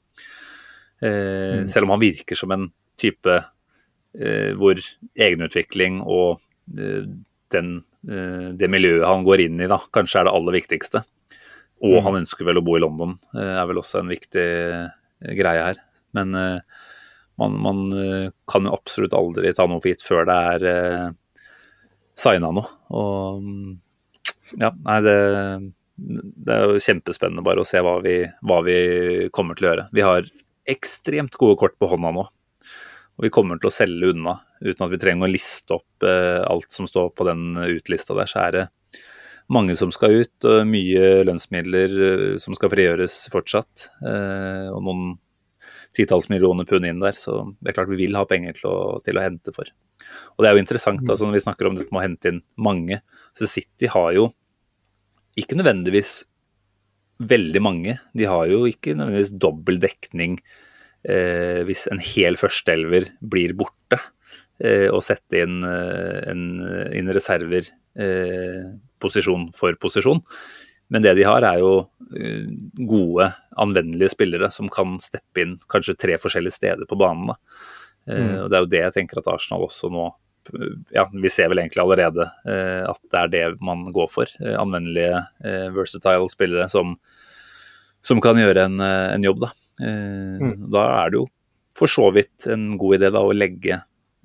eh, 1.02 1.64
selv 1.66 1.86
om 1.88 1.96
han 1.96 2.04
virker 2.06 2.38
som 2.38 2.54
en 2.54 2.68
type 2.96 3.34
eh, 3.36 4.52
hvor 4.56 4.80
egenutvikling 5.18 6.00
og 6.02 6.40
den, 7.54 7.84
eh, 8.08 8.50
det 8.58 8.70
miljøet 8.72 9.06
han 9.06 9.24
går 9.26 9.46
inn 9.46 9.60
i, 9.60 9.68
da, 9.70 9.78
kanskje 9.94 10.22
er 10.22 10.28
det 10.28 10.34
aller 10.38 10.58
viktigste. 10.58 11.02
Og 11.86 11.98
han 12.06 12.22
ønsker 12.22 12.46
vel 12.48 12.60
å 12.60 12.64
bo 12.64 12.78
i 12.78 12.82
London, 12.82 13.18
eh, 13.36 13.54
er 13.60 13.66
vel 13.68 13.82
også 13.82 14.00
en 14.00 14.12
viktig 14.12 14.46
eh, 14.46 15.32
greie 15.36 15.64
her. 15.70 15.80
Men 16.16 16.32
man, 17.36 17.56
man 17.60 17.80
kan 18.48 18.64
jo 18.64 18.72
absolutt 18.72 19.12
aldri 19.12 19.50
ta 19.52 19.66
noe 19.68 19.82
for 19.82 19.90
gitt 19.90 20.04
før 20.06 20.24
det 20.24 20.36
er 20.54 21.10
signa 22.16 22.48
noe. 22.56 22.70
Og 22.96 23.42
mm, 23.44 23.74
ja, 24.62 24.70
nei, 24.86 24.96
det, 25.04 25.16
det 26.46 26.54
er 26.54 26.70
jo 26.70 26.80
kjempespennende 26.80 27.44
bare 27.44 27.60
å 27.60 27.68
se 27.68 27.82
hva 27.84 27.98
vi, 28.04 28.22
hva 28.48 28.62
vi 28.64 28.78
kommer 29.34 29.58
til 29.58 29.66
å 29.66 29.70
gjøre. 29.72 29.86
Vi 29.92 30.06
har 30.06 30.30
ekstremt 30.72 31.36
gode 31.36 31.58
kort 31.60 31.76
på 31.76 31.90
hånda 31.90 32.14
nå. 32.16 32.24
Og 33.16 33.26
vi 33.26 33.32
kommer 33.32 33.60
til 33.60 33.70
å 33.70 33.74
selge 33.74 34.12
unna 34.12 34.38
uten 34.60 34.84
at 34.84 34.92
vi 34.92 35.00
trenger 35.00 35.28
å 35.28 35.32
liste 35.32 35.76
opp 35.76 36.04
eh, 36.04 36.42
alt 36.44 36.72
som 36.72 36.88
står 36.88 37.12
på 37.16 37.26
den 37.28 37.56
utlista 37.64 38.16
der. 38.16 38.28
Så 38.28 38.42
er 38.42 38.56
det 38.56 38.64
mange 39.52 39.76
som 39.78 39.92
skal 39.94 40.22
ut, 40.22 40.36
og 40.48 40.66
mye 40.68 41.22
lønnsmidler 41.28 41.96
eh, 42.08 42.34
som 42.42 42.56
skal 42.58 42.72
frigjøres 42.72 43.18
fortsatt. 43.32 43.88
Eh, 44.04 44.68
og 44.72 44.82
noen 44.84 45.16
titalls 45.96 46.28
millioner 46.28 46.68
pund 46.68 46.84
inn 46.88 47.00
der, 47.00 47.16
så 47.16 47.40
det 47.60 47.72
er 47.72 47.78
klart 47.78 47.92
vi 47.92 48.02
vil 48.02 48.16
ha 48.18 48.26
penger 48.28 48.58
til 48.58 48.68
å, 48.68 48.78
til 49.06 49.16
å 49.16 49.24
hente 49.24 49.54
for. 49.56 49.70
Og 50.36 50.44
det 50.44 50.50
er 50.50 50.56
jo 50.56 50.64
interessant 50.64 51.04
altså, 51.06 51.24
når 51.24 51.38
vi 51.38 51.44
snakker 51.46 51.68
om 51.68 51.78
dette 51.78 51.94
med 51.94 52.02
å 52.02 52.04
hente 52.04 52.32
inn 52.32 52.42
mange. 52.60 53.00
Så 53.36 53.48
City 53.48 53.88
har 53.92 54.10
jo 54.16 54.28
ikke 55.40 55.56
nødvendigvis 55.56 56.18
veldig 57.16 57.62
mange. 57.64 57.96
De 58.16 58.28
har 58.28 58.44
jo 58.50 58.64
ikke 58.68 58.96
nødvendigvis 58.96 59.32
dobbel 59.40 59.80
dekning 59.80 60.36
eh, 61.08 61.62
hvis 61.66 61.86
en 61.92 62.02
hel 62.02 62.38
førsteelver 62.40 63.10
blir 63.20 63.56
borte. 63.58 64.00
Eh, 64.56 64.88
og 64.88 65.02
sette 65.04 65.42
inn, 65.44 65.58
eh, 65.68 66.20
en, 66.32 66.44
inn 66.96 67.10
reserver 67.12 67.68
eh, 68.00 68.62
posisjon 69.02 69.50
for 69.56 69.76
posisjon. 69.80 70.22
Men 70.92 71.02
det 71.02 71.16
de 71.18 71.24
har, 71.26 71.42
er 71.42 71.60
jo 71.60 71.72
eh, 72.14 72.46
gode, 72.88 73.30
anvendelige 73.58 74.14
spillere 74.14 74.50
som 74.54 74.70
kan 74.72 74.96
steppe 75.02 75.42
inn 75.42 75.56
kanskje 75.72 75.96
tre 75.98 76.18
forskjellige 76.22 76.56
steder 76.56 76.88
på 76.88 76.98
banen. 77.00 77.34
Eh, 78.06 78.38
og 78.44 78.50
Det 78.50 78.58
er 78.58 78.64
jo 78.64 78.72
det 78.76 78.82
jeg 78.84 78.96
tenker 79.00 79.20
at 79.20 79.34
Arsenal 79.34 79.66
også 79.66 79.90
nå 79.90 80.12
ja, 80.94 81.02
Vi 81.10 81.26
ser 81.26 81.48
vel 81.50 81.58
egentlig 81.58 81.80
allerede 81.82 82.28
eh, 82.46 82.84
at 82.86 83.00
det 83.10 83.18
er 83.18 83.30
det 83.32 83.44
man 83.66 83.82
går 83.90 84.06
for. 84.12 84.30
Anvendelige, 84.38 85.24
versatile 85.74 86.30
spillere 86.30 86.68
som, 86.70 86.94
som 87.98 88.22
kan 88.22 88.38
gjøre 88.38 88.68
en, 88.70 88.78
en 88.78 89.26
jobb. 89.26 89.42
Da. 89.42 89.50
Eh, 89.82 90.46
da 90.72 90.86
er 91.02 91.12
det 91.12 91.20
jo 91.20 91.26
for 91.76 91.92
så 91.92 92.08
vidt 92.14 92.46
en 92.48 92.70
god 92.80 92.98
idé 92.98 93.10
da, 93.12 93.20
å 93.20 93.34
legge 93.36 93.82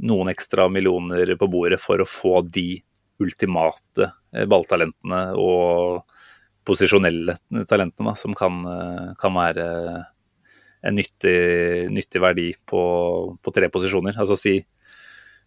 noen 0.07 0.31
ekstra 0.31 0.69
millioner 0.71 1.33
på 1.37 1.49
bordet 1.51 1.81
for 1.83 2.01
å 2.01 2.07
få 2.07 2.39
de 2.47 2.79
ultimate 3.21 4.07
eh, 4.33 4.47
balltalentene 4.49 5.23
og 5.37 6.07
posisjonelle 6.65 7.35
talentene 7.67 8.11
da, 8.11 8.15
som 8.17 8.35
kan, 8.37 8.61
eh, 8.71 9.11
kan 9.19 9.35
være 9.35 9.67
en 10.81 10.97
nyttig, 10.97 11.89
nyttig 11.93 12.21
verdi 12.21 12.47
på, 12.65 12.83
på 13.37 13.53
tre 13.53 13.69
posisjoner. 13.73 14.17
Altså 14.17 14.37
si 14.39 14.55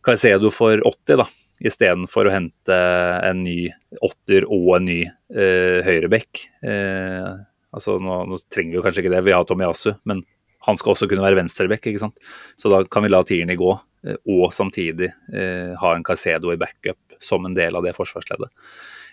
Caicedo 0.05 0.51
for 0.53 0.79
80, 0.85 1.17
da, 1.23 1.27
istedenfor 1.65 2.29
å 2.29 2.35
hente 2.35 2.79
en 3.25 3.43
ny 3.47 3.59
åtter 4.05 4.47
og 4.53 4.77
en 4.79 4.89
ny 4.91 5.01
eh, 5.07 5.81
høyrebekk. 5.87 6.45
Eh, 6.67 7.31
altså 7.75 7.99
nå, 8.03 8.23
nå 8.31 8.39
trenger 8.53 8.73
vi 8.73 8.79
jo 8.79 8.85
kanskje 8.85 9.05
ikke 9.05 9.15
det, 9.17 9.25
vi 9.27 9.35
har 9.37 9.47
Tomiyasu, 9.49 9.93
men 10.09 10.23
han 10.65 10.79
skal 10.81 10.95
også 10.95 11.09
kunne 11.11 11.25
være 11.25 11.39
venstreback. 11.43 11.91
ikke 11.91 12.01
sant? 12.01 12.17
Så 12.61 12.73
da 12.73 12.81
kan 12.89 13.05
vi 13.05 13.13
la 13.13 13.21
tierne 13.27 13.57
gå, 13.61 13.73
eh, 14.07 14.21
og 14.37 14.49
samtidig 14.57 15.11
eh, 15.13 15.75
ha 15.81 15.95
en 15.95 16.05
Caicedo 16.07 16.53
i 16.55 16.61
backup 16.61 17.19
som 17.23 17.45
en 17.47 17.57
del 17.57 17.77
av 17.77 17.85
det 17.85 17.95
forsvarsleddet. 17.97 18.53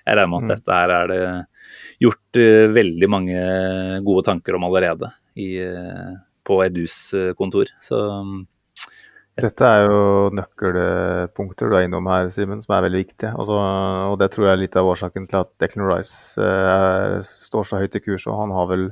Jeg 0.02 0.18
regner 0.18 0.32
med 0.32 0.48
at 0.48 0.56
dette 0.56 0.78
her 0.78 0.94
er 0.96 1.12
det 1.12 1.24
gjort 2.02 2.40
eh, 2.42 2.68
veldig 2.74 3.10
mange 3.12 3.42
gode 4.06 4.26
tanker 4.30 4.58
om 4.58 4.66
allerede 4.68 5.12
i, 5.38 5.54
eh, 5.62 6.14
på 6.48 6.62
Edus 6.66 7.14
eh, 7.18 7.34
kontor. 7.38 7.70
Så 7.84 8.00
mm, 8.00 8.40
Dette 9.40 9.64
er 9.64 9.86
jo 9.88 10.00
nøkkelpunkter 10.36 11.72
du 11.72 11.76
er 11.78 11.86
innom 11.86 12.10
her, 12.12 12.28
Simen, 12.34 12.60
som 12.64 12.74
er 12.76 12.84
veldig 12.84 13.00
viktige. 13.00 13.32
Altså, 13.32 13.56
og 14.12 14.18
det 14.20 14.28
tror 14.34 14.50
jeg 14.50 14.58
er 14.58 14.60
litt 14.60 14.76
av 14.76 14.90
årsaken 14.92 15.28
til 15.32 15.40
at 15.40 15.52
Declan 15.62 15.88
Rice 15.88 16.44
eh, 16.44 17.16
står 17.24 17.70
så 17.70 17.80
høyt 17.80 17.96
i 17.96 18.04
kurs. 18.04 18.28
Og 18.28 18.36
han 18.42 18.52
har 18.56 18.68
vel 18.74 18.90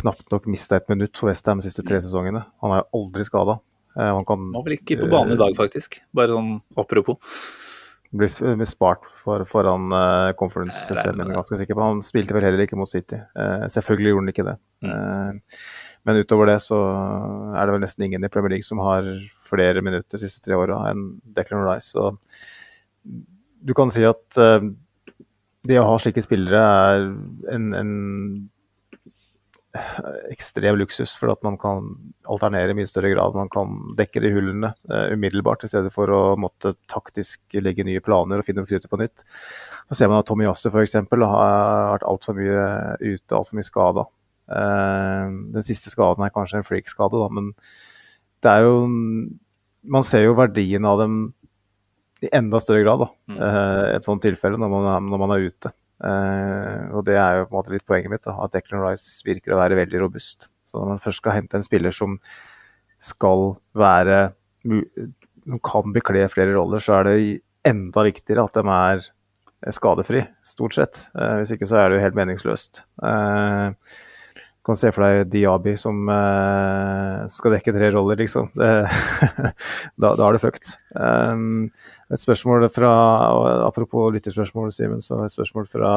knapt 0.00 0.32
nok 0.32 0.48
mista 0.48 0.78
et 0.80 0.88
minutt 0.88 1.20
for 1.20 1.28
Westham 1.28 1.60
de 1.60 1.68
siste 1.68 1.84
tre 1.84 2.00
sesongene. 2.00 2.46
Han 2.64 2.72
er 2.72 2.80
jo 2.80 3.02
aldri 3.02 3.26
skada. 3.28 3.58
Eh, 3.98 4.08
han 4.08 4.24
kan 4.24 4.48
var 4.56 4.64
vel 4.70 4.78
ikke 4.78 5.02
på 5.02 5.10
banen 5.12 5.36
i 5.36 5.40
dag, 5.42 5.52
faktisk. 5.58 6.00
Bare 6.16 6.32
sånn 6.32 6.54
apropos. 6.80 7.20
Blir, 8.10 8.32
blir 8.56 8.66
spart 8.66 9.04
for, 9.20 9.44
foran 9.46 9.92
conference, 10.40 10.88
Jeg 10.88 10.98
regner 10.98 11.20
med 11.20 11.28
jeg 11.28 11.36
er 11.36 11.42
ganske 11.42 11.60
sikker 11.60 11.76
på. 11.76 11.84
Han 11.92 12.00
spilte 12.02 12.34
vel 12.34 12.48
heller 12.48 12.64
ikke 12.64 12.80
mot 12.80 12.90
City. 12.90 13.20
Eh, 13.20 13.68
selvfølgelig 13.70 14.14
gjorde 14.14 14.24
han 14.24 14.32
ikke 14.32 14.48
det. 14.48 14.56
Mm. 14.88 15.44
Eh, 16.00 16.06
men 16.08 16.16
utover 16.16 16.46
det 16.46 16.60
så 16.64 16.78
er 17.54 17.66
det 17.66 17.74
vel 17.74 17.82
nesten 17.84 18.06
ingen 18.06 18.24
i 18.24 18.30
Premier 18.32 18.56
League 18.56 18.66
som 18.66 18.80
har 18.84 19.06
flere 19.50 19.82
minutter 19.82 20.16
de 20.16 20.22
siste 20.22 20.44
tre 20.44 20.56
åra 20.56 20.82
enn 20.90 21.20
Declan 21.36 21.66
Rice. 21.66 21.92
Så 21.92 22.14
du 23.60 23.74
kan 23.76 23.92
si 23.92 24.06
at 24.08 24.40
eh, 24.40 24.70
det 25.68 25.80
å 25.80 25.88
ha 25.90 25.98
slike 26.00 26.24
spillere 26.24 26.62
er 26.62 27.04
en, 27.52 27.68
en 27.76 27.92
ekstrem 30.30 30.78
luksus, 30.80 31.12
for 31.20 31.30
at 31.30 31.42
man 31.46 31.56
kan 31.60 31.92
alternere 32.30 32.72
i 32.72 32.78
mye 32.78 32.88
større 32.90 33.12
grad. 33.12 33.36
Man 33.36 33.50
kan 33.52 33.76
dekke 33.98 34.22
de 34.24 34.32
hullene 34.34 34.72
uh, 34.90 35.12
umiddelbart, 35.14 35.62
i 35.64 35.70
stedet 35.70 35.92
for 35.94 36.10
å 36.10 36.20
måtte 36.40 36.74
taktisk 36.90 37.54
legge 37.60 37.86
nye 37.86 38.02
planer 38.02 38.40
og 38.40 38.48
finne 38.48 38.64
opp 38.64 38.70
krutet 38.70 38.90
på 38.90 38.98
nytt. 38.98 39.22
Så 39.86 40.00
ser 40.00 40.10
man 40.10 40.22
at 40.22 40.30
Tommy 40.30 40.48
Yasse 40.48 40.72
f.eks. 40.72 40.96
har 40.98 41.92
vært 41.92 42.08
altfor 42.08 42.38
mye 42.38 42.64
ute, 42.98 43.36
altfor 43.36 43.60
mye 43.60 43.68
skada. 43.68 44.06
Eh, 44.50 45.26
den 45.54 45.66
siste 45.66 45.92
skaden 45.92 46.24
er 46.26 46.34
kanskje 46.34 46.60
en 46.60 46.66
freak-skade, 46.66 47.20
men 47.36 47.52
det 48.42 48.50
er 48.50 48.66
jo 48.66 48.76
Man 49.80 50.04
ser 50.04 50.26
jo 50.26 50.36
verdien 50.36 50.84
av 50.84 50.98
dem 51.00 51.12
i 52.20 52.28
enda 52.36 52.58
større 52.60 52.82
grad, 52.84 53.00
da. 53.00 53.06
Mm. 53.32 53.36
Eh, 53.46 53.84
et 53.96 54.04
sånt 54.04 54.20
tilfelle 54.20 54.58
når 54.60 54.68
man 54.68 54.88
er, 54.92 55.06
når 55.06 55.22
man 55.22 55.32
er 55.32 55.46
ute. 55.48 55.72
Uh, 56.00 56.88
og 56.96 57.04
det 57.04 57.16
er 57.20 57.38
jo 57.38 57.46
på 57.46 57.52
en 57.52 57.58
måte 57.58 57.72
litt 57.74 57.84
poenget 57.88 58.12
mitt, 58.12 58.24
da, 58.24 58.32
at 58.40 58.54
Declan 58.54 58.80
Rice 58.80 59.20
virker 59.26 59.52
å 59.52 59.60
være 59.60 59.76
veldig 59.82 60.00
robust. 60.00 60.48
Så 60.64 60.80
når 60.80 60.94
man 60.94 61.02
først 61.04 61.20
skal 61.20 61.36
hente 61.36 61.58
en 61.58 61.66
spiller 61.66 61.92
som 61.92 62.16
skal 63.00 63.54
være 63.76 64.20
som 64.64 65.60
kan 65.64 65.92
bekle 65.92 66.26
flere 66.32 66.54
roller, 66.56 66.80
så 66.84 66.98
er 66.98 67.08
det 67.08 67.16
enda 67.68 68.04
viktigere 68.04 68.44
at 68.44 68.56
de 68.56 68.76
er 68.76 69.72
skadefri, 69.76 70.24
stort 70.46 70.76
sett. 70.76 71.02
Uh, 71.12 71.40
hvis 71.40 71.52
ikke 71.56 71.68
så 71.68 71.82
er 71.82 71.90
det 71.90 72.00
jo 72.00 72.04
helt 72.06 72.20
meningsløst. 72.20 72.84
Du 73.00 74.00
kan 74.66 74.76
se 74.76 74.90
for 74.92 75.06
deg 75.06 75.30
Diaby 75.32 75.72
som 75.80 76.08
eh, 76.12 77.22
skal 77.32 77.54
dekke 77.56 77.72
tre 77.74 77.88
roller, 77.94 78.18
liksom. 78.20 78.50
Det, 78.52 78.68
da, 80.02 80.10
da 80.18 80.26
er 80.26 80.36
det 80.36 80.42
fucked. 80.42 80.74
Um, 80.92 81.70
et 82.12 82.20
spørsmål 82.20 82.68
fra 82.74 82.90
Apropos 83.64 84.10
lytterspørsmål, 84.16 84.72
Simen, 84.76 85.00
så 85.04 85.22
et 85.24 85.32
spørsmål 85.32 85.68
fra 85.70 85.92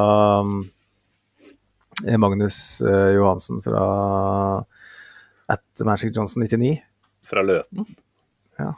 um, 0.46 0.62
Magnus 2.24 2.58
uh, 2.86 3.12
Johansen 3.18 3.60
fra 3.66 3.84
at 5.52 5.84
Magic 5.84 6.16
Johnson 6.16 6.46
99. 6.48 6.78
Fra 7.28 7.44
Løten. 7.44 7.86
Ja. 8.60 8.72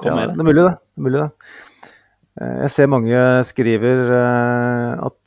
Kom 0.00 0.16
ja, 0.16 0.16
med 0.16 0.32
det 0.32 0.32
det. 0.32 0.40
er 0.40 0.48
mulig, 0.48 0.64
det. 0.64 0.72
det, 0.72 0.96
er 0.96 1.08
mulig 1.08 1.20
det. 1.20 1.28
Uh, 2.40 2.56
Jeg 2.64 2.72
ser 2.72 2.88
mange 2.92 3.20
skriver 3.52 4.02
uh, 4.08 5.06
at, 5.10 5.20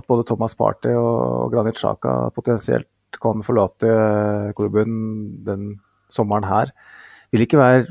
at 0.00 0.08
både 0.08 0.24
Thomas 0.32 0.56
Party 0.56 0.96
og 0.96 1.52
Granit 1.52 1.76
Xhaka 1.76 2.32
potensielt 2.32 2.88
kan 3.20 3.44
forlate 3.44 3.90
klubben 4.58 4.94
den 5.46 5.74
sommeren 6.12 6.46
her. 6.48 6.72
Vil 7.32 7.44
ikke 7.46 7.60
være 7.60 7.86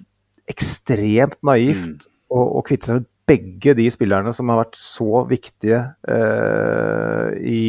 ekstremt 0.52 1.40
naivt 1.46 2.08
å, 2.32 2.42
å 2.60 2.64
kvitte 2.66 2.90
seg 2.90 3.02
med 3.02 3.10
begge 3.32 3.76
de 3.78 3.86
spillerne 3.94 4.34
som 4.36 4.50
har 4.52 4.64
vært 4.64 4.78
så 4.80 5.24
viktige 5.30 5.82
eh, 6.10 7.38
i 7.48 7.64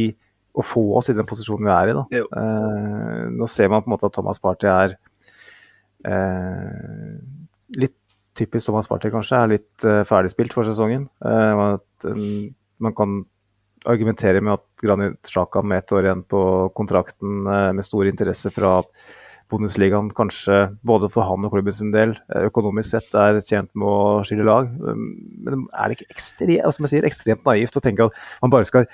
å 0.53 0.65
få 0.67 0.83
oss 0.99 1.09
i 1.09 1.17
den 1.17 1.29
posisjonen 1.29 1.69
vi 1.69 1.73
er 1.75 1.93
i. 1.93 2.23
Eh, 2.23 3.21
nå 3.33 3.49
ser 3.49 3.71
man 3.73 3.85
på 3.85 3.91
en 3.91 3.95
måte 3.95 4.09
at 4.09 4.17
Thomas 4.17 4.41
Party 4.43 4.69
er 4.69 4.97
eh, 6.09 7.13
litt 7.79 7.97
typisk 8.39 8.69
Thomas 8.69 8.89
Party 8.89 9.13
kanskje, 9.13 9.39
er 9.39 9.53
litt 9.55 9.87
eh, 9.89 10.03
ferdigspilt 10.09 10.57
for 10.57 10.69
sesongen. 10.69 11.07
Eh, 11.25 11.63
mm, 12.09 12.53
man 12.85 12.97
kan 12.99 13.23
argumentere 13.89 14.43
med 14.45 14.59
at 14.59 14.65
Granit 14.83 15.29
Xhaka 15.29 15.63
med 15.63 15.83
ett 15.83 15.93
år 15.93 16.07
igjen 16.07 16.23
på 16.29 16.43
kontrakten, 16.77 17.47
eh, 17.47 17.73
med 17.73 17.85
stor 17.85 18.07
interesse 18.07 18.53
fra 18.55 18.81
Bundesligaen, 19.53 20.11
kanskje 20.17 20.79
både 20.87 21.11
for 21.13 21.27
han 21.29 21.45
og 21.45 21.53
klubben 21.53 21.75
sin 21.77 21.93
del, 21.93 22.15
eh, 22.33 22.49
økonomisk 22.49 22.95
sett 22.95 23.15
er 23.15 23.41
tjent 23.41 23.71
med 23.75 23.87
å 23.87 24.23
skille 24.25 24.47
lag. 24.49 24.69
Um, 24.81 25.17
Men 25.45 25.67
er 25.75 25.89
det 25.89 25.99
ikke 25.99 26.15
ekstremt, 26.15 26.63
jeg 26.63 26.89
sier, 26.89 27.05
ekstremt 27.05 27.45
naivt 27.45 27.77
å 27.77 27.83
tenke 27.83 28.07
at 28.07 28.13
man 28.41 28.51
bare 28.51 28.65
skal 28.65 28.87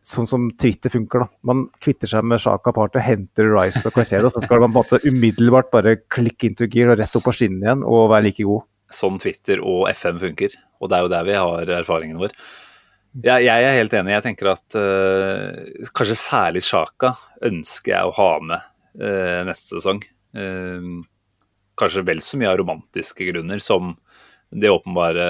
Sånn 0.00 0.24
som 0.24 0.50
Twitter 0.56 0.88
funker, 0.88 1.20
da. 1.20 1.26
Man 1.44 1.66
kvitter 1.84 2.08
seg 2.08 2.24
med 2.24 2.40
Shaka 2.40 2.72
Party, 2.72 2.98
henter 2.98 3.50
Rice 3.52 3.84
og 3.84 3.92
Caicedo, 3.92 4.30
så 4.32 4.40
skal 4.40 4.62
man 4.62 4.72
på 4.72 4.80
en 4.80 4.86
måte 4.86 5.04
umiddelbart 5.04 5.68
bare 5.70 5.98
klikke 6.08 6.48
into 6.48 6.64
gear 6.64 6.94
og 6.94 6.96
rett 6.96 7.12
opp 7.12 7.26
på 7.28 7.34
skinnene 7.36 7.60
igjen 7.60 7.82
og 7.84 8.08
være 8.08 8.24
like 8.24 8.46
god. 8.48 8.64
Sånn 8.88 9.20
Twitter 9.20 9.60
og 9.60 9.90
FM 9.92 10.16
funker, 10.22 10.56
og 10.80 10.88
det 10.88 10.96
er 10.96 11.04
jo 11.04 11.12
der 11.12 11.28
vi 11.28 11.36
har 11.36 11.74
erfaringen 11.76 12.16
vår. 12.16 12.32
Jeg, 13.16 13.46
jeg 13.46 13.64
er 13.64 13.78
helt 13.78 13.94
enig. 13.96 14.12
Jeg 14.12 14.24
tenker 14.26 14.50
at 14.52 14.76
uh, 14.76 15.86
kanskje 15.96 16.18
særlig 16.20 16.62
Sjaka 16.66 17.14
ønsker 17.48 17.94
jeg 17.94 18.08
å 18.08 18.16
ha 18.18 18.30
med 18.44 18.66
uh, 19.00 19.40
neste 19.48 19.78
sesong. 19.78 20.02
Uh, 20.36 21.00
kanskje 21.80 22.04
vel 22.08 22.20
så 22.24 22.40
mye 22.40 22.50
av 22.50 22.58
romantiske 22.60 23.28
grunner 23.30 23.62
som 23.62 23.94
det 24.52 24.70
åpenbare 24.70 25.24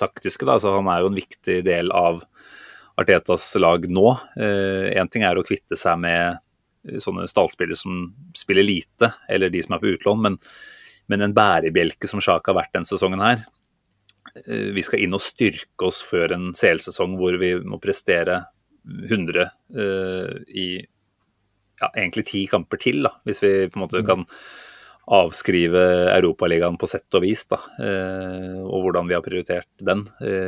taktiske. 0.00 0.44
Da. 0.44 0.58
Altså, 0.58 0.76
han 0.76 0.88
er 0.92 1.02
jo 1.02 1.10
en 1.10 1.18
viktig 1.18 1.56
del 1.66 1.90
av 1.96 2.20
Artetas 3.00 3.48
lag 3.58 3.82
nå. 3.90 4.12
Én 4.38 5.10
ting 5.10 5.24
er 5.26 5.36
å 5.36 5.44
kvitte 5.44 5.76
seg 5.76 5.98
med 6.00 6.38
sånne 7.02 7.26
stallspillere 7.28 7.76
som 7.76 8.04
spiller 8.36 8.64
lite, 8.64 9.10
eller 9.28 9.52
de 9.52 9.60
som 9.64 9.74
er 9.74 9.82
på 9.82 9.90
utlån, 9.90 10.22
men, 10.22 10.38
men 11.10 11.26
en 11.26 11.34
bærebjelke 11.36 12.08
som 12.08 12.22
Sjaka 12.22 12.52
har 12.52 12.60
vært 12.62 12.76
denne 12.78 12.88
sesongen 12.88 13.24
her. 13.24 13.42
Eh, 14.36 14.70
Vi 14.74 14.84
skal 14.86 15.04
inn 15.04 15.16
og 15.16 15.24
styrke 15.24 15.88
oss 15.88 16.00
før 16.06 16.36
en 16.36 16.50
CL-sesong 16.56 17.16
hvor 17.20 17.36
vi 17.40 17.54
må 17.60 17.80
prestere 17.82 18.44
100 18.86 19.44
eh, 19.44 20.34
i 20.56 20.66
ja, 20.80 21.88
egentlig 21.90 22.26
ti 22.28 22.44
kamper 22.50 22.80
til, 22.80 23.04
da, 23.06 23.14
hvis 23.28 23.42
vi 23.44 23.52
på 23.70 23.78
en 23.78 23.84
måte 23.86 24.04
kan 24.06 24.26
avskrive 25.10 25.80
Europaligaen 26.12 26.76
på 26.78 26.86
sett 26.86 27.16
og 27.16 27.24
vis. 27.24 27.46
Da, 27.50 27.58
eh, 27.82 28.58
og 28.62 28.84
hvordan 28.84 29.08
vi 29.08 29.16
har 29.16 29.24
prioritert 29.24 29.70
den, 29.82 30.04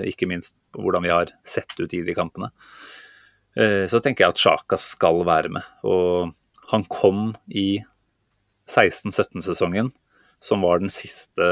ikke 0.06 0.28
minst 0.30 0.54
hvordan 0.76 1.02
vi 1.06 1.10
har 1.10 1.32
sett 1.42 1.72
ut 1.80 1.96
i 1.96 2.02
de 2.06 2.14
kampene. 2.16 2.52
Så 3.52 3.98
tenker 4.00 4.24
jeg 4.24 4.32
at 4.32 4.40
Sjaka 4.40 4.78
skal 4.80 5.18
være 5.28 5.50
med. 5.52 5.66
Og 5.84 6.30
han 6.70 6.86
kom 6.88 7.34
i 7.52 7.82
16-17-sesongen, 8.70 9.90
som 10.42 10.64
var 10.66 10.82
den 10.82 10.90
siste 10.90 11.46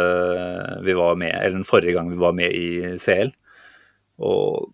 vi 0.82 0.96
var 0.98 1.18
med, 1.20 1.32
eller 1.36 1.60
den 1.60 1.68
forrige 1.68 1.94
gang 1.94 2.10
vi 2.10 2.18
var 2.20 2.34
med 2.36 2.50
i 2.50 2.96
CL. 2.98 3.30
Og 4.26 4.70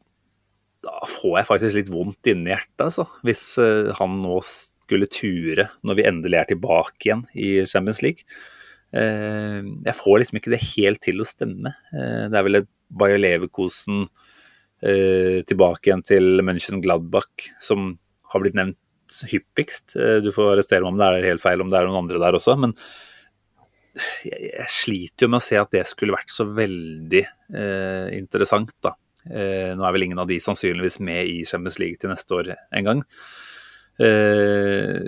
da 0.87 1.09
får 1.11 1.41
jeg 1.41 1.49
faktisk 1.51 1.79
litt 1.81 1.93
vondt 1.93 2.31
inni 2.31 2.53
hjertet, 2.53 2.87
altså. 2.87 3.07
Hvis 3.27 3.45
eh, 3.63 3.93
han 3.99 4.21
nå 4.23 4.39
skulle 4.87 5.09
ture 5.11 5.67
når 5.87 5.99
vi 5.99 6.07
endelig 6.07 6.41
er 6.41 6.49
tilbake 6.53 7.09
igjen 7.09 7.25
i 7.35 7.51
Champions 7.69 8.03
League. 8.05 8.27
Eh, 8.95 9.61
jeg 9.87 9.99
får 9.99 10.23
liksom 10.23 10.41
ikke 10.41 10.55
det 10.55 10.63
helt 10.77 11.03
til 11.05 11.23
å 11.23 11.29
stemme. 11.29 11.75
Eh, 11.93 12.27
det 12.31 12.39
er 12.39 12.47
vel 12.47 12.63
et 12.63 12.71
Bayer 12.87 13.19
Leverkosen 13.19 14.05
eh, 14.87 15.43
tilbake 15.49 15.91
igjen 15.91 16.07
til 16.07 16.45
München 16.47 16.83
Gladbach 16.85 17.51
som 17.63 17.97
har 18.31 18.45
blitt 18.45 18.57
nevnt 18.59 18.79
hyppigst. 19.31 19.97
Eh, 19.99 20.21
du 20.23 20.31
får 20.35 20.55
arrestere 20.55 20.85
meg 20.85 20.95
om 20.95 21.01
det 21.01 21.11
er 21.11 21.31
helt 21.33 21.45
feil, 21.45 21.63
om 21.63 21.73
det 21.73 21.81
er 21.81 21.91
noen 21.91 22.05
andre 22.05 22.23
der 22.23 22.39
også. 22.39 22.57
Men 22.63 22.77
jeg, 24.27 24.51
jeg 24.53 24.73
sliter 24.73 25.27
jo 25.27 25.33
med 25.33 25.41
å 25.41 25.47
se 25.47 25.59
at 25.61 25.73
det 25.75 25.85
skulle 25.89 26.17
vært 26.17 26.33
så 26.33 26.47
veldig 26.49 27.23
eh, 27.23 28.09
interessant, 28.17 28.75
da. 28.85 28.95
Eh, 29.27 29.73
nå 29.75 29.83
er 29.83 29.95
vel 29.97 30.07
ingen 30.07 30.21
av 30.23 30.29
de 30.31 30.39
sannsynligvis 30.43 31.01
med 31.05 31.27
i 31.27 31.41
Champions 31.49 31.81
League 31.83 31.99
til 32.03 32.13
neste 32.13 32.37
år 32.37 32.53
engang. 32.77 33.03
Eh, 34.03 35.03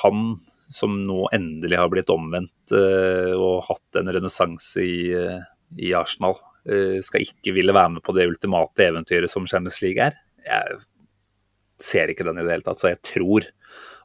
han 0.00 0.24
som 0.72 0.98
nå 1.06 1.28
endelig 1.34 1.78
har 1.78 1.90
blitt 1.92 2.10
omvendt 2.12 2.74
eh, 2.74 3.32
og 3.36 3.66
hatt 3.68 4.00
en 4.00 4.10
renessanse 4.16 4.82
i, 4.82 4.98
eh, 5.14 5.40
i 5.82 5.92
Arsenal, 5.96 6.38
eh, 6.66 6.98
skal 7.04 7.26
ikke 7.26 7.54
ville 7.56 7.74
være 7.76 7.96
med 7.96 8.06
på 8.06 8.14
det 8.16 8.28
ultimate 8.30 8.88
eventyret 8.90 9.30
som 9.30 9.46
Champions 9.46 9.80
League 9.84 10.02
er. 10.02 10.18
Jeg 10.46 10.80
ser 11.82 12.10
ikke 12.10 12.26
den 12.26 12.40
i 12.40 12.46
det 12.46 12.56
hele 12.56 12.66
tatt, 12.66 12.80
så 12.80 12.90
jeg 12.92 13.02
tror 13.04 13.46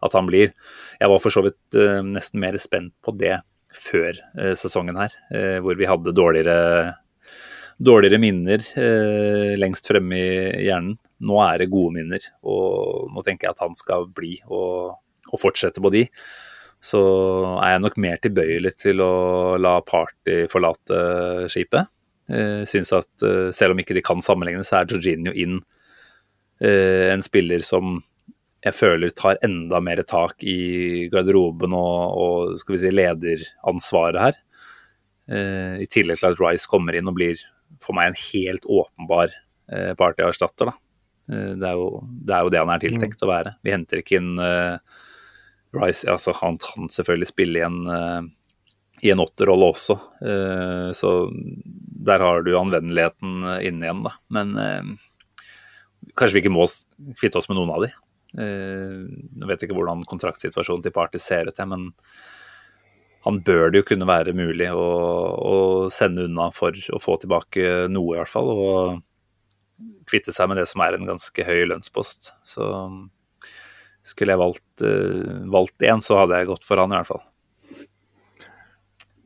at 0.01 0.17
han 0.17 0.27
blir. 0.29 0.53
Jeg 0.99 1.11
var 1.11 1.21
for 1.21 1.33
så 1.33 1.43
vidt 1.45 1.79
eh, 1.79 2.01
nesten 2.05 2.41
mer 2.43 2.57
spent 2.61 2.93
på 3.05 3.15
det 3.17 3.39
før 3.75 4.17
eh, 4.39 4.53
sesongen 4.57 4.99
her, 4.99 5.15
eh, 5.33 5.57
hvor 5.63 5.77
vi 5.79 5.87
hadde 5.89 6.15
dårligere 6.15 6.57
dårligere 7.81 8.19
minner 8.21 8.61
eh, 8.77 9.53
lengst 9.57 9.87
fremme 9.89 10.17
i 10.17 10.67
hjernen. 10.67 10.97
Nå 11.21 11.37
er 11.45 11.61
det 11.61 11.71
gode 11.71 11.95
minner, 11.95 12.23
og 12.45 13.09
nå 13.13 13.23
tenker 13.25 13.47
jeg 13.47 13.55
at 13.55 13.63
han 13.63 13.77
skal 13.77 14.07
bli 14.13 14.35
og, 14.49 14.97
og 15.31 15.41
fortsette 15.41 15.81
på 15.81 15.91
de. 15.93 16.07
så 16.81 17.01
er 17.61 17.75
jeg 17.75 17.81
nok 17.83 17.97
mer 18.01 18.21
tilbøyelig 18.21 18.71
til 18.81 19.01
å 19.05 19.57
la 19.61 19.75
Party 19.85 20.47
forlate 20.49 21.01
skipet. 21.53 21.89
Jeg 22.31 22.69
synes 22.69 22.93
at 22.95 23.25
Selv 23.53 23.73
om 23.73 23.81
ikke 23.81 23.93
de 23.97 24.01
kan 24.01 24.21
sammenligne, 24.23 24.63
så 24.65 24.79
er 24.79 24.89
Jorginho 24.89 25.33
inn 25.33 25.59
en 26.61 27.23
spiller 27.25 27.61
som 27.65 27.99
jeg 28.61 28.77
føler 28.77 29.13
tar 29.17 29.39
enda 29.45 29.79
mer 29.83 30.03
tak 30.07 30.43
i 30.45 31.07
garderoben 31.11 31.73
og, 31.73 32.17
og 32.21 32.59
skal 32.61 32.75
vi 32.75 32.81
si, 32.83 32.91
lederansvaret 32.93 34.21
her. 34.21 34.39
I 35.81 35.87
tillegg 35.89 36.19
til 36.19 36.27
at 36.27 36.41
Rice 36.41 36.69
kommer 36.69 36.97
inn 36.97 37.07
og 37.07 37.15
blir 37.15 37.39
for 37.81 37.95
meg 37.95 38.11
en 38.11 38.19
helt 38.19 38.65
åpenbar 38.67 39.33
partyerstatter. 39.97 40.69
da. 40.69 40.75
Det 41.31 41.67
er, 41.69 41.79
jo, 41.79 42.01
det 42.03 42.35
er, 42.35 42.43
jo, 42.43 42.51
det 42.51 42.59
han 42.59 42.73
er 42.73 42.83
tiltenkt 42.83 43.23
å 43.23 43.29
være. 43.29 43.53
Vi 43.63 43.73
henter 43.73 44.01
ikke 44.01 44.19
inn 44.19 44.33
Rice 45.75 46.09
altså 46.09 46.33
Han 46.41 46.59
kan 46.61 46.91
selvfølgelig 46.91 47.29
spille 47.31 47.61
i 47.61 47.65
en, 47.65 47.79
uh, 47.87 48.21
i 49.01 49.11
en 49.13 49.23
åtterrolle 49.23 49.71
også, 49.71 49.97
uh, 50.25 50.89
så 50.95 51.13
der 52.01 52.23
har 52.23 52.43
du 52.43 52.55
anvendeligheten 52.57 53.45
inne 53.61 53.87
igjen, 53.87 54.03
da. 54.05 54.15
Men 54.33 54.53
uh, 54.57 55.43
kanskje 56.17 56.37
vi 56.37 56.43
ikke 56.45 56.55
må 56.57 56.67
kvitte 57.19 57.39
oss 57.39 57.49
med 57.49 57.59
noen 57.59 57.73
av 57.75 57.85
de. 57.85 57.91
Jeg 58.31 59.47
vet 59.47 59.59
jeg 59.59 59.67
ikke 59.67 59.75
hvordan 59.75 60.05
kontraktsituasjonen 60.07 60.85
til 60.85 60.93
Party 60.95 61.19
ser 61.19 61.49
ut, 61.49 61.57
men 61.67 61.89
han 63.25 63.37
bør 63.45 63.69
det 63.69 63.81
jo 63.81 63.87
kunne 63.91 64.07
være 64.09 64.33
mulig 64.33 64.71
å, 64.73 64.85
å, 65.37 65.55
sende 65.93 66.25
unna 66.25 66.47
for 66.55 66.73
å 66.73 66.99
få 67.01 67.19
tilbake 67.21 67.87
noe, 67.91 68.15
i 68.15 68.21
hvert 68.21 68.31
fall. 68.31 68.49
Og 68.49 69.89
kvitte 70.09 70.33
seg 70.33 70.49
med 70.49 70.61
det 70.61 70.67
som 70.69 70.81
er 70.85 70.97
en 70.97 71.09
ganske 71.09 71.45
høy 71.45 71.67
lønnspost. 71.69 72.31
Så 72.47 72.65
skulle 74.07 74.33
jeg 74.33 74.41
valgt, 74.41 74.69
uh, 74.81 75.43
valgt 75.53 75.85
én, 75.85 76.01
så 76.01 76.23
hadde 76.23 76.39
jeg 76.39 76.49
gått 76.49 76.65
for 76.65 76.81
han 76.81 76.93
i 76.93 76.97
hvert 76.97 77.11
fall. 77.11 77.25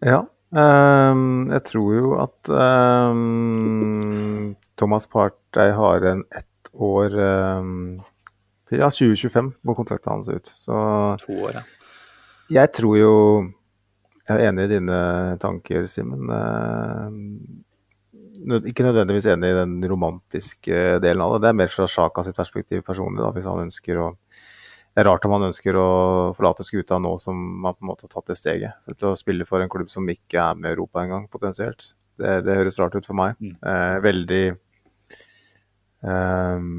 Ja. 0.05 0.25
Um, 0.55 1.47
jeg 1.51 1.63
tror 1.71 1.95
jo 1.95 2.11
at 2.21 2.51
um, 2.51 4.53
Thomas 4.79 5.07
Partey 5.11 5.71
har 5.75 6.05
en 6.11 6.21
ett 6.35 6.69
år 6.75 7.15
um, 7.15 8.03
til 8.69 8.81
ja, 8.81 8.89
2025 8.89 9.51
går 9.65 9.77
kontrakten 9.77 10.13
hans 10.13 10.31
ut. 10.31 10.49
Så 10.49 10.79
to 11.21 11.37
år, 11.47 11.59
ja. 11.59 11.63
jeg 12.61 12.73
tror 12.79 12.97
jo 12.99 13.13
Jeg 14.25 14.41
er 14.41 14.47
enig 14.49 14.63
i 14.65 14.69
dine 14.71 14.99
tanker, 15.37 15.85
Simen. 15.85 16.31
ikke 18.65 18.87
nødvendigvis 18.87 19.27
enig 19.29 19.51
i 19.51 19.57
den 19.59 19.75
romantiske 19.85 20.99
delen 21.03 21.21
av 21.21 21.35
det. 21.35 21.43
Det 21.43 21.51
er 21.51 21.59
mer 21.59 21.69
fra 21.69 21.85
Sjaka 21.85 22.23
sitt 22.25 22.39
perspektiv 22.39 22.81
personlig, 22.87 23.21
da, 23.21 23.29
hvis 23.35 23.45
han 23.45 23.67
ønsker 23.67 24.01
å 24.01 24.07
det 24.95 25.03
er 25.03 25.09
rart 25.09 25.25
om 25.27 25.33
han 25.35 25.49
ønsker 25.49 25.75
å 25.75 25.87
forlate 26.37 26.63
skuta 26.63 26.95
nå 27.03 27.17
som 27.19 27.35
man 27.35 27.75
på 27.75 27.83
en 27.83 27.89
måte 27.89 28.05
har 28.07 28.13
tatt 28.13 28.29
det 28.31 28.37
steget. 28.39 28.77
Til 28.95 29.09
å 29.09 29.17
spille 29.19 29.43
for 29.43 29.59
en 29.59 29.67
klubb 29.71 29.89
som 29.91 30.07
ikke 30.07 30.39
er 30.39 30.55
med 30.55 30.69
i 30.69 30.77
Europa 30.77 31.01
engang, 31.01 31.25
potensielt. 31.27 31.89
Det, 32.15 32.37
det, 32.45 32.55
høres 32.55 32.79
rart 32.79 32.95
ut 32.95 33.03
for 33.03 33.17
meg. 33.19 33.35
Mm. 33.43 33.57
Eh, 33.59 33.95
veldig 34.05 34.45
eh, 36.07 36.69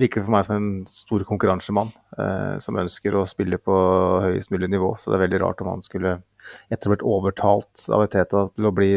Virker 0.00 0.24
for 0.24 0.32
meg 0.32 0.46
som 0.46 0.56
en 0.56 0.68
stor 0.88 1.24
konkurransemann 1.28 1.90
eh, 2.16 2.56
som 2.62 2.78
ønsker 2.80 3.16
å 3.18 3.26
spille 3.28 3.58
på 3.60 3.76
høyest 4.24 4.52
mulig 4.54 4.70
nivå. 4.72 4.94
Så 4.96 5.10
det 5.10 5.18
er 5.18 5.26
veldig 5.26 5.40
rart 5.44 5.60
om 5.64 5.72
han 5.74 5.84
skulle, 5.84 6.18
etter 6.72 6.88
å 6.88 6.90
ha 6.90 6.96
blitt 6.96 7.08
overtalt 7.14 7.86
av 7.92 8.06
Eteta 8.06 8.46
til 8.54 8.68
å 8.70 8.74
bli, 8.74 8.92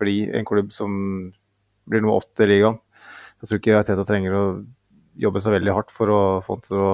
bli 0.00 0.16
en 0.34 0.48
klubb 0.48 0.72
som 0.74 0.96
blir 1.86 2.02
nummer 2.02 2.22
åtte 2.22 2.46
i 2.46 2.50
ligaen. 2.50 2.80
Så 3.38 3.44
jeg 3.44 3.52
tror 3.52 3.62
ikke 3.62 3.78
Eteta 3.82 4.08
trenger 4.08 4.38
å 4.38 4.44
jobbe 5.20 5.38
så 5.38 5.52
veldig 5.54 5.74
hardt 5.76 5.92
for 5.94 6.10
å 6.10 6.20
få 6.42 6.56
han 6.56 6.64
til 6.64 6.80
å 6.82 6.90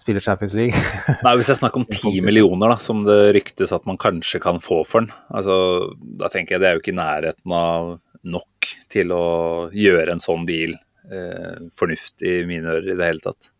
spille 0.00 0.22
Champions 0.24 0.56
League. 0.56 0.82
Nei, 1.24 1.36
Hvis 1.36 1.50
jeg 1.52 1.60
snakker 1.60 1.82
om 1.82 1.88
ti 1.90 2.22
millioner, 2.24 2.72
da, 2.72 2.80
som 2.80 3.04
det 3.04 3.18
ryktes 3.36 3.74
at 3.76 3.84
man 3.88 4.00
kanskje 4.00 4.40
kan 4.42 4.62
få 4.64 4.80
for 4.88 5.04
den, 5.04 5.12
altså, 5.28 5.58
da 5.98 6.32
tenker 6.32 6.56
jeg 6.56 6.64
det 6.64 6.70
er 6.70 6.78
jo 6.78 6.84
ikke 6.84 6.94
i 6.94 7.00
nærheten 7.00 7.56
av 7.58 7.96
nok 8.28 8.70
til 8.90 9.12
å 9.14 9.24
gjøre 9.76 10.14
en 10.14 10.22
sånn 10.22 10.48
deal 10.48 10.74
eh, 11.12 11.62
fornuftig 11.78 12.42
i 12.42 12.48
mine 12.48 12.76
ører 12.76 12.92
i 12.92 12.98
det 12.98 13.08
hele 13.12 13.24
tatt. 13.24 13.50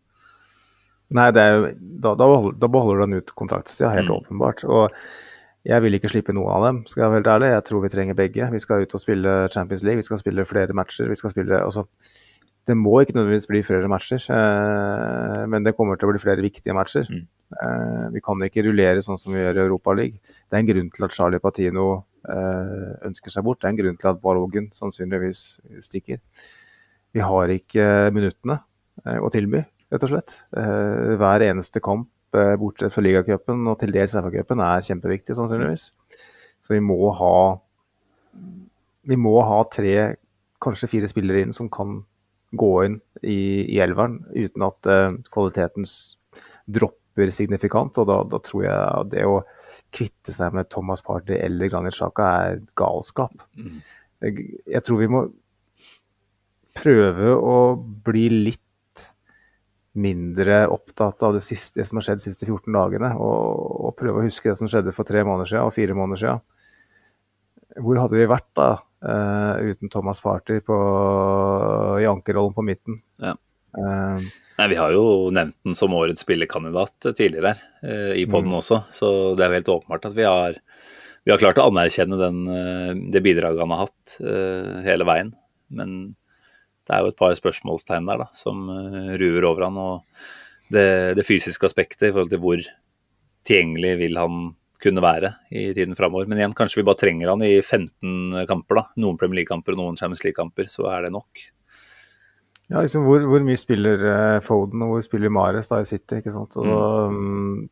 Nei, 1.17 1.31
jo, 1.33 1.65
da, 1.79 2.13
da, 2.13 2.25
beholder, 2.27 2.57
da 2.61 2.69
beholder 2.69 2.99
du 2.99 3.05
den 3.07 3.23
ut 3.23 3.33
kontraktstida, 3.37 3.89
helt 3.95 4.11
mm. 4.11 4.15
åpenbart. 4.19 4.63
Og 4.69 4.93
jeg 5.67 5.83
vil 5.83 5.97
ikke 5.97 6.11
slippe 6.11 6.35
noen 6.35 6.51
av 6.53 6.65
dem, 6.67 6.81
skal 6.87 7.03
jeg 7.03 7.11
være 7.11 7.19
helt 7.19 7.31
ærlig. 7.33 7.51
Jeg 7.55 7.65
tror 7.67 7.83
vi 7.83 7.91
trenger 7.93 8.17
begge. 8.17 8.49
Vi 8.53 8.61
skal 8.63 8.85
ut 8.85 8.93
og 8.95 9.01
spille 9.01 9.35
Champions 9.53 9.83
League, 9.83 10.03
vi 10.03 10.07
skal 10.07 10.21
spille 10.21 10.45
flere 10.47 10.75
matcher. 10.77 11.09
vi 11.09 11.17
skal 11.17 11.33
spille, 11.33 11.63
altså, 11.63 11.85
det 12.69 12.77
må 12.77 12.99
ikke 13.01 13.15
nødvendigvis 13.17 13.49
bli 13.49 13.63
flere 13.65 13.89
matcher, 13.89 14.21
eh, 14.29 15.43
men 15.49 15.65
det 15.65 15.73
kommer 15.77 15.97
til 15.97 16.05
å 16.05 16.13
bli 16.13 16.21
flere 16.21 16.45
viktige 16.45 16.75
matcher. 16.77 17.09
Mm. 17.09 17.25
Eh, 17.49 18.05
vi 18.13 18.21
kan 18.21 18.45
ikke 18.45 18.63
rullere 18.67 19.01
sånn 19.01 19.17
som 19.17 19.33
vi 19.33 19.41
gjør 19.41 19.57
i 19.57 19.63
Europaligaen. 19.65 20.19
Det 20.21 20.53
er 20.57 20.61
en 20.61 20.69
grunn 20.69 20.91
til 20.93 21.07
at 21.07 21.15
Charlie 21.15 21.41
Patino 21.41 21.87
eh, 22.29 22.91
ønsker 23.09 23.33
seg 23.33 23.47
bort. 23.47 23.61
Det 23.61 23.71
er 23.71 23.73
en 23.73 23.81
grunn 23.81 23.97
til 23.97 24.11
at 24.11 24.21
Balogun 24.21 24.69
sannsynligvis 24.77 25.43
stikker. 25.87 26.21
Vi 27.15 27.23
har 27.25 27.51
ikke 27.53 27.85
minuttene 28.15 28.59
å 29.19 29.29
tilby, 29.33 29.63
rett 29.89 30.05
og 30.05 30.11
slett. 30.11 30.35
Hver 30.53 31.45
eneste 31.47 31.81
kamp, 31.83 32.09
bortsett 32.29 32.93
fra 32.93 33.01
ligacupen 33.01 33.63
og 33.71 33.79
til 33.81 33.93
dels 33.95 34.13
FA-cupen, 34.13 34.61
er 34.61 34.85
kjempeviktig, 34.85 35.33
sannsynligvis. 35.37 35.89
Så 36.61 36.75
vi 36.75 36.83
må 36.83 37.09
ha 37.17 37.33
vi 39.09 39.17
må 39.17 39.35
ha 39.45 39.63
tre, 39.73 39.95
kanskje 40.61 40.91
fire 40.91 41.09
spillere 41.09 41.45
inn 41.45 41.55
som 41.55 41.69
kan 41.71 42.01
gå 42.59 42.71
inn 42.85 42.97
i, 43.21 43.65
i 43.75 43.79
elveren 43.81 44.19
uten 44.33 44.65
at 44.65 44.89
kvaliteten 45.33 45.87
dropper 46.69 47.33
signifikant. 47.33 47.97
Og 48.01 48.09
da, 48.09 48.19
da, 48.29 48.41
tror 48.43 48.65
jeg 48.67 49.09
det 49.13 49.25
å 49.25 49.39
kvitte 49.95 50.33
seg 50.35 50.53
med 50.53 50.69
Thomas 50.69 51.01
Party 51.05 51.37
eller 51.39 51.71
Granit 51.71 51.97
Sjaka 51.97 52.29
er 52.43 52.61
galskap. 52.77 53.33
Mm. 53.57 53.79
Jeg, 54.21 54.83
tror 54.85 55.01
vi 55.01 55.09
må 55.09 55.23
prøve 56.79 57.35
å 57.35 57.59
bli 58.07 58.27
litt 58.49 58.65
mindre 59.99 60.61
opptatt 60.71 61.23
av 61.25 61.33
det, 61.35 61.41
siste, 61.43 61.81
det 61.81 61.87
som 61.89 61.99
har 61.99 62.05
skjedd 62.07 62.21
de 62.21 62.27
siste 62.27 62.47
14 62.47 62.71
dagene, 62.75 63.13
og, 63.19 63.71
og, 63.89 63.95
prøve 63.99 64.21
å 64.21 64.27
huske 64.27 64.51
det 64.51 64.59
som 64.59 64.69
skjedde 64.71 64.93
for 64.95 65.07
tre 65.07 65.25
måneder 65.27 65.49
siden 65.49 65.67
og 65.67 65.75
fire 65.75 65.97
måneder 65.97 66.21
siden. 66.23 66.45
Hvor 67.79 67.99
hadde 68.01 68.17
vi 68.17 68.29
vært 68.29 68.47
da 68.57 68.69
Uh, 68.99 69.55
uten 69.71 69.87
Thomas 69.89 70.19
Party 70.21 70.59
på, 70.59 70.75
i 72.01 72.07
ankerrollen 72.07 72.53
på 72.53 72.65
midten. 72.67 72.99
Ja. 73.23 73.31
Uh, 73.77 74.19
Nei, 74.59 74.67
Vi 74.73 74.75
har 74.75 74.91
jo 74.91 75.03
nevnt 75.31 75.55
den 75.63 75.77
som 75.77 75.93
årets 75.95 76.25
spillekandidat 76.25 77.07
tidligere 77.15 77.53
her, 77.53 77.61
uh, 77.85 78.15
i 78.19 78.25
poden 78.27 78.51
mm. 78.51 78.57
også. 78.59 78.81
Så 78.91 79.11
det 79.39 79.45
er 79.45 79.53
jo 79.53 79.59
helt 79.61 79.71
åpenbart 79.77 80.09
at 80.09 80.17
vi 80.17 80.27
har, 80.27 80.59
vi 81.23 81.31
har 81.31 81.39
klart 81.39 81.61
å 81.63 81.69
anerkjenne 81.71 82.19
den, 82.19 82.41
det 83.13 83.23
bidraget 83.23 83.63
han 83.63 83.75
har 83.75 83.85
hatt 83.85 84.17
hele 84.83 85.07
veien. 85.07 85.31
Men 85.71 85.95
det 86.89 86.97
er 86.97 87.05
jo 87.05 87.13
et 87.13 87.19
par 87.19 87.35
spørsmålstegn 87.37 88.09
der 88.09 88.23
da, 88.23 88.29
som 88.33 88.65
ruver 89.21 89.45
over 89.45 89.67
han. 89.67 89.77
Og 89.77 90.73
det, 90.73 90.87
det 91.19 91.25
fysiske 91.27 91.69
aspektet 91.69 92.09
i 92.09 92.13
forhold 92.13 92.31
til 92.33 92.41
hvor 92.41 92.63
tilgjengelig 93.45 93.93
vil 94.01 94.17
han 94.17 94.39
kunne 94.79 95.03
være 95.03 95.33
i 95.51 95.69
tiden 95.75 95.95
framover. 95.97 96.27
Men 96.29 96.39
igjen, 96.39 96.55
kanskje 96.55 96.79
vi 96.79 96.87
bare 96.87 97.01
trenger 97.01 97.33
han 97.33 97.43
i 97.43 97.59
15 97.61 98.45
kamper. 98.47 98.79
da. 98.79 98.83
Noen 99.03 99.17
Premier 99.19 99.41
League-kamper 99.41 99.75
og 99.75 99.81
noen 99.81 99.97
Champions 99.99 100.23
League-kamper, 100.23 100.69
så 100.71 100.87
er 100.93 101.07
det 101.07 101.13
nok. 101.15 101.43
Ja, 102.69 102.83
liksom 102.83 103.07
hvor, 103.09 103.23
hvor 103.25 103.43
mye 103.43 103.57
spiller 103.57 104.03
uh, 104.05 104.39
Foden 104.45 104.83
og 104.85 104.93
hvor 104.93 105.03
spiller 105.03 105.33
Mares 105.33 105.71
da 105.71 105.81
i 105.81 105.89
City? 105.89 106.21
ikke 106.21 106.33
sant? 106.35 106.53
Altså, 106.55 106.79
mm. 107.09 107.69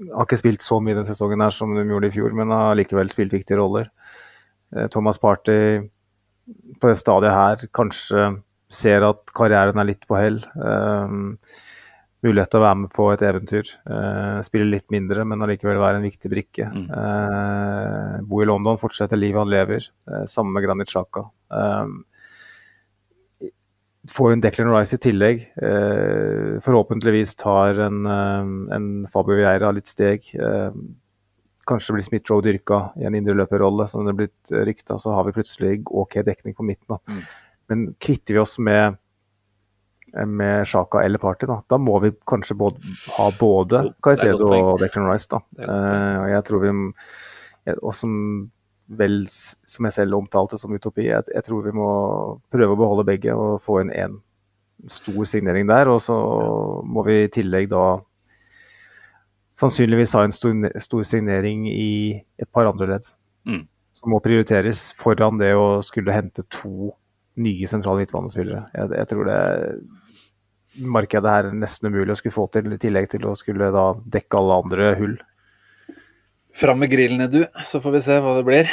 um, 0.00 0.10
har 0.14 0.28
ikke 0.28 0.40
spilt 0.40 0.64
så 0.64 0.78
mye 0.80 0.96
den 0.96 1.08
sesongen 1.08 1.42
her 1.44 1.52
som 1.52 1.74
de 1.76 1.84
gjorde 1.84 2.08
i 2.08 2.14
fjor, 2.14 2.36
men 2.36 2.54
har 2.54 2.78
likevel 2.78 3.10
spilt 3.12 3.34
viktige 3.34 3.58
roller. 3.60 3.90
Uh, 4.70 4.86
Thomas 4.94 5.18
Party 5.20 5.58
på 6.80 6.90
det 6.90 6.98
stadiet 7.00 7.34
her 7.34 7.66
kanskje 7.76 8.30
ser 8.70 9.04
at 9.06 9.32
karrieren 9.36 9.80
er 9.82 9.88
litt 9.90 10.06
på 10.08 10.18
hell. 10.18 10.38
Um, 10.54 11.36
mulighet 12.24 12.52
til 12.52 12.60
å 12.60 12.66
være 12.66 12.78
med 12.82 12.92
på 12.94 13.08
et 13.14 13.24
eventyr. 13.26 13.72
Uh, 13.88 14.38
spille 14.46 14.68
litt 14.68 14.86
mindre, 14.92 15.24
men 15.26 15.42
allikevel 15.44 15.80
være 15.80 16.00
en 16.00 16.06
viktig 16.06 16.30
brikke. 16.32 16.68
Mm. 16.70 16.86
Uh, 16.92 18.14
bo 18.28 18.42
i 18.44 18.48
London, 18.48 18.78
fortsette 18.80 19.18
livet 19.18 19.42
han 19.42 19.52
lever. 19.52 19.90
Uh, 20.10 20.24
samme 20.30 20.54
med 20.54 20.66
Granit 20.66 20.92
Xhaka. 20.92 21.26
får 24.10 24.32
en 24.32 24.40
Declan 24.40 24.72
Rice 24.72 24.96
i 24.96 25.02
tillegg. 25.02 25.42
forhåpentligvis 26.64 27.34
tar 27.36 27.78
en, 27.84 28.06
en 28.06 28.86
Fabio 29.12 29.36
Vieira 29.36 29.70
litt 29.76 29.90
steg. 29.90 30.24
Kanskje 31.70 31.96
blir 31.96 32.06
Smith-Roe 32.06 32.44
dyrka 32.44 32.80
i 33.00 33.06
en 33.08 33.16
indreløperrolle, 33.18 33.86
som 33.90 34.04
det 34.04 34.14
er 34.14 34.18
blitt 34.24 34.52
rykta. 34.68 34.98
Så 35.00 35.14
har 35.14 35.28
vi 35.28 35.36
plutselig 35.36 35.78
OK 35.86 36.18
dekning 36.26 36.56
på 36.58 36.66
midten. 36.66 36.98
Mm. 37.06 37.22
Men 37.70 37.86
kvitter 38.02 38.36
vi 38.36 38.42
oss 38.42 38.58
med 38.58 38.98
med 40.26 40.66
Sjaka 40.66 41.04
eller 41.06 41.18
Party, 41.22 41.46
da, 41.46 41.60
da 41.70 41.78
må 41.78 41.98
vi 42.02 42.08
kanskje 42.26 42.56
både, 42.58 42.80
ha 43.14 43.28
både 43.38 43.82
Caicedo 44.02 44.48
og 44.50 44.80
Declan 44.82 45.06
Rice. 45.06 45.28
da. 45.30 45.38
Uh, 45.54 46.16
og 46.24 46.30
jeg 46.32 46.46
tror 46.48 46.64
vi, 46.64 46.72
og 47.76 47.94
som 47.94 48.16
vel, 48.98 49.22
som 49.28 49.86
jeg 49.86 49.96
selv 50.00 50.18
omtalte 50.18 50.58
som 50.58 50.74
utopi, 50.74 51.06
jeg, 51.06 51.26
jeg, 51.30 51.44
tror 51.46 51.62
vi 51.66 51.74
må 51.76 51.90
prøve 52.50 52.74
å 52.74 52.80
beholde 52.80 53.06
begge 53.06 53.36
og 53.36 53.60
få 53.62 53.80
inn 53.84 53.94
én 53.94 54.18
stor 54.90 55.22
signering 55.28 55.68
der. 55.70 55.90
Og 55.92 56.00
så 56.02 56.16
må 56.86 57.04
vi 57.06 57.22
i 57.24 57.32
tillegg 57.32 57.70
da 57.70 58.00
sannsynligvis 59.60 60.14
ha 60.16 60.24
en 60.24 60.34
stor, 60.34 60.56
stor 60.80 61.06
signering 61.06 61.66
i 61.70 61.92
et 62.40 62.48
par 62.52 62.68
andre 62.70 62.94
ledd. 62.94 63.10
Mm. 63.48 63.64
Som 63.96 64.14
må 64.14 64.20
prioriteres 64.24 64.90
foran 64.98 65.40
det 65.40 65.52
å 65.58 65.80
skulle 65.84 66.14
hente 66.14 66.46
to 66.52 66.92
nye 67.40 67.68
sentrale 67.70 68.02
midtbanespillere. 68.02 68.66
Jeg, 68.74 68.92
jeg 68.96 69.10
tror 69.10 69.28
det 69.28 69.40
markedet 70.80 71.32
her 71.32 71.48
er 71.48 71.56
nesten 71.56 71.90
umulig 71.90 72.14
å 72.14 72.18
skulle 72.20 72.36
få 72.36 72.46
til, 72.54 72.70
i 72.72 72.80
tillegg 72.80 73.10
til 73.12 73.26
å 73.28 73.34
skulle 73.38 73.72
da 73.74 73.90
dekke 74.18 74.38
alle 74.38 74.60
andre 74.64 74.92
hull. 75.00 75.16
Fram 76.56 76.80
med 76.82 76.90
grillene, 76.92 77.28
du, 77.30 77.42
så 77.66 77.80
får 77.82 77.96
vi 77.96 78.02
se 78.04 78.18
hva 78.22 78.36
det 78.38 78.46
blir. 78.46 78.70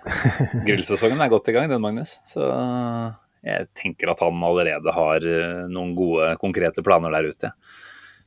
Grillsesongen 0.68 1.20
er 1.20 1.32
godt 1.32 1.50
i 1.52 1.54
gang, 1.56 1.68
den, 1.68 1.82
Magnus. 1.84 2.16
Så 2.28 2.46
jeg 3.44 3.68
tenker 3.76 4.12
at 4.12 4.22
han 4.24 4.40
allerede 4.44 4.94
har 4.96 5.24
eh, 5.28 5.64
noen 5.72 5.94
gode, 5.96 6.32
konkrete 6.40 6.84
planer 6.84 7.12
der 7.16 7.28
ute. 7.32 7.52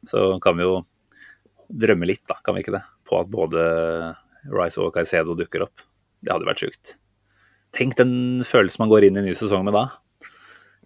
Så 0.06 0.36
kan 0.44 0.58
vi 0.58 0.66
jo 0.66 0.82
drømme 1.74 2.08
litt, 2.10 2.24
da, 2.30 2.38
kan 2.44 2.56
vi 2.56 2.64
ikke 2.64 2.76
det? 2.76 2.84
På 3.08 3.20
at 3.22 3.32
både 3.32 3.64
Rice 4.54 4.82
og 4.82 4.94
Caicedo 4.96 5.36
dukker 5.38 5.66
opp. 5.66 5.84
Det 6.24 6.32
hadde 6.34 6.48
vært 6.48 6.64
sjukt. 6.64 6.96
Tenk 7.74 7.98
den 7.98 8.44
følelsen 8.46 8.84
man 8.84 8.92
går 8.92 9.08
inn 9.08 9.18
i 9.20 9.26
ny 9.26 9.34
sesong 9.38 9.66
med 9.66 9.76
da. 9.76 9.88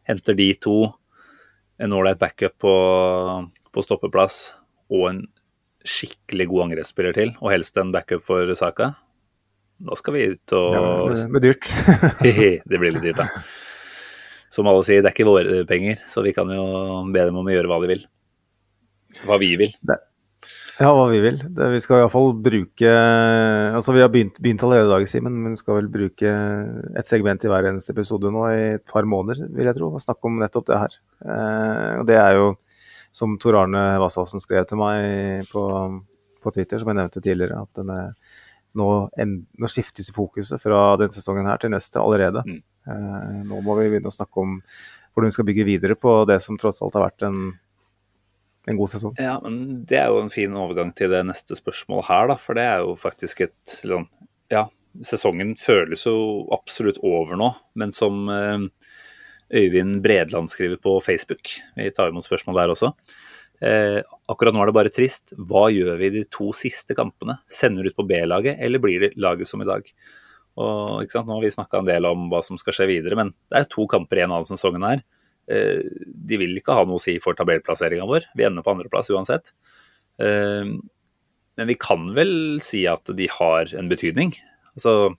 Henter 0.08 0.38
de 0.38 0.52
to, 0.64 0.78
en 1.84 1.94
ålreit 1.94 2.20
backup 2.22 2.56
på, 2.64 2.76
på 3.76 3.84
stoppeplass 3.84 4.56
og 4.94 5.10
en 5.10 5.20
skikkelig 5.88 6.48
god 6.52 6.68
angrepsspiller 6.68 7.16
til, 7.16 7.34
og 7.42 7.52
helst 7.54 7.78
en 7.80 7.92
backup 7.96 8.24
for 8.28 8.50
Saka. 8.60 8.94
Da 9.78 9.96
skal 10.00 10.16
vi 10.16 10.26
ut 10.32 10.56
og 10.58 10.74
Ja, 10.74 10.84
det 11.14 11.30
blir 11.36 11.44
dyrt. 11.52 11.72
Det 12.72 12.80
blir 12.82 12.96
litt 12.96 13.06
dyrt, 13.06 13.20
da. 13.20 13.28
Som 14.50 14.70
alle 14.72 14.82
sier, 14.88 15.04
det 15.04 15.12
er 15.12 15.14
ikke 15.14 15.28
våre 15.28 15.64
penger, 15.68 16.00
så 16.08 16.24
vi 16.26 16.32
kan 16.34 16.50
jo 16.50 16.64
be 17.14 17.26
dem 17.28 17.36
om 17.38 17.48
å 17.48 17.52
gjøre 17.52 17.70
hva 17.70 17.82
de 17.84 17.92
vil. 17.92 18.06
Hva 19.28 19.38
vi 19.42 19.52
vil. 19.60 19.76
Ja, 20.78 20.92
hva 20.94 21.08
vi 21.10 21.18
vil. 21.24 21.40
Det, 21.42 21.68
vi 21.74 21.80
skal 21.82 22.04
iallfall 22.04 22.36
bruke 22.46 22.90
Altså, 22.92 23.96
vi 23.96 24.04
har 24.04 24.12
begynt, 24.14 24.36
begynt 24.38 24.62
allerede 24.66 24.86
i 24.86 24.92
dag, 24.92 25.06
Simen, 25.10 25.40
men 25.42 25.56
vi 25.56 25.62
skal 25.62 25.80
vel 25.80 25.88
bruke 25.94 26.34
et 27.00 27.10
segment 27.10 27.42
i 27.42 27.50
hver 27.50 27.70
eneste 27.72 27.96
episode 27.96 28.30
nå 28.34 28.44
i 28.52 28.60
et 28.76 28.86
par 28.90 29.08
måneder, 29.10 29.50
vil 29.58 29.70
jeg 29.70 29.78
tro, 29.80 29.90
og 29.90 30.04
snakke 30.04 30.30
om 30.30 30.38
nettopp 30.44 30.68
det 30.70 30.82
her. 30.84 31.00
Eh, 31.26 31.94
og 32.02 32.06
det 32.10 32.20
er 32.22 32.38
jo, 32.38 32.52
som 33.16 33.34
Tor 33.42 33.58
Arne 33.64 33.84
Vassåsen 34.04 34.44
skrev 34.44 34.68
til 34.70 34.78
meg 34.82 35.50
på, 35.50 35.64
på 36.46 36.54
Twitter, 36.54 36.84
som 36.84 36.94
jeg 36.94 37.00
nevnte 37.02 37.26
tidligere, 37.26 37.64
at 37.66 37.82
denne, 37.82 38.00
nå, 38.78 38.92
en, 39.18 39.38
nå 39.58 39.72
skiftes 39.74 40.14
fokuset 40.14 40.62
fra 40.62 40.92
denne 41.02 41.16
sesongen 41.16 41.50
her 41.50 41.64
til 41.64 41.74
neste 41.74 42.04
allerede. 42.04 42.46
Mm. 42.46 42.62
Eh, 42.86 43.38
nå 43.50 43.66
må 43.66 43.80
vi 43.82 43.90
begynne 43.90 44.14
å 44.14 44.18
snakke 44.20 44.46
om 44.46 44.60
hvordan 44.62 45.32
vi 45.32 45.40
skal 45.40 45.50
bygge 45.50 45.66
videre 45.66 45.98
på 45.98 46.20
det 46.30 46.38
som 46.44 46.60
tross 46.62 46.84
alt 46.86 46.94
har 47.00 47.10
vært 47.10 47.26
en, 47.26 47.48
en 48.68 48.80
god 48.80 48.92
sesong. 48.92 49.16
Ja, 49.22 49.38
men 49.44 49.86
det 49.88 50.00
er 50.02 50.12
jo 50.12 50.22
en 50.24 50.34
fin 50.34 50.56
overgang 50.60 50.92
til 50.98 51.12
det 51.14 51.24
neste 51.30 51.56
spørsmålet 51.58 52.10
her, 52.10 52.32
da. 52.34 52.38
For 52.42 52.58
det 52.58 52.66
er 52.68 52.84
jo 52.84 52.98
faktisk 53.00 53.46
et 53.48 53.78
sånn 53.80 54.10
Ja, 54.52 54.68
sesongen 55.04 55.56
føles 55.60 56.06
jo 56.08 56.18
absolutt 56.56 57.00
over 57.06 57.40
nå, 57.40 57.50
men 57.80 57.92
som 57.96 58.28
eh, 58.32 58.68
Øyvind 59.58 60.02
Bredland 60.04 60.52
skriver 60.52 60.80
på 60.84 60.98
Facebook, 61.04 61.52
vi 61.76 61.90
tar 61.96 62.12
imot 62.12 62.28
spørsmål 62.28 62.62
der 62.62 62.74
også. 62.74 62.92
Eh, 63.64 64.00
akkurat 64.30 64.54
nå 64.54 64.62
er 64.62 64.70
det 64.70 64.78
bare 64.78 64.94
trist. 64.94 65.34
Hva 65.36 65.68
gjør 65.74 65.96
vi 66.02 66.12
de 66.14 66.24
to 66.32 66.52
siste 66.56 66.96
kampene? 66.98 67.40
Sender 67.52 67.88
ut 67.88 67.98
på 67.98 68.06
B-laget, 68.08 68.60
eller 68.64 68.84
blir 68.84 69.06
det 69.06 69.16
laget 69.20 69.50
som 69.50 69.64
i 69.64 69.70
dag? 69.70 69.88
Og? 70.58 71.06
Nå 71.06 71.36
har 71.36 71.44
vi 71.44 71.54
snakka 71.54 71.82
en 71.82 71.90
del 71.90 72.08
om 72.10 72.28
hva 72.32 72.44
som 72.46 72.60
skal 72.60 72.76
skje 72.76 72.90
videre, 72.92 73.18
men 73.20 73.34
det 73.50 73.62
er 73.62 73.72
to 73.72 73.88
kamper 73.90 74.22
igjen 74.22 74.36
av 74.36 74.48
sesongen 74.50 74.86
her. 74.88 75.04
Eh, 75.48 75.84
de 76.06 76.40
vil 76.42 76.58
ikke 76.60 76.76
ha 76.76 76.84
noe 76.88 77.00
å 77.00 77.04
si 77.04 77.18
for 77.24 77.38
tabellplasseringa 77.38 78.08
vår. 78.10 78.30
Vi 78.38 78.48
ender 78.48 78.66
på 78.66 78.74
andreplass 78.76 79.12
uansett. 79.14 79.54
Eh, 80.20 80.74
men 81.58 81.72
vi 81.72 81.78
kan 81.82 82.12
vel 82.14 82.60
si 82.62 82.86
at 82.90 83.10
de 83.18 83.30
har 83.40 83.74
en 83.78 83.90
betydning. 83.90 84.36
Altså, 84.76 85.16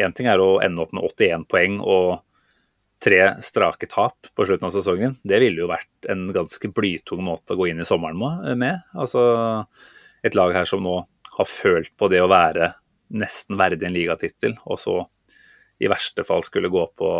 Én 0.00 0.14
ting 0.16 0.28
er 0.30 0.40
å 0.40 0.60
ende 0.62 0.84
opp 0.84 0.92
med 0.96 1.04
81 1.04 1.46
poeng 1.50 1.80
og 1.82 2.20
tre 3.02 3.20
strake 3.44 3.88
tap 3.90 4.28
på 4.36 4.46
slutten 4.46 4.68
av 4.68 4.74
sesongen. 4.74 5.16
Det 5.26 5.40
ville 5.42 5.64
jo 5.64 5.70
vært 5.70 6.08
en 6.12 6.28
ganske 6.34 6.70
blytung 6.72 7.24
måte 7.26 7.54
å 7.54 7.60
gå 7.60 7.70
inn 7.70 7.80
i 7.82 7.88
sommeren 7.88 8.20
med. 8.60 8.84
Altså, 8.94 9.22
et 10.24 10.36
lag 10.36 10.54
her 10.54 10.68
som 10.68 10.84
nå 10.84 11.00
har 11.36 11.48
følt 11.48 11.92
på 11.98 12.10
det 12.12 12.20
å 12.22 12.30
være 12.30 12.74
nesten 13.10 13.58
verdig 13.58 13.88
en 13.88 13.96
ligatittel, 13.96 14.54
og 14.68 14.78
så 14.78 15.00
i 15.80 15.88
verste 15.90 16.22
fall 16.28 16.44
skulle 16.46 16.70
gå 16.70 16.84
på 17.00 17.10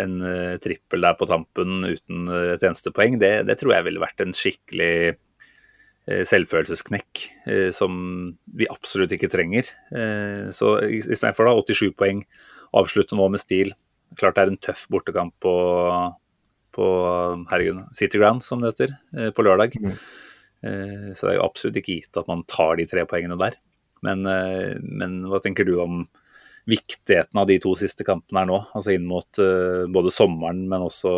en 0.00 0.16
uh, 0.22 0.56
trippel 0.62 1.04
der 1.04 1.18
på 1.18 1.28
tampen 1.30 1.84
uten 1.86 2.26
uh, 2.30 2.54
et 2.54 2.64
eneste 2.66 2.92
poeng, 2.94 3.18
det, 3.22 3.44
det, 3.48 3.58
tror 3.60 3.76
jeg 3.76 3.86
ville 3.88 4.02
vært 4.02 4.24
en 4.24 4.34
skikkelig 4.36 5.14
uh, 5.14 6.22
selvfølelsesknekk 6.28 7.22
som 7.76 7.94
vi 8.56 8.66
absolutt 8.68 9.12
ikke 9.14 9.30
trenger. 9.32 9.70
så 10.52 10.68
istedenfor 10.84 11.48
87 11.64 11.94
poeng, 11.96 12.18
avslutte 12.76 13.16
nå 13.16 13.28
med 13.32 13.40
stil. 13.40 13.72
Klart 14.20 14.36
det 14.36 14.42
er 14.42 14.52
en 14.52 14.60
tøff 14.60 14.82
bortekamp 14.92 15.32
på, 15.40 15.54
på 16.76 16.88
herregud, 17.48 17.86
City 17.96 18.20
Ground, 18.20 18.44
som 18.44 18.60
det 18.60 18.74
heter, 18.74 18.94
på 19.32 19.46
lørdag. 19.46 19.78
Mm. 19.80 19.96
så 21.16 21.24
det 21.24 21.32
er 21.32 21.38
jo 21.38 21.46
absolutt 21.46 21.80
ikke 21.80 21.98
gitt 22.02 22.20
at 22.20 22.28
man 22.28 22.44
tar 22.52 22.76
de 22.80 22.88
tre 22.90 23.06
poengene 23.08 23.40
der. 23.40 23.56
Men, 24.04 24.28
men 24.84 25.18
hva 25.30 25.40
tenker 25.44 25.64
du 25.64 25.78
om 25.80 26.04
viktigheten 26.68 27.40
av 27.40 27.48
de 27.48 27.58
to 27.62 27.74
siste 27.78 28.06
kampene 28.06 28.42
her 28.42 28.48
nå. 28.48 28.60
Altså 28.76 28.94
inn 28.94 29.06
mot 29.08 29.40
uh, 29.42 29.84
både 29.92 30.12
sommeren, 30.14 30.64
men 30.70 30.86
også 30.86 31.12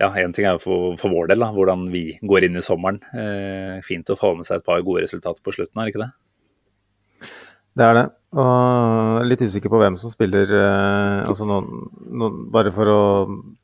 Ja, 0.00 0.08
én 0.16 0.32
ting 0.32 0.46
er 0.48 0.56
jo 0.56 0.62
for, 0.62 0.94
for, 0.96 1.12
vår 1.12 1.28
del, 1.28 1.42
da, 1.42 1.50
hvordan 1.52 1.82
vi 1.92 2.14
går 2.24 2.46
inn 2.46 2.56
i 2.56 2.64
sommeren. 2.64 3.02
Uh, 3.12 3.82
fint 3.84 4.08
å 4.08 4.16
få 4.16 4.32
med 4.38 4.48
seg 4.48 4.60
et 4.60 4.66
par 4.66 4.80
gode 4.86 5.02
resultater 5.04 5.42
på 5.44 5.52
slutten, 5.52 5.76
er 5.76 5.88
det 5.88 5.92
ikke 5.92 6.06
det? 6.06 6.12
Det 7.76 7.84
er 7.84 7.96
det. 7.98 8.06
Og 8.40 9.26
litt 9.26 9.42
usikker 9.42 9.70
på 9.72 9.78
hvem 9.82 9.98
som 10.00 10.12
spiller 10.12 10.48
uh, 10.54 11.26
altså 11.26 11.44
noen, 11.50 11.84
noen, 12.06 12.40
Bare 12.54 12.72
for 12.74 12.88
å 12.90 13.02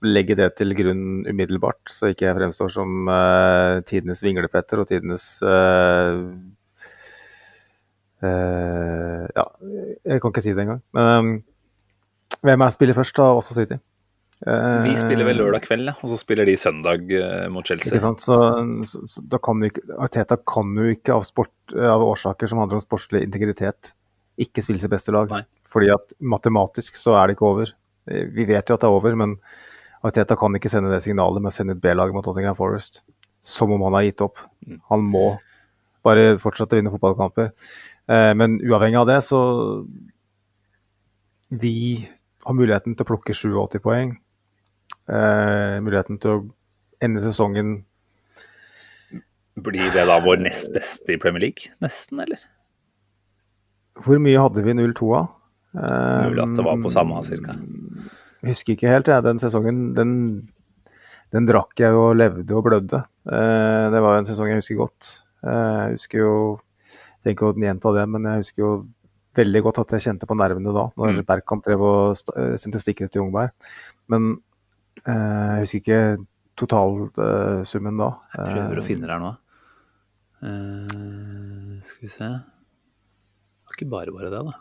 legge 0.05 0.37
det 0.39 0.51
til 0.59 0.77
grunn 0.77 1.25
umiddelbart, 1.25 1.81
så 1.89 2.11
ikke 2.13 2.29
jeg 2.29 2.39
fremstår 2.39 2.75
som 2.75 3.11
tidenes 3.89 4.23
vinglepetter 4.27 4.83
og 4.83 4.91
tidenes 4.91 5.31
Uh, 5.41 6.21
ja, 9.37 9.45
jeg 10.07 10.23
kan 10.23 10.33
ikke 10.33 10.45
si 10.45 10.55
det 10.55 10.65
engang. 10.65 10.81
Men 10.97 11.11
um, 11.13 11.31
hvem 12.43 12.65
er 12.65 12.71
det 12.71 12.77
spiller 12.77 12.99
først, 12.99 13.17
da? 13.19 13.29
Også 13.37 13.57
City. 13.57 13.79
Uh, 14.45 14.83
vi 14.85 14.93
spiller 15.01 15.25
vel 15.25 15.39
lørdag 15.41 15.65
kveld, 15.65 15.89
ja. 15.89 15.95
og 15.97 16.11
så 16.13 16.19
spiller 16.21 16.45
de 16.45 16.57
søndag 16.61 17.07
uh, 17.09 17.47
mot 17.53 17.65
Chelsea. 17.67 17.95
Ikke 17.95 18.03
sant? 18.05 18.25
Så, 18.25 18.37
så, 18.91 19.01
så 19.09 19.25
da 19.33 19.41
kan 19.43 19.63
du 19.63 19.71
ikke, 19.71 19.87
Arteta 20.05 20.37
kan 20.45 20.75
jo 20.77 20.91
ikke 20.93 21.15
av, 21.17 21.25
sport, 21.29 21.55
av 21.73 22.05
årsaker 22.05 22.51
som 22.51 22.61
handler 22.61 22.81
om 22.81 22.85
sportslig 22.85 23.25
integritet, 23.25 23.95
ikke 24.37 24.65
spille 24.65 24.83
sitt 24.83 24.93
beste 24.93 25.15
lag. 25.17 25.33
Nei. 25.33 25.45
Fordi 25.73 25.89
at 25.95 26.13
matematisk 26.21 27.01
så 27.01 27.17
er 27.17 27.29
det 27.29 27.39
ikke 27.39 27.49
over. 27.49 27.73
Vi 28.07 28.45
vet 28.47 28.69
jo 28.69 28.77
at 28.77 28.85
det 28.85 28.87
er 28.87 28.95
over, 28.95 29.17
men 29.19 29.39
Arteta 30.07 30.37
kan 30.39 30.55
ikke 30.55 30.71
sende 30.71 30.93
det 30.93 31.01
signalet 31.03 31.43
med 31.43 31.51
å 31.51 31.57
sende 31.57 31.75
et 31.75 31.83
B-lag 31.83 32.13
mot 32.15 32.29
Nottingham 32.29 32.57
Forest 32.59 33.03
som 33.47 33.73
om 33.73 33.83
han 33.87 33.97
har 33.97 34.07
gitt 34.09 34.25
opp. 34.25 34.41
Mm. 34.67 34.81
Han 34.91 35.05
må 35.11 35.27
bare 36.07 36.37
fortsette 36.43 36.77
å 36.77 36.81
vinne 36.81 36.93
fotballkamper. 36.93 37.53
Men 38.09 38.61
uavhengig 38.63 39.01
av 39.01 39.07
det, 39.09 39.17
så 39.27 39.41
Vi 41.51 42.07
har 42.47 42.55
muligheten 42.55 42.95
til 42.95 43.03
å 43.03 43.09
plukke 43.09 43.35
87 43.35 43.81
poeng. 43.83 44.13
Eh, 45.11 45.77
muligheten 45.83 46.19
til 46.23 46.31
å 46.31 46.45
ende 47.03 47.23
sesongen 47.23 47.85
Blir 49.57 49.93
det 49.95 50.05
da 50.09 50.19
vår 50.21 50.41
nest 50.43 50.69
beste 50.75 51.15
i 51.15 51.19
Premier 51.21 51.47
League? 51.47 51.71
Nesten, 51.83 52.21
eller? 52.21 52.43
Hvor 54.05 54.21
mye 54.21 54.43
hadde 54.43 54.65
vi 54.67 54.75
0-2 54.77 55.07
av? 55.17 55.31
Eh, 55.77 56.27
Mulig 56.29 56.43
at 56.45 56.53
det 56.59 56.67
var 56.67 56.83
på 56.83 56.93
samme 56.93 57.23
cirka. 57.25 57.55
Husker 58.45 58.75
ikke 58.77 58.91
helt, 58.93 59.09
jeg. 59.09 59.25
Den 59.25 59.41
sesongen 59.41 59.81
den, 59.97 60.13
den 61.33 61.49
drakk 61.49 61.73
jeg 61.81 61.97
og 61.97 62.19
levde 62.21 62.59
og 62.59 62.67
blødde. 62.69 63.01
Eh, 63.25 63.87
det 63.95 64.03
var 64.05 64.19
en 64.19 64.29
sesong 64.29 64.53
jeg 64.53 64.61
husker 64.61 64.83
godt. 64.83 65.11
Eh, 65.41 65.81
jeg 65.89 65.97
husker 65.97 66.21
jo 66.21 66.35
trenger 67.27 67.37
ikke 67.37 67.49
å 67.51 67.67
gjenta 67.67 67.93
det, 67.97 68.05
men 68.15 68.29
jeg 68.31 68.43
husker 68.45 68.63
jo 68.63 68.71
veldig 69.37 69.63
godt 69.67 69.79
at 69.83 69.93
jeg 69.97 70.05
kjente 70.07 70.29
på 70.31 70.37
nervene 70.39 70.73
da, 70.73 70.87
når 70.97 71.13
Mm. 71.19 71.25
Bergkamp 71.29 71.65
drev 71.67 71.83
og 71.85 72.17
sendte 72.57 72.81
stikkere 72.81 73.11
til 73.13 73.21
Jungberg. 73.21 73.53
Men 74.09 74.39
eh, 75.05 75.61
jeg 75.61 75.67
husker 75.67 75.83
ikke 75.83 76.27
totalsummen 76.57 77.99
da. 78.01 78.11
Jeg 78.33 78.55
prøver 78.55 78.79
å 78.79 78.83
Eh, 78.83 78.87
finne 78.87 79.05
det 79.05 79.13
her 79.13 79.21
nå. 79.21 79.33
Eh, 80.47 81.81
skal 81.85 82.01
vi 82.07 82.09
se 82.13 82.25
Det 82.25 83.67
var 83.67 83.77
ikke 83.77 83.91
bare 83.91 84.13
bare 84.15 84.31
det, 84.33 84.43
da. 84.47 84.55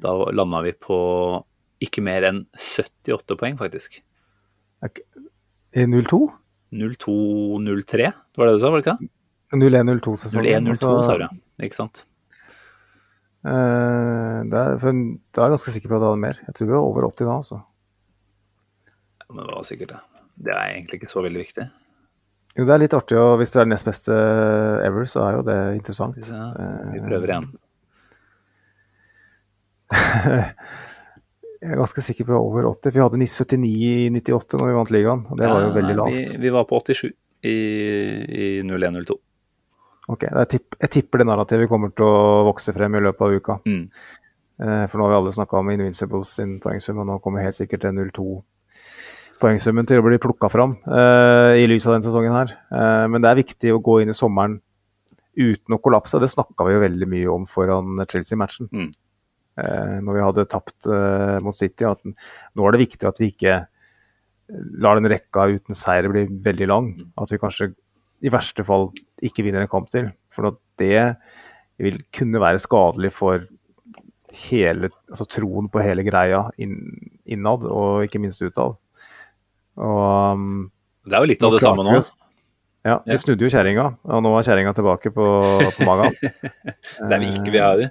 Da 0.00 0.14
landa 0.32 0.62
vi 0.64 0.72
på 0.72 1.44
ikke 1.84 2.02
mer 2.04 2.22
enn 2.28 2.46
78 2.56 3.36
poeng, 3.36 3.58
faktisk. 3.60 4.00
I 5.76 5.84
02? 5.84 6.30
02-03, 6.72 8.12
var 8.38 8.46
det 8.46 8.54
du 8.56 8.60
sa, 8.62 8.70
var 8.70 8.80
det 8.80 8.86
ikke? 8.86 9.10
01-02-sesongen. 9.52 10.70
01-02, 10.70 11.02
sa 11.06 11.16
du, 11.18 11.26
ja. 11.26 11.30
Ikke 11.66 11.78
sant. 11.78 12.04
Eh, 13.40 14.38
det 14.52 14.60
er, 14.60 14.76
for, 14.82 15.02
da 15.32 15.42
er 15.42 15.48
jeg 15.48 15.56
ganske 15.56 15.74
sikker 15.76 15.90
på 15.90 15.96
at 15.96 16.02
jeg 16.04 16.10
hadde 16.12 16.24
mer. 16.26 16.40
Jeg 16.46 16.56
tror 16.56 16.68
vi 16.68 16.76
var 16.76 16.86
over 16.86 17.08
80 17.08 17.24
da, 17.26 17.36
altså. 17.36 17.60
Ja, 19.20 19.28
Men 19.32 19.42
det 19.46 19.54
var 19.56 19.68
sikkert 19.68 19.94
det. 19.94 20.00
Det 20.40 20.52
er 20.56 20.74
egentlig 20.74 21.00
ikke 21.00 21.12
så 21.12 21.24
veldig 21.24 21.42
viktig. 21.42 21.66
Jo, 22.58 22.66
det 22.66 22.74
er 22.74 22.82
litt 22.82 22.94
artig, 22.96 23.16
og 23.20 23.36
hvis 23.40 23.52
det 23.54 23.60
er 23.62 23.68
nest 23.70 23.86
beste 23.86 24.14
ever, 24.84 25.04
så 25.08 25.22
er 25.22 25.36
jo 25.38 25.42
det 25.46 25.58
interessant. 25.78 26.18
Ja, 26.26 26.46
vi 26.90 27.02
prøver 27.04 27.34
igjen. 27.34 27.50
Jeg 31.60 31.74
er 31.74 31.76
ganske 31.76 32.00
sikker 32.00 32.24
på 32.24 32.36
over 32.40 32.64
80. 32.70 32.94
Vi 32.94 33.02
hadde 33.02 33.18
79 33.20 33.66
i 33.68 34.10
98 34.14 34.56
når 34.56 34.70
vi 34.70 34.76
vant 34.78 34.92
ligaen, 34.94 35.26
og 35.28 35.36
det 35.36 35.48
var 35.50 35.60
jo 35.66 35.72
veldig 35.74 35.96
lavt. 35.98 36.14
Vi, 36.16 36.38
vi 36.40 36.52
var 36.54 36.64
på 36.70 36.78
87 36.80 37.02
i, 37.04 37.10
i 37.52 38.46
01-02. 38.64 39.16
Ok, 40.08 40.24
jeg, 40.24 40.48
tipp, 40.50 40.78
jeg 40.80 40.92
tipper 40.96 41.20
det 41.20 41.28
narrativet 41.28 41.68
kommer 41.70 41.92
til 41.94 42.06
å 42.08 42.46
vokse 42.48 42.72
frem 42.74 42.96
i 42.96 43.02
løpet 43.04 43.26
av 43.26 43.34
uka. 43.36 43.58
Mm. 43.68 43.82
Eh, 44.60 44.86
for 44.90 44.98
nå 44.98 45.06
har 45.06 45.12
vi 45.12 45.18
alle 45.20 45.34
snakka 45.36 45.60
om 45.60 45.70
Invincibles 45.74 46.32
sin 46.40 46.56
poengsum, 46.62 47.02
og 47.02 47.08
nå 47.08 47.18
kommer 47.24 47.44
helt 47.44 47.58
sikkert 47.58 47.86
0-2 47.90 48.40
poengsummen 49.40 49.88
til 49.88 50.00
å 50.00 50.04
bli 50.04 50.18
plukka 50.20 50.50
fram 50.52 50.74
eh, 50.84 51.62
i 51.62 51.68
lys 51.68 51.86
av 51.88 51.96
denne 51.96 52.06
sesongen 52.06 52.36
her. 52.36 52.52
Eh, 52.68 53.04
men 53.12 53.22
det 53.22 53.30
er 53.30 53.40
viktig 53.40 53.74
å 53.74 53.82
gå 53.84 54.00
inn 54.02 54.12
i 54.12 54.16
sommeren 54.16 54.58
uten 55.40 55.76
å 55.76 55.80
kollapse. 55.80 56.20
Det 56.20 56.28
snakka 56.30 56.66
vi 56.66 56.76
jo 56.76 56.84
veldig 56.84 57.08
mye 57.08 57.30
om 57.32 57.46
foran 57.48 58.02
Chelsea-matchen. 58.04 58.68
Mm. 58.72 58.90
Eh, 59.60 59.96
når 60.04 60.16
vi 60.16 60.24
hadde 60.26 60.48
tapt 60.50 60.88
mot 61.44 61.56
City. 61.56 61.88
At 61.88 62.02
nå 62.04 62.66
er 62.66 62.76
det 62.76 62.84
viktig 62.84 63.08
at 63.08 63.20
vi 63.22 63.30
ikke 63.32 63.60
lar 64.82 64.98
den 64.98 65.08
rekka 65.10 65.46
uten 65.54 65.78
seier 65.78 66.10
bli 66.12 66.26
veldig 66.44 66.68
lang. 66.68 66.92
At 67.20 67.32
vi 67.32 67.40
kanskje 67.40 67.72
i 68.20 68.32
verste 68.32 68.66
fall 68.66 68.90
ikke 69.26 69.44
vinner 69.46 69.64
en 69.64 69.70
kamp 69.72 69.90
til. 69.92 70.10
For 70.34 70.50
at 70.52 70.58
det 70.80 71.16
vil 71.80 72.00
kunne 72.16 72.40
være 72.42 72.60
skadelig 72.62 73.12
for 73.16 73.46
hele, 74.46 74.90
altså 75.10 75.26
troen 75.26 75.66
på 75.72 75.82
hele 75.82 76.04
greia 76.06 76.44
innad, 76.60 77.64
og 77.66 78.04
ikke 78.06 78.20
minst 78.22 78.42
utad. 78.44 78.76
Og 79.80 80.36
um, 80.36 80.68
Det 81.06 81.16
er 81.16 81.24
jo 81.24 81.30
litt 81.32 81.46
av 81.46 81.56
det 81.56 81.62
samme 81.64 81.86
nå. 81.86 81.96
Ja, 82.84 82.98
vi 83.04 83.12
Ja. 83.12 83.18
snudde 83.20 83.44
jo 83.44 83.50
kjerringa, 83.52 83.86
og 84.08 84.22
nå 84.24 84.30
er 84.38 84.46
kjerringa 84.46 84.72
tilbake 84.76 85.10
på, 85.12 85.24
på 85.76 85.88
magen. 85.88 86.14
Det 87.08 87.12
er 87.12 87.20
vi 87.20 87.28
ikke 87.32 87.52
vi 87.52 87.60
er 87.60 87.82
i. 87.84 87.90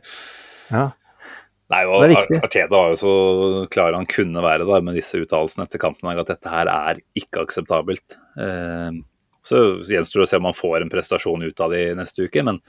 Ja. 0.71 0.87
Nei, 1.69 1.83
og. 1.85 2.01
Arteta 2.41 2.73
var 2.73 2.95
jo 2.95 2.97
så 2.97 3.11
klar 3.69 3.93
han 3.93 4.07
kunne 4.09 4.41
være 4.41 4.65
da, 4.65 4.79
med 4.81 4.95
disse 4.97 5.19
uttalelsene 5.21 5.67
etter 5.67 5.81
kampen 5.81 6.09
at 6.09 6.31
dette 6.31 6.49
her 6.49 6.65
er 6.73 7.01
ikke 7.19 7.43
akseptabelt. 7.45 8.15
Eh, 8.41 8.97
så 9.49 9.63
gjenstår 9.81 10.21
det 10.21 10.27
å 10.27 10.31
se 10.31 10.39
om 10.39 10.47
han 10.49 10.57
får 10.57 10.83
en 10.83 10.93
prestasjon 10.93 11.43
ut 11.45 11.65
av 11.65 11.73
det 11.73 11.83
neste 11.97 12.27
uke, 12.29 12.43
men 12.45 12.61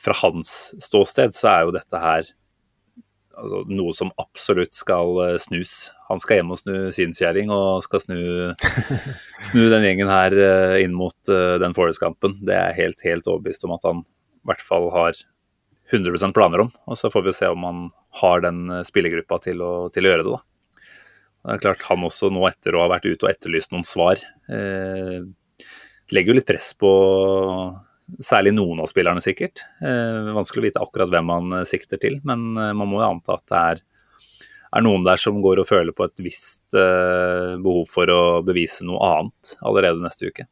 fra 0.00 0.16
hans 0.22 0.74
ståsted 0.82 1.34
så 1.36 1.50
er 1.50 1.66
jo 1.66 1.74
dette 1.74 2.00
her 2.00 2.30
altså, 3.38 3.62
noe 3.70 3.94
som 3.96 4.12
absolutt 4.20 4.74
skal 4.76 5.20
eh, 5.24 5.36
snus. 5.42 5.92
Han 6.10 6.22
skal 6.22 6.40
hjem 6.40 6.54
og 6.54 6.60
snu 6.60 6.74
sin 6.94 7.14
kjerring 7.16 7.52
og 7.54 7.84
skal 7.86 8.02
snu, 8.02 8.22
snu 9.50 9.62
den 9.72 9.86
gjengen 9.86 10.12
her 10.12 10.36
eh, 10.38 10.78
inn 10.84 10.96
mot 10.96 11.32
eh, 11.32 11.56
den 11.62 11.76
Forest-kampen. 11.76 12.40
Det 12.44 12.56
er 12.56 12.72
jeg 12.72 12.80
helt, 12.82 13.06
helt 13.06 13.30
overbevist 13.30 13.66
om 13.68 13.76
at 13.76 13.86
han 13.88 14.02
i 14.04 14.50
hvert 14.50 14.64
fall 14.64 14.90
har 14.94 15.20
100% 15.94 16.34
planer 16.36 16.66
om. 16.66 16.72
Og 16.90 16.98
så 17.00 17.10
får 17.12 17.28
vi 17.28 17.36
se 17.36 17.52
om 17.52 17.64
han 17.66 17.86
har 18.20 18.44
den 18.44 18.66
spillergruppa 18.86 19.40
til 19.44 19.62
til 19.94 20.06
å 20.06 20.12
gjøre 20.12 20.26
det, 20.26 20.34
da. 20.34 20.42
Det 21.44 21.58
er 21.58 21.60
klart 21.60 21.82
Han 21.90 22.06
også 22.06 22.30
nå 22.32 22.44
etter 22.48 22.76
å 22.76 22.86
ha 22.86 22.90
vært 22.94 23.04
ute 23.04 23.26
og 23.26 23.30
etterlyst 23.30 23.74
noen 23.74 23.84
svar, 23.84 24.20
eh, 24.48 25.20
legger 26.12 26.32
jo 26.32 26.38
litt 26.38 26.48
press 26.48 26.72
på 26.78 26.90
særlig 28.20 28.52
noen 28.52 28.82
av 28.84 28.90
spillerne, 28.90 29.22
sikkert. 29.24 29.64
Eh, 29.80 30.30
vanskelig 30.36 30.60
å 30.60 30.66
vite 30.66 30.84
akkurat 30.84 31.12
hvem 31.12 31.28
man 31.30 31.58
eh, 31.60 31.66
sikter 31.68 32.00
til, 32.00 32.18
men 32.28 32.52
eh, 32.60 32.72
man 32.76 32.90
må 32.90 33.00
jo 33.00 33.08
anta 33.08 33.38
at 33.38 33.46
det 33.48 33.60
er, 33.72 33.84
er 34.76 34.84
noen 34.84 35.06
der 35.06 35.20
som 35.20 35.40
går 35.44 35.62
og 35.62 35.68
føler 35.70 35.96
på 35.96 36.08
et 36.08 36.24
visst 36.24 36.76
eh, 36.76 37.54
behov 37.64 37.88
for 37.90 38.12
å 38.12 38.22
bevise 38.44 38.84
noe 38.84 39.00
annet 39.08 39.54
allerede 39.64 40.04
neste 40.04 40.28
uke. 40.28 40.48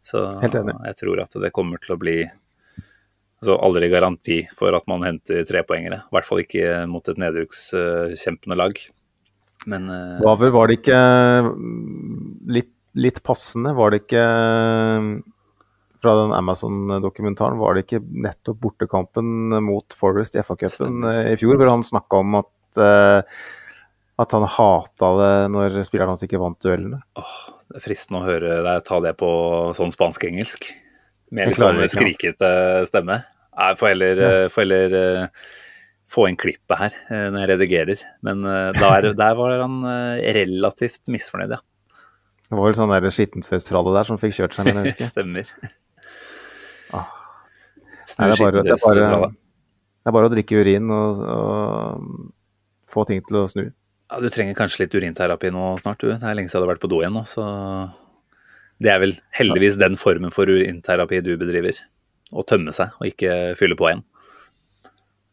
Så 0.00 0.22
jeg 0.40 0.96
tror 0.96 1.20
at 1.20 1.34
det 1.42 1.52
kommer 1.52 1.80
til 1.82 1.92
å 1.92 2.00
bli 2.00 2.22
altså 3.40 3.56
aldri 3.64 3.88
garanti 3.92 4.38
for 4.56 4.76
at 4.76 4.86
man 4.88 5.04
henter 5.04 5.44
trepoengere. 5.48 6.02
I 6.04 6.16
hvert 6.16 6.28
fall 6.28 6.42
ikke 6.42 6.84
mot 6.88 7.08
et 7.08 7.20
nedrykkskjempende 7.20 8.56
lag. 8.56 8.80
Men 9.68 9.88
eh, 9.92 10.20
Var, 10.24 10.44
var 10.56 10.68
det 10.68 10.80
ikke 10.80 11.00
mm, 11.48 12.28
litt, 12.56 12.72
litt 12.98 13.22
passende? 13.26 13.74
Var 13.76 13.92
det 13.92 14.02
ikke 14.04 14.24
mm, 14.24 15.12
fra 16.00 16.16
den 16.22 16.34
Amazon-dokumentaren, 16.34 17.60
var 17.60 17.76
det 17.76 17.84
ikke 17.84 18.02
nettopp 18.02 18.60
bortekampen 18.64 19.56
mot 19.66 19.96
Forest 19.98 20.38
i 20.38 20.44
FA-cupen 20.44 21.04
eh, 21.10 21.32
i 21.34 21.40
fjor, 21.40 21.58
hvor 21.60 21.72
han 21.72 21.84
snakka 21.84 22.22
om 22.24 22.38
at, 22.40 22.52
uh, 22.80 23.20
at 24.24 24.36
han 24.36 24.46
hata 24.56 25.10
det 25.20 25.32
når 25.52 25.80
spillerne 25.84 26.14
hans 26.14 26.24
ikke 26.24 26.40
vant 26.40 26.60
duellene? 26.64 27.02
åh, 27.20 27.34
det 27.68 27.82
er 27.82 27.84
fristende 27.84 28.22
å 28.22 28.26
høre 28.26 28.62
deg 28.66 28.86
ta 28.88 29.02
det 29.04 29.12
på 29.20 29.30
sånn 29.76 29.92
spansk-engelsk. 29.92 30.70
Med 31.36 31.52
litt 31.52 31.60
sånn 31.60 31.84
skrikete 31.86 32.48
stemme. 32.88 33.20
Jeg 33.54 33.76
får 33.78 33.92
heller, 33.92 34.22
ja. 34.24 34.46
får 34.50 34.64
heller 34.64 34.96
uh, 34.96 35.50
få 36.10 36.26
inn 36.30 36.38
klippet 36.40 36.80
her 36.80 36.94
uh, 37.10 37.26
når 37.30 37.42
jeg 37.42 37.50
redigerer. 37.52 38.04
Men 38.26 38.44
eh, 38.48 38.70
der, 38.78 39.12
der 39.18 39.36
var 39.38 39.56
han 39.62 39.80
eh, 39.86 40.30
relativt 40.40 41.10
misfornøyd, 41.12 41.54
ja. 41.54 41.62
Det 42.50 42.58
var 42.58 42.66
vel 42.66 42.74
sånn 42.74 42.90
der 42.90 43.12
skittentøystralle 43.14 43.92
der 43.94 44.08
som 44.08 44.18
fikk 44.18 44.34
kjørt 44.40 44.56
seg, 44.56 44.66
men 44.66 44.80
jeg 44.80 44.90
husker. 44.90 45.10
Stemmer. 45.14 45.52
Ah. 46.90 47.06
Nei, 48.18 48.26
det, 48.26 48.34
er 48.34 48.40
bare, 48.42 48.62
det, 48.66 48.74
er 48.74 48.80
bare, 48.82 49.28
det 49.30 50.10
er 50.10 50.16
bare 50.16 50.26
å 50.26 50.32
drikke 50.32 50.58
urin 50.58 50.90
og, 50.90 51.20
og 51.30 52.88
få 52.90 53.06
ting 53.06 53.22
til 53.28 53.38
å 53.38 53.46
snu. 53.52 53.68
Ja, 54.10 54.18
du 54.18 54.26
trenger 54.34 54.58
kanskje 54.58 54.82
litt 54.82 54.96
urinterapi 54.98 55.52
nå 55.54 55.76
snart, 55.78 56.02
du. 56.02 56.10
Det 56.10 56.26
er 56.26 56.34
lenge 56.34 56.50
siden 56.50 56.64
du 56.64 56.66
har 56.66 56.72
vært 56.72 56.82
på 56.82 56.90
do 56.90 56.98
igjen 57.04 57.14
nå, 57.14 57.22
så 57.30 57.46
Det 58.82 58.90
er 58.90 58.98
vel 58.98 59.14
heldigvis 59.38 59.78
den 59.78 59.94
formen 60.00 60.34
for 60.34 60.50
urinterapi 60.50 61.22
du 61.22 61.36
bedriver. 61.38 61.78
Å 62.34 62.42
tømme 62.46 62.74
seg, 62.74 62.96
og 62.98 63.06
ikke 63.06 63.54
fylle 63.58 63.78
på 63.78 63.92
igjen. 63.92 64.02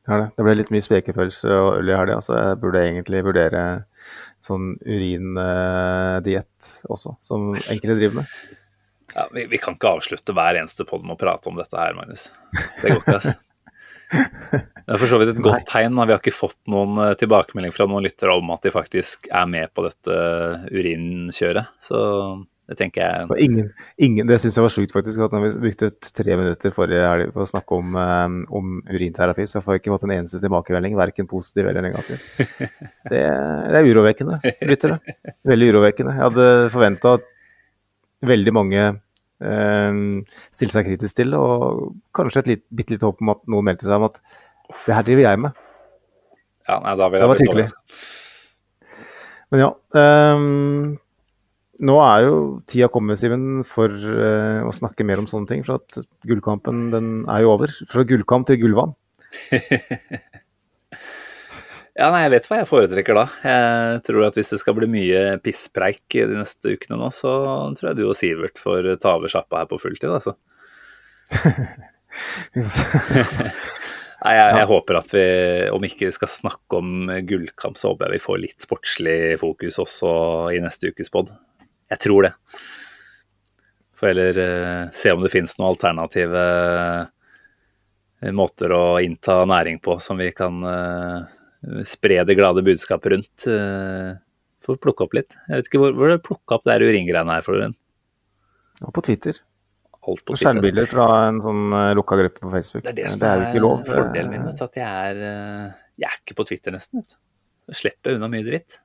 Er 0.07 0.21
det. 0.21 0.27
det 0.37 0.45
ble 0.45 0.53
litt 0.59 0.69
mye 0.71 0.85
spekepølse 0.85 1.49
og 1.49 1.81
øl 1.81 1.89
i 1.89 1.97
helga, 1.97 2.21
så 2.23 2.37
jeg 2.37 2.59
burde 2.61 2.85
egentlig 2.85 3.25
vurdere 3.25 3.63
sånn 4.43 4.75
urindiett 4.85 6.71
også, 6.91 7.17
som 7.25 7.51
enkelte 7.57 7.97
driver 7.97 8.21
med. 8.21 8.37
Ja, 9.15 9.25
vi, 9.33 9.45
vi 9.49 9.59
kan 9.61 9.77
ikke 9.77 9.95
avslutte 9.97 10.35
hver 10.35 10.59
eneste 10.59 10.85
podd 10.87 11.05
med 11.07 11.15
å 11.15 11.21
prate 11.21 11.49
om 11.49 11.57
dette 11.57 11.79
her, 11.79 11.95
Magnus. 11.97 12.29
Det 12.81 12.91
går 12.91 12.99
ikke, 13.01 13.19
altså. 13.19 13.37
Det 14.07 14.95
er 14.95 14.99
for 15.01 15.11
så 15.11 15.17
vidt 15.19 15.33
et 15.33 15.43
godt 15.43 15.65
tegn. 15.67 15.97
Vi 15.99 16.13
har 16.13 16.21
ikke 16.21 16.35
fått 16.35 16.59
noen 16.71 16.99
eh, 17.03 17.15
tilbakemelding 17.19 17.73
fra 17.75 17.87
noen 17.89 18.05
lyttere 18.05 18.35
om 18.39 18.53
at 18.55 18.63
de 18.63 18.71
faktisk 18.71 19.27
er 19.27 19.49
med 19.51 19.73
på 19.75 19.83
dette 19.83 20.19
urinkjøret. 20.71 21.73
Så 21.83 21.99
det 22.67 22.75
tenker 22.81 22.99
jeg 22.99 23.27
Og 23.31 23.39
ingen, 23.39 23.69
ingen, 24.03 24.27
det 24.27 24.37
syns 24.43 24.57
jeg 24.57 24.65
var 24.65 24.73
sjukt, 24.73 24.91
faktisk. 24.91 25.21
at 25.23 25.31
Når 25.31 25.45
vi 25.45 25.51
brukte 25.69 25.87
tre 26.11 26.35
minutter 26.35 26.73
forrige 26.75 27.05
helg 27.07 27.31
på 27.35 27.45
å 27.45 27.47
snakke 27.47 27.77
om, 27.79 27.95
eh, 27.95 28.35
om 28.59 28.73
urinterapi, 28.91 29.45
så 29.47 29.61
får 29.63 29.77
jeg 29.77 29.83
ikke 29.83 29.93
fått 29.95 30.03
en 30.09 30.15
eneste 30.17 30.41
tilbakemelding, 30.43 30.97
verken 30.99 31.29
positiv 31.31 31.69
eller 31.71 31.87
negativ. 31.87 32.19
Det, 33.11 33.21
det 33.23 33.79
er 33.79 33.87
urovekkende, 33.87 34.41
lyttere. 34.67 34.97
Veldig 35.47 35.69
urovekkende. 35.71 36.17
Jeg 36.17 36.25
hadde 36.25 36.47
forventa 36.73 37.13
at 37.15 37.29
veldig 38.27 38.53
mange 38.57 38.81
eh, 38.83 40.01
stilte 40.51 40.75
seg 40.75 40.89
kritisk 40.91 41.21
til, 41.21 41.37
og 41.39 41.95
kanskje 42.17 42.43
et 42.43 42.51
litt, 42.51 42.65
bitte 42.75 42.97
lite 42.97 43.07
håp 43.07 43.23
om 43.23 43.31
at 43.37 43.43
noen 43.47 43.69
meldte 43.71 43.87
seg 43.87 43.95
om 44.01 44.09
at 44.09 44.19
det 44.83 44.97
her 44.97 45.07
driver 45.07 45.29
jeg 45.29 45.43
med. 45.47 45.65
Ja, 46.67 46.81
nei, 46.83 46.97
da 46.99 47.07
vil 47.07 47.23
Det 47.23 47.27
var 47.31 47.39
tydelig. 47.39 47.67
hyggelig. 47.71 48.07
Men 49.55 49.61
ja. 49.63 49.69
ehm, 49.95 50.97
nå 51.83 51.97
er 52.01 52.25
jo 52.25 52.37
tida 52.69 52.89
kommet, 52.93 53.19
Simen, 53.21 53.61
for 53.67 53.91
eh, 53.91 54.63
å 54.65 54.73
snakke 54.75 55.05
mer 55.05 55.21
om 55.21 55.29
sånne 55.29 55.51
ting. 55.51 55.63
For 55.67 55.77
at 55.81 55.99
gullkampen 56.27 56.89
den 56.93 57.11
er 57.29 57.45
jo 57.45 57.53
over. 57.53 57.73
Fra 57.91 58.05
gullkamp 58.07 58.49
til 58.49 58.61
gullvann. 58.63 58.95
Ja, 61.97 62.11
nei, 62.13 62.19
jeg 62.27 62.33
vet 62.35 62.45
hva 62.45 62.59
jeg 62.59 62.67
foretrekker 62.69 63.17
da. 63.17 63.23
Jeg 63.41 64.01
tror 64.05 64.27
at 64.27 64.35
hvis 64.37 64.51
det 64.53 64.59
skal 64.61 64.75
bli 64.77 64.85
mye 64.91 65.21
pisspreik 65.41 66.13
de 66.13 66.35
neste 66.37 66.75
ukene 66.77 66.99
nå, 66.99 67.07
så 67.09 67.31
tror 67.73 67.87
jeg 67.89 67.97
du 67.97 68.03
og 68.05 68.13
Sivert 68.13 68.61
får 68.61 68.91
ta 69.01 69.15
over 69.17 69.31
sjappa 69.33 69.63
her 69.63 69.69
på 69.71 69.79
fulltid, 69.81 70.13
altså. 70.13 70.35
Nei, 74.17 74.33
jeg, 74.37 74.53
jeg 74.59 74.69
håper 74.69 74.99
at 75.01 75.09
vi, 75.15 75.25
om 75.73 75.89
ikke 75.89 76.13
skal 76.13 76.29
snakke 76.29 76.77
om 76.77 77.09
gullkamp, 77.25 77.81
så 77.81 77.89
håper 77.95 78.11
jeg 78.11 78.19
vi 78.19 78.25
får 78.27 78.43
litt 78.45 78.67
sportslig 78.67 79.17
fokus 79.41 79.81
også 79.81 80.11
i 80.53 80.61
neste 80.61 80.93
ukes 80.93 81.09
pod. 81.13 81.33
Jeg 81.91 82.03
tror 82.03 82.27
det. 82.27 82.33
Får 83.97 84.11
heller 84.11 84.39
uh, 84.39 84.89
se 84.93 85.13
om 85.13 85.23
det 85.23 85.31
finnes 85.33 85.55
noen 85.57 85.71
alternative 85.71 86.43
uh, 86.43 88.29
måter 88.35 88.73
å 88.75 88.83
innta 89.01 89.39
næring 89.49 89.79
på 89.83 89.97
som 90.03 90.19
vi 90.21 90.29
kan 90.35 90.59
uh, 90.61 91.25
spre 91.87 92.21
det 92.27 92.37
glade 92.37 92.63
budskapet 92.65 93.13
rundt. 93.15 93.47
Får 94.67 94.79
plukke 94.83 95.05
opp 95.07 95.15
litt. 95.17 95.37
Jeg 95.47 95.61
vet 95.61 95.69
ikke 95.69 95.81
hvor, 95.81 95.95
hvor 95.97 96.11
du 96.11 96.23
plukka 96.23 96.57
opp 96.57 96.67
det 96.67 96.75
her 96.75 96.85
uringreiene 96.85 97.37
her, 97.37 97.45
Florian? 97.45 97.73
Og 98.85 98.93
på 98.93 99.03
Twitter. 99.09 99.39
Alt 99.97 100.21
på 100.21 100.35
Twitter. 100.35 100.43
skjermbilder 100.43 100.89
fra 100.91 101.07
en 101.27 101.41
sånn 101.43 101.73
lukka 101.97 102.19
gruppe 102.19 102.43
på 102.43 102.51
Facebook. 102.53 102.85
Det 102.85 102.93
er 102.93 102.99
det 102.99 103.11
som 103.15 103.25
er 103.25 103.31
er, 103.31 103.41
jo 103.41 103.49
ikke 103.49 103.63
lov. 103.65 103.81
fordelen 103.89 104.31
min. 104.35 104.45
Vet 104.45 104.61
du, 104.61 104.65
at 104.67 104.79
jeg 104.79 105.11
er, 105.11 105.73
jeg 105.97 106.09
er 106.11 106.21
ikke 106.21 106.37
på 106.37 106.47
Twitter 106.51 106.77
nesten. 106.77 107.01
Vet 107.01 107.15
du. 107.15 107.19
Jeg 107.73 107.81
slipper 107.81 108.19
unna 108.19 108.29
mye 108.31 108.45
dritt. 108.45 108.77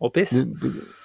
Og 0.00 0.14
piss. 0.14 0.32
Du, 0.38 0.70
du, 0.70 0.99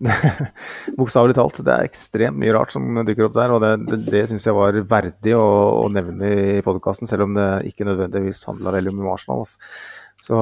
Bokstavelig 0.98 1.36
talt. 1.38 1.60
Det 1.64 1.72
er 1.72 1.88
ekstremt 1.88 2.38
mye 2.40 2.54
rart 2.56 2.74
som 2.74 2.86
dukker 3.06 3.28
opp 3.28 3.36
der. 3.36 3.54
Og 3.54 3.62
det, 3.64 3.72
det, 3.88 4.00
det 4.12 4.24
syns 4.30 4.46
jeg 4.48 4.56
var 4.56 4.78
verdig 4.90 5.36
å, 5.38 5.46
å 5.84 5.86
nevne 5.92 6.32
i 6.56 6.64
podkasten, 6.66 7.08
selv 7.10 7.28
om 7.28 7.36
det 7.36 7.48
ikke 7.70 7.88
nødvendigvis 7.88 8.44
handla 8.50 8.74
veldig 8.76 8.94
om 8.94 9.08
Arsenal. 9.12 9.44
Altså. 9.46 9.72
Så, 10.26 10.36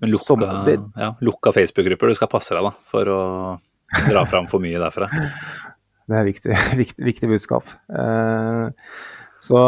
Men 0.00 0.12
lukka, 0.12 0.24
som, 0.24 0.44
det, 0.66 0.78
ja, 0.96 1.12
lukka 1.24 1.52
Facebook-grupper, 1.52 2.12
du 2.12 2.18
skal 2.18 2.30
passe 2.32 2.54
deg 2.56 2.64
da, 2.64 2.72
for 2.88 3.10
å 3.12 3.22
dra 4.08 4.22
fram 4.28 4.46
for 4.50 4.64
mye 4.64 4.80
derfra. 4.80 5.10
Det 6.08 6.16
er 6.16 6.24
viktig, 6.24 6.54
viktig, 6.78 7.02
viktig 7.04 7.28
budskap. 7.28 7.68
Eh, 7.92 8.92
så 9.44 9.58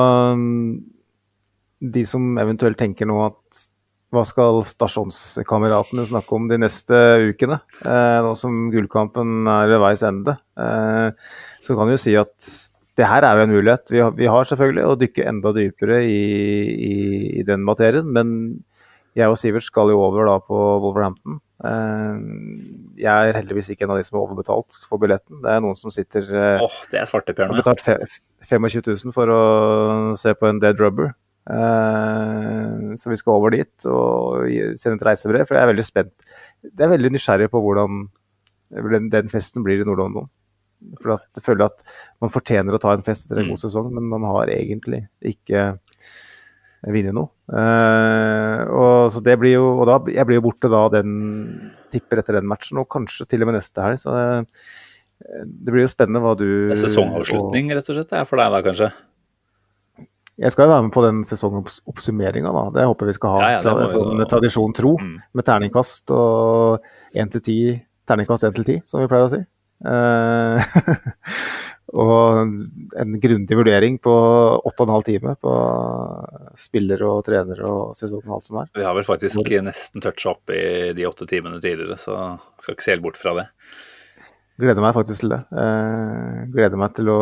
de 1.81 2.05
som 2.09 2.39
eventuelt 2.41 2.79
tenker 2.81 3.09
nå 3.09 3.19
at 3.27 3.61
hva 4.11 4.25
skal 4.27 4.61
stasjonskameratene 4.67 6.05
snakke 6.09 6.35
om 6.35 6.49
de 6.51 6.59
neste 6.59 6.99
ukene, 7.31 7.61
eh, 7.85 8.19
nå 8.25 8.33
som 8.39 8.67
gullkampen 8.73 9.47
er 9.47 9.71
ved 9.71 9.83
veis 9.85 10.03
ende, 10.07 10.35
eh, 10.59 11.11
så 11.63 11.77
kan 11.79 11.87
vi 11.87 11.95
jo 11.95 12.03
si 12.03 12.17
at 12.19 12.49
det 12.99 13.07
her 13.07 13.25
er 13.25 13.39
jo 13.39 13.45
en 13.47 13.55
mulighet. 13.55 13.93
Vi 13.93 14.01
har, 14.03 14.11
vi 14.17 14.27
har 14.29 14.49
selvfølgelig 14.49 14.89
å 14.89 14.97
dykke 14.99 15.29
enda 15.31 15.53
dypere 15.57 16.01
i, 16.05 16.25
i, 16.75 16.97
i, 17.39 17.47
den 17.47 17.63
materien, 17.65 18.11
men 18.13 18.35
jeg 19.17 19.31
og 19.31 19.39
Sivert 19.41 19.67
skal 19.67 19.91
jo 19.91 20.03
over 20.03 20.27
da 20.29 20.37
på 20.43 20.59
Wolverhampton. 20.83 21.39
Eh, 21.65 22.21
jeg 23.01 23.31
er 23.31 23.39
heldigvis 23.39 23.71
ikke 23.73 23.87
en 23.87 23.95
av 23.95 24.01
de 24.01 24.07
som 24.07 24.19
er 24.19 24.25
overbetalt 24.25 24.83
for 24.89 25.03
billetten. 25.03 25.39
Det 25.45 25.55
er 25.55 25.65
noen 25.65 25.79
som 25.79 25.95
sitter 25.95 26.27
eh, 26.27 26.67
oh, 26.67 26.83
det 26.91 27.01
er 27.01 27.09
svarteper 27.09 27.47
nå, 27.47 27.57
ja. 27.59 27.63
betalt 27.63 27.87
25 28.51 28.69
000 29.07 29.15
for 29.15 29.31
å 29.33 29.43
se 30.19 30.35
på 30.35 30.51
en 30.51 30.63
dead 30.63 30.83
rubber. 30.83 31.15
Uh, 31.51 32.95
så 33.01 33.11
vi 33.11 33.19
skal 33.19 33.35
over 33.35 33.55
dit 33.55 33.87
og 33.91 34.47
sende 34.79 35.01
et 35.01 35.07
reisebrev. 35.09 35.49
For 35.49 35.59
jeg 35.59 35.67
er 35.67 35.73
veldig 35.73 35.87
spent. 35.87 36.15
Jeg 36.67 36.85
er 36.87 36.93
veldig 36.95 37.15
nysgjerrig 37.17 37.51
på 37.51 37.63
hvordan 37.65 38.05
den, 39.11 39.31
festen 39.33 39.67
blir 39.67 39.83
i 39.83 39.87
Nord-London. 39.89 40.29
For 41.03 41.17
at 41.17 41.27
jeg 41.37 41.45
føler 41.45 41.67
at 41.67 41.83
man 42.23 42.33
fortjener 42.33 42.77
å 42.77 42.81
ta 42.83 42.95
en 42.95 43.05
fest 43.05 43.27
etter 43.27 43.43
en 43.43 43.51
mm. 43.51 43.55
god 43.55 43.65
sesong, 43.65 43.91
men 43.97 44.07
man 44.13 44.25
har 44.31 44.53
egentlig 44.55 45.03
ikke 45.27 45.73
vunnet 46.87 47.17
noe. 47.17 47.33
Uh, 47.51 48.63
og 48.71 48.95
så 49.13 49.21
det 49.25 49.35
blir 49.41 49.59
jo, 49.59 49.67
og 49.81 49.89
da, 49.91 49.99
jeg 50.15 50.29
blir 50.29 50.39
jo 50.39 50.47
borte 50.47 50.71
da 50.73 50.87
den 50.95 51.19
tipper 51.93 52.23
etter 52.23 52.39
den 52.39 52.49
matchen, 52.49 52.81
og 52.81 52.89
kanskje 52.93 53.27
til 53.29 53.45
og 53.45 53.51
med 53.51 53.59
neste 53.59 53.85
helg. 53.85 54.01
Så 54.01 54.15
det, 54.15 54.63
det 55.45 55.75
blir 55.75 55.85
jo 55.85 55.93
spennende 55.93 56.23
hva 56.25 56.37
du 56.39 56.47
Det 56.71 56.79
er 56.79 56.85
Sesongavslutning, 56.87 57.75
rett 57.77 57.91
og 57.91 57.99
slett, 57.99 58.15
for 58.31 58.41
deg 58.41 58.55
da, 58.55 58.63
kanskje? 58.71 58.93
Jeg 60.41 60.55
skal 60.55 60.67
jo 60.67 60.73
være 60.73 60.85
med 60.87 60.93
på 60.95 61.03
den 61.05 61.21
sesongoppsummeringa, 61.29 62.51
da. 62.57 62.65
Det 62.73 62.85
håper 62.89 63.11
vi 63.11 63.15
skal 63.17 63.35
ha. 63.35 63.41
Ja, 63.45 63.57
ja, 63.61 63.73
det 63.77 63.89
sånn 63.93 64.23
tradisjon 64.31 64.73
tro, 64.77 64.95
mm. 64.97 65.17
med 65.37 65.47
terningkast 65.47 66.13
og 66.17 66.87
1 67.13 67.35
til 67.35 67.43
10, 67.43 67.81
terningkast 68.09 68.47
1 68.49 68.55
til 68.57 68.69
10, 68.79 68.85
som 68.89 69.03
vi 69.03 69.11
pleier 69.11 69.27
å 69.27 69.33
si. 69.35 69.41
Uh, 69.85 70.61
og 72.05 72.55
en 73.01 73.19
grundig 73.21 73.59
vurdering 73.59 73.99
på 74.01 74.15
8,5 74.71 75.05
timer 75.11 75.37
på 75.45 75.53
spiller 76.61 77.05
og 77.09 77.21
trener 77.29 77.61
og 77.69 77.99
sesongen 77.99 78.33
og 78.33 78.39
alt 78.39 78.49
som 78.49 78.61
er. 78.63 78.71
Vi 78.81 78.87
har 78.87 78.97
vel 78.97 79.07
faktisk 79.09 79.43
Hvor... 79.43 79.53
nesten 79.67 80.05
toucha 80.05 80.33
opp 80.33 80.55
i 80.57 80.63
de 80.97 81.09
åtte 81.09 81.29
timene 81.29 81.61
tidligere, 81.61 82.01
så 82.01 82.17
skal 82.57 82.79
ikke 82.79 82.87
se 82.87 82.95
helt 82.95 83.05
bort 83.05 83.21
fra 83.21 83.37
det. 83.43 83.47
Gleder 84.61 84.85
meg 84.85 84.97
faktisk 84.97 85.27
til 85.27 85.37
det. 85.37 85.43
Uh, 85.53 86.49
gleder 86.57 86.81
meg 86.81 86.97
til 86.97 87.13
å 87.13 87.21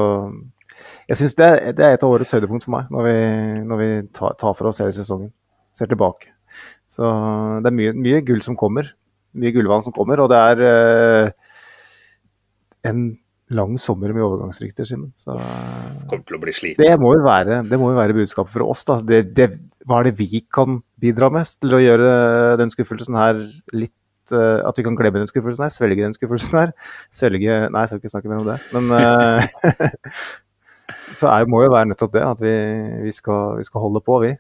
jeg 1.09 1.21
syns 1.21 1.37
det, 1.39 1.51
det, 1.79 1.85
er 1.85 1.97
et 1.97 2.05
av 2.05 2.15
årets 2.15 2.35
høydepunkt 2.37 2.67
for 2.67 2.77
meg, 2.77 2.91
når 2.95 3.07
vi, 3.09 3.19
når 3.69 3.81
vi 3.83 3.91
tar, 4.17 4.35
tar, 4.41 4.57
for 4.59 4.71
oss 4.71 4.83
hele 4.83 4.95
sesongen. 4.97 5.31
Ser 5.77 5.91
tilbake. 5.91 6.33
Så 6.91 7.07
det 7.63 7.71
er 7.71 7.77
mye, 7.77 7.95
mye 7.97 8.21
gull 8.27 8.43
som 8.45 8.57
kommer. 8.59 8.91
Mye 9.39 9.53
gullvann 9.55 9.85
som 9.85 9.95
kommer. 9.95 10.23
Og 10.25 10.31
det 10.33 10.39
er 10.41 10.63
uh, 10.65 11.49
en 12.89 13.09
lang 13.55 13.79
sommer 13.81 14.13
med 14.13 14.25
overgangsrykter, 14.25 14.89
Simen. 14.89 15.13
Kommer 15.25 16.25
til 16.29 16.37
å 16.37 16.43
bli 16.43 16.55
sliten. 16.55 16.83
Det 16.85 17.01
må 17.01 17.15
jo 17.17 17.23
være, 17.25 17.63
det 17.69 17.79
må 17.81 17.93
jo 17.93 17.99
være 17.99 18.17
budskapet 18.17 18.53
for 18.55 18.67
oss. 18.69 18.85
da. 18.89 18.99
Det, 19.05 19.23
det, 19.37 19.49
hva 19.89 20.03
er 20.03 20.11
det 20.11 20.19
vi 20.19 20.43
kan 20.55 20.81
bidra 21.01 21.31
med 21.33 21.49
til 21.61 21.79
å 21.79 21.83
gjøre 21.83 22.11
den 22.61 22.73
skuffelsen 22.75 23.17
her 23.19 23.41
litt 23.73 23.95
uh, 24.35 24.61
At 24.69 24.77
vi 24.77 24.85
kan 24.85 24.99
glemme 24.99 25.23
den 25.23 25.31
skuffelsen 25.31 25.65
her, 25.65 25.73
svelge 25.73 26.05
den 26.05 26.17
skuffelsen 26.17 26.61
her. 26.61 26.75
Svelge 27.15 27.63
Nei, 27.69 27.85
jeg 27.85 27.93
skal 27.93 28.03
ikke 28.03 28.13
snakke 28.13 28.33
mer 28.33 28.43
om 28.43 28.51
det. 28.51 28.59
Men 28.77 28.93
uh, 28.93 30.21
så 31.17 31.31
er, 31.33 31.49
må 31.51 31.63
jo 31.65 31.73
være 31.73 31.91
nettopp 31.93 32.15
det, 32.17 32.25
at 32.27 32.43
vi, 32.43 32.55
vi, 33.07 33.15
skal, 33.15 33.59
vi 33.61 33.67
skal, 33.67 33.85
holde 33.85 34.03
på, 34.05 34.21
vi. 34.27 34.35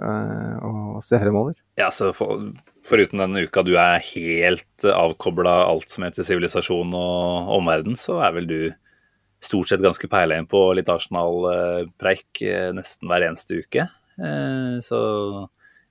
Uh, 0.00 0.54
og 0.64 1.02
se 1.04 1.18
fremover. 1.20 1.58
Ja, 1.76 1.90
så 1.92 2.08
for, 2.16 2.46
Foruten 2.88 3.20
denne 3.20 3.42
uka 3.44 3.60
du 3.66 3.74
er 3.76 4.00
helt 4.14 4.86
avkobla 4.88 5.52
alt 5.66 5.92
som 5.92 6.06
heter 6.06 6.24
sivilisasjon 6.24 6.94
og 6.96 7.50
omverden, 7.58 7.98
så 8.00 8.22
er 8.24 8.32
vel 8.38 8.48
du 8.48 8.60
stort 9.44 9.68
sett 9.68 9.84
ganske 9.84 10.08
peila 10.08 10.38
inn 10.40 10.48
på 10.48 10.62
litt 10.76 10.88
Arsenal-preik 10.92 12.42
eh, 12.44 12.70
nesten 12.76 13.08
hver 13.08 13.26
eneste 13.28 13.60
uke. 13.60 13.86
Eh, 14.20 14.78
så 14.84 15.00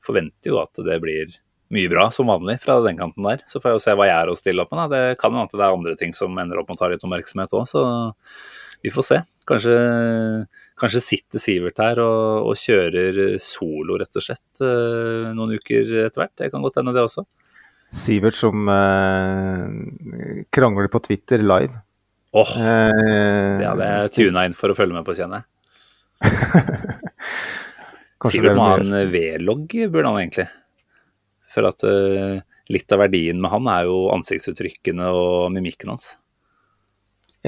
forventer 0.06 0.52
jo 0.52 0.60
at 0.62 0.82
det 0.86 0.98
blir 1.04 1.38
mye 1.74 1.90
bra, 1.92 2.08
som 2.14 2.30
vanlig, 2.30 2.58
fra 2.64 2.80
den 2.86 2.98
kanten 2.98 3.26
der. 3.26 3.44
Så 3.50 3.62
får 3.62 3.72
jeg 3.72 3.78
jo 3.78 3.84
se 3.84 3.96
hva 3.98 4.08
jeg 4.10 4.18
er 4.18 4.32
å 4.32 4.38
stille 4.38 4.64
opp 4.64 4.74
med. 4.74 4.82
Da. 4.82 4.88
Det 4.90 5.20
kan 5.22 5.34
jo 5.34 5.42
hende 5.42 5.58
det 5.58 5.66
er 5.66 5.76
andre 5.78 5.98
ting 6.00 6.16
som 6.18 6.38
ender 6.42 6.62
opp 6.62 6.70
med 6.70 6.80
å 6.80 6.82
ta 6.82 6.90
litt 6.90 7.06
oppmerksomhet 7.06 7.54
òg, 7.58 7.68
så 7.70 7.84
vi 8.86 8.94
får 8.94 9.06
se. 9.06 9.20
Kanskje, 9.50 9.76
kanskje 10.78 11.02
sitter 11.02 11.42
Sivert 11.42 11.80
her 11.82 12.02
og, 12.04 12.50
og, 12.52 12.58
kjører 12.60 13.38
solo, 13.42 13.98
rett 13.98 14.20
og 14.20 14.26
slett, 14.26 14.62
eh, 14.62 15.30
noen 15.34 15.56
uker 15.58 15.94
etter 16.06 16.22
hvert. 16.24 16.36
Det 16.38 16.52
kan 16.54 16.66
godt 16.66 16.78
hende, 16.82 16.94
det 16.94 17.06
også. 17.08 17.26
Sivert 17.90 18.38
som 18.38 18.70
eh, 18.70 20.44
krangler 20.54 20.92
på 20.94 21.02
Twitter 21.08 21.42
live. 21.42 21.74
Åh, 22.38 22.42
oh, 22.46 22.52
eh, 22.62 23.56
det 23.58 23.66
hadde 23.66 23.88
jeg 23.90 24.14
tuna 24.20 24.46
inn 24.46 24.58
for 24.58 24.70
å 24.70 24.78
følge 24.78 25.00
med 25.00 25.08
på, 25.08 25.18
kjenner. 25.18 25.48
Sivert 28.30 28.58
må 28.60 28.68
ha 28.68 28.78
en 28.84 28.94
V-logg, 29.10 29.74
burde 29.90 30.12
han 30.12 30.22
egentlig. 30.22 30.46
For 31.50 31.66
at 31.66 31.82
uh, 31.88 32.38
litt 32.70 32.94
av 32.94 33.02
verdien 33.02 33.40
med 33.42 33.50
han 33.50 33.70
er 33.72 33.88
jo 33.90 34.10
ansiktsuttrykkene 34.14 35.08
og 35.16 35.50
mimikken 35.56 35.96
hans. 35.96 36.12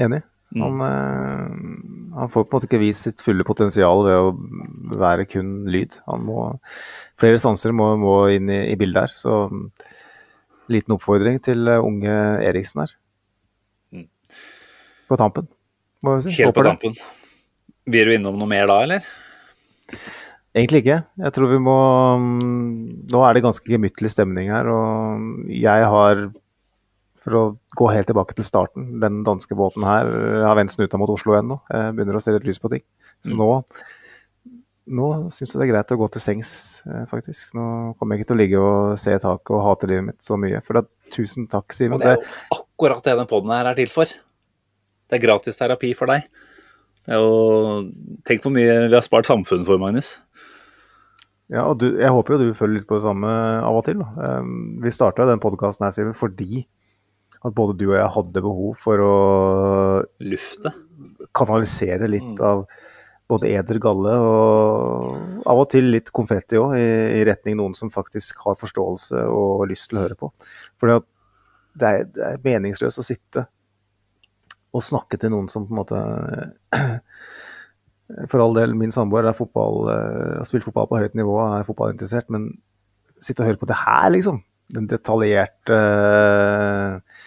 Enig. 0.00 0.24
Mm. 0.52 0.62
Han, 0.62 0.82
mm. 0.82 2.10
han, 2.16 2.30
får 2.32 2.44
på 2.44 2.50
en 2.50 2.56
måte 2.58 2.68
ikke 2.68 2.82
vist 2.82 3.06
sitt 3.06 3.24
fulle 3.24 3.44
potensial 3.48 4.04
ved 4.04 4.18
å 4.18 4.98
være 5.00 5.26
kun 5.30 5.52
lyd. 5.72 5.96
Han 6.10 6.26
må, 6.28 6.44
flere 7.20 7.40
sanser 7.40 7.72
må, 7.76 7.92
må 8.00 8.16
inn 8.34 8.50
i, 8.52 8.60
i, 8.72 8.76
bildet 8.80 9.06
her. 9.06 9.16
Så 9.16 9.38
liten 10.72 10.96
oppfordring 10.96 11.40
til 11.44 11.68
uh, 11.68 11.80
unge 11.80 12.16
Eriksen 12.44 12.84
her. 12.84 12.96
Mm. 13.96 14.08
På 15.08 15.20
tampen, 15.20 15.48
må 16.04 16.18
vi 16.18 16.26
si. 16.26 16.36
Helt 16.38 16.52
Håper 16.52 16.60
på 16.60 16.68
tampen. 16.68 16.98
Blir 17.88 18.06
du 18.06 18.14
innom 18.14 18.36
noe 18.38 18.50
mer 18.50 18.68
da, 18.70 18.82
eller? 18.84 19.08
Egentlig 20.52 20.82
ikke. 20.82 21.00
Jeg 21.24 21.34
tror 21.34 21.48
vi 21.48 21.58
må 21.64 21.78
mm, 22.20 23.08
Nå 23.12 23.24
er 23.24 23.34
det 23.34 23.44
ganske 23.44 23.72
gemyttlig 23.72 24.12
stemning 24.12 24.52
her, 24.52 24.68
og 24.68 25.48
jeg 25.48 25.88
har 25.94 26.26
for 27.22 27.38
å 27.38 27.42
gå 27.78 27.88
helt 27.94 28.08
tilbake 28.10 28.34
til 28.36 28.46
starten. 28.46 28.88
Den 29.02 29.22
danske 29.26 29.56
båten 29.58 29.86
her 29.86 30.08
har 30.46 30.58
vendt 30.58 30.74
snuta 30.74 30.98
mot 31.00 31.10
Oslo 31.12 31.36
ennå. 31.38 31.60
Begynner 31.70 32.18
å 32.18 32.22
se 32.22 32.34
litt 32.34 32.46
lys 32.48 32.60
på 32.62 32.70
ting. 32.72 32.82
Så 33.22 33.34
mm. 33.34 33.38
nå, 33.38 33.48
nå 34.98 35.08
syns 35.30 35.54
jeg 35.54 35.60
det 35.60 35.66
er 35.68 35.72
greit 35.76 35.94
å 35.94 36.00
gå 36.00 36.08
til 36.12 36.24
sengs, 36.24 36.52
eh, 36.90 37.04
faktisk. 37.10 37.52
Nå 37.58 37.66
kommer 37.98 38.16
jeg 38.16 38.22
ikke 38.22 38.32
til 38.32 38.38
å 38.38 38.42
ligge 38.42 38.62
og 38.62 38.98
se 39.00 39.14
taket 39.14 39.54
og 39.54 39.64
hate 39.68 39.90
livet 39.90 40.08
mitt 40.10 40.26
så 40.26 40.38
mye. 40.40 40.62
For 40.66 40.80
da, 40.80 40.84
tusen 41.14 41.46
takk, 41.52 41.70
Simen. 41.76 41.96
Og 41.96 42.02
det 42.02 42.16
er 42.16 42.18
jo 42.18 42.58
akkurat 42.58 43.04
det 43.06 43.18
den 43.20 43.30
poden 43.30 43.54
her 43.54 43.70
er 43.70 43.78
til 43.78 43.92
for. 43.92 44.10
Det 45.06 45.18
er 45.18 45.22
gratis 45.22 45.60
terapi 45.60 45.92
for 45.98 46.10
deg. 46.10 46.26
Det 47.06 47.14
er 47.14 47.22
jo, 47.22 47.78
tenk 48.26 48.44
hvor 48.44 48.54
mye 48.54 48.86
vi 48.88 48.94
har 48.94 49.06
spart 49.06 49.30
samfunnet 49.30 49.68
for, 49.68 49.78
Magnus. 49.82 50.16
Ja, 51.52 51.66
og 51.66 51.82
du, 51.82 51.88
Jeg 52.00 52.10
håper 52.14 52.34
jo 52.34 52.48
du 52.48 52.56
følger 52.56 52.80
litt 52.80 52.88
på 52.88 52.96
det 52.96 53.04
samme 53.04 53.28
av 53.60 53.76
og 53.76 53.84
til. 53.86 54.00
Da. 54.00 54.38
Vi 54.82 54.92
starta 54.94 55.26
den 55.28 55.42
podkasten 55.42 56.14
fordi 56.16 56.62
at 57.42 57.54
både 57.56 57.76
du 57.80 57.88
og 57.90 57.98
jeg 57.98 58.14
hadde 58.16 58.44
behov 58.44 58.78
for 58.80 59.02
å 59.02 59.14
Lufte? 60.22 60.72
Kanalisere 61.34 62.08
litt 62.10 62.26
mm. 62.28 62.42
av 62.46 62.64
både 63.32 63.48
eder 63.54 63.78
galle 63.82 64.12
og 64.20 65.46
av 65.48 65.62
og 65.62 65.70
til 65.72 65.88
litt 65.94 66.10
konfetti 66.14 66.58
òg, 66.60 66.74
i, 66.76 66.90
i, 67.16 67.22
retning 67.26 67.56
noen 67.58 67.74
som 67.78 67.90
faktisk 67.92 68.42
har 68.46 68.58
forståelse 68.60 69.24
og 69.32 69.64
lyst 69.70 69.90
til 69.90 69.98
å 69.98 70.04
høre 70.04 70.18
på. 70.18 70.30
For 70.80 70.90
det 71.78 71.88
er, 71.88 72.06
det 72.12 72.28
er 72.28 72.44
meningsløst 72.44 73.00
å 73.00 73.06
sitte 73.06 73.46
og 74.72 74.84
snakke 74.84 75.18
til 75.20 75.32
noen 75.32 75.48
som 75.52 75.66
på 75.68 75.74
en 75.74 75.80
måte 75.82 76.02
For 78.28 78.42
all 78.44 78.52
del, 78.52 78.74
min 78.76 78.92
samboer 78.92 79.24
er 79.24 79.36
fotball, 79.36 79.86
eh, 79.88 80.32
har 80.36 80.44
spilt 80.44 80.66
fotball 80.66 80.88
på 80.90 80.98
høyt 81.00 81.14
nivå, 81.16 81.32
er 81.46 81.64
fotballinteressert, 81.64 82.26
men 82.34 82.50
sitte 83.22 83.40
og 83.40 83.48
høre 83.48 83.60
på 83.62 83.68
det 83.70 83.78
her, 83.78 84.10
liksom. 84.12 84.42
Den 84.72 84.84
detaljerte 84.90 85.78
uh, 85.78 87.22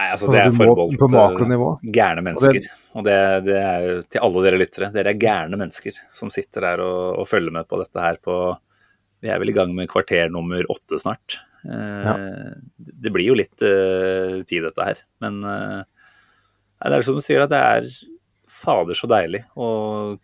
Nei, 0.00 0.06
altså 0.14 0.30
det 0.32 0.40
er 0.40 0.54
forbeholdt 0.56 1.82
gærne 1.92 2.22
mennesker. 2.24 2.68
Og 2.96 3.04
det, 3.06 3.16
det, 3.46 3.56
er 3.60 3.84
jo 3.84 3.96
til 4.08 4.24
alle 4.24 4.42
dere 4.46 4.60
lyttere. 4.60 4.88
Dere 4.94 5.12
er 5.12 5.20
gærne 5.20 5.58
mennesker 5.60 5.98
som 6.12 6.32
sitter 6.32 6.64
der 6.64 6.82
og, 6.84 7.20
og, 7.20 7.28
følger 7.28 7.54
med 7.54 7.68
på 7.68 7.80
dette 7.82 8.04
her 8.04 8.20
på 8.24 8.36
Vi 9.20 9.28
er 9.28 9.40
vel 9.42 9.52
i 9.52 9.56
gang 9.56 9.74
med 9.76 9.90
kvarter 9.92 10.32
nummer 10.32 10.64
åtte 10.72 11.00
snart. 11.02 11.42
Ja. 11.64 12.14
Det 12.78 13.12
blir 13.12 13.28
jo 13.28 13.36
litt 13.36 13.60
eh, 13.66 14.40
tid, 14.48 14.64
dette 14.64 14.86
her. 14.86 15.02
Men 15.20 15.42
eh, 15.44 15.82
det 16.80 16.96
er 16.96 17.04
som 17.04 17.20
du 17.20 17.24
sier, 17.24 17.44
at 17.44 17.52
det 17.52 17.60
er 17.60 17.90
fader 18.50 18.96
så 18.96 19.10
deilig 19.10 19.42
å 19.60 19.68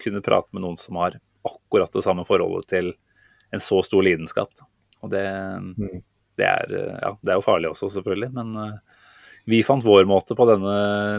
kunne 0.00 0.24
prate 0.24 0.56
med 0.56 0.64
noen 0.64 0.80
som 0.80 0.96
har 1.02 1.18
akkurat 1.46 1.92
det 1.92 2.04
samme 2.06 2.24
forholdet 2.28 2.72
til 2.72 2.94
en 3.52 3.62
så 3.62 3.82
stor 3.84 4.02
lidenskap. 4.08 4.56
Da. 4.56 4.64
Og 5.04 5.12
det, 5.12 5.26
mm. 5.76 6.00
det, 6.40 6.48
er, 6.48 6.76
ja, 7.04 7.12
det 7.20 7.34
er 7.34 7.38
jo 7.38 7.44
farlig 7.44 7.74
også, 7.74 7.92
selvfølgelig. 7.98 8.32
Men 8.40 8.56
vi 9.47 9.62
fant 9.66 9.85
vår 9.86 10.09
måte 10.10 10.35
på 10.35 10.47
denne 10.48 10.77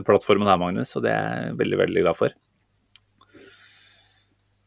plattformen 0.07 0.49
her, 0.49 0.59
Magnus, 0.59 0.91
og 0.99 1.05
det 1.05 1.13
er 1.15 1.45
jeg 1.47 1.57
veldig, 1.61 1.79
veldig 1.85 2.03
glad 2.03 2.19
for. 2.19 2.35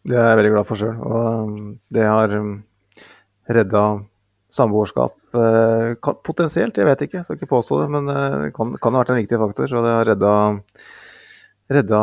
Det 0.08 0.16
er 0.16 0.30
jeg 0.30 0.38
veldig 0.40 0.52
glad 0.54 0.68
for 0.68 0.80
sjøl. 0.80 0.96
Og 1.04 1.58
det 1.92 2.06
har 2.08 2.32
redda 3.50 3.84
samboerskap 4.50 5.36
eh, 5.36 6.08
potensielt, 6.26 6.78
jeg 6.78 6.88
vet 6.88 7.04
ikke, 7.04 7.20
jeg 7.20 7.26
skal 7.26 7.38
ikke 7.38 7.52
påstå 7.52 7.82
det, 7.82 7.90
men 7.94 8.08
det 8.08 8.16
eh, 8.16 8.48
kan, 8.56 8.72
kan 8.82 8.96
ha 8.96 9.04
vært 9.04 9.12
en 9.14 9.20
viktig 9.20 9.38
faktor. 9.44 9.68
Så 9.70 9.84
det 9.84 9.92
har 9.92 10.08
redda, 10.08 10.32
redda 11.76 12.00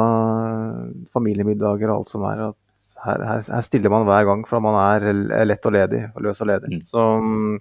familiemiddager 1.16 1.90
og 1.90 1.98
alt 1.98 2.14
som 2.14 2.30
er. 2.30 2.46
Her, 3.02 3.26
her, 3.30 3.42
her, 3.42 3.66
stiller 3.66 3.94
man 3.94 4.08
hver 4.08 4.30
gang, 4.30 4.46
for 4.50 4.64
man 4.64 4.78
er 4.80 5.10
lett 5.46 5.66
og 5.70 5.76
ledig, 5.76 6.06
og 6.14 6.24
løs 6.26 6.42
og 6.46 6.52
ledig. 6.54 6.72
Mm. 6.78 6.86
Så 6.88 7.04
um, 7.18 7.60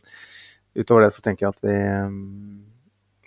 utover 0.77 1.07
det 1.07 1.13
så 1.17 1.25
tenker 1.25 1.49
jeg 1.49 1.57
at 1.57 1.67
vi 1.67 1.77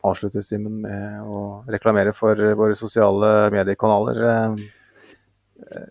avslutter 0.06 0.44
Simen 0.46 0.82
med 0.84 1.24
å 1.26 1.64
reklamere 1.70 2.14
for 2.16 2.40
våre 2.60 2.78
sosiale 2.78 3.50
mediekanaler. 3.54 4.22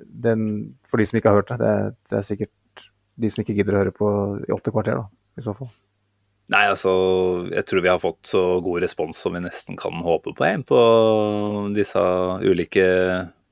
Den, 0.09 0.47
for 0.89 1.01
de 1.01 1.09
som 1.09 1.18
ikke 1.18 1.32
har 1.32 1.43
hørt 1.43 1.52
det, 1.52 1.59
det, 1.60 1.74
det 2.09 2.16
er 2.20 2.26
sikkert 2.26 2.86
de 3.18 3.30
som 3.32 3.43
ikke 3.43 3.56
gidder 3.59 3.76
å 3.76 3.82
høre 3.82 3.94
på 3.94 4.09
i 4.47 4.55
åtte 4.55 4.72
kvarter, 4.74 5.02
da, 5.02 5.09
i 5.39 5.44
så 5.44 5.55
fall? 5.59 5.70
Nei, 6.48 6.64
altså, 6.70 6.93
jeg 7.52 7.66
tror 7.68 7.85
vi 7.85 7.90
har 7.93 8.01
fått 8.01 8.30
så 8.30 8.43
god 8.64 8.80
respons 8.86 9.18
som 9.20 9.35
vi 9.36 9.43
nesten 9.44 9.76
kan 9.76 10.01
håpe 10.05 10.32
på 10.36 10.47
en, 10.47 10.64
på 10.64 10.78
disse 11.76 12.01
ulike 12.40 12.86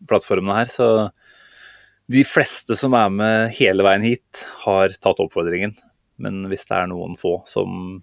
plattformene 0.09 0.63
her. 0.63 0.71
Så 0.73 0.89
de 2.13 2.23
fleste 2.25 2.79
som 2.79 2.97
er 2.97 3.13
med 3.13 3.53
hele 3.59 3.85
veien 3.85 4.07
hit, 4.07 4.47
har 4.65 4.97
tatt 4.97 5.21
oppfordringen. 5.21 5.77
Men 6.23 6.47
hvis 6.49 6.65
det 6.71 6.79
er 6.79 6.89
noen 6.89 7.19
få 7.21 7.43
som 7.49 7.99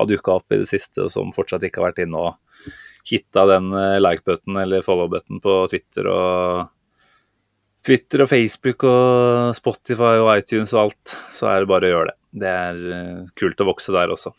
har 0.00 0.10
dukka 0.10 0.36
opp 0.40 0.52
i 0.52 0.60
det 0.62 0.68
siste, 0.70 1.06
og 1.06 1.12
som 1.12 1.32
fortsatt 1.36 1.64
ikke 1.66 1.82
har 1.82 1.90
vært 1.90 2.02
inne 2.04 2.24
og 2.30 2.70
hitta 3.08 3.46
den 3.48 3.72
eh, 3.76 3.96
like-button 4.02 4.60
eller 4.60 4.84
follow-button 4.84 5.40
på 5.44 5.56
Twitter 5.72 6.10
og 6.10 6.68
Twitter 7.86 8.20
og 8.20 8.28
Facebook 8.28 8.84
og 8.84 9.56
Spotify 9.56 10.18
og 10.20 10.34
iTunes 10.34 10.74
og 10.76 10.82
alt, 10.82 11.14
så 11.32 11.48
er 11.48 11.62
det 11.62 11.70
bare 11.70 11.88
å 11.88 11.92
gjøre 11.94 12.10
det. 12.10 12.16
Det 12.42 12.50
er 12.50 12.80
eh, 12.96 13.28
kult 13.40 13.62
å 13.64 13.68
vokse 13.70 13.94
der 13.96 14.12
også. 14.12 14.34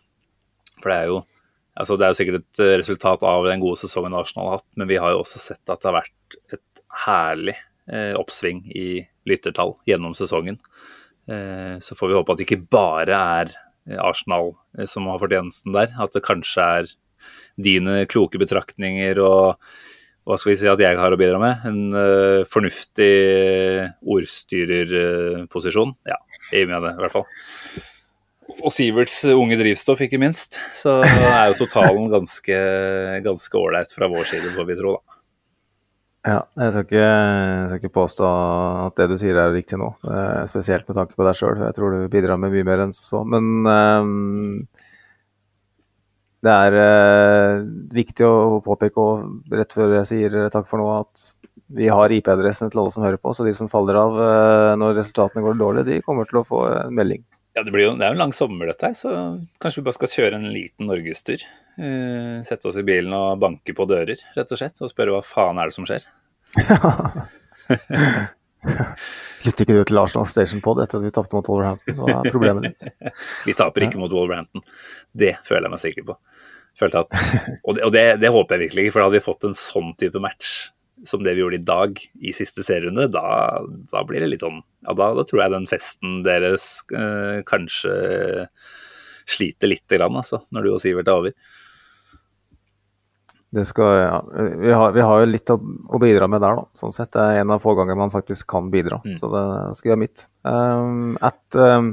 For 0.82 0.92
det 0.92 0.98
er 0.98 1.10
jo 1.10 1.22
altså 1.82 1.96
det 1.98 2.06
er 2.06 2.14
jo 2.14 2.20
sikkert 2.20 2.44
et 2.44 2.64
eh, 2.64 2.78
resultat 2.82 3.26
av 3.26 3.48
den 3.48 3.64
gode 3.64 3.80
sesongen 3.82 4.16
Arsenal 4.18 4.52
har 4.52 4.60
hatt, 4.60 4.70
men 4.78 4.90
vi 4.92 5.00
har 5.02 5.14
jo 5.14 5.24
også 5.24 5.42
sett 5.42 5.64
at 5.74 5.82
det 5.82 5.90
har 5.90 6.00
vært 6.02 6.40
et 6.58 6.84
herlig 7.06 7.58
eh, 7.90 8.14
oppsving 8.20 8.66
i 8.78 8.88
lyttertall 9.30 9.78
gjennom 9.88 10.16
sesongen. 10.18 10.60
Eh, 11.30 11.76
så 11.82 11.98
får 11.98 12.12
vi 12.12 12.18
håpe 12.20 12.34
at 12.34 12.42
det 12.42 12.48
ikke 12.50 12.66
bare 12.74 13.22
er 13.42 13.56
Arsenal 14.02 14.54
eh, 14.78 14.88
som 14.90 15.08
har 15.10 15.22
fortjenesten 15.22 15.76
der, 15.76 15.94
at 16.02 16.14
det 16.16 16.26
kanskje 16.26 16.68
er 16.82 16.92
dine 17.62 18.04
kloke 18.10 18.40
betraktninger 18.42 19.20
og 19.22 19.62
hva 20.28 20.38
skal 20.38 20.52
vi 20.52 20.60
si 20.62 20.68
at 20.70 20.82
jeg 20.82 21.00
har 21.00 21.14
å 21.14 21.18
bidra 21.18 21.40
med? 21.42 21.64
En 21.66 21.96
uh, 21.98 22.44
fornuftig 22.46 23.14
ordstyrerposisjon. 24.06 25.96
Uh, 25.98 26.12
ja, 26.14 26.20
jeg 26.52 26.62
gir 26.62 26.70
meg 26.70 26.86
det, 26.86 26.92
i 26.94 27.02
hvert 27.02 27.16
fall. 27.16 27.26
Og 28.62 28.70
Siverts 28.74 29.18
unge 29.34 29.58
drivstoff, 29.58 30.04
ikke 30.06 30.20
minst. 30.22 30.60
Så 30.78 31.00
er 31.02 31.50
jo 31.50 31.58
totalen 31.64 32.06
ganske 32.14 33.58
ålreit 33.58 33.96
fra 33.96 34.12
vår 34.12 34.30
side, 34.30 34.54
får 34.54 34.70
vi 34.70 34.78
tro, 34.78 34.94
da. 35.00 35.11
Ja, 36.22 36.44
jeg 36.54 36.74
skal, 36.74 36.84
ikke, 36.86 37.02
jeg 37.02 37.68
skal, 37.70 37.80
ikke, 37.80 37.94
påstå 37.96 38.28
at 38.86 39.00
det 39.00 39.08
du 39.10 39.16
sier 39.18 39.40
er 39.42 39.56
riktig 39.56 39.80
nå, 39.82 39.88
eh, 40.06 40.44
spesielt 40.52 40.86
med 40.86 41.00
tanke 41.00 41.18
på 41.18 41.26
deg 41.26 41.38
sjøl. 41.40 41.64
Jeg 41.66 41.74
tror 41.74 41.96
du 41.96 42.12
bidrar 42.14 42.38
med 42.38 42.54
mye 42.54 42.68
mer 42.68 42.84
enn 42.84 42.94
som 42.94 43.08
så. 43.08 43.22
Men 43.26 43.66
um, 43.66 44.60
det 46.46 46.54
er 46.68 46.78
uh, 46.78 47.66
viktig 47.98 48.28
å 48.28 48.62
påpeke 48.66 49.02
og 49.02 49.58
rett 49.58 49.74
før 49.74 49.98
jeg 49.98 50.10
sier 50.12 50.38
takk 50.54 50.70
for 50.70 50.82
nå, 50.82 50.92
at 51.02 51.26
vi 51.74 51.90
har 51.90 52.14
IP-adressen 52.14 52.70
til 52.70 52.84
alle 52.84 52.94
som 52.94 53.08
hører 53.08 53.18
på. 53.18 53.34
Så 53.34 53.48
de 53.48 53.56
som 53.58 53.72
faller 53.72 53.98
av 53.98 54.22
uh, 54.22 54.78
når 54.78 55.00
resultatene 55.02 55.46
går 55.48 55.58
dårlig, 55.58 55.88
de 55.90 56.04
kommer 56.06 56.30
til 56.30 56.44
å 56.44 56.46
få 56.46 56.68
en 56.70 56.98
melding. 57.02 57.26
Ja, 57.58 57.66
Det, 57.66 57.74
jo, 57.74 57.96
det 57.98 58.06
er 58.06 58.14
jo 58.14 58.16
en 58.20 58.24
lang 58.28 58.36
sommer, 58.36 58.70
dette 58.70 58.92
her, 58.92 58.94
så 58.96 59.12
kanskje 59.60 59.82
vi 59.82 59.90
bare 59.90 59.98
skal 59.98 60.14
kjøre 60.14 60.38
en 60.38 60.52
liten 60.54 60.88
norgestur. 60.88 61.42
Uh, 61.80 62.42
sette 62.46 62.68
oss 62.68 62.80
i 62.82 62.86
bilen 62.86 63.14
og 63.16 63.40
banke 63.42 63.76
på 63.76 63.88
dører, 63.90 64.20
rett 64.36 64.52
og 64.52 64.60
slett, 64.60 64.82
og 64.84 64.92
spørre 64.92 65.16
hva 65.16 65.24
faen 65.26 65.62
er 65.62 65.72
det 65.72 65.78
som 65.78 65.88
skjer. 65.88 66.04
Lytter 69.42 69.66
ikke 69.66 69.78
du 69.78 69.86
til 69.90 69.98
Arsenal 69.98 70.28
Station 70.30 70.62
Pod 70.62 70.82
etter 70.84 71.00
at 71.00 71.06
vi 71.08 71.14
tapte 71.16 71.34
mot 71.34 71.48
Wolverhampton? 71.50 71.98
Hva 71.98 72.20
er 72.20 72.34
problemet 72.34 72.68
ditt? 72.68 73.14
vi 73.48 73.56
taper 73.58 73.88
ikke 73.88 74.02
mot 74.02 74.14
Wolverhampton. 74.14 74.62
Det 75.18 75.34
føler 75.48 75.66
jeg 75.66 75.74
meg 75.74 75.84
sikker 75.86 76.06
på. 76.12 76.18
At, 76.82 76.96
og, 77.66 77.76
det, 77.76 77.84
og 77.84 77.92
det, 77.94 78.04
det, 78.22 78.30
håper 78.32 78.56
jeg 78.56 78.68
virkelig 78.68 78.86
ikke, 78.86 78.94
for 78.96 79.06
hadde 79.06 79.18
vi 79.18 79.26
fått 79.26 79.48
en 79.48 79.58
sånn 79.58 79.92
type 80.00 80.22
match 80.24 80.54
som 81.08 81.24
det 81.26 81.34
vi 81.36 81.42
gjorde 81.42 81.58
i 81.58 81.66
dag 81.66 81.98
i 82.22 82.34
siste 82.36 82.64
serierunde, 82.66 83.08
da, 83.12 83.24
da, 83.92 84.04
blir 84.08 84.22
det 84.22 84.30
litt 84.32 84.46
sånn 84.46 84.62
Ja, 84.86 84.94
da, 84.94 85.12
da 85.18 85.26
tror 85.26 85.42
jeg 85.44 85.54
den 85.56 85.68
festen 85.70 86.22
deres 86.26 86.68
øh, 86.94 87.42
kanskje 87.48 87.96
sliter 89.30 89.72
lite 89.72 90.00
grann, 90.00 90.18
altså, 90.22 90.42
når 90.52 90.68
du 90.68 90.74
og 90.76 90.82
Sivert 90.84 91.10
er 91.12 91.20
over. 91.20 91.36
Det 93.52 93.66
skal, 93.68 93.98
ja. 94.00 94.26
vi, 94.60 94.72
har, 94.72 94.92
vi, 94.96 95.02
har, 95.04 95.20
jo 95.20 95.28
litt 95.28 95.52
å, 95.52 95.58
å, 95.92 96.00
bidra 96.00 96.28
med 96.32 96.40
der, 96.40 96.56
da. 96.56 96.80
Sånn 96.80 96.94
sett. 96.96 97.12
Det 97.12 97.20
er 97.20 97.42
en 97.42 97.52
av 97.52 97.60
få 97.60 97.74
ganger 97.76 97.98
man 98.00 98.14
faktisk 98.14 98.48
kan 98.54 98.70
bidra. 98.72 99.02
Mm. 99.04 99.18
Så 99.20 99.28
det 99.34 99.44
skal 99.76 99.92
gjøre 99.92 100.02
mitt. 100.06 100.24
Um, 100.48 101.18
at, 101.20 101.42
um, 101.60 101.90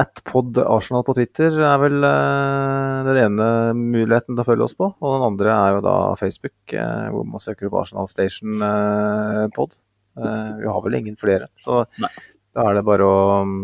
at 0.00 0.22
pod 0.24 0.56
Arsenal 0.64 1.04
på 1.04 1.12
Twitter 1.18 1.60
er 1.60 1.82
vel 1.82 1.98
uh, 2.00 3.04
den 3.04 3.20
ene 3.20 3.50
muligheten 3.76 4.32
til 4.32 4.40
å 4.40 4.48
følge 4.48 4.64
oss 4.64 4.76
på. 4.78 4.88
Og 4.88 5.18
den 5.18 5.26
andre 5.28 5.52
er 5.58 5.76
jo 5.76 5.84
da 5.84 5.96
Facebook, 6.22 6.56
uh, 6.72 7.10
hvor 7.12 7.28
man 7.34 7.44
søker 7.44 7.68
opp 7.68 7.82
Arsenal 7.82 8.08
Station 8.08 8.64
uh, 8.64 9.44
pod. 9.52 9.76
vi 10.16 10.72
har 10.72 10.80
vel 10.84 10.96
ingen 11.02 11.20
flere. 11.20 11.52
Så 11.60 11.84
Nei. 12.00 12.14
da 12.56 12.70
er 12.70 12.80
det 12.80 12.86
bare 12.88 13.12
å 13.12 13.20
um, 13.44 13.54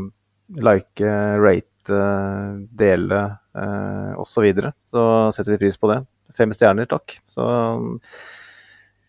like, 0.60 1.16
rate, 1.40 1.72
dele 1.88 3.24
uh, 3.56 4.12
osv. 4.20 4.32
Så, 4.34 4.44
videre. 4.44 4.72
så 4.84 5.02
setter 5.34 5.54
vi 5.54 5.64
pris 5.64 5.80
på 5.80 5.90
det 5.92 6.02
fem 6.38 6.54
stjerner, 6.54 6.88
takk. 6.88 7.18
Så 7.28 7.44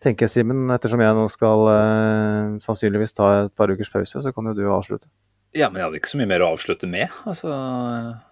tenker 0.02 0.26
jeg, 0.26 0.34
Simen, 0.34 0.66
ettersom 0.74 1.02
jeg 1.04 1.16
nå 1.16 1.26
skal 1.32 1.66
uh, 1.68 2.58
sannsynligvis 2.64 3.16
ta 3.16 3.32
et 3.44 3.56
par 3.56 3.72
ukers 3.72 3.92
pause, 3.92 4.22
så 4.24 4.34
kan 4.34 4.50
jo 4.50 4.56
du 4.56 4.64
avslutte. 4.72 5.10
Ja, 5.50 5.66
men 5.66 5.80
jeg 5.80 5.88
hadde 5.88 5.98
ikke 5.98 6.10
så 6.12 6.18
mye 6.20 6.28
mer 6.30 6.44
å 6.46 6.48
avslutte 6.52 6.86
med. 6.86 7.10
Altså, 7.26 7.50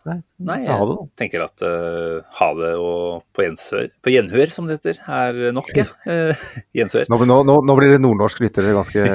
nei, 0.07 0.17
nei 0.47 0.59
jeg 0.63 0.87
det, 0.87 0.97
tenker 1.19 1.43
at 1.43 1.65
uh, 1.67 2.21
ha 2.39 2.49
det 2.55 2.71
og 2.79 3.25
på 3.35 3.43
gjenhør, 3.43 3.89
på 4.07 4.13
gjenhør, 4.15 4.53
som 4.55 4.69
det 4.69 4.77
heter, 4.79 5.01
er 5.03 5.41
nok. 5.57 5.73
Ja. 5.75 5.89
Uh, 6.07 6.47
gjensør. 6.79 7.11
Nå, 7.11 7.19
nå, 7.27 7.41
nå, 7.67 7.79
blir 7.81 7.97
det 7.97 8.01
nordnorsk 8.05 8.45
lyttere 8.45 8.75
ganske 8.77 9.07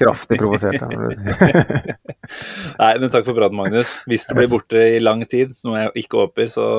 kraftig 0.00 0.40
provosert. 0.40 0.80
nei, 2.82 2.92
men 3.02 3.12
takk 3.12 3.28
for 3.28 3.36
praten, 3.36 3.58
Magnus. 3.60 3.98
Hvis 4.08 4.24
du 4.30 4.32
blir 4.38 4.48
borte 4.52 4.86
i 4.96 5.02
lang 5.02 5.24
tid, 5.28 5.52
noe 5.68 5.84
jeg 5.84 6.06
ikke 6.06 6.24
håper, 6.24 6.48
så 6.56 6.70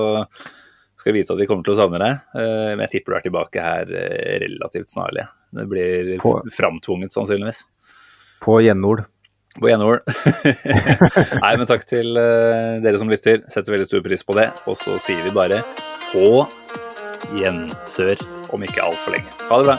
skal 0.98 1.14
vite 1.14 1.36
at 1.36 1.42
vi 1.42 1.48
kommer 1.50 1.66
til 1.66 1.76
å 1.76 1.80
savne 1.80 2.02
deg. 2.02 2.24
Eh, 2.34 2.72
men 2.74 2.84
jeg 2.88 2.98
tipper 2.98 3.14
du 3.14 3.20
er 3.20 3.26
tilbake 3.28 3.64
her 3.64 3.94
eh, 3.94 4.40
relativt 4.44 4.92
snarlig. 4.92 5.28
Det 5.56 5.66
blir 5.70 6.16
på, 6.24 6.34
framtvunget, 6.54 7.14
sannsynligvis. 7.14 7.62
På 8.44 8.58
gjenord. 8.66 9.06
På 9.58 9.70
gjenord. 9.72 10.04
Nei, 11.44 11.54
men 11.58 11.66
takk 11.70 11.86
til 11.90 12.18
eh, 12.22 12.78
dere 12.84 13.00
som 13.02 13.10
lytter. 13.10 13.42
Setter 13.50 13.74
veldig 13.74 13.88
stor 13.90 14.04
pris 14.06 14.26
på 14.26 14.38
det. 14.38 14.52
Og 14.70 14.78
så 14.78 14.98
sier 15.02 15.24
vi 15.26 15.34
bare 15.34 15.64
på 16.12 16.46
gjensør 17.38 18.22
om 18.54 18.64
ikke 18.64 18.86
altfor 18.86 19.18
lenge. 19.18 19.34
Ha 19.50 19.62
det 19.62 19.72
bra. 19.72 19.78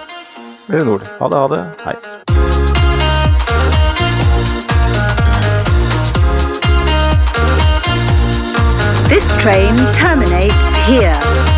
Nord. 0.84 1.06
Ha 1.20 1.28
det, 1.32 1.38
ha 1.38 1.48
det. 1.54 1.62
Hei. 1.86 1.96
This 9.08 9.24
train 9.40 9.76
terminates 9.94 10.76
here. 10.84 11.57